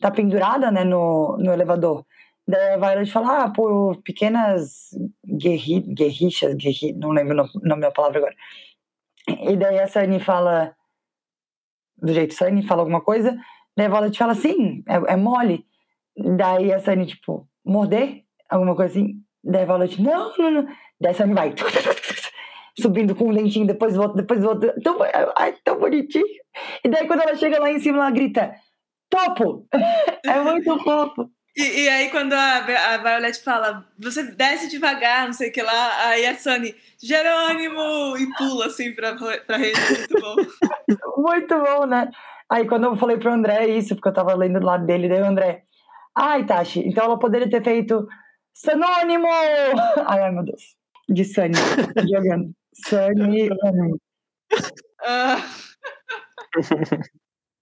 tá 0.00 0.10
pendurada, 0.10 0.70
né, 0.70 0.84
no, 0.84 1.36
no 1.38 1.52
elevador. 1.52 2.04
Daí 2.46 2.74
a 2.74 2.76
Violet 2.78 3.10
fala, 3.10 3.44
ah, 3.44 3.50
por 3.50 4.02
pequenas 4.02 4.90
guerri, 5.26 5.80
guerrichas, 5.80 6.54
guerri, 6.54 6.92
não 6.94 7.10
lembro 7.10 7.34
o 7.34 7.36
no- 7.36 7.50
nome 7.62 7.82
da 7.82 7.90
palavra 7.90 8.18
agora. 8.18 8.34
E 9.28 9.56
daí 9.56 9.78
a 9.78 9.86
Sunny 9.86 10.20
fala, 10.20 10.74
do 12.00 12.12
jeito 12.12 12.34
Sunny 12.34 12.62
fala 12.66 12.82
alguma 12.82 13.00
coisa, 13.00 13.36
daí 13.76 13.86
a 13.86 13.88
Violet 13.90 14.16
fala, 14.16 14.34
sim, 14.34 14.82
é, 14.88 15.12
é 15.12 15.16
mole. 15.16 15.66
Daí 16.36 16.72
a 16.72 16.80
Sunny, 16.80 17.06
tipo, 17.06 17.48
morder? 17.64 18.22
Alguma 18.50 18.74
coisa 18.74 18.92
assim. 18.92 19.22
Daí 19.44 19.62
a 19.62 19.66
Violet, 19.66 20.02
não, 20.02 20.32
não, 20.36 20.50
não. 20.50 20.66
Daí 21.00 21.12
a 21.12 21.14
Sunny 21.14 21.34
vai 21.34 21.54
subindo 22.80 23.14
com 23.14 23.28
um 23.28 23.34
dentinho, 23.34 23.66
depois 23.66 23.96
volta, 23.96 24.16
depois 24.16 24.42
volta. 24.42 24.74
Tão, 24.82 24.98
ai, 25.36 25.54
tão 25.64 25.78
bonitinho. 25.78 26.24
E 26.84 26.88
daí 26.88 27.06
quando 27.06 27.22
ela 27.22 27.36
chega 27.36 27.58
lá 27.58 27.70
em 27.70 27.78
cima, 27.78 27.98
ela 27.98 28.10
grita, 28.10 28.54
topo! 29.10 29.66
é 30.24 30.40
muito 30.40 30.78
fofo. 30.82 31.30
E, 31.56 31.82
e 31.82 31.88
aí, 31.88 32.08
quando 32.10 32.34
a, 32.34 32.58
a 32.58 32.98
Violet 32.98 33.42
fala, 33.42 33.84
você 33.98 34.22
desce 34.22 34.68
devagar, 34.68 35.26
não 35.26 35.32
sei 35.32 35.48
o 35.48 35.52
que 35.52 35.60
lá, 35.60 36.06
aí 36.06 36.24
a 36.24 36.36
Sunny, 36.36 36.72
Jerônimo! 37.02 38.16
E 38.16 38.28
pula 38.36 38.66
assim 38.66 38.94
pra, 38.94 39.16
pra 39.16 39.56
rede. 39.56 39.80
Muito 39.80 40.20
bom. 40.20 40.36
Muito 41.20 41.58
bom, 41.58 41.86
né? 41.86 42.10
Aí 42.48 42.66
quando 42.66 42.84
eu 42.84 42.96
falei 42.96 43.16
pro 43.16 43.32
André 43.32 43.66
isso, 43.66 43.96
porque 43.96 44.08
eu 44.08 44.12
tava 44.12 44.34
lendo 44.36 44.60
do 44.60 44.66
lado 44.66 44.86
dele, 44.86 45.08
daí 45.08 45.20
o 45.20 45.26
André, 45.26 45.64
ai, 46.14 46.44
Tashi, 46.46 46.80
então 46.86 47.04
ela 47.04 47.18
poderia 47.18 47.48
ter 47.48 47.62
feito 47.62 48.06
Sanônimo! 48.54 49.26
Ai, 50.06 50.30
meu 50.32 50.44
Deus. 50.44 50.76
De 51.08 51.24
Sunny, 51.24 51.54
jogando. 52.10 52.52
Sunny, 52.74 53.48
Sunny. 53.48 53.98
Ah, 55.04 55.38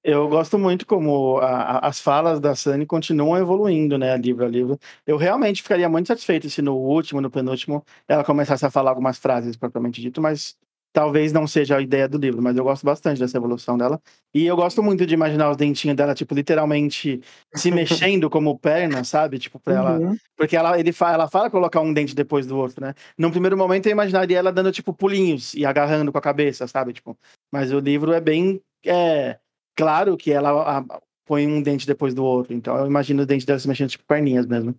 Eu 0.05 0.28
gosto 0.28 0.59
muito 0.59 0.86
como 0.86 1.38
a- 1.38 1.78
a- 1.78 1.88
as 1.88 2.01
falas 2.01 2.38
da 2.40 2.55
Sunny 2.55 2.86
continuam 2.86 3.36
evoluindo, 3.38 3.99
né, 3.99 4.16
livro 4.16 4.44
a 4.44 4.49
livro. 4.49 4.78
Eu 5.07 5.16
realmente 5.16 5.62
ficaria 5.62 5.88
muito 5.88 6.07
satisfeito 6.09 6.49
se 6.49 6.62
no 6.62 6.76
último, 6.76 7.20
no 7.20 7.30
penúltimo, 7.30 7.84
ela 8.09 8.24
começasse 8.24 8.64
a 8.64 8.70
falar 8.70 8.90
algumas 8.90 9.18
frases 9.18 9.57
propriamente 9.57 10.01
dito, 10.01 10.20
mas 10.20 10.57
talvez 10.97 11.30
não 11.30 11.47
seja 11.47 11.76
a 11.76 11.82
ideia 11.82 12.09
do 12.09 12.16
livro, 12.16 12.40
mas 12.40 12.57
eu 12.57 12.64
gosto 12.64 12.82
bastante 12.82 13.20
dessa 13.20 13.36
evolução 13.36 13.76
dela. 13.76 14.01
E 14.34 14.47
eu 14.47 14.57
gosto 14.57 14.82
muito 14.82 15.05
de 15.05 15.12
imaginar 15.12 15.51
os 15.51 15.57
dentinhos 15.59 15.94
dela, 15.94 16.14
tipo, 16.14 16.34
literalmente 16.34 17.20
se 17.55 17.70
mexendo 18.11 18.30
como 18.30 18.59
perna, 18.59 19.05
sabe? 19.05 19.38
Tipo, 19.38 19.61
pra 19.61 19.74
ela. 19.74 19.99
Uhum. 19.99 20.16
Porque 20.34 20.57
ela, 20.57 20.80
ele 20.80 20.92
fala, 20.92 21.12
ela 21.12 21.28
fala 21.28 21.51
colocar 21.51 21.82
um 21.82 21.92
dente 21.92 22.14
depois 22.14 22.47
do 22.47 22.57
outro, 22.57 22.82
né? 22.82 22.94
Num 23.18 23.30
primeiro 23.30 23.59
momento 23.59 23.84
eu 23.84 23.92
imaginaria 23.92 24.38
ela 24.38 24.51
dando, 24.51 24.72
tipo, 24.72 24.90
pulinhos 24.94 25.53
e 25.53 25.66
agarrando 25.66 26.11
com 26.11 26.16
a 26.16 26.22
cabeça, 26.22 26.66
sabe? 26.66 26.94
Tipo, 26.94 27.14
mas 27.53 27.70
o 27.70 27.78
livro 27.78 28.14
é 28.14 28.20
bem. 28.20 28.59
É, 28.82 29.38
claro 29.76 30.16
que 30.16 30.32
ela 30.32 30.78
a- 30.78 31.01
põe 31.26 31.47
um 31.47 31.61
dente 31.61 31.86
depois 31.86 32.14
do 32.14 32.24
outro. 32.24 32.55
Então 32.55 32.74
eu 32.78 32.86
imagino 32.86 33.20
os 33.20 33.26
dentes 33.26 33.44
dela 33.44 33.59
se 33.59 33.68
mexendo, 33.68 33.90
tipo, 33.90 34.05
perninhas 34.07 34.47
mesmo. 34.47 34.74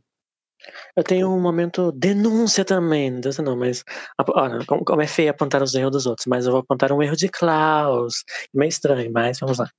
Eu 0.95 1.03
tenho 1.03 1.29
um 1.29 1.39
momento 1.39 1.91
denúncia 1.91 2.65
também, 2.65 3.11
não 3.11 3.19
denúncia 3.19 3.43
não, 3.43 3.55
mas 3.55 3.83
olha, 4.35 4.65
como, 4.65 5.01
é 5.01 5.07
feio 5.07 5.29
apontar 5.29 5.61
os 5.61 5.75
erros 5.75 5.91
dos 5.91 6.05
outros, 6.05 6.25
mas 6.27 6.45
eu 6.45 6.51
vou 6.51 6.61
apontar 6.61 6.91
um 6.91 7.01
erro 7.01 7.15
de 7.15 7.29
Klaus, 7.29 8.23
meio 8.53 8.69
estranho, 8.69 9.11
mas 9.11 9.39
vamos 9.39 9.59
lá. 9.59 9.69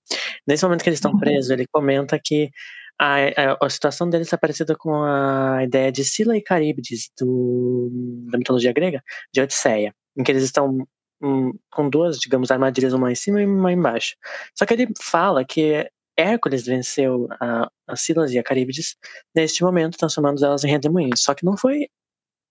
Nesse 0.47 0.65
momento 0.65 0.83
que 0.83 0.89
eles 0.89 0.99
estão 0.99 1.17
presos, 1.19 1.51
ele 1.51 1.67
comenta 1.73 2.19
que 2.23 2.51
a, 2.99 3.17
a, 3.53 3.67
a 3.67 3.71
situação 3.71 4.11
deles 4.11 4.33
é 4.33 4.37
parecida 4.37 4.75
com 4.77 5.03
a 5.03 5.63
ideia 5.63 5.93
de 5.93 6.05
Sila 6.05 6.37
e 6.37 6.43
Caríbides 6.43 7.11
do, 7.19 7.89
da 8.31 8.39
mitologia 8.39 8.73
grega, 8.73 9.03
de 9.33 9.41
Odisseia, 9.41 9.95
em 10.17 10.25
que 10.25 10.33
eles 10.33 10.43
estão 10.43 10.87
hum, 11.23 11.53
com 11.71 11.89
duas, 11.89 12.19
digamos, 12.19 12.51
armadilhas, 12.51 12.93
uma 12.93 13.13
em 13.13 13.15
cima 13.15 13.41
e 13.41 13.47
uma 13.47 13.73
embaixo. 13.73 14.17
Só 14.55 14.67
que 14.67 14.75
ele 14.75 14.89
fala 15.01 15.45
que 15.45 15.89
Hércules 16.19 16.67
venceu 16.67 17.29
a, 17.41 17.71
a 17.87 17.97
Silas 17.97 18.33
e 18.33 18.39
a 18.39 18.43
Caríbides 18.43 18.97
neste 19.35 19.63
momento, 19.63 19.97
transformando 19.97 20.45
elas 20.45 20.65
em 20.65 20.71
redemoinhos. 20.71 21.23
Só 21.23 21.33
que 21.33 21.45
não 21.45 21.57
foi 21.57 21.89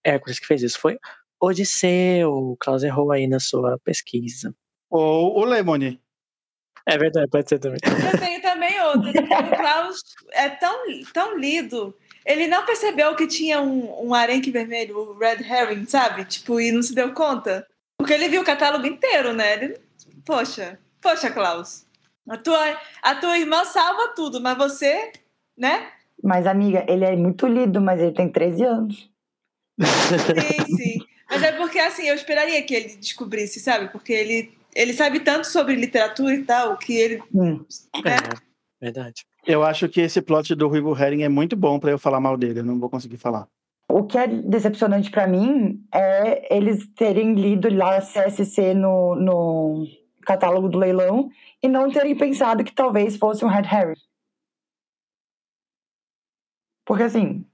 Hércules 0.05 0.39
que 0.39 0.47
fez 0.47 0.63
isso, 0.63 0.79
foi 0.79 0.97
Odisseu. 1.39 2.31
O 2.31 2.57
Klaus 2.57 2.83
errou 2.83 3.11
aí 3.11 3.27
na 3.27 3.39
sua 3.39 3.77
pesquisa. 3.83 4.55
Ou 4.89 5.37
o 5.37 5.43
Lemony. 5.43 6.01
É 6.85 6.97
verdade, 6.97 7.29
pode 7.29 7.49
ser 7.49 7.59
também. 7.59 7.79
Eu 7.83 8.19
tenho 8.19 8.41
também 8.41 8.77
porque 8.93 9.19
O 9.19 9.57
Klaus 9.57 10.01
é 10.31 10.49
tão, 10.49 10.85
tão 11.13 11.37
lido. 11.37 11.93
Ele 12.25 12.47
não 12.47 12.65
percebeu 12.65 13.15
que 13.15 13.27
tinha 13.27 13.61
um, 13.61 14.07
um 14.07 14.13
arenque 14.13 14.51
vermelho, 14.51 14.97
o 14.97 15.17
Red 15.17 15.41
Herring, 15.41 15.85
sabe? 15.85 16.25
Tipo, 16.25 16.59
e 16.59 16.71
não 16.71 16.81
se 16.81 16.93
deu 16.93 17.13
conta. 17.13 17.67
Porque 17.97 18.13
ele 18.13 18.29
viu 18.29 18.41
o 18.41 18.45
catálogo 18.45 18.85
inteiro, 18.85 19.33
né? 19.33 19.53
Ele, 19.53 19.79
poxa, 20.25 20.79
poxa, 21.01 21.31
Klaus. 21.31 21.86
A 22.29 22.37
tua, 22.37 22.77
a 23.01 23.15
tua 23.15 23.37
irmã 23.37 23.63
salva 23.63 24.09
tudo, 24.09 24.41
mas 24.41 24.57
você, 24.57 25.11
né? 25.57 25.87
Mas, 26.21 26.45
amiga, 26.45 26.85
ele 26.89 27.05
é 27.05 27.15
muito 27.15 27.47
lido, 27.47 27.79
mas 27.79 28.01
ele 28.01 28.11
tem 28.11 28.29
13 28.29 28.63
anos. 28.63 29.09
Sim, 29.79 30.75
sim. 30.75 30.99
Mas 31.29 31.43
é 31.43 31.51
porque, 31.51 31.79
assim, 31.79 32.07
eu 32.07 32.15
esperaria 32.15 32.61
que 32.63 32.73
ele 32.73 32.95
descobrisse, 32.95 33.59
sabe? 33.59 33.89
Porque 33.89 34.11
ele, 34.11 34.51
ele 34.75 34.93
sabe 34.93 35.19
tanto 35.19 35.47
sobre 35.47 35.75
literatura 35.75 36.33
e 36.33 36.43
tal, 36.43 36.77
que 36.77 36.97
ele. 36.97 37.23
Hum. 37.33 37.63
né? 38.03 38.15
É, 38.15 38.85
verdade. 38.85 39.25
Eu 39.45 39.63
acho 39.63 39.87
que 39.87 40.01
esse 40.01 40.21
plot 40.21 40.55
do 40.55 40.67
Ruivo 40.67 40.97
Herring 40.97 41.23
é 41.23 41.29
muito 41.29 41.55
bom 41.55 41.79
pra 41.79 41.91
eu 41.91 41.99
falar 41.99 42.19
mal 42.19 42.37
dele. 42.37 42.59
Eu 42.59 42.65
não 42.65 42.79
vou 42.79 42.89
conseguir 42.89 43.17
falar. 43.17 43.47
O 43.89 44.03
que 44.03 44.17
é 44.17 44.27
decepcionante 44.27 45.09
pra 45.09 45.27
mim 45.27 45.81
é 45.93 46.55
eles 46.55 46.85
terem 46.95 47.33
lido 47.35 47.73
lá 47.73 48.01
CSC 48.01 48.73
no, 48.73 49.15
no 49.15 49.87
catálogo 50.27 50.67
do 50.67 50.77
leilão 50.77 51.29
e 51.63 51.69
não 51.69 51.89
terem 51.89 52.15
pensado 52.15 52.63
que 52.63 52.73
talvez 52.75 53.15
fosse 53.15 53.45
um 53.45 53.47
Red 53.47 53.63
Herring. 53.63 53.95
Porque 56.85 57.03
assim, 57.03 57.45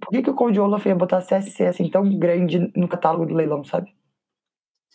por 0.00 0.10
que, 0.10 0.22
que 0.22 0.30
o 0.30 0.34
Cold 0.34 0.58
Olaf 0.60 0.86
ia 0.86 0.94
botar 0.94 1.20
CSC 1.20 1.66
assim 1.66 1.90
tão 1.90 2.16
grande 2.16 2.72
no 2.76 2.86
catálogo 2.88 3.26
do 3.26 3.34
leilão, 3.34 3.64
sabe? 3.64 3.92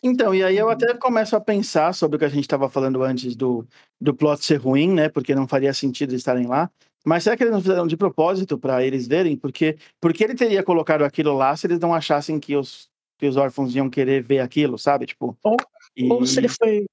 Então, 0.01 0.33
e 0.33 0.41
aí 0.41 0.57
eu 0.57 0.69
até 0.69 0.93
começo 0.93 1.35
a 1.35 1.41
pensar 1.41 1.93
sobre 1.93 2.15
o 2.15 2.19
que 2.19 2.25
a 2.25 2.29
gente 2.29 2.45
estava 2.45 2.69
falando 2.69 3.03
antes 3.03 3.35
do, 3.35 3.67
do 3.99 4.15
plot 4.15 4.43
ser 4.45 4.55
ruim, 4.55 4.93
né? 4.93 5.09
Porque 5.09 5.35
não 5.35 5.45
faria 5.45 5.73
sentido 5.73 6.15
estarem 6.15 6.47
lá. 6.47 6.71
Mas 7.05 7.23
será 7.23 7.35
que 7.35 7.43
eles 7.43 7.53
não 7.53 7.61
fizeram 7.61 7.85
de 7.85 7.97
propósito 7.97 8.57
para 8.57 8.83
eles 8.83 9.07
verem? 9.07 9.35
Porque, 9.35 9.77
porque 9.99 10.23
ele 10.23 10.35
teria 10.35 10.63
colocado 10.63 11.03
aquilo 11.03 11.35
lá 11.35 11.55
se 11.55 11.67
eles 11.67 11.79
não 11.79 11.93
achassem 11.93 12.39
que 12.39 12.55
os, 12.55 12.89
que 13.17 13.27
os 13.27 13.35
órfãos 13.35 13.75
iam 13.75 13.89
querer 13.89 14.23
ver 14.23 14.39
aquilo, 14.39 14.77
sabe? 14.77 15.05
Tipo. 15.05 15.37
Ou- 15.43 15.57
e- 15.97 16.09
Ou 16.09 16.25
se 16.25 16.39
ele 16.39 16.47
foi 16.47 16.85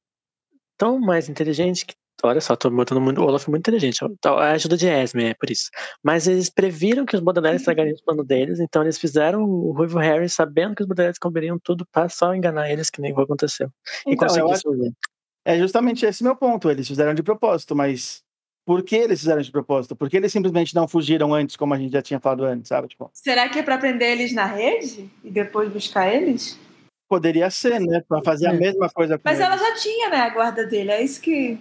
tão 0.77 0.99
mais 0.99 1.29
inteligente 1.29 1.85
que. 1.87 1.95
Olha 2.23 2.41
só, 2.41 2.57
tô 2.57 2.71
botando 2.71 3.01
muito. 3.01 3.21
O 3.21 3.25
Olaf 3.25 3.47
é 3.47 3.51
muito 3.51 3.69
inteligente. 3.69 4.01
A 4.25 4.53
ajuda 4.53 4.75
de 4.77 4.87
Esme, 4.89 5.25
é 5.27 5.35
por 5.35 5.51
isso. 5.51 5.69
Mas 6.03 6.27
eles 6.27 6.49
previram 6.49 7.05
que 7.05 7.15
os 7.15 7.21
Baudelaire 7.21 7.57
estragariam 7.57 7.95
o 7.95 8.05
plano 8.05 8.25
deles, 8.25 8.59
então 8.59 8.83
eles 8.83 8.97
fizeram 8.99 9.43
o 9.45 9.73
Ruivo 9.73 9.99
Harry 9.99 10.29
sabendo 10.29 10.75
que 10.75 10.83
os 10.83 10.89
Baudelaire 10.89 11.19
comberiam 11.21 11.59
tudo 11.63 11.87
pra 11.93 12.09
só 12.09 12.35
enganar 12.35 12.71
eles, 12.71 12.89
que 12.89 13.03
nem 13.03 13.13
aconteceu. 13.13 13.69
E 14.07 14.15
Então, 14.15 14.29
eu 14.35 14.47
conseguiu 14.47 14.73
acho-. 14.73 14.93
É 15.45 15.59
justamente 15.59 16.07
esse 16.07 16.25
meu 16.25 16.35
ponto. 16.35 16.71
Eles 16.71 16.89
fizeram 16.89 17.13
de 17.13 17.23
propósito, 17.23 17.77
mas 17.77 18.25
por 18.67 18.83
que 18.83 18.97
eles 18.97 19.21
fizeram 19.21 19.41
de 19.41 19.53
propósito? 19.53 19.95
Por 19.95 20.11
que 20.11 20.17
eles 20.17 20.33
simplesmente 20.33 20.75
não 20.75 20.89
fugiram 20.89 21.33
antes, 21.33 21.55
como 21.55 21.73
a 21.73 21.79
gente 21.79 21.93
já 21.93 22.03
tinha 22.03 22.19
falado 22.19 22.45
antes, 22.45 22.69
sabe? 22.69 22.89
Tipo, 22.89 23.09
Será 23.13 23.49
que 23.49 23.61
é 23.61 23.63
pra 23.63 23.79
prender 23.79 24.11
eles 24.11 24.35
na 24.35 24.45
rede 24.45 25.09
e 25.23 25.31
depois 25.31 25.71
buscar 25.71 26.13
eles? 26.13 26.59
Poderia 27.09 27.51
ser, 27.51 27.81
né? 27.81 28.03
Pra 28.09 28.23
fazer 28.23 28.49
a 28.49 28.55
É. 28.55 28.57
mesma 28.57 28.89
coisa 28.91 29.17
com 29.17 29.23
Mas 29.25 29.41
ela 29.41 29.57
já 29.57 29.75
tinha, 29.75 30.11
né, 30.11 30.17
a 30.19 30.31
guarda 30.31 30.67
dele. 30.67 30.91
É 30.91 31.03
isso 31.03 31.21
que. 31.21 31.59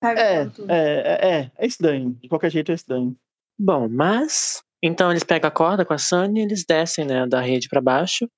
tá 0.00 0.12
É, 0.12 0.42
é, 0.42 0.50
é, 0.68 1.28
é, 1.40 1.50
é 1.58 1.66
estranho. 1.66 2.16
De 2.20 2.28
qualquer 2.28 2.50
jeito 2.50 2.70
é 2.72 2.74
estranho. 2.74 3.16
Bom, 3.58 3.88
mas. 3.88 4.62
Então 4.82 5.10
eles 5.10 5.22
pegam 5.22 5.46
a 5.48 5.50
corda 5.52 5.84
com 5.84 5.94
a 5.94 5.98
Sunny 5.98 6.40
e 6.40 6.42
eles 6.42 6.64
descem 6.66 7.04
né, 7.04 7.26
da 7.26 7.40
rede 7.40 7.68
pra 7.68 7.80
baixo. 7.80 8.28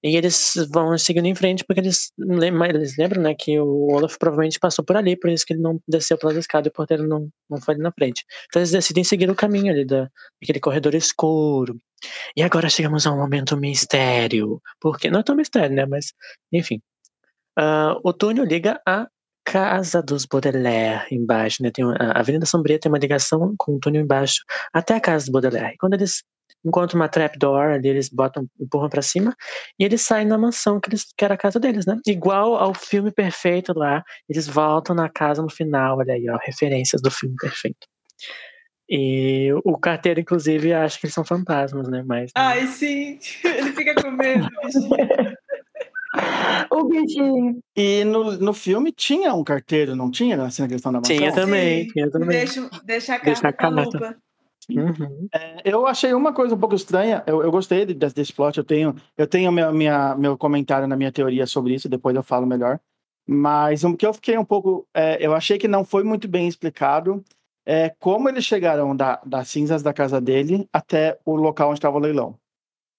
E 0.00 0.16
eles 0.16 0.52
vão 0.72 0.96
seguindo 0.96 1.26
em 1.26 1.34
frente 1.34 1.64
porque 1.64 1.80
eles, 1.80 2.12
lem- 2.16 2.54
eles 2.68 2.96
lembram 2.96 3.20
né, 3.20 3.34
que 3.36 3.58
o 3.58 3.88
Olaf 3.92 4.16
provavelmente 4.16 4.60
passou 4.60 4.84
por 4.84 4.96
ali, 4.96 5.16
por 5.16 5.28
isso 5.28 5.44
que 5.44 5.52
ele 5.54 5.60
não 5.60 5.80
desceu 5.88 6.16
pelas 6.16 6.36
escadas 6.36 6.66
e 6.66 6.68
o 6.68 6.72
porteiro 6.72 7.04
não, 7.04 7.28
não 7.50 7.60
foi 7.60 7.74
ali 7.74 7.82
na 7.82 7.90
frente. 7.90 8.24
Então 8.46 8.60
eles 8.60 8.70
decidem 8.70 9.02
seguir 9.02 9.28
o 9.28 9.34
caminho 9.34 9.72
ali 9.72 9.84
da, 9.84 10.08
daquele 10.40 10.60
corredor 10.60 10.94
escuro. 10.94 11.76
E 12.36 12.42
agora 12.42 12.68
chegamos 12.70 13.06
a 13.06 13.12
um 13.12 13.16
momento 13.18 13.56
mistério. 13.56 14.60
Porque 14.80 15.10
não 15.10 15.20
é 15.20 15.22
tão 15.22 15.36
mistério, 15.36 15.74
né? 15.74 15.86
Mas, 15.86 16.12
enfim. 16.52 16.80
Ah, 17.58 17.96
o 18.04 18.12
túnel 18.12 18.44
liga 18.44 18.80
a 18.86 19.06
Casa 19.44 20.02
dos 20.02 20.26
Baudelaire 20.26 21.06
embaixo, 21.10 21.62
né? 21.62 21.70
Tem 21.72 21.84
uma- 21.84 21.96
a 21.96 22.20
Avenida 22.20 22.46
Sombria 22.46 22.78
tem 22.78 22.90
uma 22.92 22.98
ligação 22.98 23.54
com 23.58 23.76
o 23.76 23.80
túnel 23.80 24.02
embaixo 24.02 24.42
até 24.74 24.94
a 24.94 25.00
casa 25.00 25.24
dos 25.26 25.32
Baudelaire. 25.32 25.74
E 25.74 25.78
quando 25.78 25.94
eles 25.94 26.22
encontram 26.64 27.00
uma 27.00 27.08
trapdoor 27.08 27.72
ali, 27.72 27.88
eles 27.88 28.08
botam, 28.10 28.46
empurram 28.60 28.88
pra 28.90 29.02
cima 29.02 29.34
e 29.78 29.84
eles 29.84 30.02
saem 30.02 30.26
na 30.26 30.36
mansão 30.38 30.80
que, 30.80 30.90
eles, 30.90 31.06
que 31.16 31.24
era 31.24 31.34
a 31.34 31.38
casa 31.38 31.58
deles, 31.60 31.86
né? 31.86 31.96
Igual 32.06 32.56
ao 32.56 32.74
filme 32.74 33.10
perfeito 33.12 33.72
lá, 33.76 34.02
eles 34.28 34.46
voltam 34.48 34.94
na 34.94 35.08
casa 35.08 35.40
no 35.42 35.50
final, 35.50 35.98
olha 35.98 36.14
aí, 36.14 36.28
ó, 36.30 36.38
referências 36.42 37.00
do 37.02 37.10
filme 37.10 37.34
perfeito. 37.40 37.86
E 38.90 39.50
o 39.64 39.76
carteiro, 39.76 40.18
inclusive, 40.20 40.72
acha 40.72 40.98
que 40.98 41.06
eles 41.06 41.14
são 41.14 41.24
fantasmas, 41.24 41.88
né? 41.88 42.02
Mas 42.06 42.30
Ai, 42.34 42.66
sim. 42.68 43.18
Ele 43.44 43.72
fica 43.72 43.94
com 43.94 44.10
medo. 44.10 44.48
bichinho. 44.64 44.88
O 46.70 46.84
bichinho. 46.84 47.60
E 47.76 48.02
no, 48.04 48.32
no 48.38 48.52
filme 48.54 48.90
tinha 48.90 49.34
um 49.34 49.44
carteiro, 49.44 49.94
não 49.94 50.10
tinha? 50.10 50.36
Na 50.36 50.50
cena 50.50 50.66
que 50.66 50.72
eles 50.72 50.80
estão 50.80 50.90
na 50.90 50.98
mansão? 50.98 51.14
tinha 51.16 51.32
também, 51.32 51.84
Sim. 51.84 51.90
tinha 51.92 52.10
também. 52.10 52.28
Deixa, 52.30 52.70
deixa 52.84 53.14
a 53.14 53.18
carta 53.20 53.48
a 53.48 53.52
com 53.52 53.66
a 53.66 53.68
lupa. 53.84 54.16
Uhum. 54.70 55.28
Eu 55.64 55.86
achei 55.86 56.12
uma 56.14 56.32
coisa 56.32 56.54
um 56.54 56.58
pouco 56.58 56.74
estranha. 56.74 57.22
Eu, 57.26 57.42
eu 57.42 57.50
gostei 57.50 57.84
de- 57.86 57.94
desse, 57.94 58.14
desse 58.14 58.32
plot. 58.32 58.56
Eu 58.58 58.64
tenho, 58.64 58.94
eu 59.16 59.26
tenho 59.26 59.52
meu, 59.52 59.72
minha, 59.72 60.14
meu 60.16 60.36
comentário 60.36 60.88
na 60.88 60.96
minha 60.96 61.12
teoria 61.12 61.46
sobre 61.46 61.74
isso. 61.74 61.88
Depois 61.88 62.16
eu 62.16 62.22
falo 62.22 62.46
melhor. 62.46 62.80
Mas 63.26 63.84
o 63.84 63.94
que 63.96 64.06
eu 64.06 64.14
fiquei 64.14 64.36
um 64.38 64.44
pouco. 64.44 64.86
é, 64.94 65.18
eu 65.24 65.34
achei 65.34 65.58
que 65.58 65.68
não 65.68 65.84
foi 65.84 66.02
muito 66.02 66.26
bem 66.26 66.48
explicado 66.48 67.22
é, 67.70 67.94
como 67.98 68.30
eles 68.30 68.46
chegaram 68.46 68.96
da, 68.96 69.20
das 69.26 69.48
cinzas 69.48 69.82
da 69.82 69.92
casa 69.92 70.18
dele 70.18 70.66
até 70.72 71.18
o 71.22 71.36
local 71.36 71.68
onde 71.68 71.78
estava 71.78 71.98
o 71.98 72.00
leilão. 72.00 72.34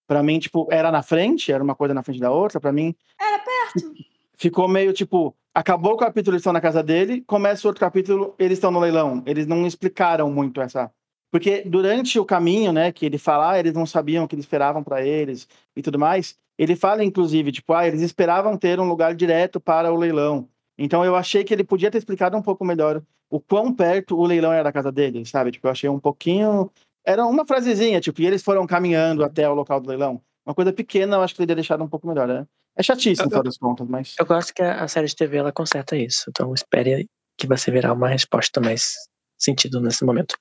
Pra 0.07 0.21
mim, 0.21 0.37
tipo, 0.37 0.67
era 0.69 0.91
na 0.91 1.01
frente, 1.01 1.51
era 1.51 1.63
uma 1.63 1.73
coisa 1.73 1.91
na 1.91 2.03
frente 2.03 2.19
da 2.19 2.29
outra. 2.29 2.59
Pra 2.59 2.71
mim, 2.71 2.93
Era 3.19 3.39
perto. 3.39 3.91
ficou 4.35 4.67
meio 4.67 4.93
tipo. 4.93 5.35
Acabou 5.55 5.93
o 5.93 5.97
capítulo, 5.97 6.35
eles 6.35 6.41
estão 6.41 6.53
na 6.53 6.61
casa 6.61 6.83
dele. 6.83 7.21
Começa 7.21 7.65
o 7.65 7.69
outro 7.69 7.79
capítulo, 7.79 8.35
eles 8.37 8.59
estão 8.59 8.69
no 8.69 8.79
leilão. 8.79 9.23
Eles 9.25 9.47
não 9.47 9.65
explicaram 9.65 10.31
muito 10.31 10.61
essa. 10.61 10.91
Porque 11.31 11.63
durante 11.63 12.19
o 12.19 12.25
caminho, 12.25 12.71
né, 12.71 12.91
que 12.91 13.07
ele 13.07 13.17
fala, 13.17 13.53
ah, 13.53 13.59
eles 13.59 13.73
não 13.73 13.87
sabiam 13.87 14.23
o 14.23 14.27
que 14.27 14.35
eles 14.35 14.45
esperavam 14.45 14.83
para 14.83 15.03
eles 15.03 15.47
e 15.75 15.81
tudo 15.81 15.97
mais, 15.97 16.37
ele 16.57 16.75
fala, 16.75 17.03
inclusive, 17.03 17.51
tipo, 17.51 17.73
ah, 17.73 17.87
eles 17.87 18.01
esperavam 18.01 18.55
ter 18.55 18.79
um 18.79 18.87
lugar 18.87 19.15
direto 19.15 19.59
para 19.59 19.91
o 19.91 19.95
leilão. 19.97 20.47
Então 20.81 21.03
eu 21.03 21.15
achei 21.15 21.43
que 21.43 21.53
ele 21.53 21.63
podia 21.63 21.91
ter 21.91 21.97
explicado 21.97 22.37
um 22.37 22.41
pouco 22.41 22.63
melhor 22.63 23.01
o 23.29 23.39
quão 23.39 23.73
perto 23.73 24.17
o 24.17 24.25
leilão 24.25 24.51
era 24.51 24.63
da 24.63 24.71
casa 24.71 24.91
dele, 24.91 25.25
sabe? 25.25 25.51
Tipo, 25.51 25.67
eu 25.67 25.71
achei 25.71 25.89
um 25.89 25.99
pouquinho. 25.99 26.71
Era 27.05 27.25
uma 27.25 27.45
frasezinha, 27.45 27.99
tipo, 27.99 28.21
e 28.21 28.25
eles 28.25 28.41
foram 28.41 28.65
caminhando 28.65 29.23
até 29.23 29.47
o 29.47 29.53
local 29.53 29.79
do 29.79 29.89
leilão. 29.89 30.21
Uma 30.45 30.55
coisa 30.55 30.71
pequena, 30.73 31.17
eu 31.17 31.21
acho 31.21 31.35
que 31.35 31.41
ele 31.41 31.47
teria 31.47 31.55
deixado 31.57 31.83
um 31.83 31.87
pouco 31.87 32.07
melhor, 32.07 32.27
né? 32.27 32.47
É 32.75 32.81
chatice, 32.81 33.21
no 33.21 33.25
Eu- 33.25 33.29
final 33.29 33.43
das 33.43 33.57
contas, 33.57 33.87
mas. 33.87 34.15
Eu 34.17 34.25
gosto 34.25 34.53
que 34.53 34.61
a, 34.63 34.83
a 34.83 34.87
série 34.87 35.07
de 35.07 35.15
TV 35.15 35.37
ela 35.37 35.51
conserta 35.51 35.95
isso. 35.97 36.25
Então 36.29 36.53
espere 36.53 37.07
que 37.37 37.45
você 37.45 37.69
verá 37.69 37.93
uma 37.93 38.07
resposta 38.07 38.59
mais 38.61 38.93
sentido 39.37 39.79
nesse 39.81 40.03
momento. 40.05 40.35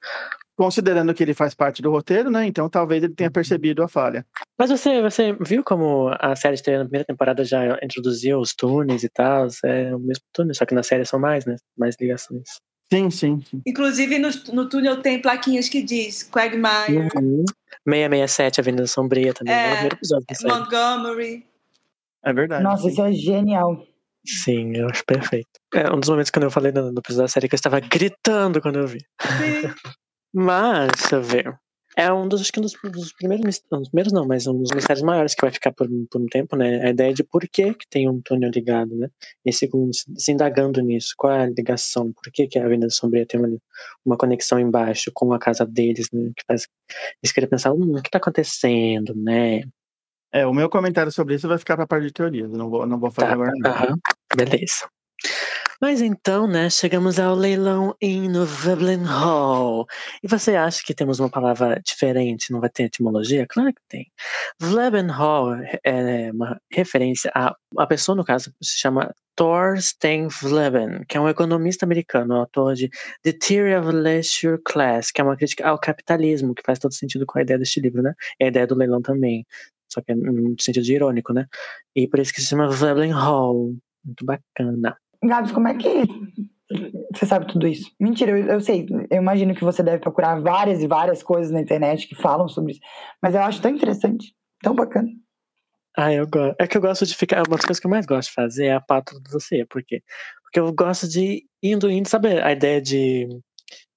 Considerando 0.58 1.14
que 1.14 1.22
ele 1.22 1.34
faz 1.34 1.54
parte 1.54 1.80
do 1.80 1.88
roteiro, 1.88 2.30
né? 2.32 2.44
Então 2.44 2.68
talvez 2.68 3.04
ele 3.04 3.14
tenha 3.14 3.30
percebido 3.30 3.80
a 3.80 3.86
falha. 3.86 4.26
Mas 4.58 4.70
você, 4.70 5.00
você 5.00 5.32
viu 5.40 5.62
como 5.62 6.10
a 6.18 6.34
série 6.34 6.56
de 6.56 6.64
TV 6.64 6.78
na 6.78 6.84
primeira 6.84 7.04
temporada 7.04 7.44
já 7.44 7.78
introduziu 7.80 8.40
os 8.40 8.52
túneis 8.56 9.04
e 9.04 9.08
tal? 9.08 9.46
É 9.64 9.94
o 9.94 10.00
mesmo 10.00 10.24
túnel, 10.32 10.52
só 10.56 10.66
que 10.66 10.74
na 10.74 10.82
série 10.82 11.04
são 11.04 11.20
mais, 11.20 11.46
né? 11.46 11.54
Mais 11.78 11.94
ligações. 12.00 12.42
Sim, 12.92 13.08
sim. 13.08 13.40
sim. 13.48 13.62
Inclusive, 13.64 14.18
no, 14.18 14.30
no 14.52 14.68
túnel 14.68 15.00
tem 15.00 15.22
plaquinhas 15.22 15.68
que 15.68 15.80
diz 15.80 16.28
Quagmire, 16.28 17.08
Uhum. 17.14 17.44
667, 17.86 18.60
Avenida 18.60 18.86
Sombria 18.88 19.32
também. 19.32 19.54
É, 19.54 19.58
É, 19.58 19.66
o 19.66 19.72
primeiro 19.74 19.94
episódio 19.96 20.26
da 20.28 20.34
série. 20.34 20.52
Montgomery. 20.52 21.46
É 22.24 22.32
verdade. 22.32 22.64
Nossa, 22.64 22.82
sim. 22.82 22.88
isso 22.88 23.02
é 23.02 23.12
genial. 23.12 23.86
Sim, 24.26 24.76
eu 24.76 24.88
acho 24.88 25.04
perfeito. 25.04 25.48
É 25.72 25.88
um 25.92 26.00
dos 26.00 26.08
momentos 26.08 26.32
quando 26.32 26.44
eu 26.44 26.50
falei 26.50 26.72
no, 26.72 26.90
no 26.90 26.98
episódio 26.98 27.22
da 27.24 27.28
série 27.28 27.48
que 27.48 27.54
eu 27.54 27.58
estava 27.58 27.78
gritando 27.78 28.60
quando 28.60 28.80
eu 28.80 28.88
vi. 28.88 28.98
Sim. 29.20 29.70
Mas, 30.32 30.90
ver. 31.24 31.58
É 31.96 32.12
um 32.12 32.28
dos, 32.28 32.40
acho 32.42 32.52
que 32.52 32.60
um 32.60 32.62
dos, 32.62 32.74
dos 32.92 33.12
primeiros, 33.12 33.44
mis- 33.44 33.62
não, 33.72 33.80
dos 33.80 33.88
primeiros 33.88 34.12
não, 34.12 34.24
mas 34.24 34.46
um 34.46 34.56
dos 34.56 34.70
mistérios 34.72 35.02
maiores 35.02 35.34
que 35.34 35.40
vai 35.40 35.50
ficar 35.50 35.72
por, 35.72 35.88
um- 35.90 36.06
por 36.08 36.20
um 36.20 36.26
tempo, 36.26 36.54
né? 36.54 36.84
A 36.86 36.90
ideia 36.90 37.12
de 37.12 37.24
por 37.24 37.40
que, 37.48 37.74
que 37.74 37.88
tem 37.90 38.08
um 38.08 38.20
túnel 38.20 38.50
ligado, 38.54 38.94
né? 38.94 39.08
E 39.44 39.52
segundo, 39.52 39.90
se, 39.92 40.30
indagando 40.30 40.80
nisso, 40.80 41.14
qual 41.16 41.32
é 41.32 41.42
a 41.42 41.46
ligação, 41.50 42.12
por 42.12 42.30
que, 42.32 42.46
que 42.46 42.56
a 42.58 42.64
Avenida 42.64 42.88
Sombria 42.90 43.26
tem 43.26 43.40
uma, 43.40 43.48
uma 44.06 44.16
conexão 44.16 44.60
embaixo 44.60 45.10
com 45.12 45.32
a 45.32 45.40
casa 45.40 45.66
deles, 45.66 46.06
né? 46.12 46.30
Que 46.36 46.44
faz 46.46 46.68
eles 47.20 47.32
querem 47.32 47.48
pensar, 47.50 47.72
hum, 47.72 47.96
o 47.98 48.02
que 48.02 48.10
tá 48.10 48.18
acontecendo, 48.18 49.12
né? 49.16 49.62
É, 50.32 50.46
o 50.46 50.52
meu 50.54 50.68
comentário 50.68 51.10
sobre 51.10 51.34
isso 51.34 51.48
vai 51.48 51.58
ficar 51.58 51.74
pra 51.74 51.86
parte 51.86 52.06
de 52.06 52.12
teorias. 52.12 52.50
Não 52.52 52.70
vou, 52.70 52.86
não 52.86 53.00
vou 53.00 53.10
fazer 53.10 53.28
Tá, 53.28 53.32
agora. 53.34 53.52
não. 53.58 53.98
beleza. 54.36 54.86
Mas 55.80 56.00
então, 56.02 56.48
né, 56.48 56.68
chegamos 56.68 57.20
ao 57.20 57.36
leilão 57.36 57.94
em 58.00 58.28
no 58.28 58.44
Veblen 58.44 59.04
Hall. 59.04 59.86
E 60.20 60.26
você 60.26 60.56
acha 60.56 60.82
que 60.84 60.92
temos 60.92 61.20
uma 61.20 61.30
palavra 61.30 61.80
diferente, 61.86 62.50
não 62.52 62.60
vai 62.60 62.68
ter 62.68 62.84
etimologia? 62.84 63.46
Claro 63.48 63.72
que 63.72 63.80
tem. 63.88 64.10
Vleben 64.60 65.06
Hall 65.06 65.54
é 65.84 66.32
uma 66.32 66.60
referência 66.72 67.30
a 67.32 67.54
a 67.76 67.86
pessoa, 67.86 68.16
no 68.16 68.24
caso, 68.24 68.52
se 68.60 68.76
chama 68.78 69.14
Thorstein 69.36 70.26
Vleben, 70.28 71.04
que 71.08 71.16
é 71.16 71.20
um 71.20 71.28
economista 71.28 71.84
americano, 71.86 72.34
autor 72.34 72.74
de 72.74 72.88
The 73.22 73.32
Theory 73.32 73.76
of 73.76 73.88
Leisure 73.92 74.58
Class, 74.64 75.12
que 75.12 75.20
é 75.20 75.24
uma 75.24 75.36
crítica 75.36 75.68
ao 75.68 75.78
capitalismo, 75.78 76.54
que 76.54 76.62
faz 76.66 76.78
todo 76.80 76.92
sentido 76.94 77.24
com 77.24 77.38
a 77.38 77.42
ideia 77.42 77.58
deste 77.58 77.78
livro, 77.80 78.02
né? 78.02 78.14
E 78.40 78.44
a 78.44 78.48
ideia 78.48 78.66
do 78.66 78.74
leilão 78.74 79.00
também. 79.00 79.46
Só 79.92 80.00
que 80.02 80.10
é 80.12 80.14
num 80.16 80.56
sentido 80.58 80.84
irônico, 80.90 81.32
né? 81.32 81.46
E 81.94 82.08
por 82.08 82.18
isso 82.18 82.32
que 82.34 82.40
se 82.40 82.48
chama 82.48 82.68
Veblen 82.68 83.12
Hall. 83.12 83.74
Muito 84.04 84.24
bacana. 84.24 84.96
Gabs, 85.22 85.52
como 85.52 85.68
é 85.68 85.74
que 85.74 86.04
você 87.14 87.26
sabe 87.26 87.46
tudo 87.46 87.66
isso? 87.66 87.90
Mentira, 87.98 88.32
eu, 88.32 88.46
eu 88.46 88.60
sei. 88.60 88.86
Eu 89.10 89.18
imagino 89.18 89.54
que 89.54 89.64
você 89.64 89.82
deve 89.82 89.98
procurar 89.98 90.40
várias 90.40 90.82
e 90.82 90.86
várias 90.86 91.22
coisas 91.22 91.50
na 91.50 91.60
internet 91.60 92.06
que 92.06 92.14
falam 92.14 92.48
sobre 92.48 92.72
isso. 92.72 92.80
Mas 93.22 93.34
eu 93.34 93.40
acho 93.42 93.62
tão 93.62 93.70
interessante, 93.70 94.34
tão 94.62 94.74
bacana. 94.74 95.08
Ah, 95.96 96.12
eu 96.12 96.26
gosto. 96.28 96.56
É 96.60 96.66
que 96.66 96.76
eu 96.76 96.80
gosto 96.80 97.06
de 97.06 97.14
ficar. 97.14 97.38
Uma 97.38 97.56
das 97.56 97.64
coisas 97.64 97.80
que 97.80 97.86
eu 97.86 97.90
mais 97.90 98.06
gosto 98.06 98.28
de 98.28 98.34
fazer 98.34 98.66
é 98.66 98.74
a 98.74 98.80
pauta 98.80 99.14
do 99.14 99.20
dossiê. 99.20 99.64
Por 99.64 99.82
quê? 99.82 100.02
Porque 100.42 100.60
eu 100.60 100.72
gosto 100.72 101.08
de 101.08 101.20
ir 101.20 101.46
indo, 101.62 101.90
indo, 101.90 102.08
sabe 102.08 102.40
a 102.40 102.52
ideia 102.52 102.80
de, 102.80 103.28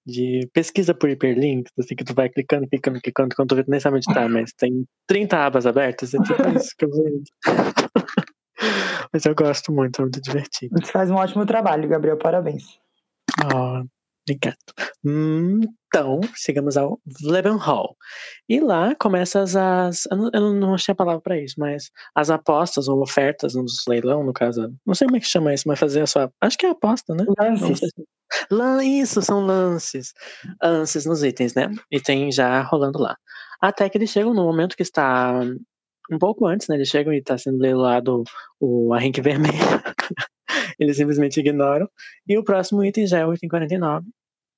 de 0.05 0.49
pesquisa 0.53 0.93
por 0.93 1.09
hiperlinks, 1.09 1.71
assim, 1.79 1.95
que 1.95 2.03
tu 2.03 2.13
vai 2.13 2.29
clicando, 2.29 2.67
clicando, 2.67 2.99
clicando, 2.99 3.35
quando 3.35 3.49
tu 3.49 3.55
vê, 3.55 3.63
tu 3.63 3.71
nem 3.71 3.79
sabe 3.79 3.97
onde 3.97 4.13
tá, 4.13 4.27
mas 4.27 4.51
tem 4.53 4.85
30 5.07 5.37
abas 5.37 5.65
abertas, 5.65 6.13
é 6.13 6.17
tipo 6.17 6.49
isso 6.57 6.71
que 6.77 6.85
eu 6.85 6.89
vou. 6.89 7.05
Mas 9.13 9.25
eu 9.25 9.35
gosto 9.35 9.71
muito, 9.71 9.99
é 9.99 10.01
muito 10.03 10.21
divertido. 10.21 10.75
Você 10.79 10.91
faz 10.91 11.09
um 11.11 11.15
ótimo 11.15 11.45
trabalho, 11.45 11.87
Gabriel. 11.89 12.17
Parabéns. 12.17 12.63
Oh, 13.53 13.83
obrigado. 14.27 14.57
Então, 15.05 16.21
chegamos 16.35 16.77
ao 16.77 16.99
Vleben 17.21 17.57
Hall. 17.57 17.95
E 18.47 18.59
lá 18.59 18.95
começam 18.95 19.41
as. 19.41 19.55
as 19.55 20.05
eu, 20.11 20.17
não, 20.17 20.29
eu 20.33 20.53
não 20.53 20.73
achei 20.73 20.93
a 20.93 20.95
palavra 20.95 21.21
para 21.21 21.37
isso, 21.39 21.55
mas 21.57 21.89
as 22.15 22.29
apostas 22.29 22.87
ou 22.87 23.01
ofertas 23.01 23.55
nos 23.55 23.83
leilão, 23.87 24.23
no 24.23 24.33
caso. 24.33 24.73
Não 24.85 24.93
sei 24.93 25.07
como 25.07 25.17
é 25.17 25.19
que 25.19 25.27
chama 25.27 25.53
isso, 25.53 25.67
mas 25.67 25.79
fazer 25.79 26.01
a 26.01 26.07
sua. 26.07 26.31
Acho 26.39 26.57
que 26.57 26.65
é 26.65 26.69
aposta, 26.69 27.13
né? 27.13 27.25
Lances. 27.39 27.79
se- 27.79 27.89
Lan- 28.49 28.81
Isso, 28.83 29.21
são 29.21 29.45
lances. 29.45 30.13
Lances 30.63 31.05
nos 31.05 31.21
itens, 31.23 31.53
né? 31.53 31.69
E 31.91 31.99
tem 31.99 32.31
já 32.31 32.61
rolando 32.61 32.97
lá. 32.99 33.17
Até 33.59 33.89
que 33.89 33.97
eles 33.97 34.09
chegam 34.09 34.33
no 34.33 34.43
momento 34.43 34.75
que 34.77 34.83
está 34.83 35.41
um 36.09 36.17
pouco 36.17 36.45
antes, 36.45 36.67
né? 36.67 36.75
Eles 36.75 36.87
chegam 36.87 37.13
e 37.13 37.17
está 37.17 37.37
sendo 37.37 37.59
leiloado 37.59 38.23
o 38.59 38.93
arranque 38.93 39.19
vermelho. 39.21 39.53
eles 40.79 40.97
simplesmente 40.97 41.39
ignoram. 41.39 41.89
E 42.27 42.37
o 42.37 42.43
próximo 42.43 42.83
item 42.83 43.05
já 43.07 43.19
é 43.19 43.25
o 43.25 43.33
item 43.33 43.49
49. 43.49 44.07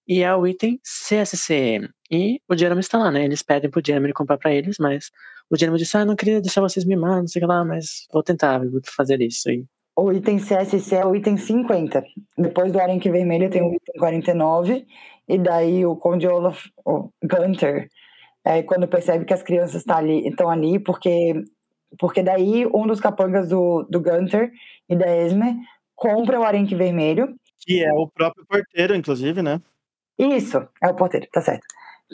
E 0.07 0.21
é 0.21 0.35
o 0.35 0.45
item 0.45 0.79
CSC. 0.83 1.87
E 2.11 2.39
o 2.49 2.57
Jeremy 2.57 2.81
está 2.81 2.97
lá, 2.97 3.11
né? 3.11 3.23
Eles 3.23 3.41
pedem 3.41 3.69
pro 3.69 3.81
Jeremy 3.85 4.11
comprar 4.13 4.37
pra 4.37 4.53
eles, 4.53 4.75
mas 4.79 5.09
o 5.49 5.57
Jeremy 5.57 5.77
disse: 5.77 5.95
Ah, 5.97 6.05
não 6.05 6.15
queria 6.15 6.41
deixar 6.41 6.61
vocês 6.61 6.85
mimar, 6.85 7.19
não 7.19 7.27
sei 7.27 7.41
o 7.41 7.45
que 7.45 7.47
lá, 7.47 7.63
mas 7.63 8.05
vou 8.11 8.21
tentar, 8.23 8.59
vou 8.59 8.81
fazer 8.95 9.21
isso. 9.21 9.49
E 9.49 9.65
O 9.95 10.11
item 10.11 10.39
CSC 10.39 10.95
é 10.95 11.05
o 11.05 11.15
item 11.15 11.37
50. 11.37 12.03
Depois 12.37 12.71
do 12.71 12.79
Arenque 12.79 13.09
Vermelho 13.09 13.49
tem 13.49 13.61
o 13.61 13.73
item 13.73 13.95
49. 13.97 14.85
E 15.27 15.37
daí 15.37 15.85
o 15.85 15.95
Conde 15.95 16.27
Olaf, 16.27 16.65
o 16.85 17.09
Gunter, 17.23 17.87
é 18.45 18.63
quando 18.63 18.87
percebe 18.87 19.25
que 19.25 19.33
as 19.33 19.43
crianças 19.43 19.75
estão 19.75 19.97
ali, 19.97 20.27
estão 20.27 20.49
ali 20.49 20.79
porque, 20.79 21.43
porque 21.97 22.21
daí 22.21 22.65
um 22.73 22.87
dos 22.87 22.99
capangas 22.99 23.49
do, 23.49 23.83
do 23.89 24.01
Gunter 24.01 24.51
e 24.89 24.95
da 24.95 25.15
Esme 25.15 25.57
compra 25.95 26.39
o 26.39 26.43
Arenque 26.43 26.75
Vermelho. 26.75 27.35
Que 27.59 27.83
é 27.83 27.93
o 27.93 28.07
próprio 28.07 28.45
porteiro, 28.45 28.95
inclusive, 28.95 29.41
né? 29.41 29.61
Isso, 30.17 30.67
é 30.81 30.87
o 30.87 30.95
porteiro, 30.95 31.27
tá 31.31 31.41
certo. 31.41 31.65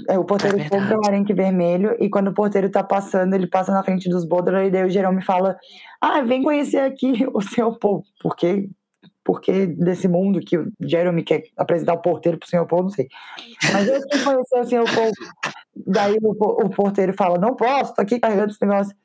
É, 0.07 0.17
o 0.17 0.23
porteiro 0.23 0.59
É 0.59 0.69
compra 0.69 0.97
o 0.97 1.05
arenque 1.05 1.33
vermelho 1.33 1.95
e 1.99 2.09
quando 2.09 2.29
o 2.29 2.33
porteiro 2.33 2.69
tá 2.69 2.83
passando, 2.83 3.33
ele 3.33 3.47
passa 3.47 3.71
na 3.71 3.83
frente 3.83 4.09
dos 4.09 4.23
Baudelaire 4.25 4.67
e 4.67 4.71
daí 4.71 4.83
o 4.83 4.89
Jerome 4.89 5.21
fala: 5.21 5.57
Ah, 5.99 6.21
vem 6.21 6.43
conhecer 6.43 6.79
aqui 6.79 7.25
o 7.33 7.41
senhor 7.41 7.77
Paul. 7.79 8.03
Por 8.21 8.35
quê? 8.35 8.69
Porque 9.23 9.67
desse 9.67 10.07
mundo 10.07 10.39
que 10.39 10.57
o 10.57 10.71
Jeremy 10.81 11.23
quer 11.23 11.43
apresentar 11.57 11.93
o 11.93 12.01
porteiro 12.01 12.37
pro 12.37 12.47
senhor 12.47 12.65
Paul, 12.65 12.83
não 12.83 12.89
sei. 12.89 13.07
Mas 13.73 13.87
eu 13.87 14.01
quero 14.07 14.23
conhecer 14.23 14.59
o 14.59 14.63
senhor 14.63 14.85
Paul. 14.95 15.11
Daí 15.85 16.17
o, 16.21 16.31
o 16.31 16.69
porteiro 16.69 17.13
fala: 17.13 17.37
Não 17.37 17.55
posso, 17.55 17.93
tô 17.93 18.01
aqui 18.01 18.19
carregando 18.19 18.51
esse 18.51 18.61
negócio. 18.65 18.95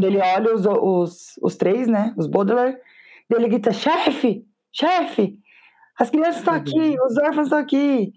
Ele 0.00 0.18
olha 0.18 0.54
os, 0.54 0.66
os, 0.66 1.38
os 1.42 1.56
três, 1.56 1.86
né? 1.88 2.12
Os 2.16 2.26
Baudelaire. 2.26 2.76
Ele 3.30 3.48
grita: 3.48 3.72
Chefe, 3.72 4.44
chefe, 4.72 5.38
as 5.98 6.10
crianças 6.10 6.36
estão 6.38 6.54
aqui, 6.54 6.96
os 7.06 7.16
órfãos 7.18 7.46
estão 7.46 7.58
aqui. 7.58 8.12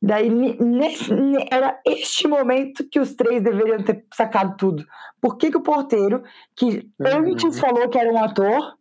Daí, 0.00 0.28
ne- 0.28 0.56
nesse, 0.60 1.12
ne- 1.12 1.48
era 1.50 1.80
este 1.84 2.28
momento 2.28 2.86
que 2.88 3.00
os 3.00 3.14
três 3.14 3.42
deveriam 3.42 3.82
ter 3.82 4.04
sacado 4.14 4.54
tudo. 4.56 4.84
Por 5.20 5.36
que, 5.38 5.50
que 5.50 5.56
o 5.56 5.62
porteiro, 5.62 6.22
que 6.54 6.88
Uhum. 7.00 7.32
antes 7.32 7.58
falou 7.58 7.88
que 7.88 7.98
era 7.98 8.12
um 8.12 8.22
ator, 8.22 8.74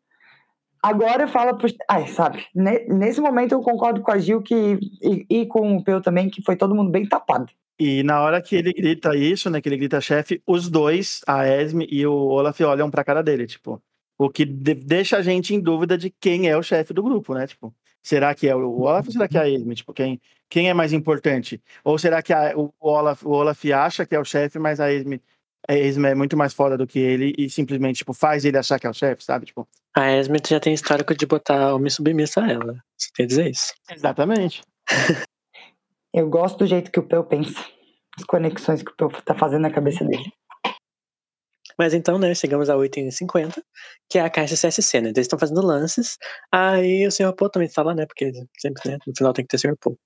agora 0.83 1.27
fala 1.27 1.57
pro. 1.57 1.67
Ai, 1.89 2.07
sabe? 2.07 2.45
ne- 2.53 2.85
nesse 2.87 3.21
momento 3.21 3.53
eu 3.53 3.61
concordo 3.61 4.01
com 4.01 4.11
a 4.11 4.17
Gil 4.19 4.41
que, 4.41 4.77
e, 5.01 5.25
e 5.29 5.45
com 5.47 5.77
o 5.77 5.83
Peu 5.83 6.01
também, 6.01 6.29
que 6.29 6.41
foi 6.43 6.55
todo 6.57 6.75
mundo 6.75 6.91
bem 6.91 7.07
tapado. 7.07 7.51
E 7.79 8.03
na 8.03 8.21
hora 8.21 8.41
que 8.41 8.55
ele 8.55 8.71
grita 8.71 9.15
isso, 9.15 9.49
né? 9.49 9.59
Que 9.61 9.67
ele 9.69 9.77
grita 9.77 9.99
chefe, 9.99 10.41
os 10.47 10.69
dois, 10.69 11.21
a 11.27 11.45
Esme 11.47 11.87
e 11.91 12.05
o 12.07 12.13
Olaf, 12.13 12.59
olham 12.61 12.89
pra 12.89 13.03
cara 13.03 13.21
dele, 13.21 13.45
tipo. 13.47 13.81
O 14.17 14.29
que 14.29 14.45
de- 14.45 14.73
deixa 14.75 15.17
a 15.17 15.21
gente 15.21 15.53
em 15.53 15.59
dúvida 15.59 15.97
de 15.97 16.09
quem 16.09 16.47
é 16.47 16.55
o 16.55 16.63
chefe 16.63 16.93
do 16.93 17.03
grupo, 17.03 17.33
né? 17.33 17.45
Tipo, 17.45 17.75
será 18.01 18.33
que 18.33 18.47
é 18.47 18.55
o 18.55 18.79
Olaf 18.79 19.05
ou 19.07 19.11
será 19.11 19.27
que 19.27 19.37
é 19.37 19.41
a 19.41 19.49
Esme? 19.49 19.75
Tipo, 19.75 19.93
quem, 19.93 20.21
quem 20.49 20.69
é 20.69 20.73
mais 20.73 20.93
importante? 20.93 21.61
Ou 21.83 21.97
será 21.97 22.21
que 22.21 22.31
a- 22.31 22.53
o, 22.55 22.73
Olaf, 22.79 23.23
o 23.25 23.31
Olaf 23.31 23.65
acha 23.73 24.05
que 24.05 24.15
é 24.15 24.19
o 24.19 24.23
chefe, 24.23 24.57
mas 24.57 24.79
a 24.79 24.89
Esme, 24.89 25.21
a 25.67 25.75
Esme 25.75 26.07
é 26.07 26.15
muito 26.15 26.37
mais 26.37 26.53
foda 26.53 26.77
do 26.77 26.87
que 26.87 26.97
ele 26.97 27.33
e 27.37 27.49
simplesmente, 27.49 27.97
tipo, 27.97 28.13
faz 28.13 28.45
ele 28.45 28.57
achar 28.57 28.79
que 28.79 28.87
é 28.87 28.89
o 28.89 28.93
chefe, 28.93 29.21
sabe? 29.21 29.47
Tipo, 29.47 29.67
a 29.93 30.09
Esme 30.17 30.39
já 30.47 30.61
tem 30.61 30.73
histórico 30.73 31.13
de 31.13 31.25
botar 31.25 31.75
homem 31.75 31.89
submissa 31.89 32.41
a 32.41 32.49
ela. 32.53 32.81
Você 32.97 33.09
quer 33.13 33.25
dizer 33.25 33.49
isso? 33.51 33.73
exatamente. 33.91 34.61
Eu 36.15 36.29
gosto 36.29 36.59
do 36.59 36.65
jeito 36.65 36.89
que 36.91 36.99
o 36.99 37.05
Peu 37.05 37.25
pensa. 37.25 37.59
As 38.17 38.23
conexões 38.23 38.81
que 38.81 38.89
o 38.91 38.95
Peu 38.95 39.09
tá 39.23 39.35
fazendo 39.35 39.63
na 39.63 39.69
cabeça 39.71 40.05
dele. 40.05 40.23
Mas 41.77 41.93
então, 41.93 42.17
né, 42.17 42.33
chegamos 42.33 42.69
ao 42.69 42.85
item 42.85 43.11
50, 43.11 43.61
que 44.09 44.17
é 44.17 44.21
a 44.21 44.29
caixa 44.29 44.55
CSC, 44.55 45.01
né? 45.01 45.09
Eles 45.09 45.25
estão 45.25 45.37
fazendo 45.37 45.61
lances. 45.61 46.17
Aí 46.49 47.05
o 47.05 47.11
Sr. 47.11 47.33
Paul 47.35 47.49
também 47.51 47.67
está 47.67 47.83
lá, 47.83 47.93
né? 47.93 48.05
Porque 48.05 48.31
sempre, 48.57 48.91
né, 48.91 48.97
no 49.05 49.13
final 49.13 49.33
tem 49.33 49.43
que 49.45 49.49
ter 49.49 49.57
Sr. 49.57 49.75
Paul. 49.81 49.99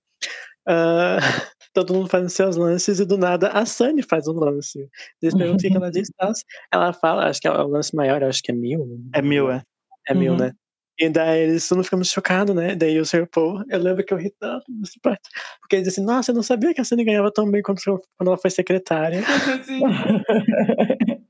Ah, 0.67 1.17
todo 1.73 1.93
mundo 1.93 2.09
fazendo 2.09 2.29
seus 2.29 2.55
lances 2.55 2.99
e 2.99 3.05
do 3.05 3.17
nada 3.19 3.49
a 3.49 3.67
Sunny 3.67 4.01
faz 4.01 4.27
um 4.27 4.33
lance. 4.33 4.89
Eles 5.21 5.35
perguntam 5.35 5.69
o 5.69 5.71
que 5.71 5.77
ela 5.77 5.91
diz. 5.91 6.07
Ela 6.73 6.91
fala, 6.91 7.29
acho 7.29 7.39
que 7.39 7.47
é 7.47 7.51
o 7.51 7.67
lance 7.67 7.95
maior, 7.95 8.23
acho 8.23 8.41
que 8.41 8.51
é 8.51 8.55
mil. 8.55 8.99
É 9.13 9.21
mil, 9.21 9.51
é. 9.51 9.61
É 10.07 10.13
mil, 10.15 10.31
Uhum. 10.31 10.39
né? 10.39 10.51
E 10.99 11.09
daí 11.09 11.43
eles 11.43 11.67
todo 11.67 11.77
mundo 11.77 11.85
ficamos 11.85 12.09
chocados, 12.09 12.53
né? 12.53 12.75
Daí 12.75 12.99
o 12.99 13.05
Sr. 13.05 13.25
Paul, 13.25 13.63
eu 13.69 13.79
lembro 13.79 14.03
que 14.03 14.13
eu 14.13 14.17
ri 14.17 14.29
tanto 14.37 14.65
nessa 14.69 14.99
parte. 15.01 15.29
Porque 15.61 15.77
ele 15.77 15.83
disse 15.83 16.01
assim, 16.01 16.05
nossa, 16.05 16.31
eu 16.31 16.35
não 16.35 16.43
sabia 16.43 16.73
que 16.73 16.81
a 16.81 16.83
Sunny 16.83 17.05
ganhava 17.05 17.31
tão 17.31 17.49
bem 17.49 17.61
quando, 17.61 17.79
quando 17.81 18.27
ela 18.27 18.37
foi 18.37 18.51
secretária. 18.51 19.21
Assim, 19.59 19.79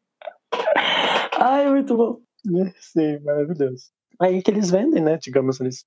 Ai, 1.40 1.70
muito 1.70 1.96
bom. 1.96 2.20
Sim, 2.80 3.20
maravilhoso. 3.20 3.92
Aí 4.20 4.42
que 4.42 4.50
eles 4.50 4.72
vendem, 4.72 5.04
né? 5.04 5.20
Digamos, 5.22 5.60
eles 5.60 5.86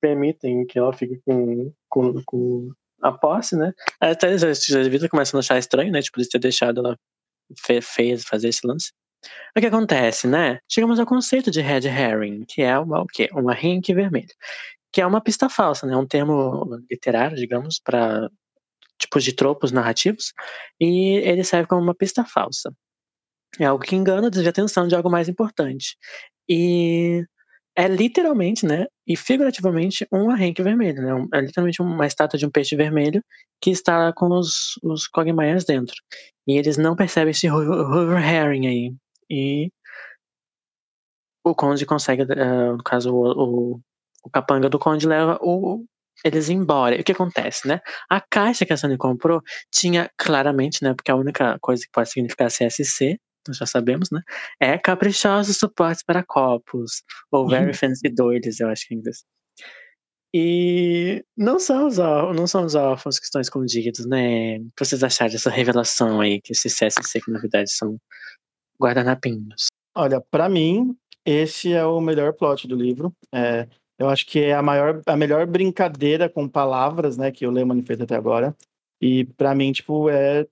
permitem 0.00 0.66
que 0.66 0.78
ela 0.78 0.92
fique 0.92 1.20
com, 1.24 1.72
com, 1.88 2.22
com 2.26 2.70
a 3.00 3.12
posse, 3.12 3.56
né? 3.56 3.72
Até 3.98 4.28
eles 4.28 4.42
já, 4.42 4.52
já 4.52 5.08
começam 5.08 5.38
a 5.38 5.40
achar 5.40 5.58
estranho, 5.58 5.90
né? 5.90 6.02
Tipo, 6.02 6.18
eles 6.18 6.28
ter 6.28 6.38
deixado 6.38 6.80
ela 6.80 6.98
fe, 7.58 7.80
fez 7.80 8.24
fazer 8.24 8.48
esse 8.48 8.66
lance. 8.66 8.92
O 9.56 9.60
que 9.60 9.66
acontece, 9.66 10.26
né? 10.26 10.58
Chegamos 10.68 10.98
ao 10.98 11.06
conceito 11.06 11.50
de 11.50 11.60
red 11.60 11.86
herring, 11.86 12.44
que 12.46 12.62
é 12.62 12.78
uma, 12.78 13.02
o 13.02 13.06
quê? 13.06 13.28
Uma 13.32 13.54
rink 13.54 13.92
vermelho. 13.94 14.28
Que 14.92 15.00
é 15.00 15.06
uma 15.06 15.20
pista 15.20 15.48
falsa, 15.48 15.86
né? 15.86 15.96
Um 15.96 16.06
termo 16.06 16.64
literário, 16.90 17.36
digamos, 17.36 17.80
para 17.82 18.28
tipos 18.98 19.24
de 19.24 19.32
tropos 19.34 19.72
narrativos. 19.72 20.32
E 20.80 21.16
ele 21.18 21.44
serve 21.44 21.68
como 21.68 21.82
uma 21.82 21.94
pista 21.94 22.24
falsa. 22.24 22.72
É 23.58 23.66
algo 23.66 23.84
que 23.84 23.96
engana, 23.96 24.30
desvia 24.30 24.48
a 24.48 24.52
atenção 24.52 24.88
de 24.88 24.94
algo 24.94 25.10
mais 25.10 25.28
importante. 25.28 25.96
E 26.48 27.24
é 27.76 27.88
literalmente, 27.88 28.66
né, 28.66 28.86
e 29.06 29.16
figurativamente 29.16 30.06
um 30.12 30.30
arranque 30.30 30.62
vermelho, 30.62 31.02
né? 31.02 31.28
É 31.34 31.40
literalmente 31.40 31.80
uma 31.82 32.06
estátua 32.06 32.38
de 32.38 32.46
um 32.46 32.50
peixe 32.50 32.76
vermelho 32.76 33.22
que 33.60 33.70
está 33.70 34.12
com 34.12 34.28
os, 34.28 34.78
os 34.82 35.08
Quagmires 35.08 35.64
dentro. 35.64 35.96
E 36.46 36.58
eles 36.58 36.76
não 36.76 36.96
percebem 36.96 37.30
esse 37.30 37.48
Hoover 37.50 38.18
Herring 38.18 38.66
aí. 38.66 38.94
E 39.30 39.70
o 41.44 41.54
Conde 41.54 41.84
consegue, 41.86 42.22
eh, 42.22 42.72
no 42.72 42.82
caso, 42.82 43.12
o, 43.14 43.74
o, 43.74 43.80
o 44.24 44.30
capanga 44.30 44.68
do 44.68 44.78
Conde 44.78 45.06
leva 45.06 45.38
o, 45.42 45.84
eles 46.24 46.48
embora. 46.48 46.96
E 46.96 47.00
o 47.00 47.04
que 47.04 47.12
acontece, 47.12 47.66
né? 47.66 47.80
A 48.08 48.20
caixa 48.20 48.64
que 48.66 48.72
a 48.72 48.76
Sony 48.76 48.96
comprou 48.96 49.42
tinha 49.70 50.10
claramente, 50.16 50.82
né? 50.82 50.94
Porque 50.94 51.10
a 51.10 51.16
única 51.16 51.58
coisa 51.60 51.82
que 51.82 51.90
pode 51.92 52.10
significar 52.10 52.48
CSC, 52.50 53.18
nós 53.48 53.56
já 53.56 53.66
sabemos, 53.66 54.10
né? 54.10 54.20
É 54.60 54.78
caprichosos 54.78 55.56
suportes 55.58 56.02
para 56.04 56.22
copos. 56.24 57.02
Ou 57.30 57.48
very 57.48 57.74
fancy 57.74 58.08
doilies, 58.08 58.60
eu 58.60 58.68
acho 58.68 58.86
que 58.86 58.94
é 58.94 58.96
em 58.96 59.00
inglês. 59.00 59.24
E 60.34 61.24
não 61.36 61.58
são 61.58 61.86
os, 61.88 61.98
órfãos, 61.98 62.36
não 62.36 62.46
são 62.46 62.64
os 62.64 62.74
órfãos 62.74 63.18
que 63.18 63.26
estão 63.26 63.40
escondidos, 63.40 64.06
né? 64.06 64.56
O 64.58 64.70
que 64.76 64.84
vocês 64.84 65.04
acharam 65.04 65.32
dessa 65.32 65.50
revelação 65.50 66.20
aí, 66.22 66.40
que 66.40 66.52
esses 66.52 66.74
CSC, 66.74 67.20
que 67.20 67.30
na 67.30 67.38
verdade 67.38 67.70
são 67.70 67.98
guardanapinhos? 68.82 69.66
Olha, 69.94 70.20
pra 70.20 70.48
mim, 70.48 70.96
esse 71.24 71.72
é 71.72 71.84
o 71.84 72.00
melhor 72.00 72.32
plot 72.32 72.66
do 72.66 72.74
livro. 72.74 73.12
É, 73.32 73.68
eu 73.98 74.08
acho 74.08 74.26
que 74.26 74.40
é 74.40 74.54
a 74.54 74.62
maior, 74.62 75.00
a 75.06 75.16
melhor 75.16 75.46
brincadeira 75.46 76.28
com 76.28 76.48
palavras, 76.48 77.16
né, 77.16 77.30
que 77.30 77.46
o 77.46 77.50
Lehmann 77.50 77.82
fez 77.82 78.00
até 78.00 78.16
agora. 78.16 78.54
E 79.00 79.24
pra 79.24 79.54
mim, 79.54 79.72
tipo, 79.72 80.08
é 80.08 80.46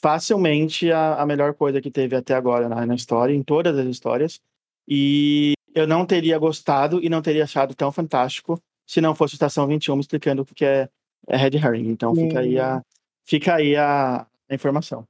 facilmente 0.00 0.90
a, 0.90 1.20
a 1.20 1.26
melhor 1.26 1.54
coisa 1.54 1.80
que 1.80 1.90
teve 1.90 2.16
até 2.16 2.34
agora 2.34 2.68
na, 2.68 2.86
na 2.86 2.94
história, 2.94 3.34
em 3.34 3.42
todas 3.42 3.78
as 3.78 3.86
histórias. 3.86 4.40
E 4.88 5.52
eu 5.74 5.86
não 5.86 6.06
teria 6.06 6.38
gostado 6.38 7.00
e 7.02 7.08
não 7.08 7.22
teria 7.22 7.44
achado 7.44 7.74
tão 7.74 7.92
fantástico 7.92 8.60
se 8.86 9.00
não 9.00 9.14
fosse 9.14 9.34
Estação 9.34 9.66
21 9.66 9.94
me 9.94 10.00
explicando 10.00 10.42
o 10.42 10.44
que 10.44 10.64
é, 10.64 10.88
é 11.28 11.36
Red 11.36 11.56
Herring. 11.56 11.88
Então 11.88 12.14
fica 12.14 12.40
aí 12.40 12.58
a, 12.58 12.82
fica 13.24 13.54
aí 13.54 13.76
a 13.76 14.26
informação. 14.50 15.04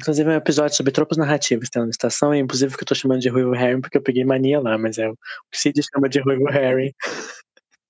Inclusive, 0.00 0.30
é 0.30 0.32
um 0.32 0.36
episódio 0.36 0.74
sobre 0.74 0.92
tropos 0.92 1.18
narrativos 1.18 1.68
tem 1.68 1.82
na 1.82 1.90
estação, 1.90 2.34
e 2.34 2.38
inclusive 2.38 2.74
que 2.74 2.82
eu 2.82 2.86
tô 2.86 2.94
chamando 2.94 3.20
de 3.20 3.28
Ruivo 3.28 3.52
Harry 3.52 3.78
porque 3.78 3.98
eu 3.98 4.02
peguei 4.02 4.24
mania 4.24 4.58
lá, 4.58 4.78
mas 4.78 4.96
é 4.96 5.06
o 5.10 5.14
que 5.52 5.58
Cid 5.58 5.78
chama 5.82 6.08
de 6.08 6.20
Ruivo 6.20 6.46
Harry. 6.46 6.94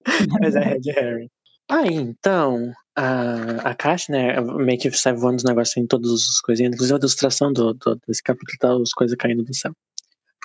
mas 0.40 0.56
é 0.56 0.60
Red 0.60 0.92
Harry. 0.92 1.30
Aí, 1.70 1.94
então, 1.94 2.72
a, 2.96 3.70
a 3.70 3.74
caixa, 3.76 4.12
né, 4.12 4.40
meio 4.40 4.76
que 4.76 4.90
sai 4.90 5.12
voando 5.12 5.36
os 5.36 5.44
negócios 5.44 5.76
em 5.76 5.86
todas 5.86 6.10
as 6.10 6.40
coisinhas, 6.40 6.74
inclusive 6.74 6.96
a 6.96 6.98
ilustração 6.98 7.52
do, 7.52 7.74
do, 7.74 8.00
desse 8.08 8.22
capítulo 8.24 8.58
tá 8.58 8.82
as 8.82 8.92
coisas 8.92 9.16
caindo 9.16 9.44
do 9.44 9.54
céu. 9.54 9.72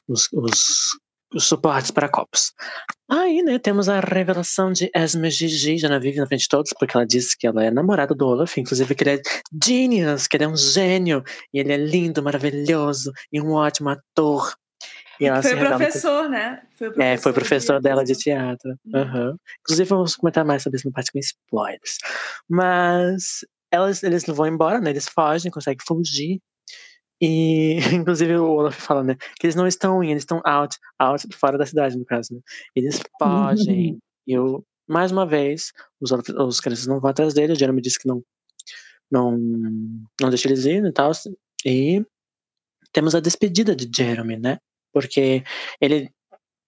Os, 0.08 0.30
os, 0.34 1.00
os 1.34 1.46
suportes 1.46 1.92
para 1.92 2.10
copos. 2.10 2.54
Aí, 3.10 3.42
né, 3.44 3.60
temos 3.60 3.88
a 3.88 4.00
revelação 4.00 4.72
de 4.72 4.90
Esme 4.96 5.30
Gigi, 5.30 5.78
já 5.78 5.90
não 5.90 6.00
vive 6.00 6.20
na 6.20 6.28
frente 6.28 6.42
de 6.42 6.50
todos, 6.50 6.72
porque 6.80 6.96
ela 6.96 7.06
disse 7.06 7.38
que 7.38 7.46
ela 7.46 7.64
é 7.64 7.72
namorada 7.72 8.16
do 8.16 8.26
Olaf, 8.26 8.58
inclusive 8.58 8.96
que 8.96 9.04
ele 9.04 9.20
é 9.20 9.22
genius, 9.64 10.28
que 10.28 10.38
ele 10.38 10.46
é 10.46 10.48
um 10.48 10.58
gênio, 10.58 11.24
e 11.54 11.60
ele 11.60 11.74
é 11.74 11.78
lindo, 11.78 12.24
maravilhoso, 12.24 13.12
e 13.32 13.42
um 13.42 13.52
ótimo 13.52 13.90
ator. 13.90 14.54
E 15.20 15.26
ela 15.26 15.42
Foi 15.42 15.56
professor, 15.56 16.30
né? 16.30 16.62
Foi 16.76 16.92
é, 17.00 17.18
foi 17.18 17.32
professor 17.32 17.82
dela 17.82 18.04
de 18.04 18.16
teatro. 18.16 18.78
Uhum. 18.86 19.38
Inclusive, 19.62 19.90
vamos 19.90 20.16
comentar 20.16 20.44
mais 20.44 20.64
sobre 20.64 20.78
isso 20.78 20.88
na 20.88 20.94
parte 20.94 21.12
com 21.12 21.20
spoilers. 21.20 21.98
Mas 22.50 23.46
elas, 23.72 24.04
eles 24.04 24.26
vão 24.26 24.48
embora, 24.48 24.80
né? 24.80 24.90
Eles 24.90 25.08
fogem, 25.08 25.52
conseguem 25.52 25.84
fugir. 25.88 26.42
E, 27.22 27.78
inclusive, 27.94 28.36
o 28.38 28.52
Olaf 28.52 28.80
fala, 28.80 29.04
né? 29.04 29.16
Que 29.40 29.48
eles 29.48 29.56
não 29.56 29.68
estão 29.68 30.04
in, 30.04 30.12
eles 30.12 30.24
estão 30.24 30.42
out, 30.46 30.78
out, 31.00 31.26
fora 31.36 31.58
da 31.58 31.66
cidade, 31.66 31.98
no 31.98 32.06
caso, 32.06 32.34
né? 32.34 32.40
Eles 32.76 33.02
fogem. 33.20 33.98
e 34.28 34.34
eu, 34.34 34.66
mais 34.88 35.12
uma 35.12 35.26
vez, 35.26 35.72
os, 36.02 36.12
Olaf- 36.12 36.30
os 36.30 36.60
crianças 36.60 36.88
não 36.88 37.00
vão 37.00 37.10
atrás 37.10 37.34
dele. 37.34 37.54
O 37.54 37.56
Jeremy 37.56 37.82
disse 37.82 38.00
que 38.00 38.08
não, 38.08 38.24
não, 39.12 39.38
não 40.22 40.30
deixa 40.30 40.48
eles 40.48 40.66
ir 40.66 40.84
e 40.86 40.92
tal. 40.92 41.12
E 41.66 42.06
temos 42.92 43.16
a 43.16 43.20
despedida 43.20 43.76
de 43.76 43.90
Jeremy, 43.96 44.38
né? 44.38 44.58
Porque 44.94 45.44
ele 45.82 46.10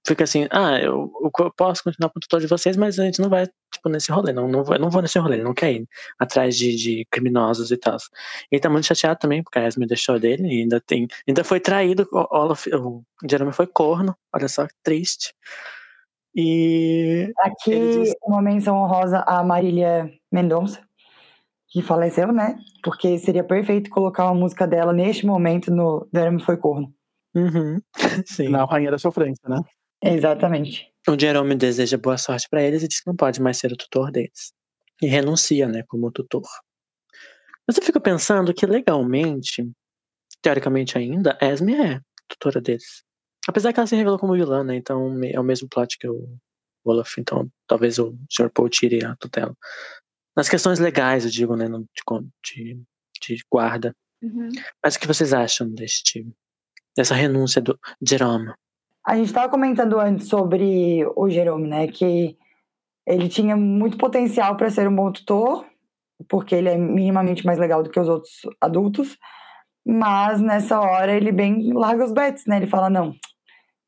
fica 0.08 0.24
assim, 0.24 0.48
ah, 0.50 0.80
eu, 0.80 1.12
eu 1.22 1.52
posso 1.56 1.84
continuar 1.84 2.10
com 2.10 2.18
o 2.18 2.22
tutor 2.22 2.40
de 2.40 2.48
vocês, 2.48 2.78
mas 2.78 2.98
a 2.98 3.04
gente 3.04 3.22
não 3.22 3.30
vai, 3.30 3.46
tipo, 3.74 3.90
nesse 3.90 4.12
rolê, 4.12 4.32
não, 4.32 4.48
não, 4.48 4.64
vou, 4.64 4.80
não 4.80 4.90
vou 4.90 5.02
nesse 5.02 5.20
rolê, 5.20 5.36
ele 5.36 5.44
não 5.44 5.54
quer 5.54 5.74
ir 5.74 5.88
atrás 6.18 6.56
de, 6.56 6.76
de 6.76 7.06
criminosos 7.12 7.72
e 7.72 7.78
tal. 7.78 7.98
Ele 8.50 8.62
tá 8.62 8.70
muito 8.70 8.86
chateado 8.88 9.20
também, 9.20 9.44
porque 9.44 9.60
a 9.60 9.68
Esme 9.68 9.86
deixou 9.86 10.18
dele 10.20 10.48
e 10.48 10.62
ainda 10.62 10.80
tem, 10.80 11.08
ainda 11.28 11.44
foi 11.44 11.60
traído, 11.60 12.08
o 12.12 12.36
Olaf, 12.36 12.66
o 12.68 13.04
Jeremy 13.30 13.52
foi 13.52 13.68
corno, 13.68 14.16
olha 14.34 14.48
só 14.48 14.66
que 14.66 14.74
triste. 14.82 15.34
E 16.34 17.32
Aqui, 17.40 17.90
diz- 17.90 18.16
uma 18.24 18.42
menção 18.42 18.78
honrosa 18.78 19.24
a 19.28 19.44
Marília 19.44 20.10
Mendonça, 20.32 20.82
que 21.70 21.82
faleceu, 21.82 22.32
né? 22.32 22.58
Porque 22.84 23.18
seria 23.18 23.44
perfeito 23.44 23.90
colocar 23.90 24.26
uma 24.26 24.36
música 24.36 24.66
dela 24.68 24.94
neste 24.94 25.26
momento 25.26 25.70
no 25.72 26.08
Jeremy 26.14 26.42
Foi 26.42 26.56
Corno. 26.56 26.94
uhum, 27.36 27.82
sim. 28.26 28.50
Na 28.50 28.64
Rainha 28.66 28.92
da 28.92 28.98
Sofrência, 28.98 29.50
né? 29.50 29.60
Exatamente. 30.04 30.92
O 31.08 31.20
Jerome 31.20 31.56
deseja 31.56 31.98
boa 31.98 32.18
sorte 32.18 32.48
pra 32.50 32.62
eles 32.62 32.84
e 32.84 32.88
diz 32.88 33.00
que 33.00 33.08
não 33.08 33.16
pode 33.16 33.42
mais 33.42 33.58
ser 33.58 33.72
o 33.72 33.78
tutor 33.78 34.12
deles. 34.12 34.54
E 35.02 35.08
renuncia, 35.08 35.68
né, 35.68 35.84
como 35.88 36.12
tutor. 36.12 36.48
Mas 37.68 37.78
eu 37.78 37.84
fico 37.84 38.00
pensando 38.00 38.54
que 38.54 38.66
legalmente, 38.66 39.70
teoricamente 40.42 40.98
ainda, 40.98 41.38
Esme 41.42 41.76
é 41.76 42.02
tutora 42.28 42.62
deles. 42.62 43.04
Apesar 43.48 43.72
que 43.72 43.80
ela 43.80 43.88
se 43.88 43.96
revelou 43.96 44.20
como 44.20 44.34
vilã, 44.34 44.64
né, 44.64 44.76
então 44.76 45.18
é 45.24 45.40
o 45.40 45.44
mesmo 45.44 45.70
plot 45.70 45.98
que 45.98 46.08
o 46.08 46.38
Olaf, 46.84 47.18
então 47.18 47.50
talvez 47.66 48.00
o 48.00 48.18
Sr. 48.30 48.50
Paul 48.50 48.70
tire 48.70 49.04
a 49.06 49.16
tutela. 49.16 49.56
Nas 50.36 50.50
questões 50.50 50.80
legais, 50.80 51.26
eu 51.26 51.32
digo, 51.32 51.56
né, 51.56 51.68
de, 52.44 52.82
de 53.22 53.44
guarda. 53.52 53.96
Uhum. 54.22 54.50
Mas 54.84 54.96
o 54.96 55.00
que 55.00 55.08
vocês 55.08 55.34
acham 55.34 55.70
deste, 55.70 56.28
dessa 56.96 57.16
renúncia 57.16 57.62
do 57.62 57.80
Jerome? 58.02 58.54
A 59.08 59.16
gente 59.16 59.28
estava 59.28 59.48
comentando 59.48 59.98
antes 60.02 60.28
sobre 60.28 61.08
o 61.16 61.30
Jerome, 61.30 61.66
né? 61.66 61.88
Que 61.88 62.36
ele 63.06 63.30
tinha 63.30 63.56
muito 63.56 63.98
potencial 63.98 64.58
para 64.58 64.70
ser 64.70 64.86
um 64.86 64.94
bom 64.94 65.10
tutor, 65.14 65.66
porque 66.28 66.54
ele 66.54 66.68
é 66.68 66.78
minimamente 66.78 67.46
mais 67.46 67.58
legal 67.58 67.82
do 67.82 67.90
que 67.90 67.98
os 67.98 68.10
outros 68.10 68.42
adultos. 68.60 69.18
Mas 69.86 70.42
nessa 70.42 70.82
hora 70.82 71.14
ele 71.16 71.32
bem 71.32 71.72
larga 71.72 72.04
os 72.04 72.12
bets, 72.12 72.46
né? 72.48 72.58
Ele 72.58 72.68
fala: 72.68 72.90
não, 72.90 73.16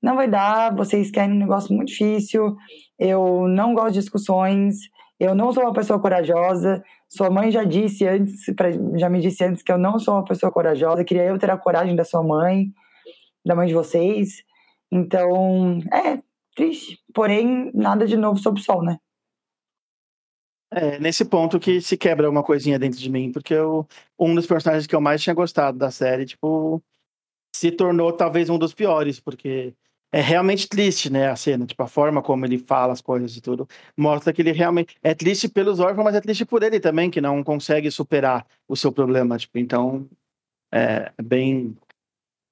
não 0.02 0.16
vai 0.16 0.30
dar, 0.30 0.74
vocês 0.74 1.12
querem 1.12 1.36
um 1.36 1.40
negócio 1.40 1.76
muito 1.76 1.90
difícil, 1.90 2.56
eu 2.98 3.46
não 3.50 3.74
gosto 3.74 3.96
de 3.96 4.00
discussões, 4.00 4.78
eu 5.20 5.36
não 5.36 5.52
sou 5.52 5.64
uma 5.64 5.74
pessoa 5.74 6.00
corajosa. 6.00 6.82
Sua 7.10 7.30
mãe 7.30 7.52
já 7.52 7.66
disse 7.66 8.08
antes, 8.08 8.46
já 8.96 9.10
me 9.10 9.20
disse 9.20 9.44
antes 9.44 9.64
que 9.64 9.72
eu 9.72 9.78
não 9.78 10.00
sou 10.00 10.14
uma 10.14 10.24
pessoa 10.24 10.50
corajosa, 10.50 11.04
queria 11.04 11.26
eu 11.26 11.38
ter 11.38 11.52
a 11.52 11.58
coragem 11.58 11.94
da 11.94 12.06
sua 12.06 12.24
mãe, 12.24 12.72
da 13.46 13.54
mãe 13.54 13.68
de 13.68 13.74
vocês. 13.74 14.48
Então, 14.92 15.80
é 15.94 16.22
triste. 16.56 17.00
Porém, 17.14 17.72
nada 17.74 18.08
de 18.08 18.18
novo 18.18 18.40
sob 18.40 18.60
o 18.60 18.64
sol, 18.64 18.84
né? 18.84 18.98
É 20.72 21.00
nesse 21.00 21.26
ponto 21.26 21.60
que 21.60 21.82
se 21.82 21.98
quebra 21.98 22.30
uma 22.30 22.44
coisinha 22.44 22.78
dentro 22.78 23.00
de 23.00 23.10
mim, 23.10 23.32
porque 23.32 23.54
eu, 23.54 23.88
um 24.20 24.36
dos 24.36 24.46
personagens 24.46 24.86
que 24.86 24.96
eu 24.96 25.02
mais 25.02 25.22
tinha 25.22 25.34
gostado 25.34 25.78
da 25.80 25.90
série, 25.90 26.28
tipo, 26.28 26.82
se 27.56 27.72
tornou 27.72 28.14
talvez 28.14 28.50
um 28.50 28.58
dos 28.60 28.74
piores, 28.74 29.20
porque 29.20 29.74
é 30.12 30.22
realmente 30.22 30.68
triste, 30.70 31.10
né, 31.10 31.30
a 31.30 31.36
cena, 31.36 31.66
tipo, 31.66 31.82
a 31.84 31.88
forma 31.88 32.22
como 32.22 32.46
ele 32.46 32.58
fala 32.58 32.94
as 32.94 33.02
coisas 33.02 33.36
e 33.36 33.42
tudo, 33.42 33.68
mostra 33.98 34.32
que 34.34 34.42
ele 34.42 34.52
realmente 34.52 34.96
é 35.04 35.16
triste 35.16 35.50
pelos 35.50 35.80
órfãos, 35.80 36.06
mas 36.06 36.16
é 36.16 36.22
triste 36.22 36.46
por 36.46 36.62
ele 36.64 36.80
também, 36.80 37.10
que 37.12 37.22
não 37.22 37.44
consegue 37.44 37.90
superar 37.92 38.46
o 38.68 38.76
seu 38.76 38.92
problema, 38.92 39.38
tipo, 39.38 39.58
então 39.58 40.08
é 40.72 41.12
bem 41.22 41.76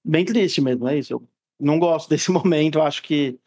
bem 0.05 0.25
triste 0.25 0.61
mesmo, 0.61 0.87
é 0.87 0.97
isso. 0.97 1.13
Eu 1.13 1.23
não 1.59 1.79
gosto 1.79 2.09
desse 2.09 2.31
momento, 2.31 2.81
acho 2.81 3.01
que 3.03 3.37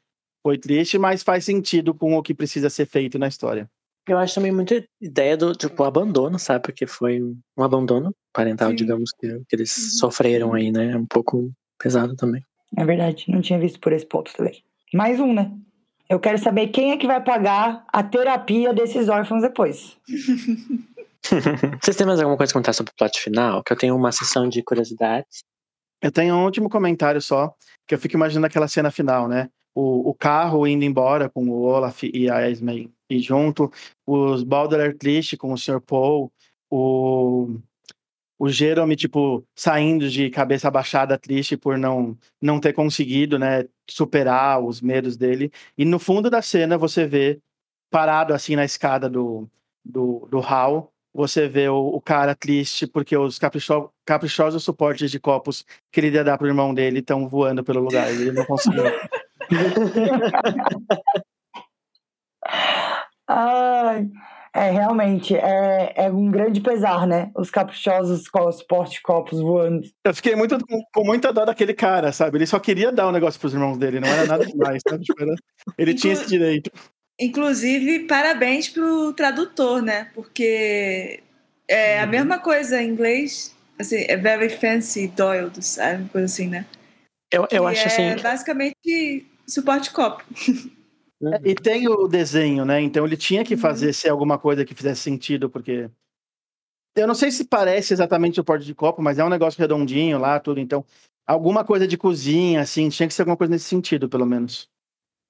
foi 0.42 0.56
triste, 0.58 0.98
mas 0.98 1.22
faz 1.22 1.44
sentido 1.44 1.94
com 1.94 2.16
o 2.16 2.22
que 2.22 2.34
precisa 2.34 2.70
ser 2.70 2.86
feito 2.86 3.18
na 3.18 3.28
história. 3.28 3.68
Eu 4.08 4.18
acho 4.18 4.34
também 4.34 4.50
muita 4.50 4.82
ideia 5.00 5.36
do 5.36 5.52
tipo 5.54 5.84
abandono, 5.84 6.38
sabe? 6.38 6.62
Porque 6.64 6.86
foi 6.86 7.20
um 7.22 7.62
abandono 7.62 8.14
parental, 8.32 8.70
Sim. 8.70 8.76
digamos, 8.76 9.10
que, 9.12 9.28
que 9.48 9.54
eles 9.56 9.76
Uhum. 9.76 9.90
sofreram 9.98 10.54
aí, 10.54 10.72
né? 10.72 10.92
É 10.92 10.96
um 10.96 11.06
pouco 11.06 11.52
pesado 11.78 12.16
também. 12.16 12.42
É 12.76 12.84
verdade, 12.84 13.26
não 13.28 13.40
tinha 13.40 13.58
visto 13.58 13.78
por 13.78 13.92
esse 13.92 14.06
ponto 14.06 14.32
também. 14.34 14.64
Mais 14.94 15.20
um, 15.20 15.32
né? 15.32 15.52
Eu 16.08 16.18
quero 16.18 16.38
saber 16.38 16.68
quem 16.68 16.90
é 16.92 16.96
que 16.96 17.06
vai 17.06 17.22
pagar 17.22 17.84
a 17.92 18.02
terapia 18.02 18.72
desses 18.72 19.08
órfãos 19.08 19.42
depois. 19.42 19.96
Vocês 21.80 21.96
têm 21.96 22.06
mais 22.06 22.18
alguma 22.18 22.36
coisa 22.36 22.52
a 22.52 22.54
contar 22.54 22.72
sobre 22.72 22.92
o 22.92 22.96
plot 22.96 23.20
final? 23.20 23.62
Que 23.62 23.72
eu 23.72 23.76
tenho 23.76 23.94
uma 23.94 24.10
sessão 24.10 24.48
de 24.48 24.62
curiosidades. 24.62 25.44
Eu 26.02 26.10
tenho 26.10 26.34
um 26.34 26.44
último 26.44 26.68
comentário 26.68 27.20
só, 27.20 27.54
que 27.86 27.94
eu 27.94 27.98
fico 27.98 28.16
imaginando 28.16 28.46
aquela 28.46 28.68
cena 28.68 28.90
final, 28.90 29.28
né? 29.28 29.50
O, 29.74 30.10
o 30.10 30.14
carro 30.14 30.66
indo 30.66 30.84
embora 30.84 31.28
com 31.28 31.48
o 31.48 31.62
Olaf 31.62 32.02
e 32.02 32.28
a 32.30 32.48
Esme 32.48 32.92
e 33.08 33.18
junto, 33.20 33.70
os 34.06 34.42
Baudelaire 34.42 34.96
triste 34.96 35.36
com 35.36 35.52
o 35.52 35.58
Sr. 35.58 35.80
Paul, 35.80 36.32
o, 36.70 37.56
o 38.38 38.48
Jerome, 38.48 38.96
tipo, 38.96 39.44
saindo 39.54 40.08
de 40.08 40.30
cabeça 40.30 40.70
baixada, 40.70 41.18
triste 41.18 41.56
por 41.56 41.76
não, 41.76 42.16
não 42.40 42.58
ter 42.60 42.72
conseguido, 42.72 43.38
né, 43.38 43.66
superar 43.88 44.62
os 44.62 44.80
medos 44.80 45.16
dele. 45.16 45.52
E 45.76 45.84
no 45.84 45.98
fundo 45.98 46.30
da 46.30 46.40
cena 46.40 46.78
você 46.78 47.06
vê, 47.06 47.40
parado 47.90 48.32
assim 48.32 48.56
na 48.56 48.64
escada 48.64 49.10
do, 49.10 49.48
do, 49.84 50.26
do 50.30 50.40
hall, 50.40 50.92
você 51.12 51.48
vê 51.48 51.68
o, 51.68 51.76
o 51.76 52.00
cara 52.00 52.34
triste 52.34 52.86
porque 52.86 53.16
os 53.16 53.38
capricho, 53.38 53.90
caprichosos 54.04 54.62
suportes 54.64 55.10
de 55.10 55.18
copos 55.18 55.64
que 55.90 56.00
ele 56.00 56.10
ia 56.10 56.24
dar 56.24 56.38
pro 56.38 56.46
irmão 56.46 56.72
dele 56.72 57.00
estão 57.00 57.28
voando 57.28 57.64
pelo 57.64 57.80
lugar 57.80 58.12
e 58.12 58.22
ele 58.22 58.32
não 58.32 58.44
conseguiu. 58.44 58.84
Ai, 63.26 64.08
é 64.52 64.70
realmente 64.70 65.36
é, 65.36 65.92
é 65.94 66.10
um 66.10 66.30
grande 66.30 66.60
pesar, 66.60 67.06
né? 67.06 67.30
Os 67.36 67.50
caprichosos 67.50 68.28
com 68.28 68.48
os 68.48 68.62
porte-copos 68.62 69.40
voando. 69.40 69.82
Eu 70.04 70.14
fiquei 70.14 70.34
muito, 70.34 70.58
com, 70.66 70.82
com 70.92 71.04
muita 71.04 71.32
dó 71.32 71.44
daquele 71.44 71.72
cara, 71.72 72.10
sabe? 72.10 72.38
Ele 72.38 72.46
só 72.46 72.58
queria 72.58 72.90
dar 72.90 73.08
um 73.08 73.12
negócio 73.12 73.38
pros 73.38 73.54
irmãos 73.54 73.78
dele, 73.78 74.00
não 74.00 74.08
era 74.08 74.26
nada 74.26 74.44
demais, 74.44 74.82
sabe? 74.86 75.04
Tipo, 75.04 75.24
Ele 75.78 75.94
tinha 75.94 76.12
esse 76.12 76.26
direito. 76.26 76.70
Inclusive, 77.20 78.06
parabéns 78.06 78.68
pro 78.70 79.12
tradutor, 79.12 79.82
né? 79.82 80.10
Porque 80.14 81.22
é 81.68 82.00
a 82.00 82.04
Uhum. 82.04 82.10
mesma 82.10 82.38
coisa 82.38 82.82
em 82.82 82.88
inglês. 82.88 83.54
Assim, 83.78 84.04
é 84.08 84.16
very 84.16 84.48
fancy 84.48 85.06
Doyle, 85.08 85.50
sabe? 85.62 86.02
Uma 86.02 86.08
coisa 86.08 86.24
assim, 86.24 86.48
né? 86.48 86.64
Eu, 87.30 87.42
eu 87.50 87.64
Que 87.64 87.68
acho 87.70 87.82
é 87.88 88.14
assim. 88.14 88.22
basicamente 88.22 89.26
suporte 89.46 89.90
copo. 89.92 90.24
E 91.44 91.54
tem 91.54 91.86
o 91.86 92.08
desenho, 92.08 92.64
né? 92.64 92.80
Então 92.80 93.04
ele 93.04 93.16
tinha 93.16 93.44
que 93.44 93.54
Uhum. 93.54 93.60
fazer 93.60 93.92
ser 93.92 94.08
alguma 94.08 94.38
coisa 94.38 94.64
que 94.64 94.74
fizesse 94.74 95.02
sentido, 95.02 95.50
porque. 95.50 95.90
Eu 96.96 97.06
não 97.06 97.14
sei 97.14 97.30
se 97.30 97.44
parece 97.44 97.92
exatamente 97.92 98.40
o 98.40 98.44
porte 98.44 98.64
de 98.66 98.74
copo, 98.74 99.00
mas 99.00 99.18
é 99.18 99.24
um 99.24 99.28
negócio 99.28 99.60
redondinho 99.60 100.18
lá, 100.18 100.40
tudo. 100.40 100.58
Então, 100.58 100.84
alguma 101.26 101.64
coisa 101.64 101.86
de 101.86 101.96
cozinha, 101.96 102.62
assim, 102.62 102.88
tinha 102.88 103.06
que 103.06 103.14
ser 103.14 103.22
alguma 103.22 103.36
coisa 103.36 103.52
nesse 103.52 103.66
sentido, 103.66 104.08
pelo 104.08 104.26
menos. 104.26 104.68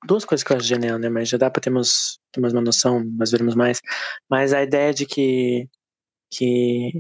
Duas 0.07 0.25
coisas 0.25 0.45
que 0.45 0.53
eu 0.53 0.57
acho 0.57 0.67
genial, 0.67 0.99
né? 0.99 1.09
Mas 1.09 1.29
já 1.29 1.37
dá 1.39 1.51
pra 1.51 1.61
termos, 1.61 2.19
termos 2.33 2.53
uma 2.53 2.63
noção, 2.63 3.05
mas 3.19 3.31
vermos 3.31 3.55
mais. 3.55 3.81
Mas 4.31 4.53
a 4.53 4.63
ideia 4.63 4.93
de 4.95 5.07
que, 5.07 5.69
que 6.33 6.93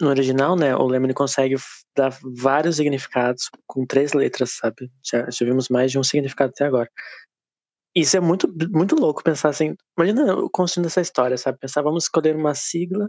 no 0.00 0.08
original, 0.10 0.56
né, 0.56 0.76
o 0.76 0.86
Lemony 0.86 1.14
consegue 1.14 1.56
dar 1.96 2.16
vários 2.40 2.76
significados 2.76 3.50
com 3.66 3.86
três 3.86 4.12
letras, 4.14 4.52
sabe? 4.58 4.90
Já, 5.04 5.28
já 5.30 5.46
vimos 5.46 5.68
mais 5.68 5.90
de 5.92 5.98
um 5.98 6.04
significado 6.04 6.50
até 6.54 6.64
agora. 6.66 6.90
Isso 7.94 8.16
é 8.16 8.20
muito, 8.20 8.48
muito 8.70 8.96
louco 8.96 9.22
pensar 9.22 9.50
assim. 9.50 9.74
Imagina 9.96 10.26
eu 10.26 10.50
construindo 10.50 10.86
essa 10.86 11.00
história, 11.00 11.36
sabe? 11.38 11.58
Pensar, 11.58 11.82
vamos 11.82 12.04
escolher 12.04 12.34
uma 12.34 12.54
sigla 12.54 13.08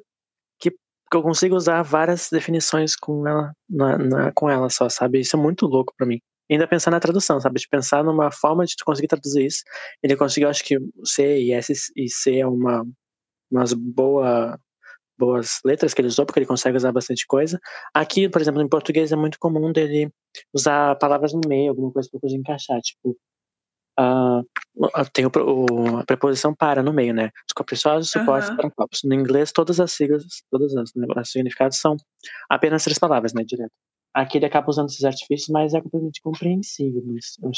que, 0.59 0.71
que 0.71 0.77
eu 1.17 1.23
consiga 1.23 1.55
usar 1.55 1.83
várias 1.83 2.29
definições 2.31 2.95
com 2.95 3.27
ela, 3.27 3.53
na, 3.69 3.97
na- 3.97 4.31
com 4.33 4.49
ela 4.49 4.69
só, 4.69 4.89
sabe? 4.89 5.21
Isso 5.21 5.35
é 5.37 5.39
muito 5.39 5.67
louco 5.67 5.93
pra 5.97 6.07
mim. 6.07 6.21
Ainda 6.49 6.67
pensar 6.67 6.91
na 6.91 6.99
tradução, 6.99 7.39
sabe? 7.41 7.59
De 7.59 7.67
pensar 7.67 8.03
numa 8.03 8.31
forma 8.31 8.65
de 8.65 8.75
tu 8.77 8.85
conseguir 8.85 9.07
traduzir 9.07 9.45
isso. 9.45 9.63
Ele 10.03 10.15
conseguiu, 10.15 10.49
acho 10.49 10.63
que 10.63 10.77
C 11.03 11.39
e 11.41 11.51
S 11.53 11.91
e 11.95 12.09
C 12.09 12.37
é 12.39 12.47
uma 12.47 12.85
umas 13.51 13.73
boa, 13.73 14.59
boas 15.17 15.59
letras 15.65 15.93
que 15.93 16.01
ele 16.01 16.07
usou, 16.09 16.25
porque 16.25 16.39
ele 16.39 16.47
consegue 16.47 16.77
usar 16.77 16.91
bastante 16.91 17.25
coisa. 17.27 17.59
Aqui, 17.93 18.29
por 18.29 18.41
exemplo, 18.41 18.61
em 18.61 18.69
português 18.69 19.11
é 19.11 19.15
muito 19.15 19.39
comum 19.39 19.71
dele 19.71 20.11
usar 20.53 20.95
palavras 20.97 21.33
no 21.33 21.41
meio, 21.47 21.69
alguma 21.71 21.91
coisa 21.91 22.09
para 22.11 22.19
coisa 22.21 22.35
encaixar, 22.35 22.81
tipo 22.81 23.17
ah, 23.97 24.41
tem 25.13 25.25
o, 25.25 25.29
o- 25.35 25.97
a 25.99 26.05
preposição 26.05 26.53
para 26.53 26.83
no 26.83 26.91
meio, 26.93 27.13
né? 27.13 27.29
Os 27.47 27.53
caprichosos 27.55 28.09
suportes 28.11 28.49
Aham. 28.49 28.57
para 28.57 28.71
copos. 28.71 28.99
No 29.05 29.13
inglês, 29.13 29.51
todas 29.51 29.79
as 29.79 29.91
siglas, 29.93 30.23
todas 30.51 30.75
as, 30.75 30.91
né, 30.95 31.05
os 31.15 31.31
significados 31.31 31.77
são 31.79 31.95
apenas 32.49 32.83
três 32.83 32.99
palavras, 32.99 33.33
né? 33.33 33.43
Direto. 33.45 33.71
Aqui 34.15 34.37
ele 34.37 34.45
acaba 34.45 34.69
usando 34.69 34.87
esses 34.87 35.03
artifícios, 35.03 35.49
mas 35.49 35.73
é 35.73 35.81
completamente 35.81 36.21
compreensível. 36.21 37.03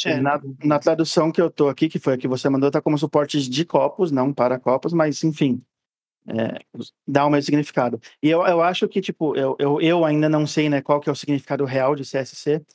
É, 0.06 0.20
na, 0.20 0.42
na 0.64 0.80
tradução 0.80 1.32
que 1.32 1.40
eu 1.40 1.52
tô 1.52 1.70
aqui, 1.70 1.88
que 1.88 2.00
foi 2.00 2.16
a 2.16 2.18
que 2.18 2.28
você 2.28 2.50
mandou, 2.50 2.72
tá 2.72 2.82
como 2.82 2.98
suportes 2.98 3.48
de 3.48 3.64
copos, 3.64 4.12
não 4.12 4.34
para 4.34 4.60
copos, 4.60 4.92
mas 4.92 5.24
enfim. 5.24 5.62
é, 6.28 6.58
dá 7.08 7.28
o 7.28 7.30
mesmo 7.30 7.44
significado. 7.44 8.02
E 8.24 8.30
eu, 8.30 8.42
eu 8.46 8.60
acho 8.60 8.88
que, 8.88 9.00
tipo, 9.00 9.36
eu, 9.36 9.56
eu, 9.60 9.80
eu 9.80 10.04
ainda 10.04 10.28
não 10.28 10.48
sei 10.48 10.68
né, 10.68 10.82
qual 10.82 11.00
que 11.00 11.08
é 11.08 11.12
o 11.12 11.16
significado 11.16 11.64
real 11.64 11.96
de 11.96 12.02
CSC, 12.02 12.66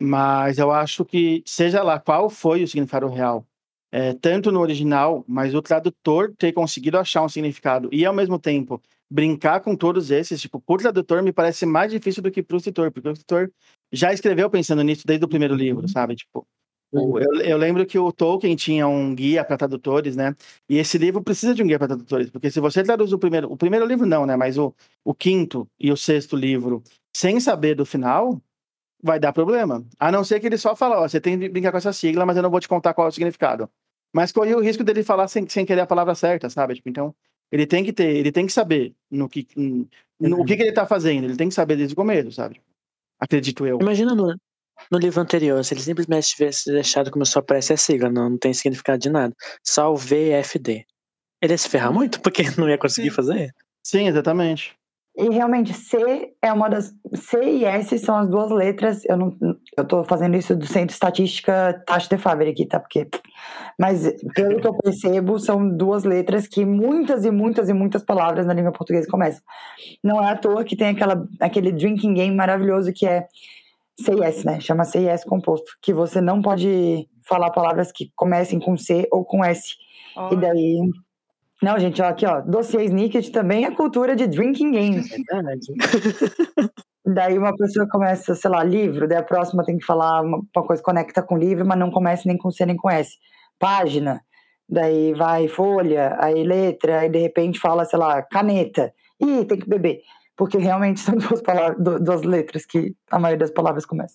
mas 0.00 0.58
eu 0.58 0.70
acho 0.70 1.02
que, 1.02 1.42
seja 1.46 1.82
lá 1.82 1.98
qual 1.98 2.28
foi 2.28 2.62
o 2.62 2.68
significado 2.68 3.08
real, 3.08 3.46
é, 3.90 4.12
tanto 4.12 4.52
no 4.52 4.60
original, 4.60 5.24
mas 5.26 5.54
o 5.54 5.62
tradutor 5.62 6.34
ter 6.36 6.52
conseguido 6.52 6.98
achar 6.98 7.22
um 7.22 7.28
significado 7.28 7.88
e, 7.90 8.04
ao 8.04 8.12
mesmo 8.14 8.38
tempo, 8.38 8.80
brincar 9.12 9.60
com 9.60 9.76
todos 9.76 10.10
esses, 10.10 10.40
tipo, 10.40 10.60
por 10.60 10.80
tradutor 10.80 11.22
me 11.22 11.32
parece 11.32 11.66
mais 11.66 11.90
difícil 11.92 12.22
do 12.22 12.30
que 12.30 12.42
pro 12.42 12.56
escritor, 12.56 12.90
porque 12.90 13.08
o 13.08 13.12
escritor 13.12 13.52
já 13.92 14.12
escreveu 14.12 14.48
pensando 14.50 14.82
nisso 14.82 15.06
desde 15.06 15.24
o 15.24 15.28
primeiro 15.28 15.54
livro, 15.54 15.86
sabe? 15.88 16.16
Tipo, 16.16 16.46
o- 16.92 17.18
eu, 17.18 17.40
eu 17.42 17.58
lembro 17.58 17.84
que 17.86 17.98
o 17.98 18.12
Tolkien 18.12 18.56
tinha 18.56 18.86
um 18.88 19.14
guia 19.14 19.44
para 19.44 19.56
tradutores, 19.56 20.16
né? 20.16 20.34
E 20.68 20.78
esse 20.78 20.98
livro 20.98 21.22
precisa 21.22 21.54
de 21.54 21.62
um 21.62 21.66
guia 21.66 21.78
para 21.78 21.88
tradutores, 21.88 22.30
porque 22.30 22.50
se 22.50 22.60
você 22.60 22.82
traduz 22.82 23.12
o 23.12 23.18
primeiro, 23.18 23.50
o 23.52 23.56
primeiro 23.56 23.86
livro 23.86 24.06
não, 24.06 24.24
né? 24.26 24.36
Mas 24.36 24.58
o, 24.58 24.74
o 25.04 25.14
quinto 25.14 25.68
e 25.78 25.90
o 25.92 25.96
sexto 25.96 26.36
livro 26.36 26.82
sem 27.14 27.38
saber 27.40 27.74
do 27.74 27.84
final, 27.84 28.40
vai 29.02 29.18
dar 29.18 29.32
problema. 29.32 29.84
A 29.98 30.12
não 30.12 30.24
ser 30.24 30.40
que 30.40 30.46
ele 30.46 30.58
só 30.58 30.76
fala, 30.76 31.00
ó, 31.00 31.08
você 31.08 31.20
tem 31.20 31.38
que 31.38 31.48
brincar 31.48 31.72
com 31.72 31.78
essa 31.78 31.92
sigla, 31.92 32.24
mas 32.26 32.36
eu 32.36 32.42
não 32.42 32.50
vou 32.50 32.60
te 32.60 32.68
contar 32.68 32.94
qual 32.94 33.06
é 33.06 33.10
o 33.10 33.12
significado. 33.12 33.68
Mas 34.14 34.30
corre 34.32 34.54
o 34.54 34.60
risco 34.60 34.84
dele 34.84 35.02
falar 35.02 35.26
sem, 35.28 35.48
sem 35.48 35.64
querer 35.66 35.80
a 35.82 35.86
palavra 35.86 36.14
certa, 36.14 36.48
sabe? 36.50 36.74
Tipo, 36.74 36.88
então, 36.90 37.14
ele 37.52 37.66
tem 37.66 37.84
que 37.84 37.92
ter, 37.92 38.16
ele 38.16 38.32
tem 38.32 38.46
que 38.46 38.52
saber 38.52 38.94
no 39.10 39.28
que, 39.28 39.46
no, 39.54 39.88
Uhum. 40.18 40.40
o 40.40 40.44
que, 40.44 40.56
que 40.56 40.62
ele 40.62 40.72
tá 40.72 40.86
fazendo, 40.86 41.24
ele 41.24 41.36
tem 41.36 41.48
que 41.48 41.54
saber 41.54 41.76
desde 41.76 41.94
o 41.94 41.96
começo, 41.96 42.30
sabe? 42.30 42.60
Acredito 43.18 43.66
eu. 43.66 43.80
Imagina 43.80 44.14
no, 44.14 44.34
no 44.90 44.98
livro 44.98 45.20
anterior, 45.20 45.64
se 45.64 45.74
ele 45.74 45.80
simplesmente 45.80 46.28
tivesse 46.28 46.70
deixado 46.70 47.10
como 47.10 47.26
só 47.26 47.40
aparece 47.40 47.72
a 47.72 47.76
sigla, 47.76 48.08
não, 48.08 48.30
não 48.30 48.38
tem 48.38 48.54
significado 48.54 48.98
de 49.00 49.10
nada. 49.10 49.34
Só 49.64 49.92
o 49.92 49.96
VFD. 49.96 50.86
Ele 51.42 51.52
ia 51.52 51.58
se 51.58 51.68
ferrar 51.68 51.92
muito, 51.92 52.20
porque 52.20 52.42
não 52.58 52.68
ia 52.68 52.78
conseguir 52.78 53.10
Sim. 53.10 53.16
fazer. 53.16 53.54
Sim, 53.84 54.06
exatamente. 54.06 54.76
E 55.14 55.28
realmente, 55.28 55.74
C 55.74 56.32
é 56.40 56.50
uma 56.52 56.70
das. 56.70 56.94
C 57.14 57.38
e 57.42 57.64
S 57.66 57.98
são 57.98 58.16
as 58.16 58.28
duas 58.28 58.50
letras. 58.50 59.04
Eu 59.04 59.18
não. 59.18 59.36
Eu 59.76 59.84
tô 59.84 60.02
fazendo 60.04 60.36
isso 60.36 60.56
do 60.56 60.66
Centro 60.66 60.94
Estatística 60.94 61.82
Taxa 61.86 62.08
de 62.08 62.16
Faber 62.16 62.48
aqui, 62.48 62.64
tá? 62.64 62.80
Porque. 62.80 63.06
Mas, 63.78 64.10
pelo 64.34 64.58
que 64.58 64.66
eu 64.66 64.74
percebo, 64.78 65.38
são 65.38 65.68
duas 65.68 66.04
letras 66.04 66.46
que 66.46 66.64
muitas 66.64 67.26
e 67.26 67.30
muitas 67.30 67.68
e 67.68 67.74
muitas 67.74 68.02
palavras 68.02 68.46
na 68.46 68.54
língua 68.54 68.72
portuguesa 68.72 69.06
começam. 69.10 69.42
Não 70.02 70.22
é 70.22 70.30
à 70.30 70.36
toa 70.36 70.64
que 70.64 70.76
tem 70.76 70.88
aquela, 70.88 71.26
aquele 71.40 71.72
drinking 71.72 72.14
game 72.14 72.34
maravilhoso 72.34 72.90
que 72.94 73.06
é 73.06 73.26
C 74.00 74.14
e 74.14 74.22
S, 74.22 74.46
né? 74.46 74.60
Chama 74.60 74.84
C 74.84 75.00
e 75.00 75.08
S 75.08 75.26
composto. 75.26 75.72
Que 75.82 75.92
você 75.92 76.22
não 76.22 76.40
pode 76.40 77.06
falar 77.28 77.50
palavras 77.50 77.92
que 77.92 78.10
comecem 78.16 78.58
com 78.58 78.78
C 78.78 79.06
ou 79.10 79.26
com 79.26 79.44
S. 79.44 79.74
E 80.30 80.36
daí. 80.36 80.80
Não, 81.62 81.78
gente, 81.78 82.02
ó, 82.02 82.06
aqui, 82.08 82.26
ó. 82.26 82.40
Dossiê 82.40 82.84
Snicket 82.84 83.30
também 83.30 83.64
é 83.64 83.70
cultura 83.70 84.16
de 84.16 84.26
drinking 84.26 84.72
game. 84.72 85.00
Verdade. 85.30 85.66
Daí 87.04 87.36
uma 87.36 87.54
pessoa 87.56 87.86
começa, 87.90 88.34
sei 88.34 88.48
lá, 88.48 88.62
livro, 88.62 89.08
daí 89.08 89.18
a 89.18 89.22
próxima 89.24 89.64
tem 89.64 89.76
que 89.76 89.84
falar 89.84 90.20
uma, 90.22 90.38
uma 90.38 90.64
coisa 90.64 90.80
conecta 90.80 91.20
com 91.20 91.36
livro, 91.36 91.66
mas 91.66 91.76
não 91.76 91.90
começa 91.90 92.22
nem 92.26 92.38
com 92.38 92.48
C 92.50 92.64
nem 92.64 92.76
com 92.76 92.88
S. 92.88 93.16
Página, 93.58 94.20
daí 94.68 95.12
vai 95.12 95.48
folha, 95.48 96.16
aí 96.20 96.44
letra, 96.44 97.00
aí 97.00 97.08
de 97.10 97.18
repente 97.18 97.58
fala, 97.58 97.84
sei 97.84 97.98
lá, 97.98 98.22
caneta. 98.22 98.92
Ih, 99.20 99.44
tem 99.44 99.58
que 99.58 99.68
beber. 99.68 100.00
Porque 100.36 100.58
realmente 100.58 101.00
são 101.02 101.16
duas, 101.16 101.42
palavras, 101.42 101.76
du- 101.82 101.98
duas 101.98 102.22
letras 102.22 102.64
que 102.64 102.94
a 103.10 103.18
maioria 103.18 103.40
das 103.46 103.50
palavras 103.50 103.84
começa. 103.84 104.14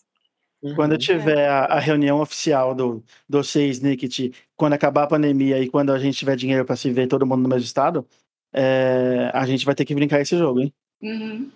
Quando 0.73 0.93
Uhum. 0.93 0.97
tiver 0.97 1.47
a, 1.49 1.65
a 1.65 1.79
reunião 1.79 2.19
oficial 2.21 2.75
do 2.75 3.03
dossiê 3.29 3.67
Snicket, 3.69 4.31
quando 4.55 4.73
acabar 4.73 5.03
a 5.03 5.07
pandemia 5.07 5.59
e 5.61 5.69
quando 5.69 5.91
a 5.91 5.99
gente 5.99 6.17
tiver 6.17 6.35
dinheiro 6.35 6.65
para 6.65 6.75
se 6.75 6.91
ver 6.91 7.07
todo 7.07 7.25
mundo 7.25 7.43
no 7.43 7.49
mesmo 7.49 7.63
estado, 7.65 8.07
é, 8.53 9.31
a 9.33 9.45
gente 9.45 9.65
vai 9.65 9.75
ter 9.75 9.85
que 9.85 9.95
brincar 9.95 10.21
esse 10.21 10.37
jogo, 10.37 10.59
hein? 10.61 10.73
Uhum. 11.01 11.51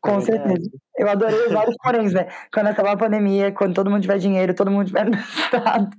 Com 0.00 0.18
É 0.18 0.20
certeza. 0.20 0.70
Eu 0.98 1.08
adorei 1.08 1.46
os 1.46 1.52
vários 1.52 1.76
poréns, 1.82 2.12
né? 2.12 2.28
Quando 2.52 2.68
acabar 2.68 2.92
a 2.92 2.96
pandemia, 2.96 3.52
quando 3.52 3.74
todo 3.74 3.90
mundo 3.90 4.02
tiver 4.02 4.18
dinheiro, 4.18 4.54
todo 4.54 4.70
mundo 4.70 4.86
tiver 4.86 5.04
no 5.10 5.16
estado. 5.16 5.90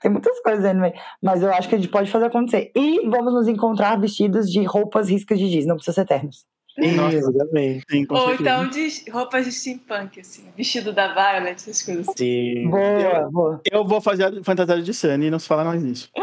Tem 0.00 0.10
muitas 0.10 0.40
coisas 0.42 0.64
aí 0.64 0.74
no 0.74 0.82
meio. 0.82 0.94
Mas 1.22 1.42
eu 1.42 1.52
acho 1.52 1.68
que 1.68 1.74
a 1.76 1.78
gente 1.78 1.90
pode 1.90 2.10
fazer 2.10 2.26
acontecer. 2.26 2.72
E 2.76 3.08
vamos 3.08 3.34
nos 3.34 3.48
encontrar 3.48 4.00
vestidos 4.00 4.50
de 4.50 4.64
roupas 4.64 5.10
riscas 5.10 5.38
de 5.38 5.48
giz, 5.48 5.66
não 5.66 5.76
precisa 5.76 5.94
ser 5.96 6.06
ternos. 6.06 6.46
Nossa. 6.78 7.16
Exatamente. 7.16 7.84
Sim, 7.90 8.06
Ou 8.08 8.34
então 8.34 8.68
de 8.68 9.10
roupas 9.10 9.44
de 9.44 9.52
steampunk, 9.52 10.20
assim. 10.20 10.48
Vestido 10.56 10.92
da 10.92 11.08
Violet, 11.12 11.54
essas 11.56 11.82
coisas 11.82 12.08
assim. 12.08 12.16
Sim. 12.16 12.70
Boa, 12.70 13.30
boa. 13.30 13.60
Eu 13.70 13.84
vou 13.84 14.00
fazer 14.00 14.24
a 14.24 14.44
fantasia 14.44 14.82
de 14.82 14.94
Sunny 14.94 15.26
e 15.26 15.30
não 15.30 15.38
se 15.38 15.46
fala 15.46 15.64
mais 15.64 15.82
nisso. 15.82 16.10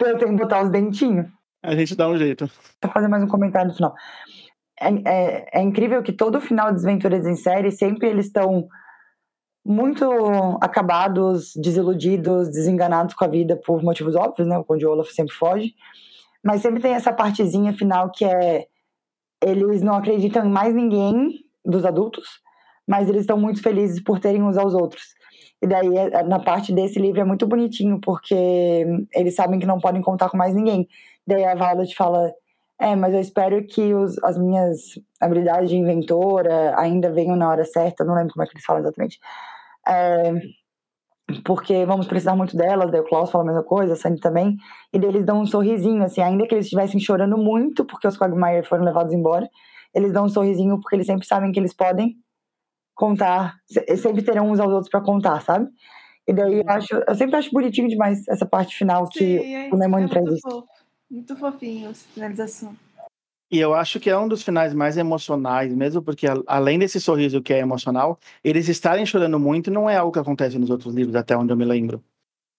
Eu 0.00 0.18
tenho 0.18 0.30
que 0.30 0.42
botar 0.42 0.62
os 0.62 0.70
dentinhos. 0.70 1.26
A 1.62 1.74
gente 1.74 1.94
dá 1.94 2.08
um 2.08 2.16
jeito. 2.16 2.50
Vou 2.82 2.90
fazer 2.92 3.08
mais 3.08 3.22
um 3.22 3.28
comentário 3.28 3.68
no 3.68 3.76
final. 3.76 3.94
É, 4.80 4.88
é, 4.88 5.60
é 5.60 5.62
incrível 5.62 6.02
que 6.02 6.12
todo 6.12 6.40
final 6.40 6.68
de 6.68 6.76
Desventuras 6.76 7.26
em 7.26 7.36
Série, 7.36 7.70
sempre 7.70 8.08
eles 8.08 8.26
estão 8.26 8.66
muito 9.64 10.10
acabados, 10.60 11.52
desiludidos, 11.54 12.48
desenganados 12.48 13.14
com 13.14 13.24
a 13.24 13.28
vida 13.28 13.56
por 13.56 13.82
motivos 13.82 14.16
óbvios, 14.16 14.48
né? 14.48 14.62
Onde 14.66 14.86
o 14.86 14.90
Olaf 14.90 15.10
sempre 15.10 15.34
foge. 15.34 15.74
Mas 16.44 16.62
sempre 16.62 16.80
tem 16.80 16.92
essa 16.94 17.12
partezinha 17.12 17.72
final 17.72 18.10
que 18.10 18.24
é 18.24 18.66
eles 19.42 19.82
não 19.82 19.94
acreditam 19.94 20.44
em 20.44 20.50
mais 20.50 20.74
ninguém 20.74 21.30
dos 21.64 21.84
adultos, 21.84 22.28
mas 22.86 23.08
eles 23.08 23.22
estão 23.22 23.38
muito 23.38 23.62
felizes 23.62 24.02
por 24.02 24.18
terem 24.18 24.42
uns 24.42 24.56
aos 24.56 24.74
outros. 24.74 25.02
E 25.62 25.66
daí, 25.66 25.96
é- 25.96 26.22
na 26.24 26.38
parte 26.38 26.72
desse 26.72 26.98
livro, 26.98 27.20
é 27.20 27.24
muito 27.24 27.46
bonitinho, 27.46 28.00
porque 28.00 28.34
eles 29.14 29.34
sabem 29.34 29.58
que 29.60 29.66
não 29.66 29.78
podem 29.80 30.02
contar 30.02 30.28
com 30.30 30.36
mais 30.36 30.54
ninguém. 30.54 30.88
Daí 31.26 31.44
a 31.44 31.54
Violet 31.54 31.94
fala: 31.94 32.32
É, 32.80 32.96
mas 32.96 33.12
eu 33.14 33.20
espero 33.20 33.62
que 33.66 33.92
os, 33.94 34.16
as 34.24 34.38
minhas 34.38 34.78
habilidades 35.20 35.68
de 35.70 35.76
inventora 35.76 36.74
ainda 36.78 37.10
venham 37.12 37.36
na 37.36 37.48
hora 37.50 37.64
certa. 37.64 38.04
Não 38.04 38.14
lembro 38.14 38.32
como 38.32 38.42
é 38.42 38.46
que 38.46 38.54
eles 38.54 38.64
falam 38.64 38.82
exatamente. 38.82 39.18
É, 39.86 40.32
porque 41.44 41.84
vamos 41.86 42.06
precisar 42.06 42.34
muito 42.36 42.56
delas. 42.56 42.90
Daí 42.90 43.00
o 43.00 43.04
Klaus 43.04 43.30
fala 43.30 43.44
a 43.44 43.46
mesma 43.46 43.62
coisa, 43.62 43.92
a 43.92 43.96
Sunny 43.96 44.18
também. 44.20 44.56
E 44.92 44.98
daí 44.98 45.08
eles 45.10 45.24
dão 45.24 45.40
um 45.40 45.46
sorrisinho, 45.46 46.02
assim, 46.02 46.20
ainda 46.20 46.46
que 46.46 46.54
eles 46.54 46.66
estivessem 46.66 47.00
chorando 47.00 47.36
muito 47.38 47.84
porque 47.84 48.06
os 48.08 48.16
Quagmire 48.18 48.64
foram 48.66 48.84
levados 48.84 49.12
embora, 49.12 49.48
eles 49.94 50.12
dão 50.12 50.24
um 50.24 50.28
sorrisinho 50.28 50.80
porque 50.80 50.96
eles 50.96 51.06
sempre 51.06 51.26
sabem 51.26 51.52
que 51.52 51.58
eles 51.60 51.74
podem 51.74 52.16
contar, 52.94 53.56
se- 53.66 53.96
sempre 53.96 54.22
terão 54.22 54.50
uns 54.50 54.60
aos 54.60 54.70
outros 54.72 54.90
pra 54.90 55.00
contar, 55.00 55.40
sabe? 55.42 55.68
E 56.28 56.32
daí 56.32 56.58
eu 56.60 56.64
acho, 56.68 56.94
eu 57.08 57.14
sempre 57.14 57.36
acho 57.36 57.50
bonitinho 57.50 57.88
demais 57.88 58.26
essa 58.28 58.46
parte 58.46 58.76
final 58.76 59.08
que 59.08 59.18
Sim, 59.40 59.54
é, 59.54 59.70
o 59.72 59.76
Lemony 59.76 60.04
é 60.04 60.08
traz 60.08 60.26
muito 60.26 60.40
fofo. 60.42 60.68
Muito 61.10 61.36
fofinho 61.36 61.90
essa 61.90 62.06
finalização. 62.14 62.76
E 63.50 63.58
eu 63.58 63.74
acho 63.74 63.98
que 63.98 64.08
é 64.08 64.16
um 64.16 64.28
dos 64.28 64.42
finais 64.44 64.72
mais 64.72 64.96
emocionais 64.96 65.74
mesmo, 65.74 66.00
porque 66.00 66.26
além 66.46 66.78
desse 66.78 67.00
sorriso 67.00 67.42
que 67.42 67.52
é 67.52 67.58
emocional, 67.58 68.18
eles 68.44 68.68
estarem 68.68 69.04
chorando 69.04 69.40
muito 69.40 69.70
não 69.70 69.90
é 69.90 69.96
algo 69.96 70.12
que 70.12 70.18
acontece 70.20 70.56
nos 70.58 70.70
outros 70.70 70.94
livros, 70.94 71.16
até 71.16 71.36
onde 71.36 71.52
eu 71.52 71.56
me 71.56 71.64
lembro. 71.64 72.02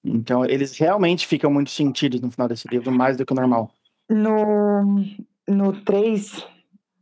Então, 0.04 0.44
eles 0.44 0.78
realmente 0.78 1.26
ficam 1.28 1.52
muito 1.52 1.70
sentidos 1.72 2.20
no 2.20 2.30
final 2.32 2.48
desse 2.48 2.68
livro, 2.68 2.92
mais 2.92 3.16
do 3.16 3.26
que 3.26 3.32
o 3.32 3.36
normal. 3.36 3.72
No, 4.10 4.84
no 5.48 5.82
3. 5.84 6.46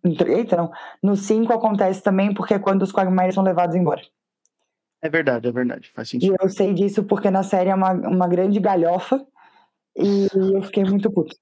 No, 0.03 0.15
tre- 0.15 0.33
eita, 0.33 0.55
não. 0.55 0.71
No 1.01 1.15
5 1.15 1.51
acontece 1.51 2.03
também 2.03 2.33
porque 2.33 2.53
é 2.53 2.59
quando 2.59 2.83
os 2.83 2.91
Quagmire 2.91 3.33
são 3.33 3.43
levados 3.43 3.75
embora. 3.75 4.01
É 5.01 5.09
verdade, 5.09 5.47
é 5.47 5.51
verdade, 5.51 5.89
faz 5.89 6.09
E 6.09 6.11
sentido. 6.11 6.35
eu 6.39 6.49
sei 6.49 6.73
disso 6.73 7.03
porque 7.05 7.31
na 7.31 7.41
série 7.41 7.69
é 7.69 7.75
uma, 7.75 7.93
uma 7.93 8.27
grande 8.27 8.59
galhofa 8.59 9.25
e 9.97 10.27
eu 10.53 10.61
fiquei 10.61 10.83
muito 10.83 11.09
puto. 11.11 11.35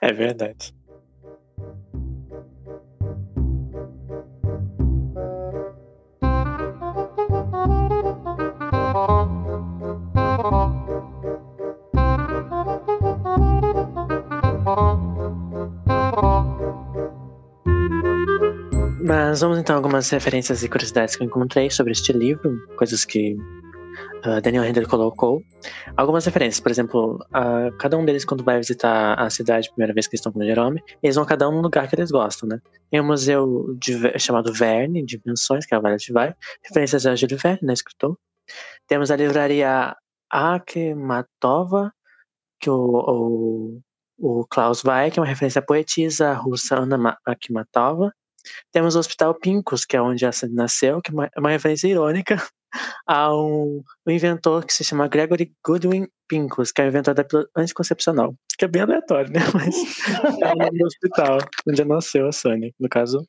É 0.00 0.12
verdade. 0.12 0.74
Mas 19.06 19.42
vamos 19.42 19.58
então 19.58 19.74
a 19.74 19.78
algumas 19.78 20.08
referências 20.08 20.62
e 20.62 20.68
curiosidades 20.68 21.14
que 21.14 21.22
eu 21.22 21.26
encontrei 21.26 21.70
sobre 21.70 21.92
este 21.92 22.10
livro, 22.10 22.58
coisas 22.74 23.04
que 23.04 23.36
ah, 24.22 24.40
Daniel 24.40 24.64
Hender 24.64 24.88
colocou. 24.88 25.42
Algumas 25.94 26.24
referências, 26.24 26.58
por 26.58 26.70
exemplo, 26.70 27.18
ah, 27.30 27.68
cada 27.78 27.98
um 27.98 28.04
deles, 28.06 28.24
quando 28.24 28.42
vai 28.42 28.56
visitar 28.56 29.12
a 29.20 29.28
cidade, 29.28 29.68
primeira 29.68 29.92
vez 29.92 30.06
que 30.06 30.14
eles 30.14 30.20
estão 30.20 30.32
com 30.32 30.38
o 30.38 30.44
Jerome, 30.44 30.82
eles 31.02 31.16
vão 31.16 31.26
cada 31.26 31.46
um 31.50 31.52
num 31.52 31.60
lugar 31.60 31.86
que 31.86 31.94
eles 31.94 32.10
gostam, 32.10 32.48
né? 32.48 32.58
Tem 32.90 32.98
um 32.98 33.06
museu 33.06 33.76
de 33.78 34.18
chamado 34.18 34.54
Verne, 34.54 35.04
de 35.04 35.18
invenções, 35.18 35.66
que 35.66 35.74
é 35.74 35.76
a 35.76 35.80
Violet 35.80 36.10
vai, 36.10 36.34
referências 36.66 37.04
a 37.04 37.14
Júlio 37.14 37.36
Verne, 37.36 37.60
né, 37.62 37.74
escritor. 37.74 38.16
Temos 38.88 39.10
a 39.10 39.16
livraria 39.16 39.94
Akhmatova, 40.30 41.92
que 42.58 42.70
o, 42.70 42.80
o, 44.18 44.40
o 44.40 44.46
Klaus 44.46 44.82
vai, 44.82 45.10
que 45.10 45.18
é 45.18 45.22
uma 45.22 45.28
referência 45.28 45.58
à 45.58 45.62
poetisa 45.62 46.32
russa 46.32 46.78
Anna 46.78 46.96
Ma- 46.96 47.18
Akhmatova. 47.26 48.10
Temos 48.72 48.94
o 48.94 48.98
Hospital 48.98 49.34
Pincus, 49.34 49.84
que 49.84 49.96
é 49.96 50.02
onde 50.02 50.24
a 50.26 50.32
Sandy 50.32 50.54
nasceu, 50.54 51.00
que 51.00 51.10
é 51.10 51.14
uma, 51.14 51.26
é 51.26 51.40
uma 51.40 51.50
referência 51.50 51.88
irônica 51.88 52.36
a 53.06 53.34
um, 53.34 53.82
um 54.06 54.10
inventor 54.10 54.64
que 54.64 54.72
se 54.72 54.84
chama 54.84 55.08
Gregory 55.08 55.52
Goodwin 55.64 56.08
Pincus, 56.28 56.72
que 56.72 56.82
é 56.82 56.84
o 56.84 56.88
inventor 56.88 57.14
da 57.14 57.24
pílula 57.24 57.48
anticoncepcional. 57.56 58.34
Que 58.58 58.64
é 58.64 58.68
bem 58.68 58.82
aleatório, 58.82 59.32
né? 59.32 59.40
Mas 59.54 59.76
é 60.40 60.52
o 60.52 60.56
nome 60.56 60.78
do 60.78 60.86
hospital 60.86 61.38
onde 61.68 61.84
nasceu 61.84 62.28
a 62.28 62.32
Sunny. 62.32 62.74
No 62.78 62.88
caso, 62.88 63.26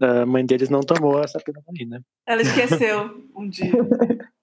a 0.00 0.26
mãe 0.26 0.44
deles 0.44 0.68
não 0.68 0.80
tomou 0.80 1.22
essa 1.22 1.38
pílula 1.38 1.64
aí, 1.68 1.86
né? 1.86 2.00
Ela 2.26 2.42
esqueceu 2.42 3.28
um 3.36 3.48
dia. 3.48 3.72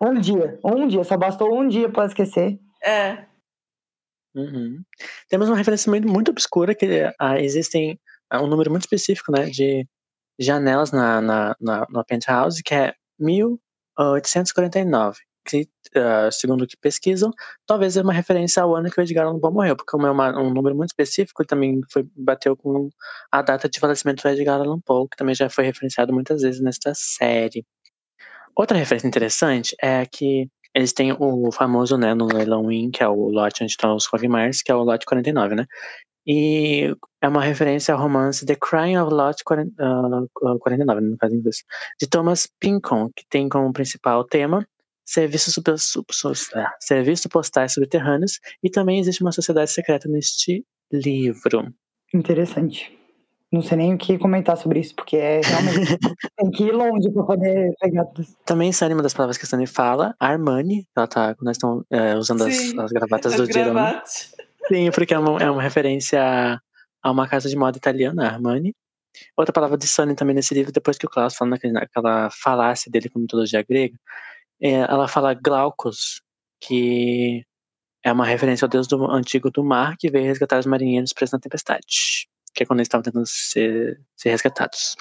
Um 0.00 0.14
dia, 0.14 0.58
um 0.64 0.86
dia, 0.86 1.04
só 1.04 1.16
bastou 1.16 1.54
um 1.54 1.68
dia 1.68 1.90
pra 1.90 2.06
esquecer. 2.06 2.58
É. 2.82 3.24
Uhum. 4.34 4.82
Temos 5.28 5.48
uma 5.48 5.56
referência 5.56 5.90
muito, 5.90 6.08
muito 6.08 6.30
obscura 6.30 6.74
que 6.74 7.12
ah, 7.18 7.40
existem 7.40 7.98
um 8.34 8.46
número 8.46 8.70
muito 8.70 8.82
específico, 8.82 9.32
né, 9.32 9.46
de 9.46 9.86
janelas 10.38 10.92
na, 10.92 11.20
na, 11.20 11.56
na, 11.60 11.86
no 11.90 12.04
penthouse, 12.04 12.62
que 12.62 12.74
é 12.74 12.94
1849. 13.96 15.18
Que, 15.46 15.66
ah, 15.96 16.28
segundo 16.30 16.62
o 16.64 16.66
que 16.66 16.76
pesquisam, 16.76 17.30
talvez 17.66 17.96
é 17.96 18.02
uma 18.02 18.12
referência 18.12 18.62
ao 18.62 18.76
ano 18.76 18.90
que 18.90 19.00
o 19.00 19.02
Edgar 19.02 19.26
Allan 19.26 19.40
Poe 19.40 19.50
morreu, 19.52 19.74
porque 19.76 19.90
como 19.90 20.06
é 20.06 20.10
uma- 20.10 20.38
um 20.38 20.52
número 20.52 20.76
muito 20.76 20.90
específico, 20.90 21.40
ele 21.42 21.46
também 21.48 21.80
foi, 21.90 22.06
bateu 22.14 22.54
com 22.54 22.90
a 23.32 23.40
data 23.40 23.66
de 23.68 23.80
falecimento 23.80 24.22
do 24.22 24.28
Edgar 24.28 24.60
Allan 24.60 24.78
Poe, 24.80 25.08
que 25.08 25.16
também 25.16 25.34
já 25.34 25.48
foi 25.48 25.64
referenciado 25.64 26.12
muitas 26.12 26.42
vezes 26.42 26.60
nesta 26.60 26.92
série. 26.94 27.64
Outra 28.54 28.76
referência 28.76 29.08
interessante 29.08 29.74
é 29.82 30.04
que 30.04 30.48
eles 30.74 30.92
têm 30.92 31.12
o 31.18 31.50
famoso, 31.50 31.96
né, 31.96 32.12
no 32.14 32.26
leilão 32.26 32.66
Win, 32.66 32.90
que 32.90 33.02
é 33.02 33.08
o 33.08 33.28
lote 33.30 33.62
onde 33.62 33.72
estão 33.72 33.96
os 33.96 34.06
Quagmires, 34.06 34.62
que 34.62 34.70
é 34.70 34.74
o 34.74 34.82
lote 34.82 35.06
49, 35.06 35.54
né? 35.54 35.64
E 36.30 36.94
é 37.22 37.28
uma 37.28 37.42
referência 37.42 37.94
ao 37.94 38.00
romance 38.00 38.44
The 38.44 38.54
Crying 38.54 38.98
of 38.98 39.14
Lot 39.14 39.42
40, 39.42 39.72
ah, 39.80 40.56
49, 40.60 41.00
no 41.00 41.16
caso 41.16 41.34
em 41.34 41.38
inglês, 41.38 41.64
de 41.98 42.06
Thomas 42.06 42.46
Pynchon, 42.60 43.08
que 43.16 43.24
tem 43.30 43.48
como 43.48 43.72
principal 43.72 44.22
tema 44.24 44.66
serviços, 45.06 45.54
super, 45.54 45.78
super, 45.78 46.04
ah, 46.54 46.70
serviços 46.80 47.26
postais 47.28 47.72
subterrâneos, 47.72 48.38
e 48.62 48.68
também 48.68 49.00
existe 49.00 49.22
uma 49.22 49.32
sociedade 49.32 49.70
secreta 49.70 50.06
neste 50.06 50.66
livro. 50.92 51.72
Interessante. 52.12 52.94
Não 53.50 53.62
sei 53.62 53.78
nem 53.78 53.94
o 53.94 53.98
que 53.98 54.18
comentar 54.18 54.58
sobre 54.58 54.80
isso, 54.80 54.94
porque 54.94 55.16
é 55.16 55.40
realmente. 55.42 55.96
tem 56.36 56.50
que 56.50 56.64
ir 56.64 56.72
longe 56.72 57.10
pra 57.10 57.22
poder 57.22 57.72
pegar 57.80 58.04
tudo. 58.04 58.28
Também 58.44 58.70
sai 58.70 58.92
uma 58.92 59.02
das 59.02 59.14
palavras 59.14 59.38
que 59.38 59.44
a 59.44 59.48
Sunny 59.48 59.66
fala, 59.66 60.14
Armani, 60.20 60.86
ela 60.94 61.06
tá, 61.06 61.34
quando 61.34 61.46
nós 61.46 61.56
estão 61.56 61.82
é, 61.90 62.14
usando 62.14 62.44
as, 62.44 62.54
Sim, 62.54 62.78
as 62.78 62.92
gravatas 62.92 63.32
As 63.32 63.40
do 63.40 63.46
Jerome. 63.50 63.72
gravatas. 63.72 64.34
Sim, 64.68 64.90
porque 64.90 65.14
é 65.14 65.18
uma, 65.18 65.42
é 65.42 65.50
uma 65.50 65.62
referência 65.62 66.22
a- 66.22 66.60
a 67.02 67.10
uma 67.10 67.28
casa 67.28 67.48
de 67.48 67.56
moda 67.56 67.76
italiana, 67.78 68.24
a 68.28 68.32
Armani. 68.34 68.74
Outra 69.36 69.52
palavra 69.52 69.76
de 69.78 69.86
Sunny 69.88 70.14
também 70.14 70.34
nesse 70.34 70.54
livro, 70.54 70.70
depois 70.72 70.98
que 70.98 71.06
o 71.06 71.08
Klaus 71.10 71.34
fala 71.36 71.52
naquele- 71.52 71.72
naquela 71.72 72.28
falácia 72.30 72.90
dele 72.90 73.08
com 73.08 73.18
mitologia 73.18 73.64
grega, 73.68 73.96
é, 74.60 74.72
ela 74.72 75.08
fala 75.08 75.34
Glaucus, 75.34 76.20
que 76.60 77.44
é 78.04 78.12
uma 78.12 78.26
referência 78.26 78.64
ao 78.64 78.68
deus 78.68 78.86
do, 78.86 79.04
antigo 79.10 79.50
do 79.50 79.64
mar 79.64 79.96
que 79.98 80.10
veio 80.10 80.24
resgatar 80.26 80.58
os 80.58 80.66
marinheiros 80.66 81.12
presos 81.12 81.32
na 81.32 81.38
tempestade, 81.40 82.26
que 82.54 82.62
é 82.62 82.66
quando 82.66 82.80
eles 82.80 82.86
estavam 82.86 83.02
tentando 83.02 83.26
ser, 83.26 84.00
ser 84.16 84.30
resgatados. 84.30 84.96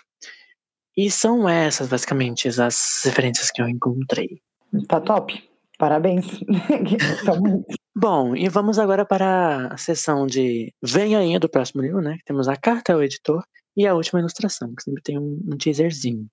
E 0.96 1.12
são 1.12 1.48
essas, 1.48 1.88
basicamente, 1.88 2.48
as 2.48 3.02
referências 3.06 3.52
que 3.52 3.62
eu 3.62 3.68
encontrei. 3.70 4.42
Tá 4.88 5.00
top. 5.00 5.48
Parabéns. 5.78 6.26
São. 7.24 7.64
Bom, 8.00 8.36
e 8.36 8.48
vamos 8.48 8.78
agora 8.78 9.04
para 9.04 9.74
a 9.74 9.78
sessão 9.78 10.28
de 10.28 10.72
Vem 10.84 11.16
aí 11.16 11.40
do 11.40 11.50
próximo 11.50 11.82
livro, 11.82 12.00
né? 12.00 12.20
Temos 12.26 12.48
a 12.48 12.56
carta 12.56 12.94
ao 12.94 13.02
editor 13.02 13.44
e 13.76 13.88
a 13.88 13.96
última 13.96 14.20
ilustração, 14.20 14.72
que 14.76 14.84
sempre 14.84 15.02
tem 15.02 15.18
um, 15.18 15.58
teaserzinho. 15.58 16.28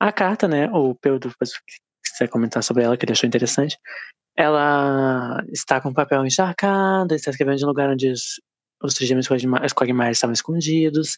A 0.00 0.10
carta, 0.10 0.48
né? 0.48 0.68
O 0.72 0.96
Pedro, 0.96 1.28
depois 1.28 1.50
se 1.50 1.60
quiser 2.04 2.28
comentar 2.28 2.60
sobre 2.64 2.82
ela, 2.82 2.96
que 2.96 3.06
achou 3.08 3.28
interessante. 3.28 3.78
Ela 4.36 5.44
está 5.52 5.80
com 5.80 5.94
papel 5.94 6.26
encharcado, 6.26 7.14
está 7.14 7.30
escrevendo 7.30 7.58
de 7.58 7.64
um 7.64 7.68
lugar 7.68 7.88
onde 7.88 8.10
os, 8.10 8.40
os 8.82 8.94
trigêmeos 8.94 9.28
Quagmire 9.28 10.10
estavam 10.10 10.34
escondidos. 10.34 11.16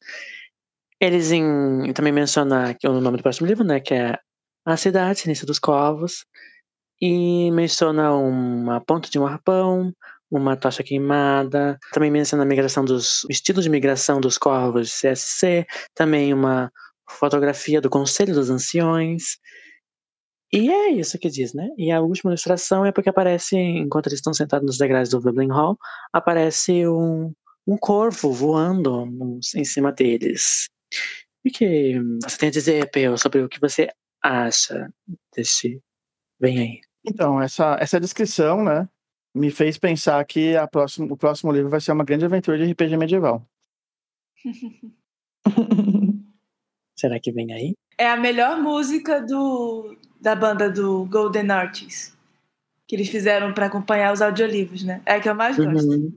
Eles 1.00 1.32
em, 1.32 1.94
também 1.94 2.12
menciona 2.12 2.72
aqui 2.72 2.86
o 2.86 3.00
nome 3.00 3.16
do 3.16 3.22
próximo 3.22 3.46
livro, 3.46 3.64
né? 3.64 3.80
Que 3.80 3.94
é 3.94 4.18
A 4.66 4.76
Cidade, 4.76 5.20
Silêncio 5.20 5.46
dos 5.46 5.58
Corvos 5.58 6.26
e 7.00 7.50
menciona 7.50 8.12
uma 8.14 8.80
ponta 8.80 9.08
de 9.08 9.18
um 9.18 9.26
arpão, 9.26 9.92
uma 10.30 10.56
tocha 10.56 10.82
queimada, 10.82 11.78
também 11.92 12.10
menciona 12.10 12.42
a 12.42 12.46
migração 12.46 12.84
dos 12.84 13.24
o 13.24 13.28
estilo 13.30 13.62
de 13.62 13.70
migração 13.70 14.20
dos 14.20 14.36
corvos 14.36 15.00
CSC, 15.00 15.66
também 15.94 16.34
uma 16.34 16.70
fotografia 17.08 17.80
do 17.80 17.88
Conselho 17.90 18.34
dos 18.34 18.50
Anciões. 18.50 19.38
E 20.52 20.70
é 20.70 20.90
isso 20.90 21.18
que 21.18 21.28
diz, 21.28 21.52
né? 21.54 21.68
E 21.76 21.90
a 21.90 22.00
última 22.00 22.30
ilustração 22.30 22.84
é 22.84 22.92
porque 22.92 23.10
aparece, 23.10 23.56
enquanto 23.56 24.06
eles 24.06 24.18
estão 24.18 24.32
sentados 24.32 24.66
nos 24.66 24.78
degraus 24.78 25.10
do 25.10 25.20
Dublin 25.20 25.50
Hall, 25.50 25.78
aparece 26.12 26.86
um, 26.86 27.32
um 27.66 27.76
corvo 27.76 28.32
voando 28.32 29.06
em 29.54 29.64
cima 29.64 29.92
deles. 29.92 30.68
O 31.46 31.50
que 31.50 31.98
você 32.22 32.38
tem 32.38 32.48
a 32.48 32.52
dizer, 32.52 32.90
Peu, 32.90 33.16
sobre 33.18 33.42
o 33.42 33.48
que 33.48 33.60
você 33.60 33.88
acha 34.22 34.90
deste. 35.34 35.80
Vem 36.40 36.58
aí. 36.58 36.87
Então, 37.04 37.40
essa, 37.40 37.76
essa 37.80 38.00
descrição, 38.00 38.62
né, 38.64 38.88
me 39.34 39.50
fez 39.50 39.78
pensar 39.78 40.24
que 40.24 40.56
a 40.56 40.66
próximo, 40.66 41.12
o 41.12 41.16
próximo 41.16 41.52
livro 41.52 41.70
vai 41.70 41.80
ser 41.80 41.92
uma 41.92 42.04
grande 42.04 42.24
aventura 42.24 42.58
de 42.58 42.70
RPG 42.72 42.96
medieval. 42.96 43.46
Será 46.98 47.20
que 47.20 47.30
vem 47.30 47.52
aí? 47.52 47.74
É 47.96 48.08
a 48.08 48.16
melhor 48.16 48.60
música 48.60 49.20
do, 49.24 49.96
da 50.20 50.34
banda 50.34 50.70
do 50.70 51.04
Golden 51.06 51.50
Artists. 51.50 52.16
Que 52.86 52.96
eles 52.96 53.08
fizeram 53.08 53.52
pra 53.52 53.66
acompanhar 53.66 54.12
os 54.12 54.22
audiolivros, 54.22 54.82
né? 54.82 55.02
É 55.04 55.14
a 55.14 55.20
que 55.20 55.28
eu 55.28 55.34
mais 55.34 55.56
gosto. 55.56 55.88
Uhum. 55.88 56.12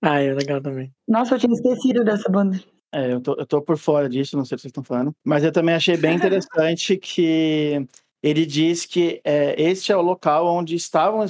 Ah, 0.00 0.20
é 0.20 0.32
legal 0.32 0.60
também. 0.60 0.92
Nossa, 1.06 1.34
eu 1.34 1.38
tinha 1.38 1.52
esquecido 1.52 2.04
dessa 2.04 2.28
banda. 2.30 2.58
É, 2.92 3.12
eu 3.12 3.20
tô, 3.20 3.34
eu 3.34 3.46
tô 3.46 3.60
por 3.60 3.76
fora 3.76 4.08
disso, 4.08 4.36
não 4.36 4.44
sei 4.44 4.54
o 4.54 4.56
que 4.56 4.62
vocês 4.62 4.70
estão 4.70 4.82
falando. 4.82 5.14
Mas 5.24 5.44
eu 5.44 5.52
também 5.52 5.74
achei 5.74 5.96
bem 5.96 6.16
interessante 6.16 6.96
que 6.96 7.86
ele 8.22 8.44
diz 8.44 8.84
que 8.84 9.20
é, 9.24 9.60
este 9.60 9.92
é 9.92 9.96
o 9.96 10.02
local 10.02 10.46
onde 10.46 10.74
estavam 10.74 11.24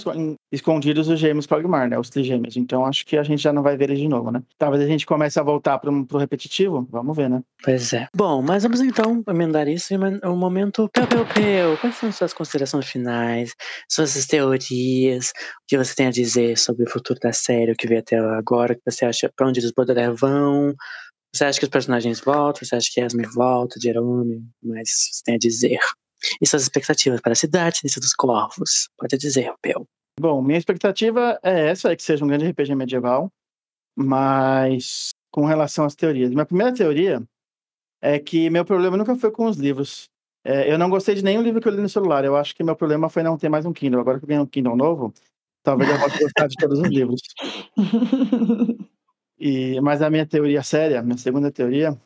escondidos 0.50 1.08
os 1.08 1.18
gêmeos 1.18 1.46
Cogmar, 1.46 1.88
né? 1.88 1.98
Os 1.98 2.08
trigêmeos. 2.08 2.56
Então 2.56 2.84
acho 2.86 3.04
que 3.04 3.16
a 3.16 3.22
gente 3.22 3.42
já 3.42 3.52
não 3.52 3.62
vai 3.62 3.76
ver 3.76 3.90
eles 3.90 3.98
de 3.98 4.08
novo, 4.08 4.30
né? 4.30 4.42
Talvez 4.56 4.82
a 4.82 4.86
gente 4.86 5.06
comece 5.06 5.38
a 5.38 5.42
voltar 5.42 5.78
pro, 5.78 6.06
pro 6.06 6.18
repetitivo. 6.18 6.86
Vamos 6.90 7.16
ver, 7.16 7.28
né? 7.28 7.42
Pois 7.62 7.92
é. 7.92 8.08
Bom, 8.16 8.40
mas 8.40 8.62
vamos 8.62 8.80
então 8.80 9.22
emendar 9.28 9.68
isso 9.68 9.92
em 9.92 9.98
um 10.24 10.36
momento 10.36 10.88
peu, 10.92 11.06
peu, 11.06 11.26
peu. 11.26 11.76
Quais 11.78 11.96
são 11.96 12.10
suas 12.10 12.32
considerações 12.32 12.86
finais, 12.86 13.54
suas 13.88 14.26
teorias, 14.26 15.28
o 15.28 15.66
que 15.66 15.76
você 15.76 15.94
tem 15.94 16.06
a 16.06 16.10
dizer 16.10 16.56
sobre 16.56 16.84
o 16.84 16.90
futuro 16.90 17.20
da 17.20 17.32
série, 17.32 17.72
o 17.72 17.76
que 17.76 17.86
veio 17.86 18.00
até 18.00 18.18
agora, 18.18 18.72
o 18.72 18.76
que 18.76 18.82
você 18.90 19.04
acha, 19.04 19.30
pra 19.36 19.46
onde 19.46 19.60
os 19.60 19.72
Baudelaire 19.72 20.14
vão? 20.14 20.74
Você 21.34 21.44
acha 21.44 21.58
que 21.58 21.64
os 21.64 21.70
personagens 21.70 22.20
voltam? 22.20 22.64
Você 22.64 22.74
acha 22.74 22.88
que 22.92 23.00
Esme 23.00 23.26
volta, 23.26 23.78
Jerome? 23.80 24.42
Mas 24.62 24.88
você 24.90 25.22
tem 25.24 25.34
a 25.34 25.38
dizer. 25.38 25.78
E 26.40 26.46
suas 26.46 26.62
expectativas 26.62 27.20
para 27.20 27.32
a 27.32 27.36
cidade, 27.36 27.80
Início 27.82 28.00
dos 28.00 28.14
Corvos? 28.14 28.88
Pode 28.96 29.16
dizer, 29.16 29.52
Peu. 29.62 29.86
Bom, 30.20 30.42
minha 30.42 30.58
expectativa 30.58 31.38
é 31.42 31.68
essa, 31.68 31.92
é 31.92 31.96
que 31.96 32.02
seja 32.02 32.24
um 32.24 32.28
grande 32.28 32.48
RPG 32.48 32.74
medieval, 32.74 33.30
mas 33.96 35.10
com 35.30 35.44
relação 35.44 35.84
às 35.84 35.94
teorias. 35.94 36.30
Minha 36.30 36.46
primeira 36.46 36.74
teoria 36.74 37.22
é 38.02 38.18
que 38.18 38.50
meu 38.50 38.64
problema 38.64 38.96
nunca 38.96 39.14
foi 39.16 39.30
com 39.30 39.46
os 39.46 39.56
livros. 39.56 40.08
É, 40.44 40.72
eu 40.72 40.78
não 40.78 40.90
gostei 40.90 41.14
de 41.14 41.22
nenhum 41.22 41.42
livro 41.42 41.60
que 41.60 41.68
eu 41.68 41.72
li 41.72 41.80
no 41.80 41.88
celular. 41.88 42.24
Eu 42.24 42.36
acho 42.36 42.54
que 42.54 42.64
meu 42.64 42.74
problema 42.74 43.08
foi 43.08 43.22
não 43.22 43.36
ter 43.36 43.48
mais 43.48 43.66
um 43.66 43.72
Kindle. 43.72 44.00
Agora 44.00 44.18
que 44.18 44.24
eu 44.24 44.28
ganhei 44.28 44.42
um 44.42 44.46
Kindle 44.46 44.76
novo, 44.76 45.12
talvez 45.62 45.88
eu 45.90 45.98
possa 45.98 46.18
gostar 46.18 46.46
de 46.48 46.56
todos 46.56 46.80
os 46.80 46.88
livros. 46.88 47.20
E, 49.40 49.80
mas 49.80 50.02
a 50.02 50.10
minha 50.10 50.26
teoria 50.26 50.62
séria, 50.64 51.00
minha 51.00 51.16
segunda 51.16 51.50
teoria, 51.50 51.96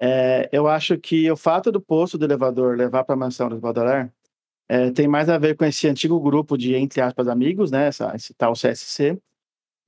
é, 0.00 0.48
eu 0.52 0.66
acho 0.66 0.98
que 0.98 1.30
o 1.30 1.36
fato 1.36 1.70
do 1.70 1.80
poço 1.80 2.18
do 2.18 2.24
elevador 2.24 2.76
levar 2.76 3.04
para 3.04 3.14
a 3.14 3.18
mansão 3.18 3.48
dos 3.48 3.60
Baudelaire 3.60 4.10
é, 4.68 4.90
tem 4.90 5.06
mais 5.06 5.28
a 5.28 5.38
ver 5.38 5.56
com 5.56 5.64
esse 5.64 5.86
antigo 5.86 6.18
grupo 6.20 6.56
de, 6.56 6.74
entre 6.74 7.00
aspas, 7.00 7.28
amigos, 7.28 7.70
né, 7.70 7.88
essa, 7.88 8.12
esse 8.14 8.34
tal 8.34 8.54
CSC, 8.54 9.18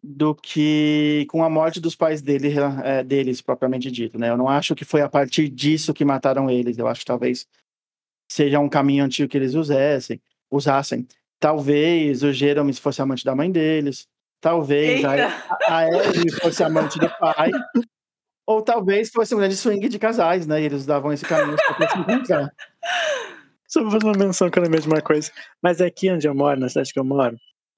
do 0.02 0.34
que 0.34 1.26
com 1.28 1.42
a 1.42 1.50
morte 1.50 1.80
dos 1.80 1.96
pais 1.96 2.22
dele, 2.22 2.52
é, 2.84 3.02
deles, 3.02 3.40
propriamente 3.40 3.90
dito. 3.90 4.18
Né? 4.18 4.30
Eu 4.30 4.36
não 4.36 4.48
acho 4.48 4.74
que 4.74 4.84
foi 4.84 5.00
a 5.00 5.08
partir 5.08 5.48
disso 5.48 5.94
que 5.94 6.04
mataram 6.04 6.48
eles. 6.48 6.78
Eu 6.78 6.86
acho 6.86 7.00
que 7.00 7.06
talvez 7.06 7.46
seja 8.30 8.60
um 8.60 8.68
caminho 8.68 9.04
antigo 9.04 9.28
que 9.28 9.36
eles 9.36 9.54
usassem. 9.54 10.20
usassem. 10.50 11.06
Talvez 11.40 12.22
o 12.22 12.32
Jerome 12.32 12.72
fosse 12.74 13.02
amante 13.02 13.24
da 13.24 13.34
mãe 13.34 13.50
deles. 13.50 14.06
Talvez 14.40 15.04
a, 15.04 15.16
Eita! 15.16 15.34
a 15.66 15.88
Ellie 15.88 16.30
fosse 16.40 16.62
amante 16.62 16.98
do 16.98 17.10
pai. 17.18 17.50
Ou 18.46 18.62
talvez 18.62 19.10
fosse 19.10 19.34
um 19.34 19.38
grande 19.38 19.56
swing 19.56 19.88
de 19.88 19.98
casais, 19.98 20.46
né? 20.46 20.62
E 20.62 20.64
eles 20.64 20.86
davam 20.86 21.12
esse 21.12 21.24
caminho 21.24 21.56
para 21.76 21.90
se 21.90 21.98
encontrar. 21.98 22.52
Só 23.66 23.82
vou 23.82 23.90
fazer 23.90 24.04
uma 24.04 24.24
menção 24.24 24.48
que 24.48 24.58
eu 24.58 24.62
lembrei 24.62 24.80
de 24.80 24.86
uma 24.86 25.02
coisa. 25.02 25.30
Mas 25.60 25.80
aqui 25.80 26.10
onde 26.10 26.28
eu 26.28 26.34
moro, 26.34 26.60
na 26.60 26.68
cidade 26.68 26.92
que 26.92 26.98
eu 27.00 27.04
moro, 27.04 27.36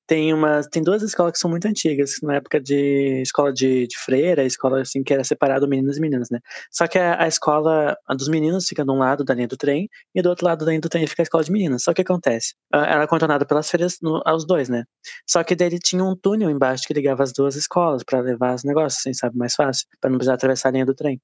tem 0.09 0.33
umas. 0.33 0.67
Tem 0.67 0.83
duas 0.83 1.03
escolas 1.03 1.33
que 1.35 1.39
são 1.39 1.51
muito 1.51 1.69
antigas, 1.69 2.15
na 2.23 2.37
época 2.37 2.59
de 2.61 3.21
escola 3.23 3.53
de, 3.53 3.87
de 3.87 3.97
freira, 3.99 4.43
escola 4.43 4.81
assim 4.81 5.05
que 5.05 5.13
era 5.13 5.23
separado 5.23 5.69
meninos 5.69 5.99
e 5.99 6.01
meninas, 6.01 6.31
né? 6.31 6.41
Só 6.73 6.89
que 6.89 6.99
a, 6.99 7.23
a 7.23 7.29
escola 7.29 7.97
a 8.09 8.15
dos 8.15 8.29
meninos 8.29 8.67
fica 8.67 8.85
de 8.85 8.91
um 8.91 8.99
lado 8.99 9.23
da 9.23 9.35
linha 9.35 9.47
do 9.47 9.57
trem 9.57 9.89
e 10.15 10.23
do 10.23 10.31
outro 10.31 10.47
lado 10.47 10.65
da 10.65 10.71
linha 10.71 10.81
do 10.81 10.89
trem 10.89 11.07
fica 11.07 11.23
a 11.23 11.25
escola 11.25 11.45
de 11.45 11.53
meninas. 11.53 11.85
Só 11.85 11.93
que 11.93 12.01
acontece? 12.03 12.55
Ah, 12.73 12.87
Ela 12.87 13.05
é 13.05 13.07
contornada 13.07 13.45
pelas 13.45 13.71
feiras 13.71 13.99
no, 14.03 14.23
aos 14.25 14.47
dois, 14.47 14.69
né? 14.71 14.85
Só 15.27 15.45
que 15.45 15.55
dele 15.55 15.79
tinha 15.79 16.03
um 16.03 16.17
túnel 16.17 16.51
embaixo 16.51 16.85
que 16.87 16.95
ligava 16.95 17.23
as 17.23 17.33
duas 17.33 17.55
escolas 17.55 18.03
pra 18.03 18.21
levar 18.21 18.55
os 18.55 18.65
negócios, 18.65 19.01
assim, 19.01 19.13
sabe? 19.13 19.37
Mais 19.37 19.55
fácil, 19.55 19.87
pra 20.01 20.11
não 20.11 20.17
precisar 20.17 20.35
atravessar 20.35 20.71
a 20.71 20.73
linha 20.73 20.87
do 20.87 20.95
trem. 20.95 21.21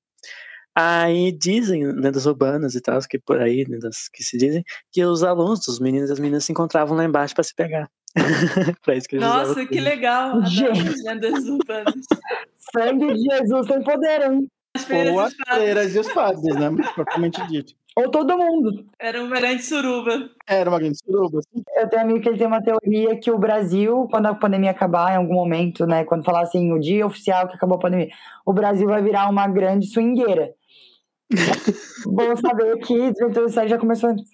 Aí 0.76 1.30
dizem, 1.30 1.86
lendas 1.92 2.26
urbanas 2.26 2.74
e 2.74 2.80
tal, 2.80 2.98
que 3.08 3.18
por 3.18 3.40
aí, 3.40 3.64
lendas 3.64 4.08
que 4.12 4.24
se 4.24 4.36
dizem, 4.36 4.64
que 4.90 5.04
os 5.04 5.22
alunos, 5.22 5.66
os 5.68 5.78
meninos 5.78 6.10
e 6.10 6.12
as 6.12 6.18
meninas 6.18 6.44
se 6.44 6.52
encontravam 6.52 6.96
lá 6.96 7.04
embaixo 7.04 7.34
pra 7.34 7.44
se 7.44 7.54
pegar. 7.54 7.88
pra 8.82 8.94
isso 8.94 9.08
que 9.08 9.16
Nossa, 9.16 9.66
que 9.66 9.76
túnel. 9.76 9.84
legal! 9.84 10.36
Lendas 11.04 11.44
urbanas. 11.48 11.94
Sangue 12.72 13.14
de 13.14 13.22
Jesus 13.22 13.66
tem 13.66 13.82
poder, 13.82 14.32
hein? 14.32 14.48
As 14.74 14.90
Ou 14.90 15.20
as 15.20 15.34
freiras 15.34 15.94
e 15.94 15.98
os 16.00 16.12
padres, 16.12 16.56
né? 16.56 16.70
Propriamente 16.94 17.46
dito. 17.46 17.74
Ou 17.96 18.10
todo 18.10 18.36
mundo. 18.36 18.84
eram 18.98 19.26
um 19.26 19.30
grande 19.30 19.62
suruba. 19.62 20.28
Era 20.48 20.68
uma 20.68 20.80
grande 20.80 20.98
suruba. 20.98 21.38
Eu 21.76 21.88
tenho 21.88 22.02
um 22.02 22.04
amigo 22.06 22.20
que 22.20 22.28
ele 22.28 22.38
tem 22.38 22.46
uma 22.46 22.60
teoria 22.60 23.16
que 23.20 23.30
o 23.30 23.38
Brasil, 23.38 24.08
quando 24.10 24.26
a 24.26 24.34
pandemia 24.34 24.72
acabar 24.72 25.12
em 25.12 25.16
algum 25.18 25.34
momento, 25.34 25.86
né? 25.86 26.04
Quando 26.04 26.24
falar 26.24 26.40
assim, 26.40 26.72
o 26.72 26.80
dia 26.80 27.06
oficial 27.06 27.46
que 27.46 27.54
acabou 27.54 27.76
a 27.76 27.80
pandemia, 27.80 28.08
o 28.44 28.52
Brasil 28.52 28.88
vai 28.88 29.00
virar 29.00 29.30
uma 29.30 29.46
grande 29.46 29.86
swingueira. 29.86 30.52
Bom 32.06 32.36
saber 32.36 32.78
que 32.78 33.12
Desventura 33.12 33.48
Série 33.48 33.68
já 33.68 33.78
começou 33.78 34.10
antes. 34.10 34.30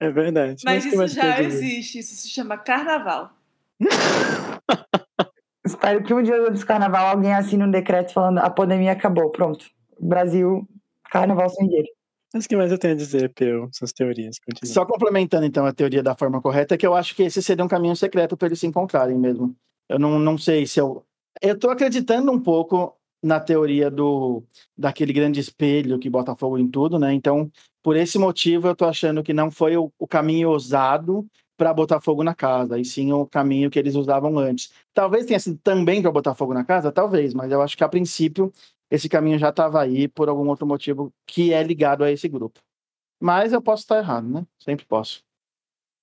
É 0.00 0.10
verdade. 0.10 0.62
Mas 0.64 0.84
isso 0.84 1.06
já 1.08 1.40
dizer? 1.40 1.44
existe, 1.46 1.98
isso 2.00 2.14
se 2.14 2.28
chama 2.28 2.58
carnaval. 2.58 3.30
Espero 5.64 6.02
que 6.02 6.12
um 6.12 6.22
dia 6.22 6.40
antes 6.40 6.60
do 6.60 6.66
carnaval 6.66 7.06
alguém 7.06 7.32
assine 7.32 7.62
um 7.62 7.70
decreto 7.70 8.12
falando 8.12 8.38
a 8.38 8.50
pandemia 8.50 8.92
acabou, 8.92 9.30
pronto. 9.30 9.64
Brasil, 10.00 10.66
carnaval 11.08 11.48
swingueiro. 11.50 11.86
Mas 12.34 12.46
o 12.46 12.48
que 12.48 12.56
mais 12.56 12.72
eu 12.72 12.78
tenho 12.78 12.94
a 12.94 12.96
dizer, 12.96 13.32
Peu? 13.34 13.68
Suas 13.72 13.92
teorias. 13.92 14.38
Continua. 14.38 14.72
Só 14.72 14.86
complementando, 14.86 15.44
então, 15.44 15.66
a 15.66 15.72
teoria 15.72 16.02
da 16.02 16.16
forma 16.16 16.40
correta, 16.40 16.74
é 16.74 16.78
que 16.78 16.86
eu 16.86 16.94
acho 16.94 17.14
que 17.14 17.22
esse 17.22 17.42
seria 17.42 17.64
um 17.64 17.68
caminho 17.68 17.94
secreto 17.94 18.36
para 18.36 18.48
eles 18.48 18.58
se 18.58 18.66
encontrarem 18.66 19.18
mesmo. 19.18 19.54
Eu 19.88 19.98
não, 19.98 20.18
não 20.18 20.38
sei 20.38 20.66
se 20.66 20.80
eu. 20.80 21.04
Eu 21.40 21.58
tô 21.58 21.70
acreditando 21.70 22.32
um 22.32 22.40
pouco 22.40 22.96
na 23.22 23.38
teoria 23.40 23.90
do 23.90 24.42
daquele 24.76 25.12
grande 25.12 25.40
espelho 25.40 25.98
que 25.98 26.10
bota 26.10 26.34
fogo 26.34 26.58
em 26.58 26.68
tudo, 26.68 26.98
né? 26.98 27.12
Então, 27.12 27.50
por 27.82 27.96
esse 27.96 28.18
motivo, 28.18 28.68
eu 28.68 28.76
tô 28.76 28.84
achando 28.84 29.22
que 29.22 29.32
não 29.32 29.50
foi 29.50 29.76
o, 29.76 29.92
o 29.98 30.06
caminho 30.06 30.50
usado 30.50 31.26
para 31.56 31.72
botar 31.72 32.00
fogo 32.00 32.24
na 32.24 32.34
casa, 32.34 32.78
e 32.78 32.84
sim 32.84 33.12
o 33.12 33.26
caminho 33.26 33.70
que 33.70 33.78
eles 33.78 33.94
usavam 33.94 34.38
antes. 34.38 34.72
Talvez 34.92 35.26
tenha 35.26 35.38
sido 35.38 35.58
também 35.62 36.02
para 36.02 36.10
botar 36.10 36.34
fogo 36.34 36.52
na 36.54 36.64
casa, 36.64 36.90
talvez, 36.90 37.34
mas 37.34 37.52
eu 37.52 37.62
acho 37.62 37.76
que 37.76 37.84
a 37.84 37.88
princípio 37.88 38.52
esse 38.90 39.08
caminho 39.08 39.38
já 39.38 39.48
estava 39.50 39.80
aí 39.80 40.06
por 40.08 40.28
algum 40.28 40.48
outro 40.48 40.66
motivo 40.66 41.12
que 41.26 41.52
é 41.52 41.62
ligado 41.62 42.04
a 42.04 42.10
esse 42.10 42.28
grupo. 42.28 42.60
Mas 43.20 43.52
eu 43.52 43.62
posso 43.62 43.84
estar 43.84 43.98
errado, 43.98 44.28
né? 44.28 44.46
Sempre 44.58 44.84
posso. 44.84 45.22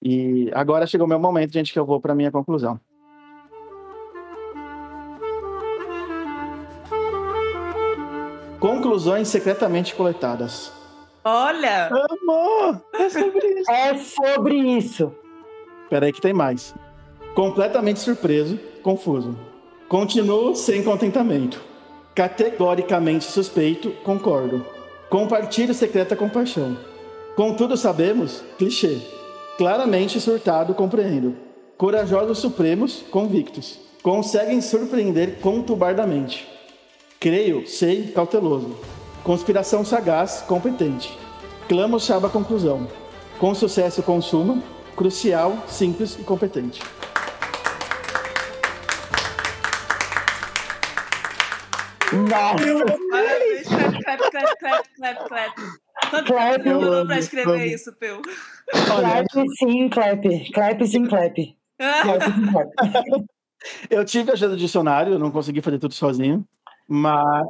E 0.01 0.49
agora 0.53 0.87
chegou 0.87 1.05
o 1.05 1.09
meu 1.09 1.19
momento, 1.19 1.53
gente, 1.53 1.73
que 1.73 1.79
eu 1.79 1.85
vou 1.85 2.01
para 2.01 2.15
minha 2.15 2.31
conclusão. 2.31 2.79
Conclusões 8.60 9.30
secretamente 9.30 9.95
coletadas. 9.95 10.69
Olha! 11.23 11.88
Amor! 11.88 12.81
É 12.94 13.10
sobre 13.10 13.48
isso. 13.48 13.72
É 13.72 13.98
sobre 13.98 14.56
isso. 14.56 15.15
Peraí 15.90 16.11
que 16.11 16.19
tem 16.19 16.34
mais. 16.34 16.76
Completamente 17.34 18.02
surpreso, 18.02 18.60
confuso. 18.84 19.38
Continuo 19.88 20.56
sem 20.56 20.84
contentamento. 20.84 21.61
Categoricamente 22.14 23.23
suspeito, 23.23 23.91
concordo. 24.03 24.65
Compartilho 25.10 25.73
secreta 25.73 26.15
compaixão. 26.15 26.77
Contudo 27.38 27.77
sabemos, 27.77 28.44
clichê. 28.57 28.98
Claramente 29.57 30.19
surtado, 30.19 30.73
compreendo. 30.73 31.36
Corajosos 31.77 32.40
supremos, 32.40 33.03
convictos. 33.10 33.80
Conseguem 34.03 34.60
surpreender 34.60 35.40
conturbadamente. 35.40 36.59
Creio, 37.19 37.67
sei, 37.67 38.11
cauteloso. 38.11 38.75
Conspiração 39.23 39.83
sagaz, 39.83 40.41
competente. 40.47 41.17
Clamo 41.67 41.99
chaba 41.99 42.27
a 42.27 42.31
conclusão. 42.31 42.87
Com 43.37 43.53
sucesso 43.53 44.01
consuma, 44.03 44.61
crucial, 44.95 45.57
simples 45.67 46.17
e 46.17 46.23
competente. 46.23 46.81
Nossa, 52.11 52.97
Parabéns! 53.11 53.67
Clap, 54.03 54.31
clap, 54.31 54.59
clap, 54.59 54.89
clap, 54.97 55.27
clap. 55.27 55.55
Quanto 56.09 56.25
Clap, 56.27 56.63
tempo 56.63 56.79
demorou 56.79 57.05
pra 57.05 57.19
escrever 57.19 57.51
amo. 57.51 57.63
isso, 57.65 57.93
Peu? 57.99 58.21
Clap 58.71 59.27
sim, 59.59 59.89
clap. 59.89 60.51
Clap 60.53 60.87
sim, 60.87 61.05
clap. 61.05 61.35
Clap 61.79 62.23
sim, 62.23 62.51
clap. 62.51 62.69
eu 63.89 64.03
tive 64.03 64.31
ajuda 64.31 64.51
do 64.51 64.57
dicionário, 64.57 65.19
não 65.19 65.29
consegui 65.31 65.61
fazer 65.61 65.77
tudo 65.77 65.93
sozinho, 65.93 66.43
mas 66.90 67.48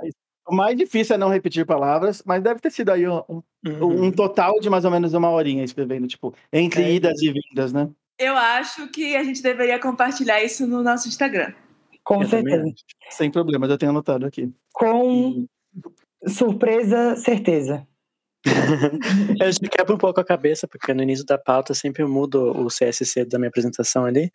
o 0.48 0.54
mais 0.56 0.76
difícil 0.78 1.16
é 1.16 1.18
não 1.18 1.30
repetir 1.30 1.66
palavras, 1.66 2.22
mas 2.26 2.44
deve 2.44 2.60
ter 2.60 2.72
sido 2.72 2.90
aí 2.92 3.08
um, 3.08 3.22
um- 3.30 3.44
Uhum. 3.66 4.06
um 4.06 4.12
total 4.12 4.60
de 4.60 4.70
mais 4.70 4.84
ou 4.86 4.92
menos 4.92 5.14
uma 5.14 5.30
horinha 5.30 5.64
escrevendo, 5.64 6.08
tipo, 6.08 6.34
entre 6.52 6.84
É. 6.84 6.94
idas 6.94 7.22
e 7.22 7.32
vindas, 7.32 7.72
né? 7.74 7.90
Eu 8.18 8.36
acho 8.36 8.88
que 8.90 9.16
a 9.16 9.24
gente 9.24 9.42
deveria 9.42 9.80
compartilhar 9.80 10.44
isso 10.44 10.68
no 10.68 10.84
nosso 10.84 11.08
Instagram. 11.08 11.54
Com 12.04 12.22
Eu 12.24 12.30
também 12.30 12.54
certeza. 12.54 12.76
Sem 13.12 13.30
problemas, 13.32 13.70
eu 13.70 13.78
tenho 13.78 13.92
anotado 13.92 14.26
aqui. 14.26 14.52
Com 14.74 15.46
surpresa, 16.28 17.16
certeza. 17.16 17.88
Eu 19.40 19.52
já 19.52 19.60
quebro 19.72 19.96
um 19.96 19.98
pouco 19.98 20.20
a 20.20 20.24
cabeça, 20.26 20.68
porque 20.68 20.94
no 20.94 21.04
início 21.04 21.26
da 21.26 21.38
pauta 21.38 21.74
sempre 21.74 22.04
eu 22.04 22.10
mudo 22.10 22.52
o 22.58 22.70
CSC 22.70 23.26
da 23.26 23.38
minha 23.38 23.50
apresentação 23.50 24.06
ali. 24.06 24.32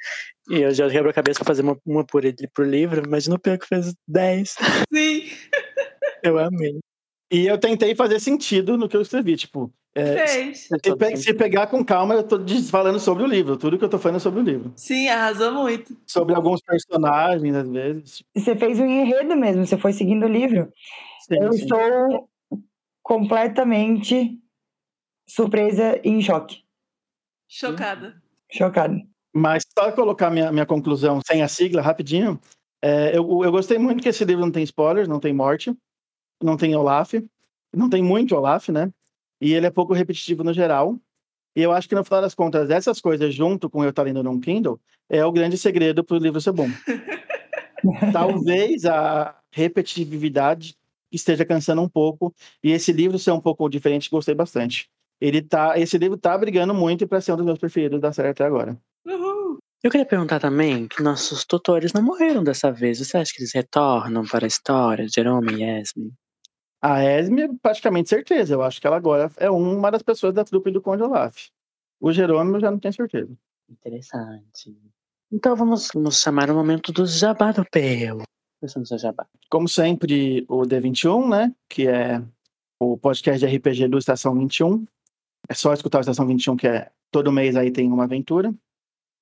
E 0.48 0.60
eu 0.60 0.72
já 0.74 0.88
quebro 0.88 1.10
a 1.10 1.14
cabeça 1.14 1.38
pra 1.40 1.46
fazer 1.46 1.62
uma, 1.62 1.76
uma 1.86 2.04
por, 2.04 2.24
ele- 2.24 2.48
por 2.54 2.66
livro, 2.66 3.02
mas 3.08 3.26
no 3.26 3.38
pior 3.38 3.58
que 3.58 3.66
fez 3.66 3.94
10. 4.06 4.56
Sim, 4.94 5.24
Eu 6.22 6.38
amei. 6.38 6.78
E 7.30 7.46
eu 7.46 7.58
tentei 7.58 7.94
fazer 7.94 8.20
sentido 8.20 8.76
no 8.76 8.88
que 8.88 8.96
eu 8.96 9.00
escrevi, 9.02 9.36
tipo, 9.36 9.72
é, 9.94 10.26
fez. 10.26 10.68
se, 10.68 10.96
pe- 10.96 11.16
se 11.16 11.34
pegar 11.34 11.66
com 11.66 11.84
calma, 11.84 12.14
eu 12.14 12.22
tô 12.22 12.38
falando 12.70 13.00
sobre 13.00 13.24
o 13.24 13.26
livro, 13.26 13.56
tudo 13.56 13.78
que 13.78 13.84
eu 13.84 13.88
tô 13.88 13.98
falando 13.98 14.16
é 14.16 14.20
sobre 14.20 14.40
o 14.40 14.44
livro. 14.44 14.72
Sim, 14.76 15.08
arrasou 15.08 15.52
muito. 15.52 15.96
Sobre 16.06 16.34
alguns 16.34 16.60
personagens, 16.62 17.54
às 17.54 17.68
vezes. 17.68 18.22
Você 18.36 18.54
fez 18.54 18.78
um 18.78 18.86
enredo 18.86 19.34
mesmo, 19.36 19.66
você 19.66 19.76
foi 19.78 19.92
seguindo 19.92 20.24
o 20.26 20.28
livro. 20.28 20.72
Sim, 21.20 21.36
Eu 21.40 21.52
sim. 21.54 21.62
estou 21.64 22.28
completamente 23.04 24.40
surpresa 25.28 26.00
e 26.02 26.08
em 26.08 26.22
choque. 26.22 26.64
Chocada. 27.46 28.20
Chocada. 28.50 29.00
Mas 29.32 29.62
só 29.78 29.92
colocar 29.92 30.30
minha, 30.30 30.50
minha 30.50 30.66
conclusão 30.66 31.20
sem 31.24 31.42
a 31.42 31.48
sigla, 31.48 31.82
rapidinho. 31.82 32.40
é, 32.82 33.16
eu, 33.16 33.44
eu 33.44 33.52
gostei 33.52 33.78
muito 33.78 34.02
que 34.02 34.08
esse 34.08 34.24
livro 34.24 34.44
não 34.44 34.50
tem 34.50 34.64
spoilers, 34.64 35.06
não 35.06 35.20
tem 35.20 35.32
morte, 35.32 35.76
não 36.42 36.56
tem 36.56 36.74
Olaf, 36.74 37.12
não 37.72 37.90
tem 37.90 38.02
muito 38.02 38.34
Olaf, 38.34 38.70
né? 38.70 38.90
E 39.40 39.52
ele 39.52 39.66
é 39.66 39.70
pouco 39.70 39.92
repetitivo 39.92 40.42
no 40.42 40.52
geral. 40.52 40.98
E 41.54 41.62
eu 41.62 41.72
acho 41.72 41.88
que 41.88 41.94
no 41.94 42.04
final 42.04 42.22
das 42.22 42.34
contas, 42.34 42.70
essas 42.70 43.00
coisas, 43.00 43.34
junto 43.34 43.68
com 43.68 43.84
eu 43.84 43.90
estar 43.90 44.02
lendo 44.02 44.22
num 44.22 44.40
Kindle, 44.40 44.80
é 45.08 45.24
o 45.24 45.32
grande 45.32 45.58
segredo 45.58 46.02
para 46.02 46.16
o 46.16 46.20
livro 46.20 46.40
ser 46.40 46.52
bom. 46.52 46.68
Talvez 48.12 48.86
a 48.86 49.38
repetitividade 49.52 50.74
esteja 51.16 51.44
cansando 51.44 51.82
um 51.82 51.88
pouco, 51.88 52.34
e 52.62 52.72
esse 52.72 52.92
livro 52.92 53.18
ser 53.18 53.32
um 53.32 53.40
pouco 53.40 53.68
diferente, 53.68 54.10
gostei 54.10 54.34
bastante. 54.34 54.88
Ele 55.20 55.40
tá, 55.40 55.78
esse 55.78 55.96
livro 55.96 56.18
tá 56.18 56.36
brigando 56.36 56.74
muito 56.74 57.06
para 57.06 57.20
ser 57.20 57.32
um 57.32 57.36
dos 57.36 57.46
meus 57.46 57.58
preferidos 57.58 58.00
da 58.00 58.12
série 58.12 58.28
até 58.28 58.44
agora. 58.44 58.78
Uhul. 59.06 59.58
Eu 59.82 59.90
queria 59.90 60.06
perguntar 60.06 60.40
também 60.40 60.88
que 60.88 61.02
nossos 61.02 61.44
tutores 61.44 61.92
não 61.92 62.02
morreram 62.02 62.42
dessa 62.42 62.72
vez. 62.72 62.98
Você 62.98 63.18
acha 63.18 63.32
que 63.32 63.40
eles 63.40 63.52
retornam 63.52 64.24
para 64.24 64.46
a 64.46 64.48
história, 64.48 65.06
Jerome 65.06 65.54
e 65.54 65.62
Esme? 65.62 66.12
A 66.80 67.04
Esme, 67.04 67.56
praticamente 67.58 68.08
certeza. 68.08 68.54
Eu 68.54 68.62
acho 68.62 68.80
que 68.80 68.86
ela 68.86 68.96
agora 68.96 69.30
é 69.36 69.50
uma 69.50 69.90
das 69.90 70.02
pessoas 70.02 70.34
da 70.34 70.44
trupe 70.44 70.70
do 70.70 70.80
Conde 70.80 71.02
Olaf. 71.02 71.48
O 72.00 72.12
Jerônimo 72.12 72.56
eu 72.56 72.60
já 72.60 72.70
não 72.70 72.78
tenho 72.78 72.94
certeza. 72.94 73.36
Interessante. 73.68 74.76
Então 75.30 75.54
vamos, 75.56 75.88
vamos 75.92 76.20
chamar 76.20 76.50
o 76.50 76.54
momento 76.54 76.92
do 76.92 77.06
jabá 77.06 77.52
do 77.52 77.64
Peu. 77.70 78.22
Seu 78.68 78.98
jabá. 78.98 79.26
Como 79.50 79.68
sempre, 79.68 80.44
o 80.48 80.62
D21, 80.62 81.28
né? 81.28 81.54
Que 81.68 81.88
é 81.88 82.22
o 82.80 82.96
podcast 82.96 83.44
de 83.44 83.56
RPG 83.56 83.88
do 83.88 83.98
Estação 83.98 84.34
21. 84.34 84.84
É 85.48 85.54
só 85.54 85.72
escutar 85.72 85.98
o 85.98 86.00
Estação 86.00 86.26
21, 86.26 86.56
que 86.56 86.66
é 86.66 86.90
todo 87.10 87.32
mês 87.32 87.56
aí 87.56 87.70
tem 87.70 87.90
uma 87.90 88.04
aventura. 88.04 88.54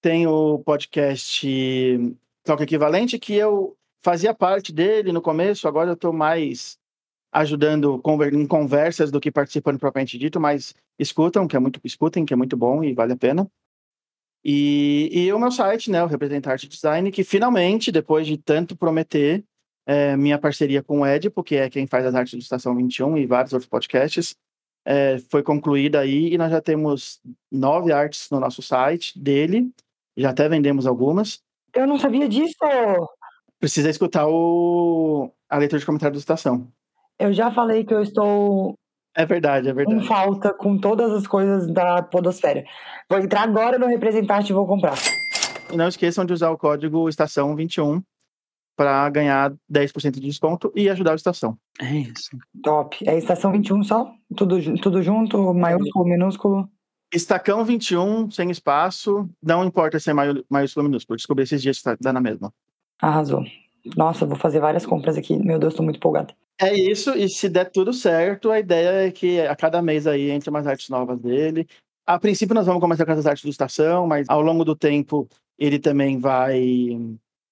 Tem 0.00 0.26
o 0.26 0.58
podcast 0.60 1.46
Toque 2.44 2.64
Equivalente, 2.64 3.18
que 3.18 3.34
eu 3.34 3.76
fazia 4.02 4.34
parte 4.34 4.72
dele 4.72 5.12
no 5.12 5.22
começo, 5.22 5.68
agora 5.68 5.90
eu 5.90 5.94
estou 5.94 6.12
mais 6.12 6.76
ajudando 7.32 8.02
em 8.32 8.46
conversas 8.46 9.10
do 9.10 9.20
que 9.20 9.30
participando 9.30 9.78
propriamente 9.78 10.18
dito, 10.18 10.38
mas 10.38 10.74
escutam, 10.98 11.48
que 11.48 11.56
é 11.56 11.58
muito, 11.58 11.80
escutem, 11.82 12.26
que 12.26 12.34
é 12.34 12.36
muito 12.36 12.56
bom 12.56 12.84
e 12.84 12.92
vale 12.92 13.12
a 13.12 13.16
pena. 13.16 13.48
E, 14.44 15.08
e 15.12 15.32
o 15.32 15.38
meu 15.38 15.50
site, 15.50 15.90
né, 15.90 16.02
o 16.02 16.06
Representa 16.06 16.50
Arte 16.50 16.68
Design, 16.68 17.10
que 17.12 17.22
finalmente, 17.22 17.92
depois 17.92 18.26
de 18.26 18.36
tanto 18.36 18.76
prometer, 18.76 19.44
é, 19.86 20.16
minha 20.16 20.38
parceria 20.38 20.82
com 20.82 21.00
o 21.00 21.06
Edipo, 21.06 21.42
que 21.42 21.56
é 21.56 21.70
quem 21.70 21.86
faz 21.86 22.04
as 22.06 22.14
artes 22.14 22.34
do 22.34 22.40
Estação 22.40 22.74
21 22.74 23.18
e 23.18 23.26
vários 23.26 23.52
outros 23.52 23.68
podcasts, 23.68 24.34
é, 24.84 25.18
foi 25.30 25.42
concluída 25.42 26.00
aí 26.00 26.32
e 26.32 26.38
nós 26.38 26.50
já 26.50 26.60
temos 26.60 27.20
nove 27.50 27.92
artes 27.92 28.28
no 28.30 28.40
nosso 28.40 28.60
site 28.62 29.18
dele, 29.18 29.70
já 30.16 30.30
até 30.30 30.48
vendemos 30.48 30.86
algumas. 30.86 31.40
Eu 31.74 31.86
não 31.86 31.98
sabia 31.98 32.28
disso. 32.28 32.56
Precisa 33.60 33.88
escutar 33.88 34.26
o, 34.26 35.32
a 35.48 35.56
leitura 35.56 35.78
de 35.78 35.86
comentário 35.86 36.14
do 36.14 36.18
Estação. 36.18 36.68
Eu 37.18 37.32
já 37.32 37.50
falei 37.50 37.84
que 37.84 37.94
eu 37.94 38.02
estou 38.02 38.76
É 39.14 39.26
verdade, 39.26 39.68
é 39.68 39.72
verdade. 39.74 40.06
falta 40.06 40.54
com 40.54 40.78
todas 40.78 41.12
as 41.12 41.26
coisas 41.26 41.66
da 41.70 42.02
podosfera. 42.02 42.64
Vou 43.08 43.18
entrar 43.18 43.42
agora 43.42 43.78
no 43.78 43.86
representante 43.86 44.50
e 44.50 44.54
vou 44.54 44.66
comprar. 44.66 44.94
E 45.70 45.76
não 45.76 45.88
esqueçam 45.88 46.24
de 46.24 46.32
usar 46.32 46.50
o 46.50 46.56
código 46.58 47.08
Estação 47.08 47.54
21 47.54 48.02
para 48.74 49.08
ganhar 49.10 49.52
10% 49.70 50.12
de 50.12 50.20
desconto 50.20 50.72
e 50.74 50.88
ajudar 50.88 51.12
o 51.12 51.16
Estação. 51.16 51.58
É 51.80 51.94
isso. 51.94 52.30
Top. 52.62 52.96
É 53.06 53.16
estação 53.18 53.52
21 53.52 53.82
só? 53.84 54.10
Tudo, 54.34 54.58
tudo 54.80 55.02
junto, 55.02 55.52
maiúsculo, 55.52 56.06
minúsculo. 56.06 56.68
Estacão 57.12 57.62
21, 57.66 58.30
sem 58.30 58.50
espaço, 58.50 59.28
não 59.42 59.62
importa 59.66 60.00
se 60.00 60.08
é 60.08 60.14
maiú- 60.14 60.42
maiúsculo 60.48 60.84
ou 60.86 60.88
minúsculo. 60.90 61.16
Descobri 61.18 61.42
esses 61.44 61.60
dias 61.60 61.76
que 61.78 61.84
tá- 61.84 61.96
dá 62.00 62.10
na 62.14 62.20
mesma. 62.22 62.50
Arrasou. 62.98 63.44
Nossa, 63.96 64.26
vou 64.26 64.36
fazer 64.36 64.60
várias 64.60 64.86
compras 64.86 65.16
aqui. 65.16 65.36
Meu 65.36 65.58
Deus, 65.58 65.74
tô 65.74 65.82
muito 65.82 65.96
empolgada. 65.96 66.34
É 66.60 66.72
isso, 66.74 67.10
e 67.16 67.28
se 67.28 67.48
der 67.48 67.70
tudo 67.70 67.92
certo, 67.92 68.50
a 68.50 68.60
ideia 68.60 69.08
é 69.08 69.10
que 69.10 69.40
a 69.40 69.56
cada 69.56 69.82
mês 69.82 70.06
aí 70.06 70.30
entre 70.30 70.48
umas 70.48 70.66
artes 70.66 70.88
novas 70.88 71.18
dele. 71.18 71.66
A 72.06 72.18
princípio 72.18 72.54
nós 72.54 72.66
vamos 72.66 72.80
começar 72.80 73.04
com 73.04 73.12
essas 73.12 73.26
artes 73.26 73.44
do 73.44 73.50
Estação, 73.50 74.06
mas 74.06 74.28
ao 74.28 74.40
longo 74.40 74.64
do 74.64 74.76
tempo 74.76 75.28
ele 75.58 75.78
também 75.78 76.18
vai 76.18 76.98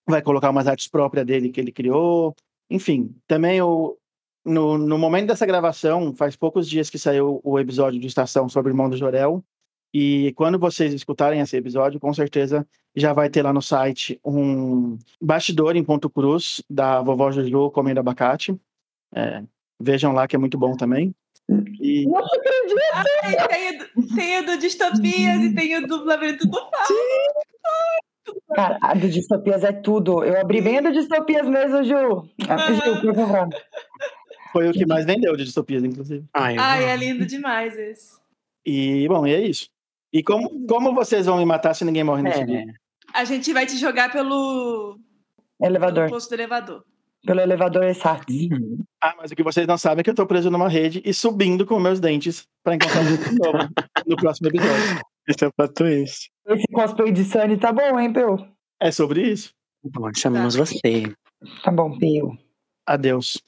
vai 0.07 0.23
colocar 0.23 0.51
umas 0.51 0.67
artes 0.67 0.89
próprias 0.89 1.27
dele 1.27 1.51
que 1.51 1.61
ele 1.61 1.73
criou. 1.73 2.35
Enfim, 2.69 3.15
também 3.27 3.61
o, 3.63 3.97
no, 4.45 4.79
no 4.79 4.99
momento 4.99 5.29
dessa 5.29 5.47
gravação, 5.47 6.15
faz 6.15 6.37
poucos 6.37 6.69
dias 6.69 6.91
que 6.91 6.99
saiu 6.99 7.41
o 7.45 7.59
episódio 7.59 8.01
do 8.01 8.07
Estação 8.07 8.49
sobre 8.49 8.71
o 8.71 8.73
irmão 8.73 8.89
do 8.89 8.97
Jorel. 8.97 9.45
E 9.93 10.33
quando 10.37 10.59
vocês 10.59 10.93
escutarem 10.95 11.41
esse 11.41 11.57
episódio, 11.57 11.99
com 12.01 12.13
certeza 12.15 12.67
já 12.95 13.13
vai 13.13 13.29
ter 13.29 13.43
lá 13.43 13.53
no 13.53 13.63
site 13.63 14.21
um 14.25 14.99
bastidor 15.21 15.77
em 15.77 15.83
ponto 15.85 16.09
cruz 16.11 16.63
da 16.69 17.01
vovó 17.01 17.31
Jojo 17.33 17.71
comendo 17.71 18.01
abacate. 18.01 18.55
É, 19.15 19.43
vejam 19.81 20.13
lá 20.13 20.27
que 20.29 20.37
é 20.37 20.39
muito 20.39 20.57
bom 20.59 20.77
também. 20.77 21.15
E 21.81 22.07
Não 22.07 22.19
acredito! 22.19 22.81
Ai, 23.25 23.49
tem, 23.49 23.71
o 23.71 23.79
do- 23.79 24.15
tem 24.15 24.39
o 24.39 24.47
do 24.47 24.59
Distopias 24.59 25.43
e 25.43 25.55
tem 25.55 25.77
o 25.77 25.87
do 25.89 26.05
Labirinto 26.05 26.47
do 26.47 26.59
Cara, 28.55 28.79
a 28.81 28.95
do 28.95 29.09
Distopias 29.09 29.65
é 29.65 29.73
tudo. 29.73 30.23
Eu 30.25 30.41
abri 30.41 30.61
bem 30.61 30.79
a 30.79 30.81
do 30.83 30.93
Distopias 30.93 31.49
mesmo, 31.49 31.83
Ju. 31.83 32.29
Ah, 32.49 32.73
Ju, 32.73 33.01
por 33.01 33.15
favor. 33.15 33.49
foi 34.53 34.69
o 34.69 34.73
que 34.73 34.87
mais 34.87 35.05
vendeu 35.07 35.37
de 35.37 35.45
distopias, 35.45 35.83
inclusive. 35.85 36.25
Ai, 36.35 36.57
Ai, 36.59 36.85
é 36.85 36.97
lindo 36.97 37.25
demais 37.27 37.77
esse. 37.79 38.19
E, 38.67 39.07
bom, 39.09 39.27
e 39.27 39.35
é 39.35 39.41
isso. 39.41 39.69
E 40.13 40.23
como, 40.23 40.67
como 40.67 40.95
vocês 40.95 41.27
vão 41.27 41.39
me 41.39 41.45
matar 41.45 41.75
se 41.75 41.85
ninguém 41.85 42.05
morre 42.05 42.23
nesse 42.23 42.45
dia? 42.45 42.61
É, 42.61 42.65
A 43.21 43.25
gente 43.25 43.53
vai 43.53 43.67
te 43.67 43.77
jogar 43.77 44.11
pelo, 44.11 44.99
pelo 45.59 45.71
Elevador. 45.71 46.11
posto 46.11 46.31
do 46.31 46.35
elevador. 46.35 46.85
Pelo 47.25 47.41
elevador. 47.41 47.85
Uhum. 47.85 48.83
Ah, 49.01 49.15
mas 49.19 49.31
o 49.31 49.37
que 49.37 49.43
vocês 49.43 49.67
não 49.67 49.77
sabem 49.77 50.01
é 50.01 50.05
que 50.05 50.11
eu 50.11 50.15
tô 50.15 50.27
preso 50.27 50.51
numa 50.51 50.69
rede 50.69 51.03
e 51.05 51.13
subindo 51.13 51.67
com 51.67 51.79
meus 51.79 52.01
dentes 52.01 52.47
pra 52.65 52.75
encontrar 52.75 53.03
um 53.03 53.17
de 53.17 53.39
novo 53.39 53.59
no 54.07 54.17
próximo 54.17 54.49
episódio. 54.49 55.01
Esse 55.29 55.45
é 55.45 55.49
o 55.49 55.53
plot 55.53 55.75
twist. 55.75 56.31
Esse 56.47 56.67
cosplay 56.73 57.13
de 57.13 57.25
Sunny 57.25 57.59
tá 57.59 57.73
bom, 57.73 58.01
hein, 58.01 58.13
Peu? 58.13 58.39
É 58.81 58.91
sobre 58.91 59.23
isso. 59.23 59.53
Bom, 59.85 60.11
chamamos 60.17 60.57
você. 60.57 60.81
Tá 61.63 61.71
bom, 61.71 61.97
Peu. 61.99 62.33
Adeus. 62.87 63.39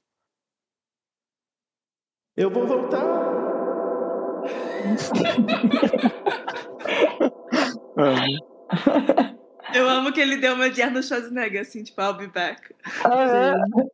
Eu 2.36 2.51
vou 2.51 2.66
voltar. 2.66 3.02
Amo. 7.97 8.52
Eu 9.74 9.89
amo 9.89 10.12
que 10.12 10.20
ele 10.20 10.36
deu 10.36 10.55
uma 10.55 10.69
de 10.69 10.82
Arnold 10.82 11.06
Schwarzenegger, 11.06 11.62
assim, 11.62 11.82
tipo, 11.82 12.01
I'll 12.01 12.14
be 12.14 12.27
back. 12.27 12.74
Ah, 13.05 13.55
é. 13.78 13.85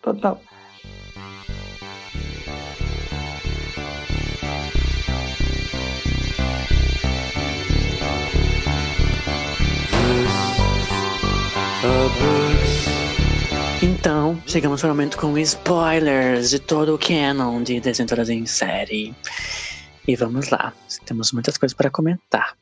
Total. 0.00 0.40
Então, 13.82 14.40
chegamos 14.46 14.84
ao 14.84 14.90
momento 14.90 15.18
com 15.18 15.36
spoilers 15.38 16.50
de 16.50 16.58
todo 16.60 16.94
o 16.94 16.98
canon 16.98 17.62
de 17.62 17.80
Desventuras 17.80 18.30
em 18.30 18.46
Série. 18.46 19.14
E 20.06 20.14
vamos 20.14 20.50
lá, 20.50 20.72
temos 21.06 21.32
muitas 21.32 21.56
coisas 21.56 21.74
para 21.74 21.90
comentar. 21.90 22.56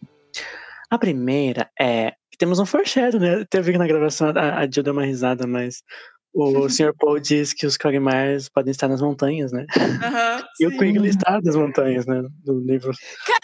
A 0.92 0.98
primeira 0.98 1.70
é 1.80 2.10
que 2.30 2.36
temos 2.36 2.58
um 2.58 2.66
foreshadow, 2.66 3.18
né? 3.18 3.46
Teve 3.48 3.78
na 3.78 3.86
gravação, 3.86 4.28
a, 4.28 4.58
a 4.58 4.70
Jill 4.70 4.82
deu 4.82 4.92
uma 4.92 5.06
risada, 5.06 5.46
mas 5.46 5.82
O 6.34 6.68
Sr. 6.68 6.92
Paul 6.98 7.18
diz 7.18 7.54
que 7.54 7.64
os 7.64 7.78
Quagmires 7.78 8.50
podem 8.50 8.70
estar 8.70 8.88
nas 8.88 9.00
montanhas, 9.00 9.52
né? 9.52 9.64
Aham, 9.74 10.44
E 10.60 10.66
o 10.66 10.70
sim. 10.70 10.76
Quigley 10.76 11.08
está 11.08 11.40
nas 11.42 11.56
montanhas, 11.56 12.04
né? 12.04 12.22
Do 12.44 12.60
livro 12.60 12.88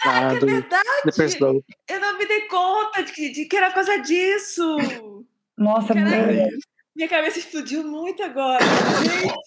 lá 0.05 0.13
Caraca, 0.13 0.35
é 0.35 0.39
do 0.39 0.45
verdade! 0.45 0.83
The 1.17 1.25
Slope. 1.25 1.65
Eu 1.89 1.99
não 1.99 2.19
me 2.19 2.27
dei 2.27 2.41
conta 2.41 3.01
de 3.01 3.11
que, 3.13 3.31
de 3.31 3.45
que 3.45 3.57
era 3.57 3.69
por 3.69 3.75
causa 3.75 3.97
disso. 3.97 5.25
Nossa, 5.57 5.95
Caraca. 5.95 6.49
Minha 6.95 7.09
cabeça 7.09 7.39
explodiu 7.39 7.83
muito 7.83 8.21
agora. 8.21 8.63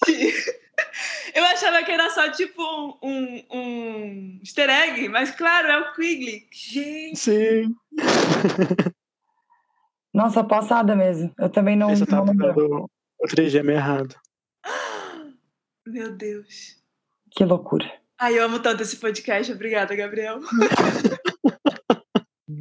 Gente! 0.08 0.61
Eu 1.34 1.44
achava 1.44 1.82
que 1.82 1.90
era 1.90 2.10
só 2.10 2.30
tipo 2.30 2.62
um, 2.62 2.98
um, 3.02 3.44
um 3.50 4.38
easter 4.42 4.68
egg, 4.68 5.08
mas 5.08 5.30
claro, 5.30 5.68
é 5.68 5.78
o 5.78 5.92
Quigley. 5.92 6.46
Gente! 6.50 7.16
Sim. 7.16 7.74
Nossa, 10.12 10.44
passada 10.44 10.94
mesmo. 10.94 11.32
Eu 11.38 11.48
também 11.48 11.74
não, 11.74 11.90
Eu 11.90 11.96
só 11.96 12.04
não 12.04 12.26
tava 12.26 12.32
pegando 12.32 12.90
o 13.18 13.26
trigêmeo 13.28 13.74
errado. 13.74 14.14
Meu 15.86 16.12
Deus. 16.14 16.76
Que 17.30 17.44
loucura. 17.44 17.90
Ai, 18.18 18.38
eu 18.38 18.44
amo 18.44 18.60
tanto 18.60 18.82
esse 18.82 18.96
podcast. 18.96 19.50
Obrigada, 19.52 19.96
Gabriel. 19.96 20.40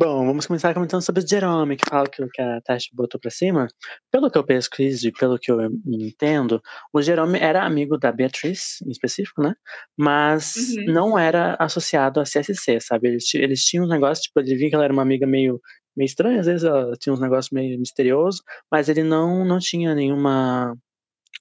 Bom, 0.04 0.26
vamos 0.26 0.48
começar 0.48 0.74
comentando 0.74 1.04
sobre 1.04 1.24
o 1.24 1.28
Jerome, 1.28 1.78
que 1.78 1.88
fala 1.88 2.10
que, 2.10 2.28
que 2.30 2.42
a 2.42 2.60
Tasha 2.62 2.90
botou 2.92 3.22
pra 3.22 3.30
cima. 3.30 3.68
Pelo 4.10 4.32
que 4.32 4.38
eu 4.40 4.44
pesquiso 4.44 5.08
e 5.08 5.12
pelo 5.12 5.38
que 5.38 5.52
eu 5.52 5.60
entendo, 5.86 6.60
o 6.92 7.04
Jerome 7.04 7.38
era 7.38 7.64
amigo 7.64 8.00
da 8.00 8.12
Beatriz, 8.12 8.82
em 8.84 8.90
específico, 8.90 9.44
né? 9.44 9.54
Mas 9.96 10.56
Uhum. 10.76 10.86
não 10.92 11.20
era 11.20 11.56
associado 11.60 12.20
a 12.20 12.24
CSC, 12.24 12.80
sabe? 12.82 13.10
Eles, 13.10 13.32
eles 13.36 13.64
tinham 13.64 13.86
um 13.86 13.88
negócio, 13.88 14.24
tipo, 14.24 14.40
ele 14.40 14.56
via 14.56 14.70
que 14.70 14.76
ela 14.76 14.86
era 14.86 14.94
uma 14.94 15.04
amiga 15.04 15.28
meio, 15.28 15.62
meio 15.96 16.08
estranha, 16.08 16.40
às 16.40 16.48
vezes 16.48 16.64
ela 16.64 16.94
tinha 17.00 17.14
uns 17.14 17.22
negócios 17.22 17.52
meio 17.52 17.78
misteriosos, 17.78 18.42
mas 18.72 18.90
ele 18.90 19.04
não, 19.04 19.46
não 19.46 19.60
tinha 19.60 19.94
nenhuma. 19.94 20.76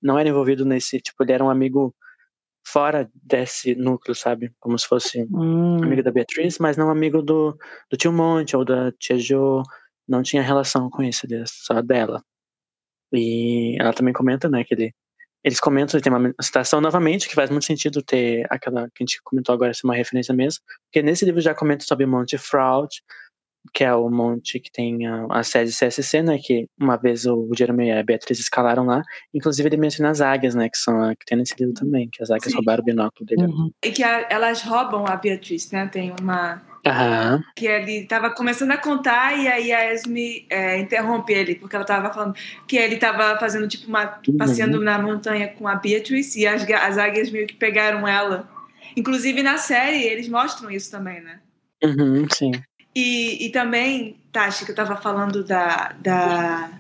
Não 0.03 0.19
era 0.19 0.28
envolvido 0.28 0.66
nesse, 0.66 1.01
tipo, 1.01 1.24
ele 1.24 1.32
era 1.32 1.43
um 1.43 1.49
amigo 1.49 1.95
fora 2.72 3.10
desse 3.14 3.74
núcleo, 3.74 4.14
sabe? 4.14 4.52
Como 4.60 4.78
se 4.78 4.86
fosse 4.86 5.26
Hum, 5.32 5.82
amigo 5.82 6.02
da 6.02 6.10
Beatriz, 6.10 6.59
mas 6.59 6.76
não 6.76 6.90
amigo 6.90 7.22
do, 7.22 7.56
do 7.90 7.97
tio 7.97 8.12
Monte 8.12 8.56
ou 8.56 8.64
da 8.64 8.92
tia 8.92 9.18
Jo. 9.18 9.62
Não 10.09 10.22
tinha 10.22 10.42
relação 10.42 10.90
com 10.90 11.02
isso, 11.02 11.26
só 11.47 11.80
dela. 11.82 12.22
E 13.12 13.76
ela 13.80 13.92
também 13.92 14.12
comenta, 14.12 14.48
né, 14.48 14.64
que 14.64 14.74
ele, 14.74 14.94
eles 15.44 15.60
comentam, 15.60 16.01
tem 16.01 16.12
uma 16.12 16.32
citação 16.40 16.80
novamente, 16.80 17.28
que 17.28 17.34
faz 17.34 17.51
muito 17.51 17.64
sentido 17.64 18.02
ter 18.02 18.47
aquela 18.51 18.88
que 18.94 19.02
a 19.02 19.06
gente 19.06 19.20
comentou 19.22 19.55
agora, 19.55 19.74
ser 19.74 19.86
uma 19.86 19.94
referência 19.94 20.34
mesmo, 20.34 20.60
porque 20.86 21.02
nesse 21.02 21.24
livro 21.24 21.40
já 21.40 21.55
comenta 21.55 21.84
sobre 21.84 22.06
Monte 22.06 22.38
Fraud, 22.38 22.90
que 23.74 23.85
é 23.85 23.95
o 23.95 24.09
monte 24.09 24.59
que 24.59 24.70
tem 24.73 25.07
a, 25.07 25.27
a 25.31 25.43
sede 25.43 25.70
CSC, 25.73 26.23
né, 26.23 26.39
que 26.39 26.66
uma 26.81 26.97
vez 26.97 27.27
o, 27.27 27.35
o 27.37 27.51
Jeremy 27.57 27.89
e 27.89 27.93
a 27.93 28.03
Beatriz 28.03 28.39
escalaram 28.41 28.85
lá, 28.85 29.03
inclusive 29.35 29.69
ele 29.69 29.77
menciona 29.77 30.11
as 30.11 30.20
águias, 30.20 30.55
né, 30.55 30.69
que 30.69 30.78
são 30.78 31.01
a, 31.03 31.15
que 31.15 31.24
tem 31.27 31.37
nesse 31.39 31.55
livro 31.59 31.74
também, 31.74 32.09
que 32.11 32.23
as 32.23 32.31
águias 32.31 32.51
Sim. 32.51 32.57
roubaram 32.57 32.82
o 32.82 32.85
binóculo 32.85 33.27
dele. 33.27 33.43
uhum. 33.45 33.70
E 33.85 33.91
que 33.91 34.03
a- 34.03 34.27
elas 34.31 34.62
roubam 34.62 35.07
a 35.07 35.16
Beatriz, 35.16 35.70
né? 35.70 35.87
Tem 35.87 36.12
uma. 36.20 36.62
Aham, 36.87 37.43
Que 37.55 37.66
ele 37.66 38.07
tava 38.07 38.31
começando 38.31 38.70
a 38.70 38.78
contar 38.78 39.37
e 39.39 39.47
aí 39.47 39.70
a 39.70 39.93
Esme 39.93 40.47
é, 40.49 40.78
interrompe 40.78 41.31
ele, 41.31 41.55
porque 41.55 41.77
ela 41.77 41.85
tava 41.85 42.11
falando 42.11 42.35
que 42.66 42.74
ele 42.78 42.97
tava 42.97 43.39
fazendo 43.39 43.69
tipo 43.69 43.87
uma. 43.87 44.19
Uhum. 44.27 44.37
passeando 44.39 44.81
na 44.81 44.99
montanha 44.99 45.49
com 45.49 45.69
a 45.69 45.74
Beatriz 45.74 46.35
e 46.37 46.47
as, 46.47 46.62
as 46.70 46.97
águias 46.97 47.31
meio 47.31 47.47
que 47.47 47.55
pegaram 47.55 48.09
ela. 48.09 48.49
Inclusive 48.97 49.43
na 49.43 49.59
série 49.59 50.05
eles 50.05 50.27
mostram 50.28 50.70
isso 50.70 50.91
também, 50.91 51.20
né? 51.20 51.41
uhum, 51.85 52.27
sim. 52.32 52.53
E, 52.95 53.47
e 53.47 53.51
também, 53.51 54.17
Tati, 54.33 54.65
que 54.65 54.71
eu 54.73 54.75
tava 54.75 54.97
falando 54.97 55.45
da, 55.45 55.93
da. 55.99 56.71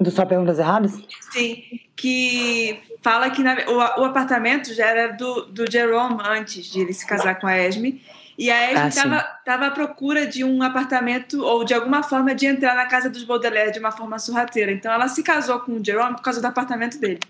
Do 0.00 0.10
Só 0.10 0.24
Perguntas 0.24 0.58
Erradas? 0.58 0.92
Sim, 1.32 1.62
que 1.96 2.80
fala 3.02 3.30
que 3.30 3.42
na- 3.42 3.64
o, 3.68 4.00
o 4.02 4.04
apartamento 4.04 4.72
já 4.72 4.86
era 4.86 5.08
do, 5.12 5.46
do 5.46 5.70
Jerome 5.70 6.18
antes 6.24 6.66
de 6.66 6.80
ele 6.80 6.92
se 6.92 7.06
casar 7.06 7.36
com 7.40 7.46
a 7.46 7.56
Esme. 7.58 8.00
E 8.36 8.50
a 8.50 8.64
Esme 8.72 8.78
Ah, 8.84 8.88
estava 8.88 9.20
tava 9.44 9.66
à 9.66 9.70
procura 9.70 10.26
de 10.26 10.42
um 10.44 10.62
apartamento 10.62 11.40
ou 11.44 11.64
de 11.64 11.72
alguma 11.74 12.02
forma 12.02 12.34
de 12.34 12.46
entrar 12.46 12.74
na 12.74 12.86
casa 12.86 13.08
dos 13.08 13.22
Baudelaire 13.24 13.72
de 13.72 13.78
uma 13.78 13.92
forma 13.92 14.18
sorrateira. 14.18 14.72
Então 14.72 14.92
ela 14.92 15.08
se 15.08 15.22
casou 15.22 15.60
com 15.60 15.72
o 15.72 15.84
Jerome 15.84 16.16
por 16.16 16.22
causa 16.22 16.40
do 16.40 16.46
apartamento 16.46 16.98
dele. 16.98 17.20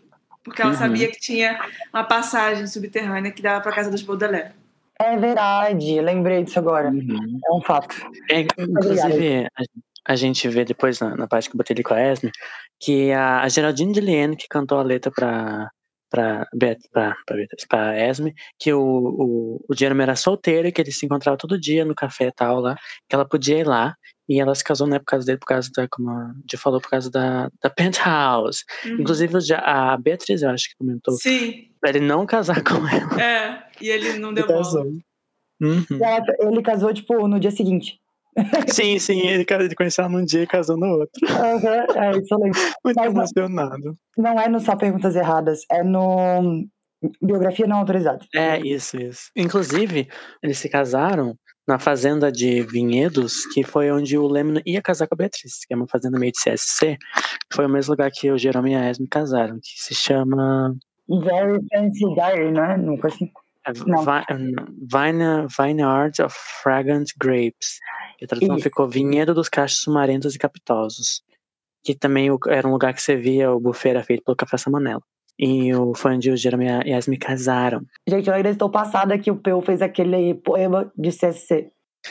Porque 0.42 0.60
ela 0.60 0.72
Uhum. 0.72 0.78
sabia 0.78 1.08
que 1.10 1.18
tinha 1.18 1.58
uma 1.92 2.04
passagem 2.04 2.66
subterrânea 2.66 3.30
que 3.32 3.40
dava 3.42 3.60
para 3.62 3.72
casa 3.72 3.90
dos 3.90 4.02
Baudelaire. 4.02 4.52
É 5.00 5.16
verdade, 5.16 6.00
lembrei 6.00 6.44
disso 6.44 6.58
agora. 6.58 6.88
Uhum. 6.88 7.40
É 7.46 7.52
um 7.52 7.60
fato. 7.62 7.96
É, 8.30 8.40
inclusive, 8.40 9.48
a, 10.06 10.14
gente 10.14 10.48
vê 10.48 10.64
depois 10.64 11.00
na, 11.00 11.16
na 11.16 11.26
parte 11.26 11.48
que 11.48 11.56
eu 11.56 11.58
botei 11.58 11.74
ali 11.74 11.82
com 11.82 11.94
a 11.94 12.00
Esme, 12.00 12.30
que 12.78 13.10
a, 13.12 13.40
a 13.40 13.48
Geraldine 13.48 13.92
de 13.92 14.00
Liene, 14.00 14.36
que 14.36 14.46
cantou 14.48 14.78
a 14.78 14.82
letra 14.82 15.10
pra, 15.10 15.68
Beatriz, 16.54 16.88
pra 17.68 17.98
Esme, 18.08 18.34
que 18.58 18.72
o, 18.72 18.80
o, 18.80 19.64
o 19.68 19.74
Jeremy 19.76 20.02
era 20.02 20.16
solteiro 20.16 20.68
e 20.68 20.72
que 20.72 20.80
ele 20.80 20.92
se 20.92 21.04
encontrava 21.06 21.36
todo 21.36 21.60
dia 21.60 21.84
no 21.84 21.94
café 21.94 22.26
e 22.28 22.32
tal 22.32 22.60
lá, 22.60 22.76
que 23.08 23.14
ela 23.14 23.26
podia 23.28 23.58
ir 23.58 23.66
lá. 23.66 23.94
E 24.26 24.40
ela 24.40 24.54
se 24.54 24.64
casou, 24.64 24.86
né, 24.86 24.98
por 24.98 25.04
causa 25.04 25.26
dele, 25.26 25.38
por 25.38 25.44
causa 25.44 25.68
da, 25.76 25.86
como 25.86 26.08
a 26.10 26.32
já 26.50 26.56
falou, 26.58 26.80
por 26.80 26.88
causa 26.88 27.10
da, 27.10 27.50
da 27.62 27.68
penthouse. 27.68 28.64
Uhum. 28.86 29.00
Inclusive, 29.02 29.34
a 29.54 29.96
Beatriz, 29.98 30.40
eu 30.40 30.48
acho 30.48 30.70
que 30.70 30.76
comentou, 30.78 31.12
Sim, 31.14 31.68
pra 31.78 31.90
ele 31.90 32.00
não 32.00 32.24
casar 32.24 32.62
com 32.64 32.76
ela. 32.88 33.22
é. 33.22 33.62
E 33.82 33.88
ele 33.90 34.14
não 34.18 34.32
deu 34.32 34.44
Ele 34.44 34.52
bola. 34.52 34.64
casou. 34.64 34.86
Uhum. 35.60 35.84
Ela- 36.02 36.24
ele 36.40 36.62
casou, 36.62 36.94
tipo, 36.94 37.28
no 37.28 37.38
dia 37.38 37.50
seguinte. 37.50 38.00
Sim, 38.68 38.98
sim, 38.98 39.20
ele, 39.20 39.44
ele 39.48 39.74
conheceu 39.74 40.04
ela 40.04 40.12
num 40.12 40.24
dia 40.24 40.42
e 40.42 40.46
casou 40.46 40.76
no 40.76 40.86
outro. 40.86 41.10
Aham, 41.28 41.86
é 41.96 42.18
isso 42.18 42.34
eu 42.34 42.38
lembro. 42.38 42.60
Muito 42.84 42.96
Mas 42.96 43.06
emocionado. 43.06 43.96
Não 44.16 44.38
é 44.40 44.48
no 44.48 44.60
Só 44.60 44.76
Perguntas 44.76 45.14
Erradas, 45.16 45.60
é 45.70 45.82
no 45.82 46.64
Biografia 47.22 47.66
Não 47.66 47.78
Autorizada. 47.78 48.24
É, 48.34 48.58
isso, 48.60 48.96
isso. 48.96 49.30
Inclusive, 49.36 50.08
eles 50.42 50.58
se 50.58 50.68
casaram 50.68 51.34
na 51.66 51.78
fazenda 51.78 52.30
de 52.30 52.62
Vinhedos, 52.62 53.46
que 53.54 53.62
foi 53.62 53.90
onde 53.90 54.18
o 54.18 54.26
Lemno 54.26 54.60
ia 54.66 54.82
casar 54.82 55.06
com 55.06 55.14
a 55.14 55.18
Beatriz, 55.18 55.64
que 55.66 55.72
é 55.72 55.76
uma 55.76 55.88
fazenda 55.88 56.18
meio 56.18 56.32
de 56.32 56.38
CSC. 56.42 56.96
Foi 57.52 57.64
o 57.66 57.68
mesmo 57.70 57.92
lugar 57.92 58.10
que 58.12 58.30
o 58.30 58.36
Jerome 58.36 58.72
e 58.72 58.74
a 58.74 58.90
Esme 58.90 59.08
casaram, 59.08 59.56
que 59.62 59.70
se 59.82 59.94
chama 59.94 60.74
Very 61.08 61.58
Fancy 61.72 62.04
Diary, 62.14 62.52
não 62.52 62.64
é? 62.64 62.76
Nunca 62.76 63.08
assim. 63.08 63.30
é, 63.66 63.72
Não. 63.86 64.04
Vi- 64.04 64.54
Vine, 64.92 65.46
Vineyards 65.58 66.18
of 66.20 66.36
Fragrant 66.62 67.06
Grapes. 67.18 67.78
E 68.20 68.24
a 68.24 68.28
tradução 68.28 68.56
Isso. 68.56 68.64
ficou 68.64 68.88
Vinhedo 68.88 69.34
dos 69.34 69.48
Cachos 69.48 69.82
Sumarentos 69.82 70.34
e 70.34 70.38
Capitosos. 70.38 71.22
Que 71.82 71.94
também 71.94 72.28
era 72.48 72.66
um 72.66 72.72
lugar 72.72 72.94
que 72.94 73.02
servia, 73.02 73.52
o 73.52 73.60
buffet 73.60 73.90
era 73.90 74.02
feito 74.02 74.24
pelo 74.24 74.36
Café 74.36 74.56
Samanela. 74.56 75.02
E 75.38 75.74
o, 75.74 75.94
foi 75.94 76.14
onde 76.14 76.30
o 76.30 76.36
Jerome 76.36 76.66
e 76.66 76.92
a 76.92 76.98
Esme 76.98 77.18
casaram. 77.18 77.82
Gente, 78.08 78.28
eu 78.28 78.34
ainda 78.34 78.50
estou 78.50 78.70
passada 78.70 79.18
que 79.18 79.30
o 79.30 79.36
Peu 79.36 79.60
fez 79.60 79.82
aquele 79.82 80.34
poema 80.34 80.90
de 80.96 81.10
CSC. 81.10 81.70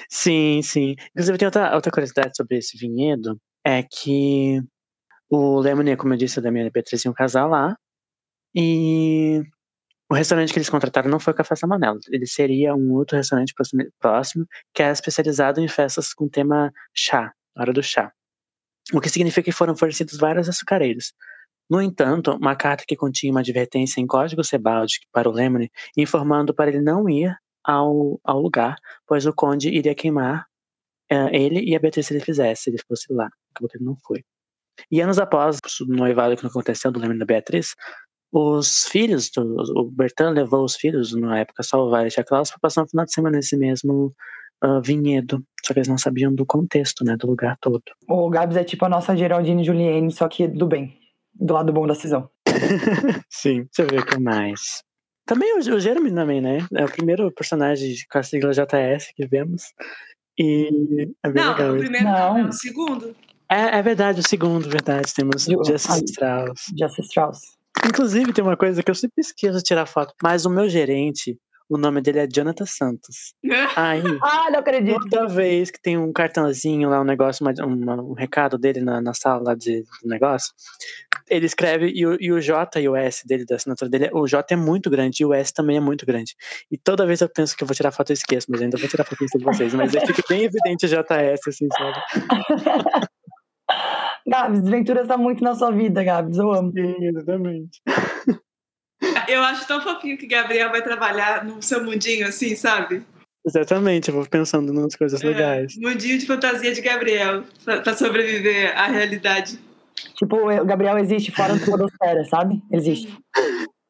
Sim, 0.09 0.61
sim. 0.61 0.95
Inclusive, 1.11 1.38
tem 1.38 1.45
outra, 1.45 1.73
outra 1.75 1.91
curiosidade 1.91 2.35
sobre 2.35 2.57
esse 2.57 2.77
vinhedo, 2.77 3.39
é 3.65 3.81
que 3.84 4.61
o 5.30 5.59
Lemony, 5.59 5.95
como 5.95 6.13
eu 6.13 6.17
disse, 6.17 6.39
o 6.39 6.41
Damiano 6.41 6.67
e 6.67 6.69
a 6.69 6.71
Beatriz 6.71 7.03
iam 7.05 7.13
casar 7.13 7.45
lá, 7.47 7.75
e 8.55 9.41
o 10.09 10.15
restaurante 10.15 10.51
que 10.51 10.59
eles 10.59 10.69
contrataram 10.69 11.09
não 11.09 11.19
foi 11.19 11.34
o 11.34 11.35
Café 11.35 11.55
Samanela, 11.55 11.99
ele 12.09 12.27
seria 12.27 12.75
um 12.75 12.93
outro 12.93 13.17
restaurante 13.17 13.53
próximo- 13.99 14.45
que 14.73 14.84
é 14.84 14.91
especializado 14.91 15.59
em 15.59 15.67
festas 15.67 16.13
com 16.13 16.27
tema 16.27 16.71
chá, 16.93 17.34
hora 17.57 17.73
do 17.73 17.81
chá. 17.81 18.11
O 18.93 18.99
que 18.99 19.09
significa 19.09 19.45
que 19.45 19.51
foram 19.51 19.75
fornecidos 19.75 20.17
vários 20.17 20.49
açucareiros. 20.49 21.13
No 21.69 21.81
entanto, 21.81 22.35
uma 22.35 22.55
carta 22.55 22.84
que 22.85 22.95
continha 22.95 23.31
uma 23.31 23.39
advertência 23.39 24.01
em 24.01 24.05
código 24.05 24.43
Sebald 24.43 24.91
para 25.11 25.30
o 25.30 25.31
Lemony, 25.31 25.71
informando 25.95 26.53
para 26.53 26.69
ele 26.69 26.81
não 26.81 27.09
ir 27.09 27.34
ao, 27.63 28.19
ao 28.23 28.39
lugar, 28.41 28.75
pois 29.07 29.25
o 29.25 29.34
conde 29.34 29.69
iria 29.69 29.95
queimar 29.95 30.45
eh, 31.09 31.30
ele 31.31 31.61
e 31.61 31.75
a 31.75 31.80
Beatriz 31.80 32.07
se 32.07 32.13
ele 32.13 32.23
fizesse, 32.23 32.63
se 32.63 32.69
ele 32.69 32.77
fosse 32.88 33.11
lá. 33.13 33.30
Acabou 33.51 33.69
que 33.69 33.77
ele 33.77 33.85
não 33.85 33.95
foi. 34.05 34.23
E 34.91 35.01
anos 35.01 35.19
após 35.19 35.59
o 35.81 35.85
noivado 35.85 36.35
que 36.35 36.43
não 36.43 36.49
aconteceu 36.49 36.91
do 36.91 36.99
Lemony 36.99 37.19
da 37.19 37.25
Beatriz, 37.25 37.75
os 38.34 38.85
filhos, 38.85 39.30
do, 39.30 39.43
o 39.77 39.91
Bertrand 39.91 40.31
levou 40.34 40.65
os 40.65 40.76
filhos, 40.76 41.14
na 41.14 41.39
época 41.39 41.61
só 41.61 41.85
o 41.85 41.89
Vale 41.91 42.10
e 42.10 42.19
a 42.19 42.23
Claus, 42.23 42.49
para 42.49 42.60
passar 42.60 42.84
um 42.84 42.88
final 42.88 43.05
de 43.05 43.14
semana 43.14 43.38
nesse 43.38 43.55
mesmo 43.55 44.11
ah, 44.61 44.80
vinhedo. 44.84 45.43
Só 45.64 45.72
que 45.73 45.80
eles 45.80 45.88
não 45.88 45.99
sabiam 45.99 46.34
do 46.34 46.45
contexto, 46.45 47.05
né, 47.05 47.15
do 47.15 47.27
lugar 47.27 47.55
todo. 47.61 47.84
O 48.10 48.30
Gabs 48.30 48.57
é 48.57 48.64
tipo 48.64 48.84
a 48.85 48.89
nossa 48.89 49.15
Geraldine 49.15 49.64
Julienne, 49.64 50.11
só 50.11 50.27
que 50.27 50.47
do 50.47 50.65
bem. 50.65 50.97
Do 51.34 51.53
lado 51.53 51.72
bom 51.72 51.85
da 51.85 51.93
cisão. 51.95 52.30
Sim. 53.30 53.68
Deixa 53.76 53.81
eu 53.81 53.88
ver 53.88 53.99
o 54.01 54.05
que 54.05 54.19
mais. 54.19 54.84
Também 55.26 55.53
o, 55.55 55.60
o 55.60 55.80
Jeremy 55.80 56.11
também, 56.14 56.41
né? 56.41 56.65
É 56.73 56.85
o 56.85 56.91
primeiro 56.91 57.31
personagem 57.31 57.95
com 58.11 58.18
a 58.18 58.23
sigla 58.23 58.51
JS 58.51 59.11
que 59.15 59.26
vemos. 59.27 59.64
E 60.38 61.07
é 61.23 61.30
bem 61.31 61.43
Não, 61.43 61.51
legal. 61.53 61.76
o 61.76 61.77
primeiro 61.77 62.05
Não. 62.05 62.14
não, 62.34 62.38
é 62.39 62.49
o 62.49 62.51
segundo. 62.51 63.15
É, 63.49 63.77
é 63.77 63.81
verdade, 63.81 64.19
o 64.19 64.27
segundo, 64.27 64.68
verdade. 64.68 65.14
Temos 65.14 65.47
o- 65.47 65.64
Justice. 65.64 66.03
Strauss. 66.05 66.61
Justice 66.77 67.07
Strauss. 67.07 67.39
Inclusive, 67.85 68.34
tem 68.34 68.43
uma 68.43 68.57
coisa 68.57 68.81
que 68.84 68.89
eu 68.91 68.95
sempre 68.95 69.19
esqueço 69.22 69.57
de 69.57 69.64
tirar 69.64 69.85
foto. 69.85 70.14
Mas 70.22 70.45
o 70.45 70.49
meu 70.49 70.68
gerente, 70.69 71.38
o 71.69 71.77
nome 71.77 72.01
dele 72.01 72.19
é 72.19 72.27
Jonathan 72.27 72.65
Santos. 72.65 73.34
Aí, 73.77 74.01
Ah, 74.22 74.49
não 74.51 74.60
acredito. 74.60 74.99
toda 75.10 75.27
vez 75.27 75.72
que 75.72 75.81
tem 75.81 75.97
um 75.97 76.11
cartãozinho 76.14 76.89
lá, 76.89 77.01
um 77.01 77.05
negócio, 77.05 77.45
uma- 77.45 77.65
uma- 77.65 78.01
um 78.01 78.14
recado 78.14 78.57
dele 78.57 78.81
na, 78.81 79.01
na 79.01 79.14
sala 79.14 79.41
lá 79.43 79.55
de, 79.55 79.81
do 79.81 80.07
negócio, 80.10 80.53
Ele 81.30 81.45
escreve, 81.45 81.88
e 81.95 82.05
o, 82.05 82.18
e 82.19 82.31
o 82.34 82.41
J 82.41 82.81
e 82.81 82.89
o 82.89 82.95
S 82.97 83.26
dele, 83.26 83.45
da 83.45 83.55
assinatura 83.55 83.89
dele, 83.89 84.10
o 84.14 84.27
J 84.27 84.53
é 84.53 84.57
muito 84.57 84.89
grande 84.89 85.23
e 85.23 85.26
o 85.26 85.34
S 85.34 85.53
também 85.53 85.77
é 85.77 85.80
muito 85.80 86.05
grande. 86.05 86.35
E 86.69 86.77
toda 86.77 87.05
vez 87.05 87.22
eu 87.22 87.30
penso 87.30 87.55
que 87.55 87.64
eu 87.64 87.68
vou 87.68 87.73
tirar 87.73 87.91
foto, 87.93 88.10
eu 88.11 88.14
esqueço, 88.14 88.47
mas 88.49 88.61
ainda 88.61 88.77
vou 88.77 88.89
tirar 88.89 89.05
foto 89.05 89.26
de 89.26 89.43
vocês. 89.43 89.73
Mas 89.73 89.95
aí 89.95 90.05
fica 90.05 90.22
bem 90.27 90.43
evidente 90.43 90.85
o 90.85 90.89
JS, 90.89 91.39
assim, 91.47 91.68
sabe? 91.77 92.01
Gabs, 94.27 94.61
desventuras 94.61 95.07
tá 95.07 95.17
muito 95.17 95.43
na 95.43 95.55
sua 95.55 95.71
vida, 95.71 96.03
Gabs. 96.03 96.37
Eu 96.37 96.51
amo. 96.51 96.71
Sim, 96.71 96.95
exatamente. 97.07 97.81
Eu 99.27 99.41
acho 99.41 99.67
tão 99.67 99.81
fofinho 99.81 100.17
que 100.17 100.27
Gabriel 100.27 100.69
vai 100.69 100.81
trabalhar 100.81 101.43
no 101.43 101.61
seu 101.61 101.83
mundinho 101.83 102.27
assim, 102.27 102.55
sabe? 102.55 103.03
Exatamente, 103.45 104.09
eu 104.09 104.15
vou 104.15 104.25
pensando 104.25 104.71
nas 104.71 104.95
coisas 104.95 105.21
legais. 105.21 105.75
É, 105.75 105.79
mundinho 105.81 106.17
de 106.17 106.25
fantasia 106.25 106.73
de 106.73 106.81
Gabriel, 106.81 107.43
pra, 107.65 107.81
pra 107.81 107.93
sobreviver 107.93 108.77
à 108.77 108.87
realidade. 108.87 109.59
Tipo, 110.15 110.37
o 110.37 110.65
Gabriel 110.65 110.97
existe 110.97 111.31
fora 111.31 111.55
do 111.55 111.65
Podosfera, 111.65 112.23
sabe? 112.25 112.61
Existe. 112.71 113.13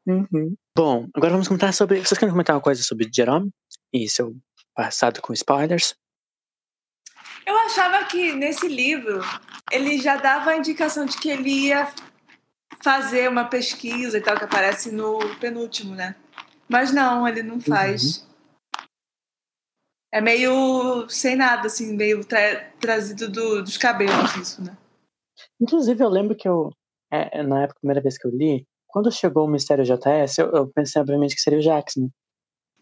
Uhum. 0.08 0.56
Bom, 0.76 1.08
agora 1.14 1.32
vamos 1.32 1.48
comentar 1.48 1.74
sobre. 1.74 2.00
Vocês 2.00 2.18
querem 2.18 2.32
comentar 2.32 2.56
uma 2.56 2.62
coisa 2.62 2.82
sobre 2.82 3.10
Jerome 3.14 3.52
e 3.94 4.10
seu 4.10 4.36
passado 4.76 5.22
com 5.22 5.34
spoilers? 5.34 5.96
Eu 7.46 7.58
achava 7.58 8.06
que 8.06 8.34
nesse 8.34 8.68
livro 8.68 9.20
ele 9.72 9.98
já 10.00 10.18
dava 10.18 10.52
a 10.52 10.58
indicação 10.58 11.06
de 11.06 11.18
que 11.18 11.30
ele 11.30 11.50
ia 11.68 11.92
fazer 12.82 13.30
uma 13.30 13.46
pesquisa 13.46 14.18
e 14.18 14.22
tal, 14.22 14.38
que 14.38 14.44
aparece 14.44 14.92
no 14.92 15.20
penúltimo, 15.40 15.96
né? 15.96 16.16
Mas 16.68 16.92
não, 16.94 17.28
ele 17.28 17.44
não 17.44 17.60
faz. 17.60 18.28
É 20.12 20.22
meio 20.22 21.08
sem 21.10 21.36
nada, 21.36 21.68
assim, 21.68 21.96
meio 21.96 22.24
tra- 22.24 22.72
trazido 22.80 23.30
do- 23.30 23.64
dos 23.64 23.78
cabelos, 23.78 24.36
isso, 24.36 24.64
né? 24.64 24.78
Inclusive, 25.60 26.04
eu 26.04 26.10
lembro 26.10 26.36
que 26.36 26.48
eu, 26.48 26.72
é, 27.12 27.42
na 27.42 27.64
época, 27.64 27.78
a 27.78 27.82
primeira 27.82 28.02
vez 28.02 28.18
que 28.18 28.28
eu 28.28 28.32
li, 28.32 28.66
quando 28.88 29.12
chegou 29.12 29.46
o 29.46 29.50
Mistério 29.50 29.84
JS, 29.84 30.38
eu, 30.38 30.52
eu 30.52 30.68
pensei, 30.68 31.02
obviamente, 31.02 31.34
que 31.36 31.42
seria 31.42 31.60
o 31.60 31.62
né? 32.00 32.08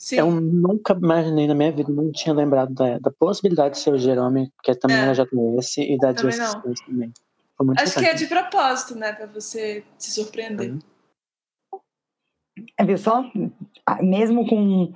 Sim. 0.01 0.15
Eu 0.15 0.31
nunca 0.31 0.93
imaginei 0.93 1.45
na 1.45 1.53
minha 1.53 1.71
vida, 1.71 1.91
não 1.91 2.11
tinha 2.11 2.33
lembrado 2.33 2.73
da, 2.73 2.97
da 2.97 3.11
possibilidade 3.11 3.75
de 3.75 3.81
ser 3.81 3.93
o 3.93 3.99
Jerome, 3.99 4.51
que 4.63 4.73
também 4.73 4.97
É. 4.97 5.01
era 5.01 5.13
JS, 5.13 5.77
e 5.77 5.95
da 5.95 6.11
Também 6.11 6.31
Justice 6.31 6.85
também. 6.87 7.13
Foi 7.55 7.65
muito 7.67 7.79
Acho 7.79 7.99
que 7.99 8.05
é 8.05 8.15
de 8.15 8.25
propósito, 8.25 8.95
né? 8.95 9.13
Pra 9.13 9.27
você 9.27 9.83
se 9.99 10.09
surpreender. 10.09 10.79
É, 12.79 12.83
viu 12.83 12.97
só? 12.97 13.23
Ah, 13.85 14.01
Mesmo 14.01 14.47
com 14.47 14.91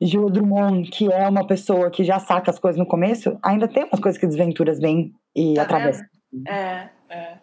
Gil 0.00 0.28
Drummond, 0.28 0.90
que 0.90 1.12
é 1.12 1.28
uma 1.28 1.46
pessoa 1.46 1.88
que 1.88 2.02
já 2.02 2.18
saca 2.18 2.50
as 2.50 2.58
coisas 2.58 2.76
no 2.76 2.86
começo, 2.86 3.38
ainda 3.44 3.68
tem 3.68 3.84
umas 3.84 4.00
coisas 4.00 4.20
que 4.20 4.26
desventuras 4.26 4.80
vêm 4.80 5.14
e 5.32 5.54
Tá 5.54 5.62
atravessam. 5.62 6.04
É, 6.48 6.90
é. 7.08 7.38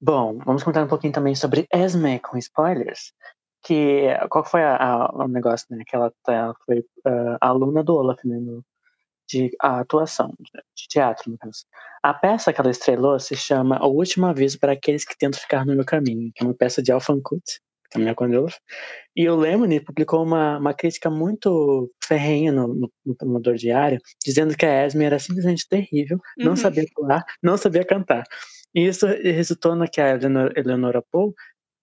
Bom, 0.00 0.38
vamos 0.46 0.62
contar 0.62 0.84
um 0.84 0.88
pouquinho 0.88 1.12
também 1.12 1.34
sobre 1.34 1.66
Esme 1.74 2.20
com 2.20 2.38
spoilers. 2.38 3.12
Que 3.64 4.06
qual 4.30 4.44
foi 4.44 4.62
a, 4.62 4.76
a- 4.76 5.10
o 5.24 5.28
negócio, 5.28 5.66
né? 5.70 5.82
Que 5.86 5.96
ela, 5.96 6.12
tá- 6.22 6.32
ela 6.32 6.54
foi 6.64 6.84
ah, 7.04 7.38
aluna 7.40 7.82
do 7.82 7.94
Olaf, 7.96 8.18
né? 8.24 8.38
No, 8.38 8.64
de 9.30 9.50
a 9.60 9.80
atuação, 9.80 10.32
de, 10.40 10.50
de 10.76 10.88
teatro, 10.88 11.30
no 11.30 11.36
caso. 11.36 11.64
A 12.02 12.14
peça 12.14 12.52
que 12.52 12.60
ela 12.60 12.70
estrelou 12.70 13.18
se 13.20 13.36
chama 13.36 13.84
O 13.84 13.88
Último 13.90 14.26
Aviso 14.26 14.58
para 14.58 14.72
Aqueles 14.72 15.04
que 15.04 15.16
Tentam 15.18 15.38
Ficar 15.40 15.66
no 15.66 15.74
Meu 15.74 15.84
Caminho, 15.84 16.30
que 16.34 16.42
é 16.42 16.46
uma 16.46 16.54
peça 16.54 16.82
de 16.82 16.90
Alphan 16.92 17.20
Kut, 17.20 17.42
que 17.44 17.90
também 17.90 18.08
é 18.08 18.14
com 18.14 18.24
o 18.26 18.30
Olaf. 18.38 18.56
E 19.14 19.28
o 19.28 19.36
Lemony 19.36 19.80
publicou 19.80 20.22
uma, 20.22 20.56
uma 20.58 20.72
crítica 20.72 21.10
muito 21.10 21.92
ferrenha 22.02 22.52
no, 22.52 22.68
no, 22.68 22.92
no 23.04 23.14
Promotor 23.16 23.56
Diário, 23.56 24.00
dizendo 24.24 24.56
que 24.56 24.64
a 24.64 24.86
Esme 24.86 25.04
era 25.04 25.18
simplesmente 25.18 25.68
terrível, 25.68 26.18
não 26.38 26.52
Uhum. 26.52 26.56
sabia 26.56 26.84
atuar, 26.84 27.22
não 27.42 27.56
sabia 27.58 27.84
cantar. 27.84 28.24
E 28.74 28.86
isso 28.86 29.06
resultou 29.06 29.74
na 29.74 29.86
que 29.88 30.00
a 30.00 30.08
Eleanor- 30.10 30.52
Eleonora 30.56 31.02
Poe 31.10 31.32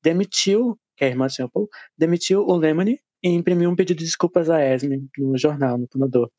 demitiu, 0.03 0.79
que 0.95 1.03
é 1.03 1.07
a 1.07 1.09
irmã 1.11 1.27
Sr. 1.29 1.49
Poe, 1.51 1.67
demitiu 1.97 2.41
o 2.45 2.55
Lemony 2.55 2.99
e 3.23 3.29
imprimiu 3.29 3.69
um 3.69 3.75
pedido 3.75 3.97
de 3.99 4.05
desculpas 4.05 4.49
a 4.49 4.61
Esme 4.63 5.07
no 5.17 5.37
jornal, 5.37 5.77
no 5.77 5.87
Punador. 5.87 6.29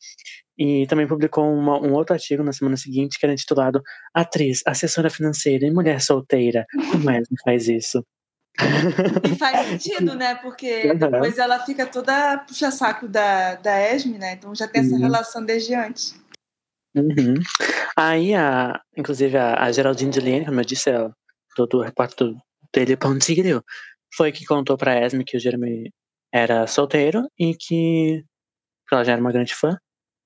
E 0.56 0.86
também 0.86 1.06
publicou 1.06 1.44
uma- 1.52 1.80
um 1.80 1.92
outro 1.92 2.14
artigo 2.14 2.42
na 2.42 2.52
semana 2.52 2.76
seguinte 2.76 3.18
que 3.18 3.26
era 3.26 3.32
intitulado 3.32 3.82
Atriz, 4.14 4.62
assessora 4.66 5.10
financeira 5.10 5.66
e 5.66 5.70
mulher 5.70 6.00
solteira. 6.00 6.64
Como 6.92 7.10
Esme 7.10 7.36
faz 7.44 7.68
isso? 7.68 8.04
E 9.24 9.34
faz 9.36 9.66
sentido, 9.82 10.14
né? 10.14 10.34
Porque 10.36 10.94
depois 10.94 11.36
ela 11.38 11.58
fica 11.64 11.84
toda 11.86 12.38
puxa-saco 12.38 13.06
da, 13.08 13.56
da 13.56 13.92
Esme, 13.94 14.16
né? 14.18 14.32
Então 14.34 14.54
já 14.54 14.66
tem 14.66 14.82
essa 14.82 14.94
Uhum. 14.94 15.00
relação 15.00 15.44
desde 15.44 15.74
antes. 15.74 16.18
Uhum. 16.94 17.34
Aí, 17.94 18.34
a, 18.34 18.80
inclusive, 18.96 19.36
a, 19.36 19.62
a 19.62 19.72
Geraldine 19.72 20.12
Juliane, 20.12 20.46
como 20.46 20.60
eu 20.60 20.64
disse, 20.64 20.88
ela, 20.88 21.14
do, 21.56 21.66
do 21.66 21.82
repórter 21.82 22.28
do 22.28 22.36
Daily 22.74 22.96
Pontilho, 22.96 23.62
foi 24.16 24.32
que 24.32 24.46
contou 24.46 24.76
pra 24.76 25.00
Esme 25.04 25.24
que 25.24 25.36
o 25.36 25.40
Jeremy 25.40 25.92
era 26.32 26.66
solteiro 26.66 27.28
e 27.38 27.54
que, 27.54 28.24
que 28.88 28.94
ela 28.94 29.04
já 29.04 29.12
era 29.12 29.20
uma 29.20 29.32
grande 29.32 29.54
fã, 29.54 29.76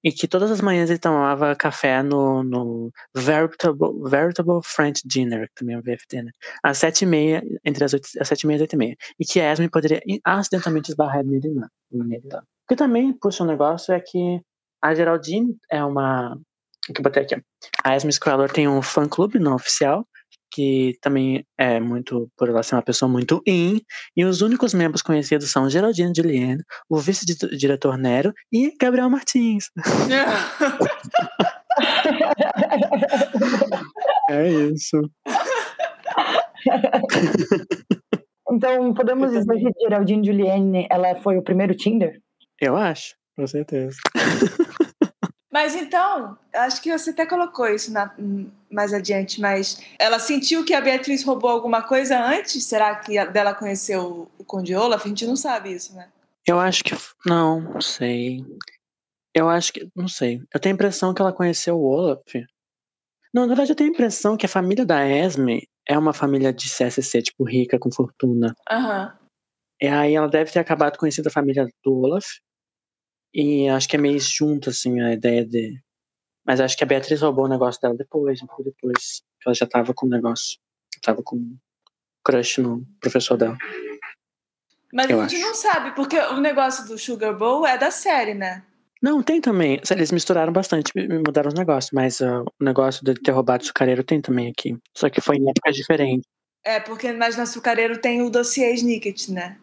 e 0.02 0.10
que 0.10 0.26
todas 0.26 0.50
as 0.50 0.60
manhãs 0.60 0.88
ele 0.88 0.98
tomava 0.98 1.54
café 1.54 2.02
no, 2.02 2.42
no 2.42 2.90
Veritable, 3.14 4.08
Veritable 4.08 4.60
French 4.64 5.02
Dinner, 5.04 5.46
que 5.48 5.54
também 5.56 5.76
é 5.76 5.78
o 5.78 5.82
VFD, 5.82 6.22
né? 6.22 6.30
Às 6.62 6.78
sete 6.78 7.02
e 7.02 7.06
meia, 7.06 7.42
entre 7.64 7.84
as, 7.84 7.92
oito, 7.92 8.08
as 8.18 8.26
sete 8.26 8.42
e 8.42 8.46
meia 8.46 8.58
e 8.58 8.60
oito 8.62 8.72
e 8.74 8.78
meia. 8.78 8.96
E 9.18 9.24
que 9.24 9.40
a 9.40 9.52
Esme 9.52 9.68
poderia 9.68 10.00
acidentalmente 10.24 10.90
esbarrar 10.90 11.24
nele 11.24 11.52
lá. 11.54 11.68
lá. 12.32 12.40
O 12.40 12.68
que 12.68 12.76
também 12.76 13.12
puxa 13.12 13.44
um 13.44 13.46
negócio 13.46 13.92
é 13.92 14.00
que 14.00 14.40
a 14.82 14.94
Geraldine 14.94 15.56
é 15.70 15.84
uma. 15.84 16.34
O 16.88 16.92
que 16.92 17.00
eu 17.00 17.02
botei 17.02 17.22
aqui? 17.22 17.34
ó. 17.34 17.40
A 17.84 17.94
Esme 17.94 18.12
Squalor 18.12 18.50
tem 18.50 18.66
um 18.66 18.80
fã 18.80 19.06
clube 19.06 19.38
não 19.38 19.54
oficial, 19.54 20.06
que 20.50 20.96
também 21.00 21.44
é 21.58 21.80
muito, 21.80 22.30
por 22.36 22.48
ela 22.48 22.62
ser 22.62 22.74
uma 22.74 22.82
pessoa 22.82 23.08
muito 23.10 23.42
in, 23.46 23.80
e 24.16 24.24
os 24.24 24.42
únicos 24.42 24.74
membros 24.74 25.02
conhecidos 25.02 25.50
são 25.50 25.70
Geraldine 25.70 26.12
Juliane, 26.16 26.62
o 26.88 26.98
vice-diretor 26.98 27.96
Nero 27.96 28.32
e 28.52 28.74
Gabriel 28.80 29.10
Martins. 29.10 29.70
É 34.30 34.48
isso. 34.48 35.00
Então, 38.52 38.92
podemos 38.94 39.30
dizer 39.30 39.54
que 39.58 39.80
Geraldine 39.80 40.26
Juliane, 40.26 40.88
ela 40.90 41.14
foi 41.14 41.36
o 41.38 41.42
primeiro 41.42 41.72
Tinder? 41.72 42.20
Eu 42.60 42.76
acho, 42.76 43.14
com 43.36 43.46
certeza. 43.46 43.96
Mas 45.52 45.74
então, 45.74 46.38
acho 46.54 46.80
que 46.80 46.96
você 46.96 47.10
até 47.10 47.26
colocou 47.26 47.66
isso 47.68 47.92
na- 47.92 48.14
mais 48.70 48.92
adiante, 48.94 49.40
mas 49.40 49.82
ela 49.98 50.18
sentiu 50.20 50.64
que 50.64 50.72
a 50.72 50.80
Beatriz 50.80 51.24
roubou 51.24 51.50
alguma 51.50 51.82
coisa 51.82 52.22
antes? 52.24 52.64
Será 52.64 52.94
que 52.96 53.22
dela 53.26 53.52
conheceu 53.54 54.30
o 54.38 54.44
Conde 54.44 54.74
Olaf? 54.76 55.04
A 55.04 55.08
gente 55.08 55.26
não 55.26 55.34
sabe 55.36 55.72
isso, 55.72 55.94
né? 55.96 56.08
Eu 56.46 56.58
acho 56.60 56.84
que. 56.84 56.94
Não, 57.26 57.60
não 57.60 57.80
sei. 57.80 58.44
Eu 59.34 59.48
acho 59.48 59.72
que. 59.72 59.88
Não 59.94 60.06
sei. 60.08 60.40
Eu 60.54 60.60
tenho 60.60 60.74
a 60.74 60.76
impressão 60.76 61.12
que 61.12 61.20
ela 61.20 61.32
conheceu 61.32 61.76
o 61.76 61.84
Olaf. 61.84 62.22
Não, 63.34 63.42
na 63.42 63.48
verdade, 63.48 63.72
eu 63.72 63.76
tenho 63.76 63.90
a 63.90 63.92
impressão 63.92 64.36
que 64.36 64.46
a 64.46 64.48
família 64.48 64.84
da 64.84 65.04
Esme 65.06 65.68
é 65.86 65.98
uma 65.98 66.12
família 66.12 66.52
de 66.52 66.68
CSC, 66.68 67.22
tipo, 67.22 67.44
rica, 67.44 67.78
com 67.78 67.90
fortuna. 67.92 68.54
Aham. 68.70 69.16
E 69.82 69.86
aí 69.88 70.14
ela 70.14 70.28
deve 70.28 70.52
ter 70.52 70.58
acabado 70.60 70.96
conhecendo 70.98 71.26
a 71.28 71.32
família 71.32 71.66
do 71.84 71.92
Olaf. 71.92 72.24
E 73.34 73.68
acho 73.68 73.88
que 73.88 73.96
é 73.96 73.98
meio 73.98 74.18
junto, 74.18 74.70
assim, 74.70 75.00
a 75.00 75.12
ideia 75.12 75.44
de. 75.44 75.80
Mas 76.44 76.60
acho 76.60 76.76
que 76.76 76.84
a 76.84 76.86
Beatriz 76.86 77.20
roubou 77.20 77.44
o 77.44 77.48
negócio 77.48 77.80
dela 77.80 77.94
depois, 77.94 78.42
um 78.42 78.46
pouco 78.46 78.64
depois. 78.64 79.22
Que 79.40 79.48
ela 79.48 79.54
já 79.54 79.66
tava 79.66 79.94
com 79.94 80.06
o 80.06 80.10
negócio. 80.10 80.58
Tava 81.02 81.22
com 81.22 81.56
crush 82.24 82.58
no 82.58 82.84
professor 83.00 83.36
dela. 83.36 83.56
Mas 84.92 85.08
Eu 85.08 85.20
a 85.20 85.28
gente 85.28 85.36
acho. 85.36 85.46
não 85.46 85.54
sabe, 85.54 85.94
porque 85.94 86.18
o 86.18 86.40
negócio 86.40 86.86
do 86.86 86.98
Sugar 86.98 87.36
Bowl 87.36 87.66
é 87.66 87.78
da 87.78 87.90
série, 87.90 88.34
né? 88.34 88.64
Não, 89.00 89.22
tem 89.22 89.40
também. 89.40 89.80
Eles 89.90 90.12
misturaram 90.12 90.52
bastante, 90.52 90.92
mudaram 91.26 91.48
os 91.48 91.54
negócios, 91.54 91.90
mas 91.92 92.20
ah, 92.20 92.42
o 92.42 92.64
negócio 92.64 93.02
de 93.04 93.14
ter 93.14 93.30
roubado 93.30 93.62
o 93.62 93.66
sucareiro 93.66 94.04
tem 94.04 94.20
também 94.20 94.50
aqui. 94.50 94.76
Só 94.94 95.08
que 95.08 95.20
foi 95.20 95.36
em 95.36 95.48
épocas 95.48 95.74
diferentes. 95.74 96.26
É, 96.62 96.78
porque 96.80 97.10
mais 97.12 97.36
no 97.36 97.42
Açucareiro 97.42 97.98
tem 97.98 98.20
o 98.20 98.28
dossiê 98.28 98.74
Snicket, 98.74 99.28
né? 99.30 99.58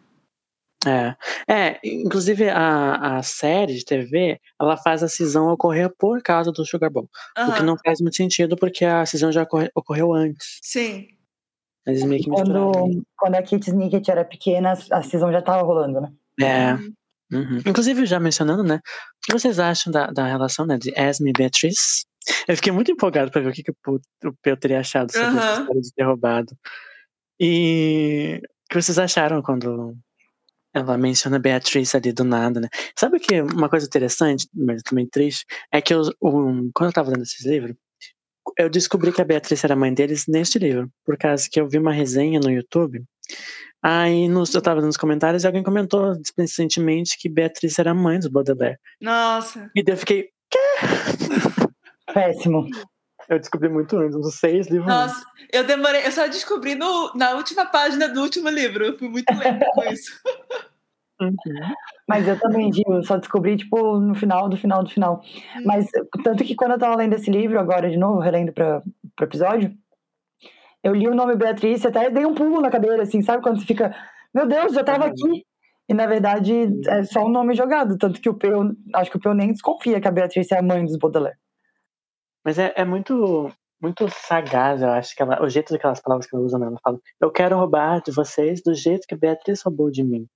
É. 0.86 1.16
é, 1.52 1.80
inclusive 1.84 2.48
a, 2.48 3.18
a 3.18 3.22
série 3.22 3.74
de 3.74 3.84
TV, 3.84 4.38
ela 4.60 4.76
faz 4.76 5.02
a 5.02 5.08
cisão 5.08 5.48
ocorrer 5.48 5.90
por 5.98 6.22
causa 6.22 6.52
do 6.52 6.64
Sugar 6.64 6.88
Bowl. 6.90 7.08
O 7.36 7.52
que 7.52 7.62
não 7.64 7.76
faz 7.84 8.00
muito 8.00 8.14
sentido 8.16 8.56
porque 8.56 8.84
a 8.84 9.04
cisão 9.04 9.32
já 9.32 9.42
ocorre- 9.42 9.70
ocorreu 9.74 10.14
antes. 10.14 10.58
Sim. 10.62 11.08
Eles 11.84 12.04
meio 12.04 12.22
que 12.22 12.30
misturaram. 12.30 12.70
Quando, 12.70 13.02
quando 13.16 13.34
a 13.34 13.42
Kit 13.42 13.68
Snicket 13.68 14.08
era 14.08 14.24
pequena, 14.24 14.74
a 14.92 15.02
season 15.02 15.32
já 15.32 15.42
tava 15.42 15.62
rolando, 15.62 16.00
né? 16.00 16.12
É. 16.40 16.74
uhum. 17.34 17.58
Inclusive, 17.66 18.06
já 18.06 18.20
mencionando, 18.20 18.62
né? 18.62 18.76
O 18.76 19.26
que 19.26 19.32
vocês 19.32 19.58
acham 19.58 19.92
da, 19.92 20.06
da 20.08 20.26
relação 20.26 20.64
né, 20.64 20.78
de 20.78 20.92
Esme 20.96 21.30
e 21.30 21.32
Beatriz? 21.32 22.04
Eu 22.46 22.54
fiquei 22.54 22.70
muito 22.72 22.92
empolgado 22.92 23.30
pra 23.32 23.40
ver 23.40 23.48
o 23.48 23.52
que, 23.52 23.62
que 23.62 23.70
o 23.70 23.94
o 24.26 24.32
Peu 24.42 24.56
teria 24.56 24.80
achado 24.80 25.10
sobre 25.10 25.26
essa 25.28 25.38
Aham. 25.40 25.60
história 25.62 25.80
de 25.80 25.92
ter 25.94 26.04
roubado. 26.04 26.54
E 27.40 28.40
o 28.44 28.68
que 28.70 28.80
vocês 28.82 28.98
acharam 28.98 29.40
quando 29.42 29.96
ela 30.74 30.96
menciona 30.98 31.38
Beatriz 31.38 31.94
ali 31.94 32.12
do 32.12 32.24
nada, 32.24 32.60
né? 32.60 32.68
Sabe 32.98 33.18
que 33.18 33.40
uma 33.40 33.68
coisa 33.68 33.86
interessante, 33.86 34.48
mas 34.54 34.82
também 34.82 35.06
triste, 35.08 35.44
é 35.72 35.80
que 35.80 35.94
os- 35.94 36.10
o- 36.20 36.70
quando 36.74 36.88
eu 36.90 36.92
tava 36.92 37.10
lendo 37.10 37.22
esses 37.22 37.44
livros, 37.46 37.74
eu 38.58 38.68
descobri 38.70 39.12
que 39.12 39.20
a 39.20 39.24
Beatriz 39.24 39.62
era 39.64 39.76
mãe 39.76 39.92
deles 39.92 40.24
neste 40.26 40.58
livro, 40.58 40.90
por 41.04 41.16
causa 41.18 41.48
que 41.50 41.60
eu 41.60 41.68
vi 41.68 41.78
uma 41.78 41.92
resenha 41.92 42.40
no 42.40 42.50
YouTube. 42.50 43.02
Aí 43.82 44.26
nos, 44.28 44.52
eu 44.54 44.62
tava 44.62 44.80
nos 44.80 44.96
comentários 44.96 45.44
e 45.44 45.46
alguém 45.46 45.62
comentou 45.62 46.16
recentemente 46.36 47.16
que 47.18 47.28
Beatriz 47.28 47.78
era 47.78 47.94
mãe 47.94 48.18
dos 48.18 48.28
Baudelaire. 48.28 48.78
Nossa. 49.00 49.70
E 49.74 49.82
daí 49.82 49.94
eu 49.94 49.98
fiquei, 49.98 50.28
Péssimo. 52.12 52.68
Eu 53.28 53.38
descobri 53.38 53.68
muito 53.68 53.96
antes, 53.96 54.16
uns 54.16 54.34
seis 54.36 54.68
livros 54.68 54.90
antes. 54.90 55.14
Nossa, 55.14 55.26
eu 55.52 55.64
demorei, 55.64 56.06
eu 56.06 56.12
só 56.12 56.26
descobri 56.26 56.74
no, 56.74 57.12
na 57.14 57.32
última 57.32 57.66
página 57.66 58.08
do 58.08 58.22
último 58.22 58.48
livro. 58.48 58.84
Eu 58.84 58.98
fui 58.98 59.08
muito 59.08 59.32
lenta 59.34 59.66
com 59.72 59.84
isso. 59.84 60.12
Uhum. 61.20 61.34
Mas 62.08 62.28
eu 62.28 62.38
também, 62.38 62.72
Gil, 62.72 62.84
eu 62.88 63.02
só 63.02 63.16
descobri, 63.16 63.56
tipo, 63.56 63.98
no 63.98 64.14
final 64.14 64.48
do 64.48 64.56
final 64.56 64.84
do 64.84 64.90
final. 64.90 65.20
Mas, 65.64 65.88
tanto 66.22 66.44
que 66.44 66.54
quando 66.54 66.72
eu 66.72 66.78
tava 66.78 66.94
lendo 66.94 67.14
esse 67.14 67.28
livro, 67.28 67.58
agora 67.58 67.90
de 67.90 67.96
novo, 67.96 68.20
relendo 68.20 68.52
pra, 68.52 68.82
pro 69.16 69.26
episódio, 69.26 69.74
eu 70.80 70.94
li 70.94 71.08
o 71.08 71.14
nome 71.16 71.34
Beatriz 71.34 71.82
e 71.82 71.88
até 71.88 72.08
dei 72.08 72.24
um 72.24 72.34
pulo 72.34 72.60
na 72.60 72.70
cadeira, 72.70 73.02
assim, 73.02 73.20
sabe? 73.20 73.42
Quando 73.42 73.58
você 73.58 73.66
fica, 73.66 73.94
meu 74.32 74.46
Deus, 74.46 74.72
já 74.72 74.84
tava 74.84 75.06
aqui. 75.06 75.44
E, 75.88 75.94
na 75.94 76.06
verdade, 76.06 76.52
é 76.86 77.02
só 77.02 77.24
um 77.24 77.30
nome 77.30 77.54
jogado. 77.54 77.98
Tanto 77.98 78.20
que 78.20 78.28
o 78.28 78.34
Peu, 78.34 78.70
acho 78.94 79.10
que 79.10 79.16
o 79.16 79.20
Peu 79.20 79.34
nem 79.34 79.50
desconfia 79.50 80.00
que 80.00 80.06
a 80.06 80.12
Beatriz 80.12 80.52
é 80.52 80.58
a 80.58 80.62
mãe 80.62 80.84
dos 80.84 80.96
Baudelaire. 80.98 81.36
Mas 82.44 82.58
é, 82.58 82.72
é 82.76 82.84
muito, 82.84 83.50
muito 83.80 84.08
sagaz, 84.08 84.82
eu 84.82 84.90
acho, 84.90 85.14
que 85.14 85.22
ela, 85.22 85.42
o 85.42 85.48
jeito 85.48 85.72
daquelas 85.72 86.00
palavras 86.00 86.26
que 86.26 86.34
ela 86.34 86.44
usa, 86.44 86.58
né? 86.58 86.66
Ela 86.66 86.78
fala, 86.82 87.00
eu 87.20 87.30
quero 87.30 87.56
roubar 87.56 88.02
de 88.02 88.10
vocês 88.10 88.62
do 88.62 88.74
jeito 88.74 89.06
que 89.06 89.16
Beatriz 89.16 89.62
roubou 89.62 89.90
de 89.90 90.02
mim. 90.02 90.26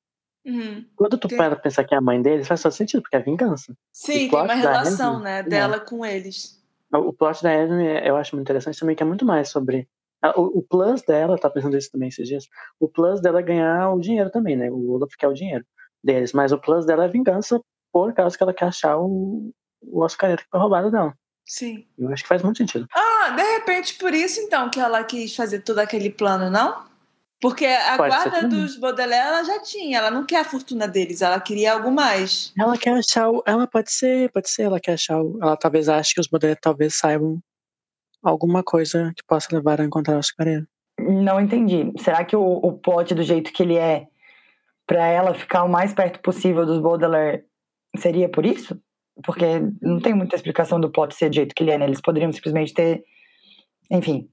Uhum. 0.45 0.85
Quando 0.97 1.17
tu 1.19 1.29
para 1.29 1.55
pensar 1.55 1.85
que 1.85 1.95
é 1.95 1.99
a 1.99 2.01
mãe 2.01 2.21
deles, 2.21 2.49
faz 2.49 2.63
todo 2.63 2.73
sentido, 2.73 3.03
porque 3.03 3.17
é 3.17 3.21
vingança. 3.21 3.75
Sim, 3.93 4.29
tem 4.29 4.41
uma 4.41 4.55
relação, 4.55 5.13
Esme, 5.15 5.25
né, 5.25 5.39
é. 5.39 5.43
dela 5.43 5.79
com 5.79 6.05
eles. 6.05 6.61
O 6.93 7.13
plot 7.13 7.43
da 7.43 7.55
Esme, 7.55 8.07
eu 8.07 8.17
acho 8.17 8.35
muito 8.35 8.47
interessante 8.47 8.79
também, 8.79 8.97
que 8.97 9.03
é 9.03 9.07
muito 9.07 9.25
mais 9.25 9.49
sobre... 9.49 9.89
O, 10.37 10.59
o 10.59 10.63
plus 10.63 11.03
dela, 11.03 11.37
tá 11.37 11.51
pensando 11.51 11.77
isso 11.77 11.91
também 11.91 12.09
esses 12.09 12.29
dias, 12.29 12.49
o 12.79 12.89
plus 12.89 13.21
dela 13.21 13.41
é 13.41 13.43
ganhar 13.43 13.93
o 13.93 13.99
dinheiro 13.99 14.31
também, 14.31 14.57
né? 14.57 14.71
O 14.71 14.93
Olaf 14.93 15.11
quer 15.19 15.27
o 15.27 15.35
dinheiro 15.35 15.65
deles, 16.03 16.33
mas 16.33 16.53
o 16.53 16.59
plus 16.59 16.87
dela 16.87 17.07
é 17.07 17.09
vingança 17.09 17.61
por 17.93 18.13
causa 18.15 18.37
que 18.37 18.43
ela 18.43 18.55
quer 18.55 18.67
achar 18.67 18.99
o, 18.99 19.53
o 19.83 20.05
açucareiro 20.05 20.43
que 20.43 20.49
foi 20.49 20.61
roubado 20.61 20.91
dela. 20.91 21.13
Sim. 21.45 21.87
Eu 21.99 22.13
acho 22.13 22.23
que 22.23 22.29
faz 22.29 22.43
muito 22.43 22.59
sentido. 22.59 22.87
Ah, 22.95 23.31
de 23.31 23.43
repente 23.43 23.95
por 23.95 24.15
isso 24.15 24.41
então 24.41 24.71
que 24.71 24.81
ela 24.81 25.05
quis 25.05 25.35
fazer 25.35 25.61
todo 25.61 25.79
aquele 25.79 26.11
plano, 26.11 26.51
não? 26.51 26.85
Porque 27.41 27.67
a 27.67 27.97
Pode 27.97 28.15
guarda 28.15 28.49
dos 28.49 28.77
Baudelaire 28.77 29.27
ela 29.27 29.43
já 29.43 29.61
tinha, 29.61 29.99
ela 29.99 30.13
não 30.13 30.25
quer 30.25 30.41
a 30.41 30.45
fortuna 30.45 30.87
deles, 30.87 31.23
ela 31.23 31.41
queria 31.41 31.73
algo 31.73 31.91
mais. 31.91 32.53
Ela 32.57 32.79
quer 32.79 32.97
achar 32.97 33.29
o. 33.29 33.43
Ela 33.45 33.67
pode 33.67 33.91
ser, 33.91 34.31
pode 34.31 34.49
ser, 34.49 34.63
ela 34.63 34.79
quer 34.79 34.93
achar 34.93 35.21
o. 35.21 35.39
Ela 35.43 35.57
talvez 35.57 35.89
ache 35.89 36.15
que 36.15 36.21
os 36.21 36.29
Baudelaire 36.29 36.61
talvez 36.61 36.95
saibam 36.95 37.41
alguma 38.23 38.63
coisa 38.63 39.13
que 39.17 39.25
possa 39.27 39.49
levar 39.51 39.81
a 39.81 39.85
encontrar 39.85 40.15
o 40.15 40.19
açucareiro. 40.19 40.69
Não 41.01 41.41
entendi. 41.41 41.93
Será 41.99 42.25
que 42.25 42.37
o, 42.37 42.43
o 42.43 42.73
plot 42.75 43.13
do 43.13 43.25
jeito 43.25 43.53
que 43.53 43.65
ele 43.65 43.77
é, 43.77 44.07
pra 44.87 45.05
ela 45.07 45.35
ficar 45.35 45.65
o 45.65 45.69
mais 45.69 45.93
perto 45.93 46.21
possível 46.21 46.65
dos 46.65 46.79
Baudelaire, 46.79 47.45
seria 47.97 48.29
por 48.29 48.47
isso? 48.47 48.81
Porque 49.25 49.45
não 49.81 50.01
tem 50.01 50.15
muita 50.15 50.37
explicação 50.37 50.81
do 50.81 50.91
plot 50.91 51.15
ser 51.15 51.29
do 51.29 51.35
jeito 51.35 51.55
que 51.55 51.63
ele 51.63 51.71
é, 51.71 51.79
né? 51.79 51.85
Eles 51.85 52.01
poderiam 52.01 52.33
simplesmente 52.33 52.73
ter, 52.73 53.05
enfim, 53.91 54.29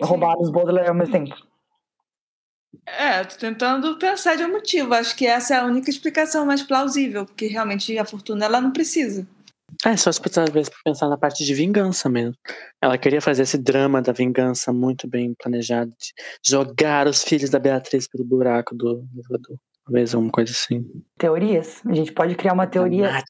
Sim. 0.00 0.08
roubado 0.08 0.42
os 0.42 0.50
Baudelaire 0.50 0.88
ao 0.88 0.94
mesmo 0.94 1.12
tempo. 1.12 1.34
É, 2.84 3.24
tô 3.24 3.36
tentando 3.36 3.98
pensar 3.98 4.36
de 4.36 4.44
um 4.44 4.52
motivo. 4.52 4.94
Acho 4.94 5.16
que 5.16 5.26
essa 5.26 5.54
é 5.54 5.58
a 5.58 5.64
única 5.64 5.90
explicação 5.90 6.44
mais 6.44 6.62
plausível, 6.62 7.24
porque 7.24 7.46
realmente 7.46 7.96
a 7.98 8.04
fortuna 8.04 8.44
ela 8.44 8.60
não 8.60 8.70
precisa. 8.70 9.26
É, 9.84 9.96
só 9.96 10.12
se 10.12 10.20
talvez 10.20 10.70
pensar 10.84 11.08
na 11.08 11.18
parte 11.18 11.44
de 11.44 11.54
vingança 11.54 12.08
mesmo. 12.08 12.36
Ela 12.80 12.96
queria 12.96 13.20
fazer 13.20 13.42
esse 13.42 13.58
drama 13.58 14.00
da 14.00 14.12
vingança 14.12 14.72
muito 14.72 15.08
bem 15.08 15.34
planejado, 15.34 15.90
de 15.90 16.12
jogar 16.44 17.06
os 17.06 17.22
filhos 17.22 17.50
da 17.50 17.58
Beatriz 17.58 18.08
pelo 18.08 18.24
buraco 18.24 18.74
do 18.74 19.04
elevador. 19.12 19.58
Talvez 19.84 20.14
alguma 20.14 20.32
coisa 20.32 20.52
assim. 20.52 20.84
Teorias. 21.18 21.80
A 21.86 21.94
gente 21.94 22.12
pode 22.12 22.34
criar 22.34 22.52
uma 22.52 22.66
teoria 22.66 23.22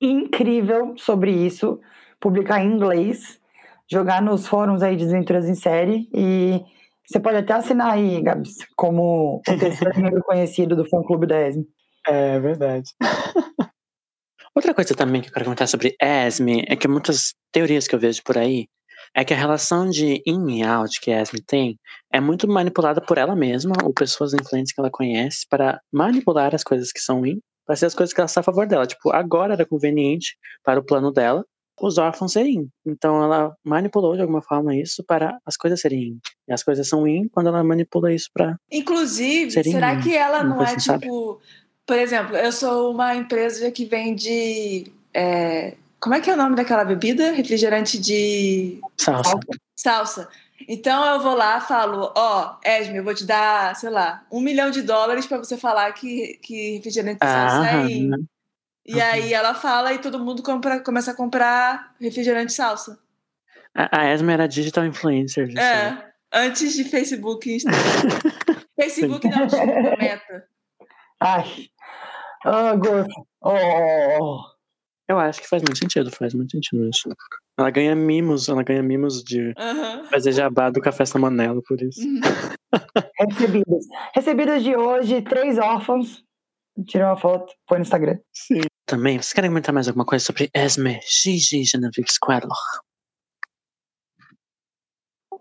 incrível 0.00 0.94
sobre 0.96 1.30
isso, 1.30 1.80
publicar 2.20 2.62
em 2.62 2.72
inglês, 2.72 3.40
jogar 3.90 4.22
nos 4.22 4.46
fóruns 4.46 4.82
aí 4.82 4.96
de 4.96 5.04
Desventuras 5.04 5.48
em 5.48 5.54
Série 5.54 6.08
e 6.12 6.62
você 7.06 7.18
pode 7.18 7.38
até 7.38 7.54
assinar 7.54 7.92
aí, 7.92 8.20
Gabs, 8.20 8.56
como 8.76 9.40
o 9.48 9.58
terceiro 9.58 10.00
membro 10.00 10.22
conhecido 10.22 10.76
do 10.76 10.84
fã-clube 10.84 11.26
da 11.26 11.48
ESM. 11.48 11.62
É 12.06 12.38
verdade. 12.38 12.90
Outra 14.54 14.74
coisa 14.74 14.94
também 14.94 15.22
que 15.22 15.28
eu 15.28 15.32
quero 15.32 15.44
comentar 15.44 15.68
sobre 15.68 15.96
Esme 16.00 16.64
é 16.68 16.76
que 16.76 16.88
muitas 16.88 17.34
teorias 17.52 17.86
que 17.86 17.94
eu 17.94 17.98
vejo 17.98 18.22
por 18.24 18.36
aí 18.36 18.66
é 19.14 19.24
que 19.24 19.32
a 19.32 19.36
relação 19.36 19.88
de 19.88 20.22
in 20.26 20.58
e 20.58 20.64
out 20.64 21.00
que 21.00 21.10
a 21.10 21.22
Esme 21.22 21.40
tem 21.40 21.78
é 22.12 22.20
muito 22.20 22.48
manipulada 22.48 23.00
por 23.00 23.16
ela 23.18 23.34
mesma 23.36 23.74
ou 23.84 23.92
pessoas 23.92 24.34
influentes 24.34 24.72
que 24.72 24.80
ela 24.80 24.90
conhece 24.90 25.46
para 25.48 25.80
manipular 25.92 26.54
as 26.54 26.62
coisas 26.62 26.92
que 26.92 27.00
são 27.00 27.24
in 27.24 27.38
para 27.68 27.76
ser 27.76 27.84
as 27.84 27.94
coisas 27.94 28.14
que 28.14 28.18
ela 28.20 28.24
está 28.26 28.40
a 28.40 28.42
favor 28.44 28.66
dela. 28.66 28.86
Tipo, 28.86 29.10
agora 29.12 29.52
era 29.52 29.66
conveniente 29.66 30.38
para 30.64 30.80
o 30.80 30.82
plano 30.82 31.12
dela 31.12 31.44
os 31.80 31.96
órfãos 31.96 32.32
serem 32.32 32.54
in. 32.54 32.68
Então 32.84 33.22
ela 33.22 33.54
manipulou 33.62 34.16
de 34.16 34.20
alguma 34.22 34.42
forma 34.42 34.74
isso 34.74 35.04
para 35.04 35.38
as 35.46 35.56
coisas 35.56 35.80
serem 35.80 36.02
in. 36.08 36.18
E 36.48 36.52
as 36.52 36.64
coisas 36.64 36.88
são 36.88 37.06
in 37.06 37.28
quando 37.28 37.46
ela 37.48 37.62
manipula 37.62 38.12
isso 38.12 38.28
para 38.34 38.56
Inclusive, 38.72 39.62
será 39.62 39.92
um- 39.92 40.00
que 40.00 40.16
ela 40.16 40.38
uma 40.40 40.48
não 40.56 40.62
é 40.62 40.66
coisa, 40.66 40.80
sabe? 40.80 41.02
tipo. 41.02 41.40
Por 41.86 41.96
exemplo, 41.96 42.36
eu 42.36 42.50
sou 42.50 42.90
uma 42.92 43.14
empresa 43.14 43.70
que 43.70 43.84
vende. 43.84 44.90
é, 45.14 45.76
como 46.00 46.14
é 46.16 46.20
que 46.20 46.28
é 46.30 46.34
o 46.34 46.36
nome 46.36 46.56
daquela 46.56 46.84
bebida? 46.84 47.30
Refrigerante 47.32 47.96
de 47.98 48.80
salsa. 48.96 49.38
salsa. 49.76 50.28
Então 50.66 51.04
eu 51.14 51.20
vou 51.20 51.34
lá 51.34 51.60
falo, 51.60 52.12
ó, 52.16 52.56
Esme, 52.64 52.96
eu 52.98 53.04
vou 53.04 53.14
te 53.14 53.24
dar, 53.24 53.76
sei 53.76 53.90
lá, 53.90 54.26
um 54.30 54.40
milhão 54.40 54.70
de 54.70 54.82
dólares 54.82 55.26
para 55.26 55.38
você 55.38 55.56
falar 55.56 55.92
que, 55.92 56.38
que 56.42 56.76
refrigerante 56.76 57.20
de 57.20 57.26
salsa 57.26 57.66
é 57.66 57.74
Ah, 57.74 57.90
in. 57.90 58.10
E 58.84 59.00
aí 59.00 59.34
ela 59.34 59.54
fala 59.54 59.92
e 59.92 59.98
todo 59.98 60.18
mundo 60.18 60.42
compra, 60.42 60.80
começa 60.80 61.10
a 61.10 61.14
comprar 61.14 61.94
refrigerante 62.00 62.52
salsa. 62.52 62.98
a, 63.74 64.00
a 64.00 64.12
Esme 64.14 64.32
era 64.32 64.48
digital 64.48 64.84
influencer. 64.86 65.48
É, 65.58 66.10
antes 66.32 66.74
de 66.74 66.84
Facebook 66.84 67.48
e 67.48 67.56
Instagram. 67.56 67.78
Facebook 68.80 69.28
não, 69.28 69.46
desculpa, 69.46 69.96
meta. 69.98 70.44
Ai. 71.20 71.68
Ah, 72.44 72.74
Gorf. 72.76 73.08
Oh. 73.42 74.40
Eu 75.08 75.18
acho 75.18 75.40
que 75.40 75.48
faz 75.48 75.62
muito 75.62 75.78
sentido, 75.78 76.10
faz 76.10 76.34
muito 76.34 76.52
sentido 76.52 76.88
isso. 76.88 77.08
Ela 77.58 77.70
ganha 77.70 77.94
mimos, 77.96 78.48
ela 78.48 78.62
ganha 78.62 78.82
mimos 78.82 79.24
de 79.24 79.52
Aham. 79.58 80.04
fazer 80.04 80.30
jabá 80.30 80.70
do 80.70 80.80
Café 80.80 81.04
Samanelo, 81.04 81.60
por 81.66 81.82
isso. 81.82 82.00
Uhum. 82.00 82.20
Recebidas. 83.18 83.84
Recebidas 84.14 84.62
de 84.62 84.76
hoje, 84.76 85.22
três 85.22 85.58
órfãos. 85.58 86.22
Tira 86.86 87.06
uma 87.06 87.16
foto, 87.16 87.52
põe 87.66 87.78
no 87.78 87.82
Instagram. 87.82 88.16
Sim. 88.32 88.60
Também, 88.86 89.18
vocês 89.18 89.32
querem 89.32 89.50
comentar 89.50 89.74
mais 89.74 89.88
alguma 89.88 90.06
coisa 90.06 90.24
sobre 90.24 90.48
Esme 90.54 91.00
Gigi 91.02 91.64
Genevieve 91.64 92.12
Squadler? 92.12 92.52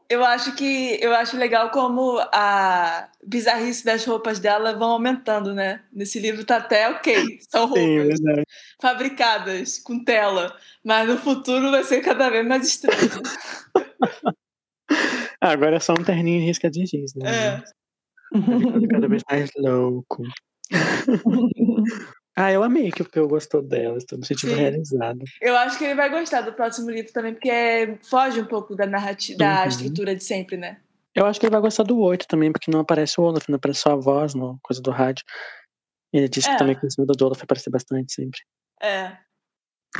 Eu 0.10 0.23
acho 0.23 0.56
que 0.56 0.98
eu 1.02 1.14
acho 1.14 1.38
legal 1.38 1.69
como 1.69 2.18
a 2.34 3.10
bizarrice 3.23 3.85
das 3.85 4.06
roupas 4.06 4.39
dela 4.39 4.73
vão 4.73 4.91
aumentando, 4.91 5.53
né? 5.53 5.84
Nesse 5.94 6.19
livro 6.19 6.45
tá 6.45 6.57
até 6.57 6.89
ok, 6.89 7.39
são 7.48 7.68
roupas 7.68 7.85
verdade. 7.85 8.44
Fabricadas 8.80 9.80
com 9.80 10.04
tela, 10.04 10.56
mas 10.84 11.08
no 11.08 11.18
futuro 11.18 11.72
vai 11.72 11.84
ser 11.84 12.02
cada 12.02 12.30
vez 12.30 12.45
mais 12.48 12.68
estranho. 12.68 12.98
Ah, 15.40 15.52
agora 15.52 15.76
é 15.76 15.80
só 15.80 15.94
um 15.94 16.04
terninho 16.04 16.41
em 16.41 16.45
risca 16.45 16.68
de 16.70 16.84
giz, 16.86 17.14
né? 17.14 17.30
É. 17.30 17.58
Tá 17.62 17.66
ficando 18.41 18.88
cada 18.88 19.08
vez 19.08 19.22
mais 19.30 19.49
louco. 19.58 20.24
Ah, 22.40 22.52
eu 22.52 22.62
amei 22.64 22.91
que 22.91 23.02
o 23.02 23.10
Peu 23.10 23.28
gostou 23.28 23.64
dela, 23.64 23.98
estou 23.98 24.20
me 24.20 24.24
sentindo 24.26 24.52
Sim. 24.52 24.58
realizado. 24.60 25.24
Eu 25.41 25.58
acho 25.58 25.76
que 25.76 25.84
ele 25.86 25.95
vai 25.95 26.08
gostar 26.08 26.41
do 26.41 26.54
próximo 26.54 26.90
livro 26.91 27.12
também, 27.12 27.34
porque 27.34 27.49
é- 27.49 27.98
foge 28.04 28.40
um 28.40 28.45
pouco 28.45 28.76
da 28.76 28.86
narrativa, 28.86 29.40
da 29.40 29.62
Uhum. 29.64 29.68
estrutura 29.68 30.16
de 30.16 30.24
sempre, 30.24 30.56
né? 30.56 30.80
Eu 31.16 31.26
acho 31.26 31.40
que 31.40 31.48
ele 31.48 31.52
vai 31.54 31.62
gostar 31.62 31.82
do 31.82 31.99
8 31.99 32.28
também, 32.28 32.52
porque 32.52 32.70
não 32.70 32.82
aparece 32.82 33.20
o 33.20 33.24
Olaf, 33.24 33.49
não 33.49 33.56
aparece 33.56 33.80
só 33.82 33.94
a 33.94 33.95
voz, 33.95 34.36
no 34.36 34.60
coisa 34.62 34.80
do 34.80 34.91
rádio. 34.91 35.26
Ele 36.14 36.30
disse 36.30 36.48
É. 36.48 36.52
que 36.52 36.58
também 36.60 36.80
que 36.80 36.86
o 36.86 36.91
cima 36.91 37.08
do 37.08 37.26
Olaf 37.26 37.41
aparece 37.41 37.72
bastante 37.72 38.14
sempre. 38.14 38.40
É. 38.82 39.18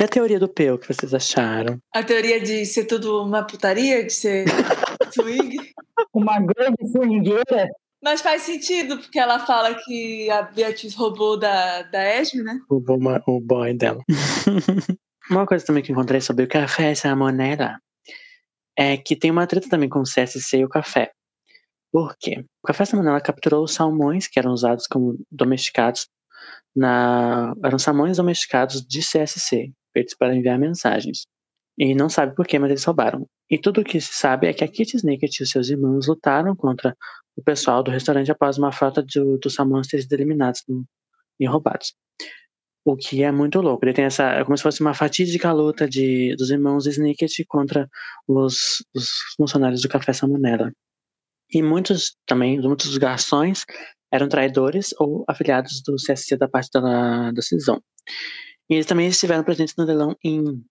E 0.00 0.04
a 0.04 0.08
teoria 0.08 0.38
do 0.38 0.48
Peu, 0.48 0.74
o 0.74 0.78
que 0.78 0.86
vocês 0.92 1.12
acharam? 1.12 1.78
A 1.94 2.02
teoria 2.02 2.40
de 2.40 2.64
ser 2.66 2.84
tudo 2.84 3.22
uma 3.24 3.42
putaria, 3.44 4.04
de 4.04 4.12
ser 4.12 4.44
swing. 5.12 5.56
Uma 6.12 6.38
grande 6.40 6.86
swingueira. 6.92 7.68
Mas 8.02 8.20
faz 8.20 8.42
sentido, 8.42 8.98
porque 8.98 9.18
ela 9.18 9.40
fala 9.40 9.74
que 9.74 10.30
a 10.30 10.42
Beatriz 10.42 10.94
roubou 10.94 11.36
da, 11.36 11.82
da 11.82 12.04
Esme, 12.16 12.44
né? 12.44 12.60
O, 12.70 12.78
bo- 12.78 12.98
o 13.26 13.40
boy 13.40 13.74
dela. 13.74 14.00
uma 15.28 15.44
coisa 15.46 15.66
também 15.66 15.82
que 15.82 15.90
encontrei 15.90 16.20
sobre 16.20 16.44
o 16.44 16.48
café 16.48 16.94
Salmonella 16.94 17.76
é 18.78 18.96
que 18.96 19.16
tem 19.16 19.32
uma 19.32 19.48
treta 19.48 19.68
também 19.68 19.88
com 19.88 19.98
o 19.98 20.04
CSC 20.04 20.58
e 20.58 20.64
o 20.64 20.68
café. 20.68 21.10
Por 21.90 22.14
quê? 22.20 22.44
O 22.62 22.66
café 22.68 22.84
Salmonella 22.84 23.20
capturou 23.20 23.64
os 23.64 23.74
salmões 23.74 24.28
que 24.28 24.38
eram 24.38 24.52
usados 24.52 24.86
como 24.86 25.18
domesticados 25.28 26.06
na 26.74 27.54
eram 27.64 27.78
salmões 27.78 28.16
domesticados 28.16 28.82
de 28.86 29.00
CSC, 29.00 29.72
feitos 29.92 30.14
para 30.14 30.34
enviar 30.34 30.58
mensagens. 30.58 31.26
E 31.78 31.94
não 31.94 32.08
sabe 32.08 32.34
por 32.34 32.46
quê, 32.46 32.58
mas 32.58 32.70
eles 32.70 32.84
roubaram. 32.84 33.26
E 33.50 33.58
tudo 33.58 33.80
o 33.80 33.84
que 33.84 34.00
se 34.00 34.12
sabe 34.12 34.48
é 34.48 34.52
que 34.52 34.64
a 34.64 34.68
Kitty 34.68 34.96
Snicket 34.96 35.40
e 35.40 35.46
seus 35.46 35.70
irmãos 35.70 36.08
lutaram 36.08 36.54
contra 36.56 36.96
o 37.36 37.42
pessoal 37.42 37.82
do 37.82 37.90
restaurante 37.90 38.30
após 38.32 38.58
uma 38.58 38.72
frota 38.72 39.02
dos 39.02 39.54
salmões 39.54 39.86
terem 39.86 40.02
sido 40.02 40.12
eliminados 40.12 40.64
e 41.38 41.46
roubados. 41.46 41.94
O 42.84 42.96
que 42.96 43.22
é 43.22 43.30
muito 43.30 43.60
louco. 43.60 43.84
Ele 43.84 43.92
tem 43.92 44.06
essa. 44.06 44.24
É 44.24 44.44
como 44.44 44.56
se 44.56 44.62
fosse 44.62 44.80
uma 44.80 44.94
fatídica 44.94 45.52
luta 45.52 45.88
de, 45.88 46.34
dos 46.36 46.50
irmãos 46.50 46.86
Snicket 46.86 47.32
contra 47.46 47.88
os, 48.26 48.84
os 48.94 49.10
funcionários 49.36 49.82
do 49.82 49.88
Café 49.88 50.12
Salmonella. 50.12 50.72
E 51.52 51.62
muitos 51.62 52.16
também, 52.26 52.60
muitos 52.60 52.96
garçons 52.98 53.64
eram 54.12 54.28
traidores 54.28 54.94
ou 54.98 55.24
afiliados 55.28 55.82
do 55.82 55.96
CSC 55.96 56.36
da 56.36 56.48
parte 56.48 56.70
da, 56.72 57.30
da 57.30 57.42
cisão. 57.42 57.82
E 58.68 58.74
eles 58.74 58.86
também 58.86 59.08
estiveram 59.08 59.44
presentes 59.44 59.74
no 59.76 59.84
leilão 59.84 60.16
em 60.24 60.64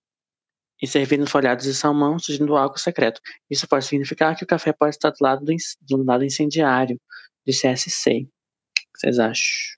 e 0.81 0.87
servindo 0.87 1.27
folhados 1.27 1.65
de 1.65 1.73
salmão, 1.73 2.19
surgindo 2.19 2.55
álcool 2.55 2.77
secreto. 2.77 3.19
Isso 3.49 3.67
pode 3.67 3.85
significar 3.85 4.35
que 4.35 4.43
o 4.43 4.47
café 4.47 4.71
pode 4.71 4.95
estar 4.95 5.09
do 5.09 5.17
lado, 5.19 5.43
do, 5.43 5.53
do 5.81 6.03
lado 6.03 6.23
incendiário 6.23 6.99
de 7.45 7.53
CSC. 7.53 8.09
O 8.11 8.23
que 8.23 8.99
vocês 8.99 9.19
acham? 9.19 9.77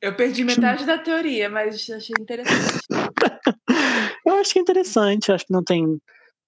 Eu 0.00 0.16
perdi 0.16 0.42
metade 0.42 0.84
da 0.84 0.98
teoria, 0.98 1.48
mas 1.48 1.88
achei 1.88 2.14
interessante. 2.20 2.80
Eu 4.26 4.34
acho 4.36 4.52
que 4.52 4.58
é 4.58 4.62
interessante, 4.62 5.32
acho 5.32 5.46
que 5.46 5.52
não 5.52 5.62
tem 5.62 6.00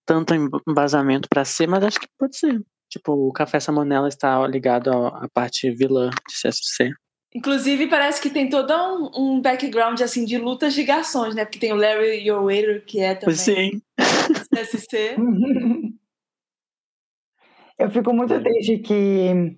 tanto 0.04 0.34
embasamento 0.68 1.28
pra 1.28 1.44
ser, 1.44 1.68
mas 1.68 1.84
acho 1.84 2.00
que 2.00 2.08
pode 2.18 2.36
ser. 2.36 2.60
Tipo, 2.90 3.12
o 3.12 3.32
café 3.32 3.58
salmonella 3.58 4.08
está 4.08 4.46
ligado 4.46 4.90
à 4.90 5.28
parte 5.32 5.70
vilã 5.70 6.10
de 6.10 6.34
CSC. 6.34 6.90
Inclusive, 7.34 7.88
parece 7.88 8.22
que 8.22 8.30
tem 8.30 8.48
todo 8.48 8.72
um, 8.72 9.10
um 9.36 9.40
background 9.40 10.00
assim 10.00 10.24
de 10.24 10.38
lutas 10.38 10.72
de 10.72 10.84
garçons, 10.84 11.34
né? 11.34 11.44
Porque 11.44 11.58
tem 11.58 11.72
o 11.72 11.76
Larry 11.76 12.28
Yowater, 12.28 12.84
que 12.84 13.00
é 13.00 13.16
também 13.16 13.34
Sim. 13.34 13.82
CSC. 14.54 15.16
Eu 17.76 17.90
fico 17.90 18.12
muito 18.12 18.40
triste 18.40 18.78
que 18.78 19.56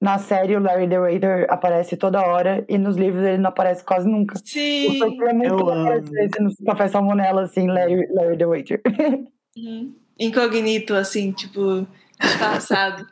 na 0.00 0.18
série 0.18 0.56
o 0.56 0.60
Larry 0.60 0.88
the 0.88 0.98
Waiter 0.98 1.46
aparece 1.48 1.96
toda 1.96 2.20
hora 2.20 2.64
e 2.68 2.76
nos 2.76 2.96
livros 2.96 3.24
ele 3.24 3.38
não 3.38 3.50
aparece 3.50 3.84
quase 3.84 4.08
nunca. 4.08 4.36
Sim. 4.44 4.98
queria 4.98 5.32
muito 5.32 5.54
Eu 5.54 5.70
aparecesse 5.70 6.42
no 6.42 6.50
Café 6.66 6.88
Salmonella, 6.88 7.42
assim, 7.42 7.68
Larry, 7.68 8.06
Larry 8.12 8.36
the 8.38 8.46
Waiter. 8.46 8.82
Uhum. 9.58 9.96
Incognito, 10.20 10.92
assim, 10.92 11.32
tipo, 11.32 11.86
disfarçado. 12.20 13.06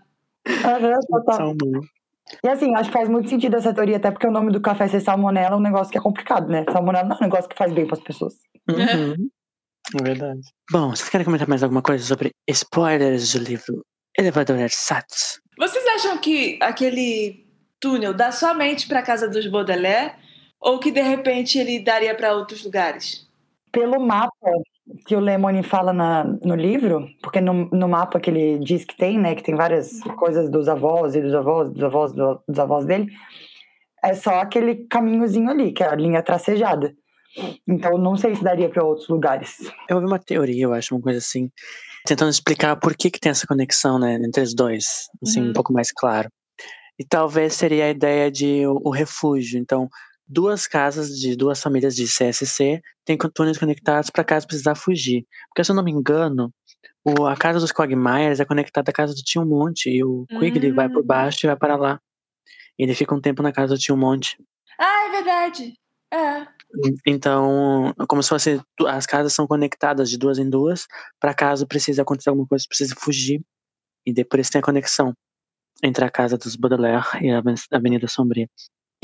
E 2.43 2.49
assim, 2.49 2.75
acho 2.75 2.91
que 2.91 2.97
faz 2.97 3.09
muito 3.09 3.29
sentido 3.29 3.57
essa 3.57 3.73
teoria, 3.73 3.97
até 3.97 4.11
porque 4.11 4.27
o 4.27 4.31
nome 4.31 4.51
do 4.51 4.61
café 4.61 4.89
ser 4.89 5.01
salmonella 5.01 5.55
é 5.55 5.59
um 5.59 5.63
negócio 5.63 5.93
que 5.93 5.99
é 5.99 6.01
complicado, 6.01 6.49
né? 6.49 6.65
Salmonella 6.71 7.09
não 7.09 7.17
é 7.17 7.19
um 7.21 7.25
negócio 7.25 7.49
que 7.49 7.57
faz 7.57 7.73
bem 7.73 7.87
para 7.87 7.97
as 7.97 8.03
pessoas. 8.03 8.35
Uhum. 8.69 9.29
É 9.99 10.03
verdade. 10.03 10.41
Bom, 10.71 10.91
vocês 10.91 11.09
querem 11.09 11.25
comentar 11.25 11.49
mais 11.49 11.63
alguma 11.63 11.83
coisa 11.83 12.03
sobre 12.03 12.33
spoilers 12.49 13.35
do 13.35 13.41
livro 13.41 13.85
Elevador 14.19 14.59
Ersatz? 14.59 15.41
Vocês 15.59 15.85
acham 15.87 16.19
que 16.19 16.59
aquele 16.63 17.47
túnel 17.79 18.15
dá 18.15 18.33
somente 18.33 18.89
para 18.89 19.03
casa 19.03 19.29
dos 19.29 19.47
Baudelaire 19.47 20.15
ou 20.59 20.79
que 20.79 20.91
de 20.91 21.03
repente 21.03 21.59
ele 21.59 21.79
daria 21.79 22.15
para 22.15 22.35
outros 22.35 22.65
lugares? 22.65 23.29
Pelo 23.71 24.01
mapa 24.01 24.31
que 25.07 25.17
o 25.17 25.21
Lemony 25.21 25.63
fala 25.63 25.93
na, 25.93 26.25
no 26.25 26.55
livro, 26.55 27.09
porque 27.23 27.41
no, 27.41 27.69
no 27.71 27.89
mapa 27.89 28.21
que 28.21 28.29
ele 28.31 28.59
diz 28.59 28.85
que 28.85 28.97
tem, 28.97 29.19
né, 29.19 29.35
que 29.35 29.43
tem 29.43 29.55
várias 29.55 30.01
coisas 30.17 30.51
dos 30.51 30.69
avós 30.69 31.15
e 31.15 31.23
dos 31.23 31.35
avós, 31.35 31.71
dos 31.71 31.83
avós, 31.83 32.13
do- 32.13 32.41
dos 32.47 32.59
avós 32.59 32.85
dele, 32.85 33.11
é 34.03 34.13
só 34.15 34.41
aquele 34.41 34.87
caminhozinho 34.87 35.49
ali, 35.51 35.73
que 35.73 35.83
é 35.83 35.89
a 35.89 35.95
linha 35.95 36.23
tracejada. 36.23 36.95
Então, 37.67 37.97
não 37.99 38.17
sei 38.17 38.35
se 38.37 38.45
daria 38.45 38.69
para 38.69 38.85
outros 38.85 39.09
lugares. 39.09 39.57
Eu 39.89 39.97
ouvi 39.97 40.07
uma 40.07 40.19
teoria, 40.19 40.65
eu 40.65 40.73
acho, 40.75 40.95
uma 40.95 41.03
coisa 41.03 41.19
assim, 41.19 41.51
tentando 42.07 42.31
explicar 42.31 42.77
por 42.77 42.95
que, 42.95 43.11
que 43.11 43.19
tem 43.19 43.31
essa 43.31 43.47
conexão, 43.47 43.99
né, 43.99 44.15
entre 44.23 44.43
os 44.43 44.55
dois, 44.55 44.85
assim, 45.23 45.41
Uhum. 45.41 45.51
um 45.51 45.53
pouco 45.55 45.73
mais 45.73 45.91
claro. 45.91 46.29
E 46.99 47.05
talvez 47.05 47.55
seria 47.55 47.87
a 47.87 47.91
ideia 47.91 48.31
de 48.31 48.65
o, 48.67 48.81
o 48.85 48.91
refúgio. 48.91 49.59
Então, 49.59 49.89
duas 50.27 50.67
casas 50.67 51.19
de 51.19 51.37
duas 51.37 51.61
famílias 51.61 51.95
de 51.95 52.07
CSC 52.07 52.81
têm 53.05 53.17
túneis 53.35 53.59
conectados 53.59 54.11
para 54.11 54.25
caso 54.25 54.47
precisar 54.47 54.75
fugir. 54.75 55.27
Porque, 55.49 55.63
se 55.65 55.71
eu 55.71 55.77
não 55.77 55.85
me 55.85 55.91
engano, 55.93 56.53
o, 57.05 57.27
a 57.27 57.37
casa 57.37 57.61
dos 57.61 57.73
Quagmires 57.73 58.41
é 58.41 58.45
conectada 58.45 58.91
à 58.91 58.95
casa 58.95 59.15
do 59.15 59.21
Tio 59.23 59.45
Monte, 59.45 59.91
e 59.91 60.03
o 60.03 60.25
Quigley 60.39 60.73
vai 60.73 60.89
por 60.89 61.03
Hum. 61.03 61.07
baixo 61.07 61.45
e 61.45 61.49
vai 61.49 61.57
para 61.57 61.77
lá. 61.77 62.01
Ele 62.79 62.95
fica 62.95 63.15
um 63.15 63.21
tempo 63.21 63.43
na 63.43 63.53
casa 63.53 63.75
do 63.75 63.79
Tio 63.79 63.97
Monte. 63.97 64.37
Ah, 64.81 65.07
é 65.09 65.11
verdade. 65.11 65.75
É. 66.13 66.47
Então, 67.07 67.93
como 68.09 68.23
se 68.23 68.29
fosse 68.29 68.61
as 68.87 69.07
casas 69.07 69.33
são 69.33 69.47
conectadas 69.47 70.11
de 70.11 70.19
duas 70.19 70.39
em 70.39 70.49
duas, 70.49 70.87
para 71.21 71.35
caso 71.35 71.67
precise 71.67 72.01
acontecer 72.01 72.31
alguma 72.31 72.47
coisa, 72.49 72.65
precise 72.69 72.95
fugir. 72.97 73.41
E 74.07 74.13
depois 74.13 74.51
tem 74.51 74.59
a 74.59 74.63
conexão 74.63 75.13
entre 75.83 76.05
a 76.05 76.11
casa 76.11 76.37
dos 76.37 76.57
Baudelaire 76.57 77.05
e 77.23 77.31
a 77.31 77.39
Aven- 77.39 77.55
Avenida 77.71 78.09
Sombria. 78.09 78.49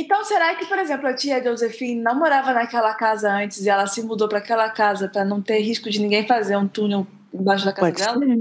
Então, 0.00 0.24
será 0.24 0.54
que, 0.54 0.64
por 0.66 0.78
exemplo, 0.78 1.06
a 1.06 1.14
tia 1.14 1.42
Josephine 1.42 2.00
não 2.00 2.18
morava 2.18 2.52
naquela 2.52 2.94
casa 2.94 3.30
antes 3.32 3.64
e 3.64 3.68
ela 3.68 3.86
se 3.86 4.02
mudou 4.02 4.28
para 4.28 4.38
aquela 4.38 4.70
casa 4.70 5.08
para 5.08 5.24
não 5.24 5.42
ter 5.42 5.60
risco 5.60 5.90
de 5.90 6.00
ninguém 6.00 6.26
fazer 6.26 6.56
um 6.56 6.66
túnel 6.66 7.06
embaixo 7.34 7.64
da 7.64 7.72
casa 7.72 7.86
Pode 7.92 8.02
dela? 8.02 8.18
ser. 8.18 8.38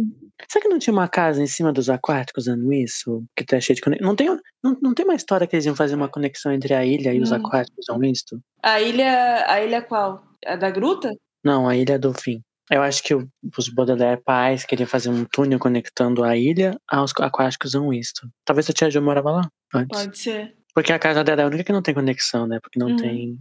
Será 0.49 0.63
que 0.63 0.69
não 0.69 0.79
tinha 0.79 0.93
uma 0.93 1.07
casa 1.09 1.41
em 1.43 1.47
cima 1.47 1.73
dos 1.73 1.89
aquáticos 1.89 2.45
dando 2.45 2.71
isso? 2.71 3.23
Que 3.35 3.43
tá 3.43 3.59
cheio 3.59 3.75
de 3.75 3.81
conexão. 3.81 4.07
Não 4.07 4.15
tem, 4.15 4.27
não, 4.63 4.77
não 4.81 4.93
tem 4.93 5.03
uma 5.05 5.15
história 5.15 5.45
que 5.45 5.53
eles 5.55 5.65
iam 5.65 5.75
fazer 5.75 5.95
uma 5.95 6.07
conexão 6.07 6.53
entre 6.53 6.73
a 6.73 6.85
ilha 6.85 7.13
e 7.13 7.19
os 7.21 7.31
Hum. 7.31 7.35
aquáticos 7.35 7.85
dando 7.87 8.05
isso? 8.05 8.39
A 8.63 8.79
ilha, 8.79 9.43
a 9.47 9.61
ilha 9.61 9.81
qual? 9.81 10.23
A 10.45 10.55
da 10.55 10.71
gruta? 10.71 11.11
Não, 11.43 11.67
a 11.67 11.75
ilha 11.75 11.99
do 11.99 12.13
fim. 12.13 12.41
Eu 12.71 12.81
acho 12.83 13.03
que 13.03 13.13
os 13.15 13.67
Baudelaire 13.69 14.21
pais 14.23 14.63
queriam 14.63 14.87
fazer 14.87 15.09
um 15.09 15.25
túnel 15.25 15.59
conectando 15.59 16.23
a 16.23 16.37
ilha 16.37 16.79
aos 16.87 17.11
aquáticos 17.19 17.71
dão 17.73 17.91
isto. 17.93 18.29
Talvez 18.45 18.69
a 18.69 18.73
tia 18.73 18.89
Jo 18.89 19.01
morava 19.01 19.31
lá 19.31 19.49
antes. 19.73 19.99
Pode 20.03 20.17
ser. 20.17 20.55
Porque 20.73 20.93
a 20.93 20.99
casa 20.99 21.23
dela 21.23 21.41
é 21.41 21.43
a 21.43 21.47
única 21.47 21.63
que 21.63 21.71
não 21.71 21.81
tem 21.81 21.93
conexão, 21.93 22.45
né? 22.47 22.59
Porque 22.61 22.79
não 22.79 22.87
Uhum. 22.89 22.95
tem. 22.95 23.39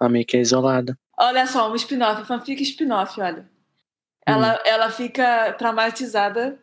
Ela 0.00 0.10
meio 0.10 0.26
que 0.26 0.36
é 0.36 0.40
isolada. 0.40 0.98
Olha 1.18 1.46
só, 1.46 1.70
um 1.70 1.74
spin-off, 1.76 2.24
fanfic 2.24 2.60
spin-off, 2.62 3.20
olha. 3.20 3.48
Ela, 4.26 4.60
ela 4.64 4.90
fica 4.90 5.52
traumatizada 5.54 6.58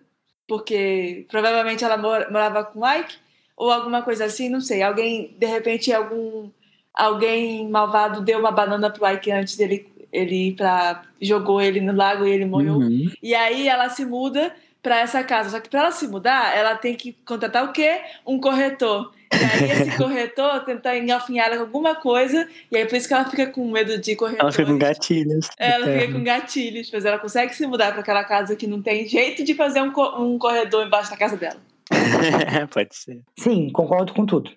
porque 0.47 1.25
provavelmente 1.29 1.83
ela 1.83 1.97
mor- 1.97 2.27
morava 2.31 2.63
com 2.63 2.85
Ike 2.85 3.15
ou 3.55 3.71
alguma 3.71 4.01
coisa 4.01 4.25
assim, 4.25 4.49
não 4.49 4.61
sei. 4.61 4.81
Alguém, 4.81 5.35
de 5.37 5.45
repente, 5.45 5.91
algum 5.93 6.49
alguém 6.93 7.69
malvado 7.69 8.21
deu 8.21 8.39
uma 8.39 8.51
banana 8.51 8.89
pro 8.89 9.07
Ike 9.07 9.31
antes 9.31 9.55
dele 9.55 9.87
ele 10.11 10.49
ir 10.49 10.55
pra. 10.55 11.03
jogou 11.21 11.61
ele 11.61 11.79
no 11.79 11.93
lago 11.93 12.25
e 12.25 12.31
ele 12.31 12.45
morreu. 12.45 12.77
Uhum. 12.77 13.11
E 13.21 13.35
aí 13.35 13.67
ela 13.67 13.89
se 13.89 14.03
muda 14.05 14.53
pra 14.81 14.99
essa 14.99 15.23
casa. 15.23 15.49
Só 15.49 15.59
que 15.59 15.69
pra 15.69 15.81
ela 15.81 15.91
se 15.91 16.07
mudar, 16.07 16.55
ela 16.55 16.75
tem 16.75 16.95
que 16.95 17.13
contratar 17.25 17.63
o 17.65 17.71
quê? 17.73 18.01
Um 18.25 18.39
corretor. 18.39 19.11
E 19.31 19.35
aí 19.63 19.71
esse 19.71 19.91
corretor 19.97 20.63
tenta 20.65 20.97
engalfinhar 20.97 21.47
ela 21.47 21.57
com 21.57 21.61
alguma 21.63 21.93
coisa, 21.95 22.47
e 22.71 22.77
aí 22.77 22.85
por 22.87 22.95
isso 22.95 23.07
que 23.07 23.13
ela 23.13 23.25
fica 23.25 23.45
com 23.47 23.69
medo 23.69 23.97
de 23.99 24.15
corretor. 24.15 24.41
Ela 24.41 24.51
fica 24.51 24.65
com 24.65 24.77
gatilhos. 24.79 25.49
Ela 25.57 25.85
fica 25.85 25.95
eternos. 25.97 26.15
com 26.17 26.23
gatilhos, 26.23 26.89
mas 26.91 27.05
ela 27.05 27.19
consegue 27.19 27.55
se 27.55 27.67
mudar 27.67 27.91
pra 27.91 28.01
aquela 28.01 28.23
casa 28.23 28.55
que 28.55 28.65
não 28.65 28.81
tem 28.81 29.07
jeito 29.07 29.43
de 29.43 29.53
fazer 29.53 29.81
um, 29.81 29.91
co- 29.91 30.19
um 30.19 30.39
corredor 30.39 30.85
embaixo 30.87 31.11
da 31.11 31.17
casa 31.17 31.37
dela. 31.37 31.57
Pode 32.73 32.95
ser. 32.95 33.21
Sim, 33.37 33.69
concordo 33.71 34.13
com 34.13 34.25
tudo. 34.25 34.51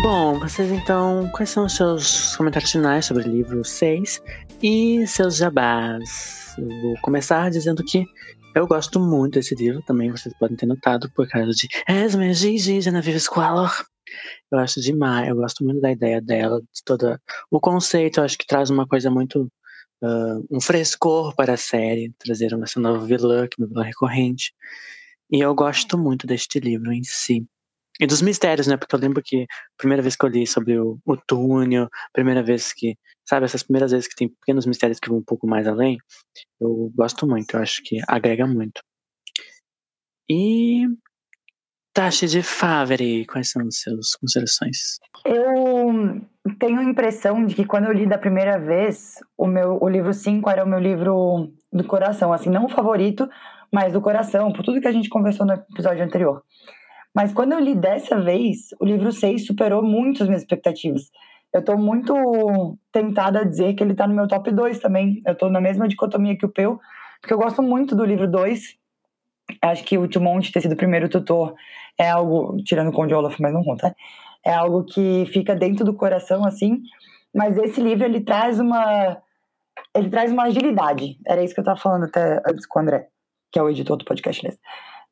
Bom, 0.06 0.38
vocês 0.38 0.72
então, 0.72 1.28
quais 1.34 1.50
são 1.50 1.66
os 1.66 1.76
seus 1.76 2.36
comentários 2.36 2.72
finais 2.72 3.08
sobre 3.08 3.24
o 3.24 3.28
livro 3.28 3.66
6 3.66 4.22
e 4.62 5.08
seus 5.08 5.38
jabás? 5.38 6.54
Eu 6.60 6.70
vou 6.80 6.96
começar 7.02 7.50
dizendo 7.50 7.84
que 7.84 8.06
eu 8.54 8.68
gosto 8.68 9.00
muito 9.00 9.34
desse 9.34 9.56
livro, 9.56 9.82
também 9.82 10.12
vocês 10.12 10.32
podem 10.38 10.56
ter 10.56 10.68
notado, 10.68 11.12
por 11.16 11.28
causa 11.28 11.50
de 11.50 11.68
Esme 11.90 12.32
Gigi 12.36 12.82
Genevieve 12.82 13.20
Squalor. 13.20 13.72
Eu 14.52 14.60
acho 14.60 14.80
demais, 14.80 15.28
eu 15.28 15.38
gosto 15.38 15.64
muito 15.64 15.82
da 15.82 15.92
ideia 15.92 16.22
dela, 16.22 16.62
de 16.62 16.84
toda 16.86 17.20
o 17.50 17.60
conceito, 17.60 18.20
eu 18.20 18.26
acho 18.26 18.38
que 18.38 18.46
traz 18.46 18.70
uma 18.70 18.86
coisa 18.86 19.10
muito 19.10 19.52
ah, 20.04 20.38
um 20.52 20.62
frescor 20.62 21.36
para 21.36 21.54
a 21.54 21.58
série, 21.58 22.14
trazer 22.20 22.54
essa 22.62 22.80
nova 22.80 23.04
vilã, 23.04 23.48
que 23.48 23.60
é 23.60 23.64
uma 23.64 23.68
vilã 23.68 23.84
recorrente. 23.84 24.54
E 25.32 25.40
eu 25.42 25.56
gosto 25.56 25.98
muito 25.98 26.28
deste 26.28 26.60
livro 26.60 26.94
em 26.94 27.04
si. 27.04 27.48
E 28.00 28.06
dos 28.06 28.22
mistérios, 28.22 28.68
né? 28.68 28.78
Porque 28.78 28.94
eu 28.96 29.00
lembro 29.00 29.22
que 29.24 29.44
a 29.44 29.78
primeira 29.78 30.02
vez 30.02 30.16
que 30.16 30.26
eu 30.26 30.30
li 30.30 30.46
sobre 30.46 30.78
o, 30.78 31.00
o 31.06 31.16
túnel, 31.16 31.88
primeira 32.12 32.44
vez 32.44 32.74
que, 32.74 32.98
sabe, 33.28 33.46
essas 33.46 33.64
primeiras 33.64 33.92
vezes 33.92 34.08
que 34.08 34.16
tem 34.16 34.28
pequenos 34.28 34.66
mistérios 34.66 35.00
que 35.00 35.10
vão 35.10 35.20
um 35.20 35.24
pouco 35.24 35.48
mais 35.48 35.68
além, 35.68 35.98
eu 36.60 36.92
gosto 36.96 37.26
muito, 37.26 37.56
eu 37.56 37.62
acho 37.62 37.82
que 37.84 38.00
agrega 38.08 38.46
muito. 38.46 38.82
E 40.30 40.86
Tashi 41.94 42.28
de 42.28 42.44
Favre, 42.44 43.26
quais 43.26 43.52
são 43.52 43.62
as 43.66 43.80
suas 43.80 44.16
considerações? 44.16 45.00
Eu 45.24 46.22
tenho 46.60 46.80
a 46.80 46.84
impressão 46.84 47.46
de 47.46 47.56
que 47.56 47.66
quando 47.66 47.86
eu 47.86 47.94
li 47.94 48.06
da 48.06 48.18
primeira 48.18 48.60
vez, 48.60 49.16
o 49.38 49.48
meu 49.48 49.78
o 49.82 49.88
livro 49.88 50.14
5 50.14 50.50
era 50.50 50.66
o 50.66 50.68
meu 50.68 50.80
livro 50.80 51.54
do 51.72 51.84
coração, 51.86 52.34
assim, 52.34 52.50
não 52.50 52.66
o 52.66 52.70
favorito, 52.70 53.30
mais 53.72 53.94
do 53.94 54.02
coração, 54.02 54.52
por 54.52 54.66
tudo 54.66 54.82
que 54.82 54.88
a 54.88 54.92
gente 54.92 55.08
conversou 55.08 55.46
no 55.46 55.54
episódio 55.54 56.04
anterior. 56.04 56.44
Mas 57.16 57.32
quando 57.32 57.54
eu 57.54 57.60
li 57.60 57.74
dessa 57.74 58.20
vez, 58.20 58.70
o 58.80 58.86
livro 58.86 59.12
6 59.12 59.48
superou 59.48 59.82
muito 59.82 60.22
as 60.22 60.28
minhas 60.28 60.42
expectativas. 60.42 61.10
Eu 61.54 61.64
tô 61.64 61.78
muito 61.78 62.78
tentada 62.92 63.40
a 63.40 63.44
dizer 63.46 63.74
que 63.74 63.82
ele 63.82 63.96
tá 63.96 64.06
no 64.06 64.14
meu 64.14 64.28
top 64.28 64.52
2 64.52 64.80
também. 64.80 65.22
Eu 65.26 65.34
tô 65.34 65.50
na 65.50 65.62
mesma 65.62 65.88
dicotomia 65.88 66.38
que 66.38 66.46
o 66.46 66.50
Peu, 66.50 66.78
porque 67.22 67.34
eu 67.34 67.38
gosto 67.38 67.64
muito 67.64 67.96
do 67.96 68.04
livro 68.04 68.30
2. 68.30 68.76
Acho 69.62 69.84
que 69.86 69.98
o 69.98 70.08
Timon 70.08 70.42
ter 70.42 70.60
sido 70.60 70.74
o 70.74 70.78
primeiro 70.78 71.08
tutor 71.08 71.56
é 71.98 72.10
algo, 72.10 72.58
tirando 72.64 72.90
o 72.90 72.92
Conde 72.92 73.14
Olaf, 73.14 73.40
mas 73.40 73.54
não 73.54 73.64
conta, 73.64 73.96
é 74.44 74.54
algo 74.54 74.84
que 74.84 75.26
fica 75.28 75.56
dentro 75.56 75.86
do 75.86 75.94
coração, 75.94 76.44
assim. 76.46 76.82
Mas 77.34 77.58
esse 77.58 77.80
livro, 77.80 78.04
ele 78.04 78.20
traz 78.20 78.60
uma 78.60 79.18
ele 79.96 80.10
traz 80.10 80.32
uma 80.32 80.44
agilidade. 80.44 81.18
Era 81.26 81.44
isso 81.44 81.54
que 81.54 81.60
eu 81.60 81.64
estava 81.64 81.80
falando 81.80 82.06
até 82.06 82.42
antes 82.48 82.66
com 82.66 82.80
o 82.80 82.82
André, 82.82 83.08
que 83.52 83.60
é 83.60 83.64
o 83.64 83.70
editor 83.70 83.98
do 83.98 84.06
podcast. 84.06 84.44
Né? 84.44 84.52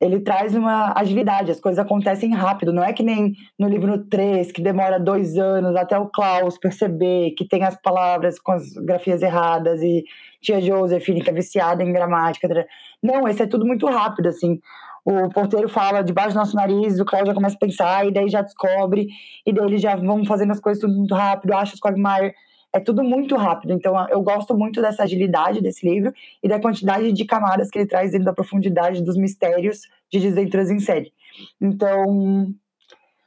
Ele 0.04 0.20
traz 0.20 0.54
uma 0.54 0.92
agilidade, 0.98 1.50
as 1.50 1.62
coisas 1.62 1.80
acontecem 1.80 2.34
rápido. 2.34 2.74
Não 2.74 2.84
é 2.84 2.92
que 2.92 3.02
nem 3.02 3.34
no 3.58 3.70
livro 3.70 3.98
3, 4.10 4.52
que 4.52 4.62
demora 4.62 5.00
dois 5.00 5.38
anos 5.38 5.78
até 5.78 5.98
o 5.98 6.10
Klaus 6.10 6.58
perceber 6.58 7.32
que 7.32 7.48
tem 7.48 7.64
as 7.64 7.82
palavras 7.82 8.38
com 8.38 8.52
as 8.52 8.74
grafias 8.74 9.22
erradas 9.22 9.82
e 9.82 10.04
tia 10.42 10.60
Josephine 10.60 11.22
que 11.22 11.30
é 11.30 11.34
viciada 11.34 11.82
em 11.82 11.94
gramática. 11.94 12.68
Não, 13.02 13.30
esse 13.30 13.44
é 13.44 13.48
tudo 13.48 13.66
muito 13.66 13.86
rápido, 13.86 14.28
assim. 14.28 14.60
O 15.06 15.30
porteiro 15.30 15.70
fala 15.70 16.04
debaixo 16.04 16.34
do 16.34 16.40
nosso 16.40 16.56
nariz, 16.56 17.00
o 17.00 17.06
Klaus 17.06 17.26
já 17.26 17.34
começa 17.34 17.56
a 17.56 17.60
pensar, 17.60 18.06
e 18.06 18.12
daí 18.12 18.28
já 18.28 18.42
descobre, 18.42 19.08
e 19.46 19.54
daí 19.54 19.66
eles 19.68 19.82
já 19.82 19.96
vão 19.96 20.26
fazendo 20.26 20.52
as 20.52 20.60
coisas 20.60 20.82
tudo 20.82 20.98
muito 20.98 21.16
rápido, 21.16 21.54
acha 21.54 21.76
os 21.76 21.80
Quagmire 21.80 22.34
é 22.74 22.80
tudo 22.80 23.04
muito 23.04 23.36
rápido. 23.36 23.72
Então, 23.72 23.96
eu 24.10 24.22
gosto 24.22 24.58
muito 24.58 24.82
dessa 24.82 25.04
agilidade 25.04 25.62
desse 25.62 25.88
livro 25.88 26.12
e 26.42 26.48
da 26.48 26.60
quantidade 26.60 27.14
de 27.14 27.24
camadas 27.24 27.70
que 27.70 27.78
ele 27.78 27.88
traz 27.88 28.12
dentro 28.12 28.26
da 28.26 28.34
profundidade 28.34 29.04
dos 29.04 29.16
mistérios 29.16 29.82
de 30.12 30.20
Desventuras 30.20 30.72
em 30.72 30.80
Série. 30.80 31.14
Então, 31.62 32.52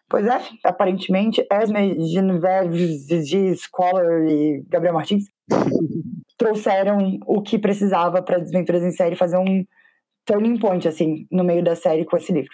pois 0.09 0.27
é, 0.27 0.41
aparentemente, 0.65 1.47
Esme, 1.51 1.97
Genevieve, 2.09 3.57
Scholar 3.57 4.25
e 4.29 4.65
Gabriel 4.69 4.95
Martins 4.95 5.27
trouxeram 6.37 7.19
o 7.25 7.41
que 7.41 7.59
precisava 7.59 8.21
para 8.21 8.41
Desventuras 8.41 8.83
em 8.83 8.91
Série 8.91 9.15
fazer 9.15 9.39
um 9.39 9.65
turning 10.27 10.59
point, 10.59 10.87
assim, 10.89 11.27
no 11.31 11.45
meio 11.45 11.63
da 11.63 11.77
série 11.77 12.05
com 12.05 12.17
esse 12.17 12.33
livro. 12.33 12.51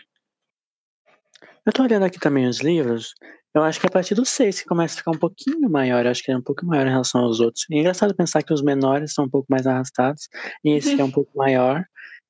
Eu 1.65 1.73
tô 1.73 1.83
olhando 1.85 2.05
aqui 2.05 2.21
também 2.21 2.47
os 2.47 2.61
livros. 2.61 3.15
Eu 3.55 3.63
acho 3.63 3.79
que 3.81 3.87
a 3.87 3.91
partir 3.91 4.15
do 4.15 4.25
6 4.25 4.63
que 4.63 4.67
começa 4.67 4.95
a 4.95 4.99
ficar 4.99 5.11
um 5.11 5.19
pouquinho 5.19 5.69
maior. 5.69 6.05
Eu 6.05 6.11
acho 6.11 6.23
que 6.23 6.33
é 6.33 6.37
um 6.37 6.43
pouco 6.43 6.65
maior 6.65 6.87
em 6.87 6.91
relação 6.91 7.21
aos 7.23 7.39
outros. 7.41 7.67
É 7.71 7.77
engraçado 7.79 8.15
pensar 8.15 8.43
que 8.43 8.53
os 8.53 8.63
menores 8.63 9.13
são 9.13 9.27
um 9.27 9.29
pouco 9.29 9.47
mais 9.51 9.67
arrastados. 9.67 10.29
E 10.65 10.71
esse 10.71 10.95
que 10.97 11.01
é 11.03 11.05
um 11.05 11.11
pouco 11.13 11.31
maior 11.37 11.85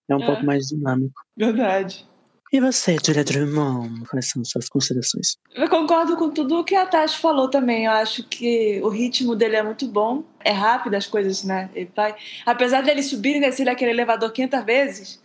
é 0.08 0.16
um 0.16 0.22
É. 0.22 0.26
pouco 0.26 0.44
mais 0.44 0.66
dinâmico. 0.66 1.14
Verdade. 1.36 2.04
E 2.52 2.60
você, 2.60 2.98
Julia 3.02 3.24
Drummond? 3.24 4.04
Quais 4.10 4.28
são 4.28 4.44
suas 4.44 4.68
considerações? 4.68 5.36
Eu 5.54 5.70
concordo 5.70 6.16
com 6.18 6.28
tudo 6.28 6.58
o 6.58 6.64
que 6.64 6.74
a 6.74 6.84
Tati 6.84 7.16
falou 7.18 7.48
também. 7.48 7.86
Eu 7.86 7.92
acho 7.92 8.24
que 8.24 8.78
o 8.82 8.88
ritmo 8.90 9.34
dele 9.34 9.56
é 9.56 9.62
muito 9.62 9.86
bom. 9.86 10.22
É 10.40 10.50
rápido 10.50 10.94
as 10.94 11.06
coisas, 11.06 11.44
né? 11.44 11.70
Ele 11.74 11.90
vai... 11.96 12.14
Apesar 12.44 12.82
dele 12.82 13.02
subir 13.02 13.36
e 13.36 13.40
descer 13.40 13.68
aquele 13.70 13.92
elevador 13.92 14.30
500 14.32 14.64
vezes, 14.64 15.22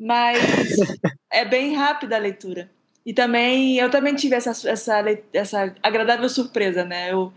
mas 0.00 0.36
é 1.30 1.44
bem 1.44 1.76
rápida 1.76 2.16
a 2.16 2.18
leitura. 2.18 2.68
E 3.04 3.12
também, 3.12 3.76
eu 3.76 3.90
também 3.90 4.14
tive 4.14 4.34
essa, 4.34 4.50
essa, 4.68 5.04
essa 5.32 5.74
agradável 5.82 6.28
surpresa, 6.28 6.84
né? 6.84 7.12
Eu, 7.12 7.32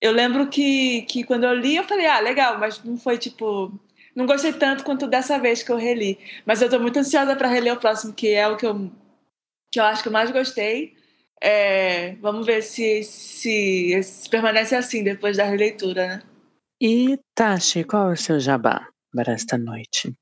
eu 0.00 0.12
lembro 0.12 0.48
que, 0.48 1.02
que 1.02 1.24
quando 1.24 1.44
eu 1.44 1.54
li, 1.54 1.76
eu 1.76 1.84
falei, 1.84 2.06
ah, 2.06 2.20
legal, 2.20 2.58
mas 2.58 2.82
não 2.84 2.98
foi 2.98 3.16
tipo. 3.16 3.72
Não 4.14 4.26
gostei 4.26 4.52
tanto 4.52 4.84
quanto 4.84 5.06
dessa 5.06 5.38
vez 5.38 5.62
que 5.62 5.70
eu 5.70 5.76
reli. 5.76 6.18
Mas 6.44 6.62
eu 6.62 6.70
tô 6.70 6.78
muito 6.78 6.98
ansiosa 6.98 7.36
para 7.36 7.48
reler 7.48 7.74
o 7.74 7.80
próximo, 7.80 8.14
que 8.14 8.28
é 8.32 8.48
o 8.48 8.56
que 8.56 8.66
eu, 8.66 8.90
que 9.70 9.78
eu 9.78 9.84
acho 9.84 10.02
que 10.02 10.08
eu 10.08 10.12
mais 10.12 10.30
gostei. 10.30 10.94
É, 11.40 12.14
vamos 12.16 12.46
ver 12.46 12.62
se, 12.62 13.02
se, 13.02 14.02
se 14.02 14.28
permanece 14.28 14.74
assim 14.74 15.04
depois 15.04 15.36
da 15.36 15.44
releitura, 15.44 16.06
né? 16.06 16.22
E, 16.80 17.18
Tashi, 17.34 17.84
qual 17.84 18.10
é 18.10 18.12
o 18.12 18.16
seu 18.16 18.40
jabá 18.40 18.88
para 19.14 19.32
esta 19.32 19.58
noite? 19.58 20.14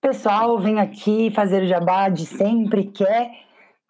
Pessoal, 0.00 0.58
vem 0.58 0.78
aqui 0.78 1.30
fazer 1.34 1.62
o 1.62 1.66
jabá 1.66 2.08
de 2.08 2.26
sempre, 2.26 2.84
que 2.84 3.04
é 3.04 3.30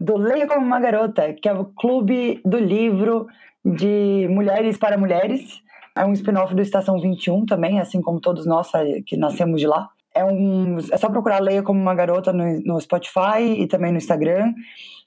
do 0.00 0.16
Leia 0.16 0.46
Como 0.46 0.64
Uma 0.64 0.80
Garota, 0.80 1.32
que 1.32 1.48
é 1.48 1.52
o 1.52 1.64
clube 1.64 2.40
do 2.44 2.58
livro 2.58 3.26
de 3.64 4.28
mulheres 4.28 4.76
para 4.76 4.98
mulheres. 4.98 5.62
É 5.96 6.04
um 6.04 6.12
spin-off 6.12 6.54
do 6.54 6.62
Estação 6.62 7.00
21 7.00 7.46
também, 7.46 7.80
assim 7.80 8.02
como 8.02 8.20
todos 8.20 8.46
nós 8.46 8.70
que 9.06 9.16
nascemos 9.16 9.60
de 9.60 9.66
lá. 9.66 9.88
É, 10.14 10.24
um, 10.24 10.78
é 10.78 10.96
só 10.96 11.08
procurar 11.08 11.40
Leia 11.40 11.62
Como 11.62 11.80
Uma 11.80 11.94
Garota 11.94 12.32
no, 12.32 12.60
no 12.60 12.80
Spotify 12.80 13.42
e 13.58 13.66
também 13.66 13.90
no 13.90 13.98
Instagram. 13.98 14.52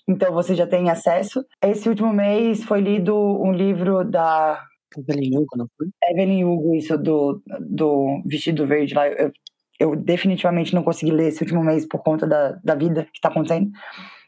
Então 0.07 0.33
você 0.33 0.55
já 0.55 0.65
tem 0.65 0.89
acesso. 0.89 1.45
Esse 1.61 1.89
último 1.89 2.13
mês 2.13 2.63
foi 2.63 2.79
lido 2.79 3.15
um 3.15 3.51
livro 3.51 4.03
da 4.03 4.61
Evelyn 4.97 5.37
Hugo, 5.37 5.57
não 5.57 5.67
foi? 5.77 5.87
Evelyn 6.09 6.45
Hugo, 6.45 6.75
isso 6.75 6.97
do, 6.97 7.41
do 7.59 8.21
Vestido 8.25 8.65
Verde 8.65 8.93
lá. 8.93 9.07
Eu, 9.07 9.31
eu 9.79 9.95
definitivamente 9.95 10.73
não 10.73 10.83
consegui 10.83 11.11
ler 11.11 11.27
esse 11.27 11.43
último 11.43 11.63
mês 11.63 11.85
por 11.85 12.01
conta 12.01 12.25
da, 12.25 12.53
da 12.63 12.75
vida 12.75 13.03
que 13.03 13.17
está 13.17 13.29
acontecendo. 13.29 13.69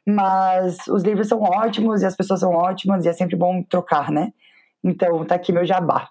Mas 0.08 0.88
os 0.88 1.04
livros 1.04 1.28
são 1.28 1.42
ótimos 1.42 2.02
e 2.02 2.06
as 2.06 2.16
pessoas 2.16 2.40
são 2.40 2.52
ótimas 2.52 3.06
e 3.06 3.10
é 3.10 3.14
sempre 3.14 3.36
bom 3.36 3.62
trocar, 3.64 4.12
né? 4.12 4.32
Então 4.84 5.24
tá 5.26 5.36
aqui 5.36 5.52
meu 5.52 5.66
jabá. 5.66 6.10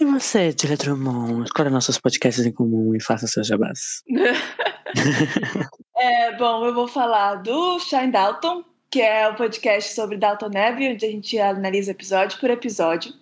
E 0.00 0.04
você, 0.04 0.54
Julia 0.58 0.76
Drummond? 0.76 1.44
Escolha 1.44 1.70
nossos 1.70 1.98
podcasts 1.98 2.44
em 2.44 2.52
comum 2.52 2.94
e 2.94 3.02
faça 3.02 3.26
seus 3.26 3.46
jabás. 3.46 4.02
É, 5.96 6.34
bom, 6.36 6.64
eu 6.64 6.74
vou 6.74 6.88
falar 6.88 7.34
do 7.36 7.78
Shine 7.78 8.10
Dalton, 8.10 8.64
que 8.90 9.02
é 9.02 9.28
o 9.28 9.34
podcast 9.34 9.94
sobre 9.94 10.16
Dalton 10.16 10.48
Neve, 10.48 10.92
onde 10.92 11.04
a 11.04 11.10
gente 11.10 11.38
analisa 11.38 11.90
episódio 11.90 12.40
por 12.40 12.48
episódio. 12.48 13.12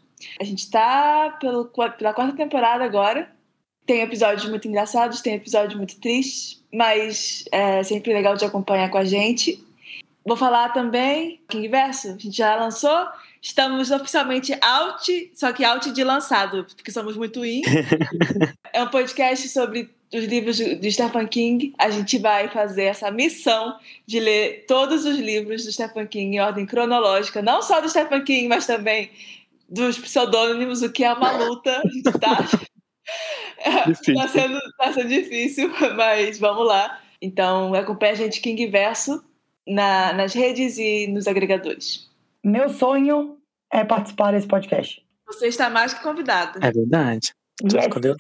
A 0.41 0.45
gente 0.45 0.61
está 0.61 1.37
pela 1.41 1.65
quarta 2.15 2.37
temporada 2.37 2.85
agora. 2.85 3.29
Tem 3.85 4.03
episódios 4.03 4.49
muito 4.49 4.69
engraçados, 4.69 5.21
tem 5.21 5.35
episódios 5.35 5.75
muito 5.75 6.01
tristes, 6.01 6.63
mas 6.73 7.45
é 7.51 7.83
sempre 7.83 8.13
legal 8.13 8.37
de 8.37 8.45
acompanhar 8.45 8.91
com 8.91 8.99
a 8.99 9.05
gente. 9.05 9.61
Vou 10.29 10.37
falar 10.37 10.75
também 10.75 11.41
King 11.49 11.69
Verso, 11.69 12.09
a 12.09 12.11
gente 12.11 12.37
já 12.37 12.55
lançou. 12.55 13.09
Estamos 13.41 13.91
oficialmente 13.91 14.55
out, 14.61 15.33
só 15.35 15.55
que 15.55 15.65
out 15.65 15.91
de 15.91 16.05
lançado, 16.05 16.67
porque 16.77 16.93
somos 16.93 17.17
muito 17.17 17.43
in. 17.47 17.63
é 18.75 18.83
um 18.83 18.89
podcast 18.89 19.49
sobre 19.49 19.89
os 20.13 20.25
livros 20.25 20.59
de 20.59 20.93
Stephen 20.93 21.27
King. 21.27 21.73
A 21.79 21.89
gente 21.89 22.19
vai 22.19 22.47
fazer 22.49 22.85
essa 22.85 23.11
missão 23.11 23.79
de 24.07 24.21
ler 24.21 24.67
todos 24.69 25.07
os 25.07 25.17
livros 25.17 25.65
do 25.65 25.73
Stephen 25.73 26.07
King 26.07 26.37
em 26.37 26.41
ordem 26.41 26.67
cronológica, 26.67 27.41
não 27.41 27.63
só 27.63 27.81
do 27.81 27.89
Stephen 27.89 28.23
King, 28.23 28.49
mas 28.49 28.67
também 28.67 29.11
dos 29.67 29.97
pseudônimos, 29.97 30.83
o 30.83 30.93
que 30.93 31.05
é 31.05 31.13
uma 31.15 31.39
luta. 31.39 31.81
A 31.83 31.89
gente 31.89 32.13
tá, 32.19 32.37
tá, 34.15 34.29
sendo, 34.29 34.61
tá 34.77 34.93
sendo 34.93 35.09
difícil, 35.09 35.73
mas 35.97 36.39
vamos 36.39 36.67
lá. 36.67 37.01
Então, 37.23 37.73
acompanha 37.73 38.13
a 38.13 38.17
gente 38.17 38.43
King 38.43 38.67
Verso 38.67 39.27
na, 39.69 40.13
nas 40.13 40.33
redes 40.35 40.79
e 40.79 41.07
nos 41.07 41.27
agregadores. 41.27 42.09
Meu 42.45 42.69
sonho 42.69 43.39
é 43.73 43.85
participar 43.85 44.33
desse 44.33 44.47
podcast. 44.47 45.05
Você 45.27 45.49
está 45.49 45.69
mais 45.69 45.93
que 45.93 46.03
convidado. 46.03 46.59
É 46.63 46.73
verdade. 46.73 47.35
Yes. 47.63 47.75
escondeu. 47.75 48.15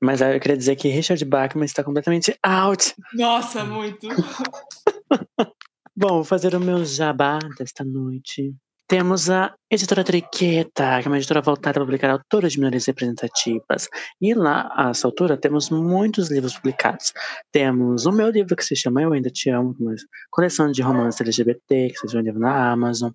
Mas 0.00 0.20
eu 0.20 0.38
queria 0.38 0.56
dizer 0.56 0.76
que 0.76 0.88
Richard 0.88 1.24
Bachman 1.24 1.64
está 1.64 1.82
completamente 1.82 2.36
out. 2.42 2.94
Nossa, 3.14 3.64
muito. 3.64 4.06
Bom, 5.96 6.08
vou 6.08 6.24
fazer 6.24 6.54
o 6.54 6.60
meu 6.60 6.84
jabá 6.84 7.38
desta 7.58 7.82
noite. 7.84 8.54
Temos 8.88 9.28
a 9.28 9.54
editora 9.70 10.02
Triqueta, 10.02 10.98
que 11.02 11.06
é 11.06 11.10
uma 11.10 11.18
editora 11.18 11.42
voltada 11.42 11.78
a 11.78 11.82
publicar 11.82 12.08
autores 12.08 12.52
de 12.52 12.58
minorias 12.58 12.86
representativas. 12.86 13.86
E 14.18 14.32
lá, 14.32 14.72
a 14.74 14.88
essa 14.88 15.06
altura, 15.06 15.36
temos 15.36 15.68
muitos 15.68 16.30
livros 16.30 16.54
publicados. 16.54 17.12
Temos 17.52 18.06
o 18.06 18.12
meu 18.12 18.30
livro 18.30 18.56
que 18.56 18.64
se 18.64 18.74
chama 18.74 19.02
Eu 19.02 19.12
Ainda 19.12 19.28
Te 19.28 19.50
Amo, 19.50 19.76
uma 19.78 19.94
coleção 20.30 20.72
de 20.72 20.80
romances 20.80 21.20
LGBT, 21.20 21.90
que 21.90 21.98
vocês 21.98 22.14
vão 22.14 22.22
livro 22.22 22.40
na 22.40 22.72
Amazon. 22.72 23.10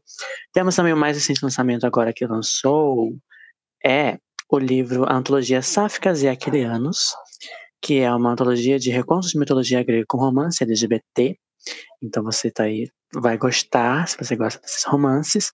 Temos 0.54 0.76
também 0.76 0.94
o 0.94 0.98
mais 0.98 1.18
recente 1.18 1.44
lançamento 1.44 1.88
agora 1.88 2.14
que 2.14 2.28
lançou, 2.28 3.12
é 3.84 4.20
o 4.52 4.60
livro 4.60 5.06
A 5.06 5.16
Antologia 5.16 5.64
Sáficas 5.64 6.22
e 6.22 6.28
Aquilianos, 6.28 7.16
que 7.82 8.00
é 8.00 8.14
uma 8.14 8.30
antologia 8.30 8.78
de 8.78 8.92
recontos 8.92 9.32
de 9.32 9.40
mitologia 9.40 9.84
grega 9.84 10.06
com 10.08 10.20
romance 10.20 10.64
LGBT. 10.64 11.36
Então 12.00 12.24
você 12.24 12.52
tá 12.52 12.66
aí, 12.66 12.92
vai 13.12 13.40
gostar, 13.40 14.08
se 14.08 14.16
você 14.16 14.36
gosta 14.36 14.62
desses 14.62 14.84
romances. 14.84 15.52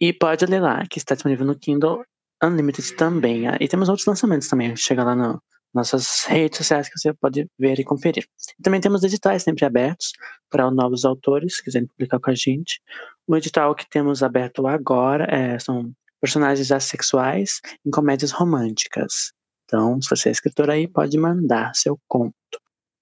E 0.00 0.12
pode 0.12 0.46
ler 0.46 0.60
lá, 0.60 0.86
que 0.88 0.98
está 0.98 1.14
disponível 1.14 1.46
no 1.46 1.58
Kindle 1.58 2.04
Unlimited 2.42 2.94
também. 2.94 3.48
Ah, 3.48 3.56
E 3.60 3.66
temos 3.66 3.88
outros 3.88 4.06
lançamentos 4.06 4.48
também. 4.48 4.74
Chega 4.76 5.02
lá 5.02 5.14
nas 5.14 5.38
nossas 5.74 6.24
redes 6.24 6.58
sociais 6.58 6.88
que 6.88 6.98
você 6.98 7.12
pode 7.12 7.48
ver 7.58 7.78
e 7.80 7.84
conferir. 7.84 8.26
E 8.58 8.62
também 8.62 8.80
temos 8.80 9.02
editais 9.02 9.42
sempre 9.42 9.64
abertos 9.64 10.12
para 10.48 10.70
novos 10.70 11.04
autores 11.04 11.56
que 11.56 11.64
quiserem 11.64 11.88
publicar 11.88 12.20
com 12.20 12.30
a 12.30 12.34
gente. 12.34 12.80
O 13.26 13.36
edital 13.36 13.74
que 13.74 13.88
temos 13.88 14.22
aberto 14.22 14.66
agora 14.66 15.24
é, 15.24 15.58
são 15.58 15.92
personagens 16.20 16.70
assexuais 16.70 17.60
em 17.84 17.90
comédias 17.90 18.30
românticas. 18.30 19.32
Então, 19.64 20.00
se 20.00 20.08
você 20.08 20.28
é 20.28 20.32
escritor 20.32 20.70
aí, 20.70 20.88
pode 20.88 21.18
mandar 21.18 21.72
seu 21.74 21.98
conto. 22.08 22.34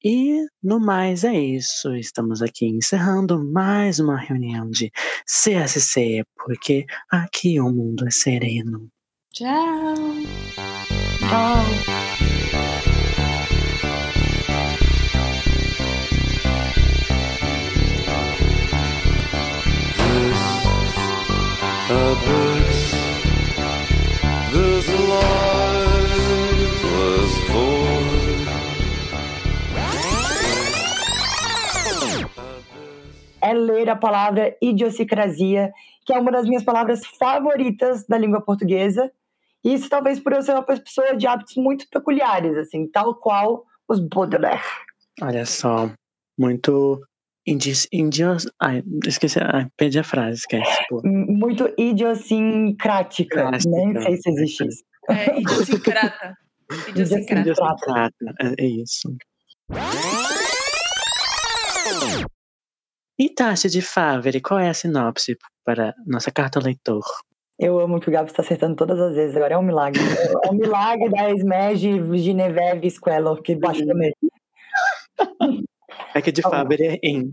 E 0.05 0.47
no 0.63 0.79
mais 0.79 1.25
é 1.25 1.39
isso. 1.39 1.95
Estamos 1.95 2.43
aqui 2.43 2.67
encerrando 2.67 3.43
mais 3.43 3.99
uma 3.99 4.19
reunião 4.19 4.69
de 4.71 4.91
CSC, 5.27 6.25
porque 6.37 6.85
aqui 7.11 7.61
o 7.61 7.71
mundo 7.71 8.07
é 8.07 8.11
sereno. 8.11 8.89
Tchau. 9.33 9.95
Tchau. 11.19 12.26
É 33.47 33.55
ler 33.55 33.89
a 33.89 33.97
palavra 33.97 34.57
idiosincrasia, 34.61 35.73
que 36.05 36.13
é 36.13 36.19
uma 36.19 36.33
das 36.33 36.47
minhas 36.47 36.65
palavras 36.65 37.07
favoritas 37.07 38.05
da 38.07 38.19
língua 38.19 38.41
portuguesa. 38.41 39.11
E 39.65 39.75
Isso 39.75 39.89
talvez 39.89 40.19
por 40.19 40.33
eu 40.33 40.43
ser 40.43 40.53
uma 40.53 40.63
pessoa 40.63 41.17
de 41.17 41.27
hábitos 41.27 41.55
muito 41.57 41.87
peculiares, 41.91 42.57
assim, 42.57 42.87
tal 42.87 43.15
qual 43.15 43.65
os 43.89 44.01
Baudelaire. 44.01 44.63
Olha 45.23 45.47
só, 45.47 45.91
muito 46.39 47.01
indios. 47.47 47.87
indios 47.93 48.47
ai, 48.61 48.83
esqueci, 49.07 49.39
ai, 49.41 49.67
perdi 49.77 49.99
a 49.99 50.05
frase, 50.05 50.39
esquece. 50.41 50.85
Pô. 50.89 51.01
Muito 51.05 51.73
idiosincrática. 51.79 53.51
Nem 53.67 54.01
sei 54.03 54.17
se 54.17 54.31
existe 54.31 54.67
isso. 54.67 54.85
É 55.09 55.39
idiosincrata. 55.39 56.37
Idiosincrata. 56.89 57.41
Idiosincrata. 57.41 58.11
É, 58.41 58.65
é 58.65 58.67
isso. 58.67 59.17
E 63.19 63.31
Tati 63.31 63.71
de 63.71 63.81
Favre, 63.81 64.43
qual 64.43 64.61
é 64.61 64.69
a 64.69 64.75
sinopse 64.75 65.39
para 65.65 65.95
nossa 66.07 66.31
carta 66.31 66.61
leitor? 66.61 67.03
Eu 67.59 67.81
amo 67.81 67.99
que 67.99 68.11
o 68.11 68.13
Gabo 68.13 68.29
está 68.29 68.43
acertando 68.43 68.77
todas 68.77 69.01
as 69.01 69.15
vezes, 69.15 69.35
agora 69.35 69.55
é 69.55 69.59
um 69.59 69.63
milagre. 69.63 70.03
É 70.45 70.51
um 70.51 70.55
milagre 70.55 71.09
da 71.09 71.31
Esmege 71.31 71.93
Gineveve 72.19 72.91
Squello, 72.91 73.41
que 73.43 73.57
baixou 73.57 73.87
nele. 73.87 74.15
É 76.15 76.21
que 76.21 76.31
de 76.31 76.43
Tá. 76.43 76.51
Favre 76.51 76.87
é 76.87 76.99
em. 77.03 77.33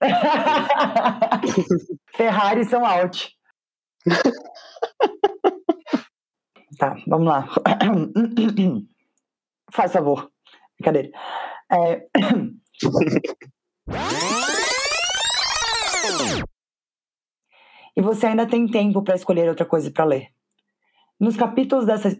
Ferrari 2.14 2.64
são 2.64 2.86
out. 2.86 3.34
tá, 6.78 6.94
vamos 7.08 7.26
lá. 7.26 7.48
Faz 9.72 9.92
favor. 9.92 10.30
Brincadeira. 10.78 11.10
É, 11.72 12.06
E 17.96 18.02
você 18.02 18.26
ainda 18.26 18.46
tem 18.46 18.66
tempo 18.66 19.02
para 19.02 19.14
escolher 19.14 19.48
outra 19.48 19.64
coisa 19.64 19.90
para 19.90 20.04
ler. 20.04 20.28
Nos 21.18 21.36
capítulos 21.36 21.86
dessa. 21.86 22.18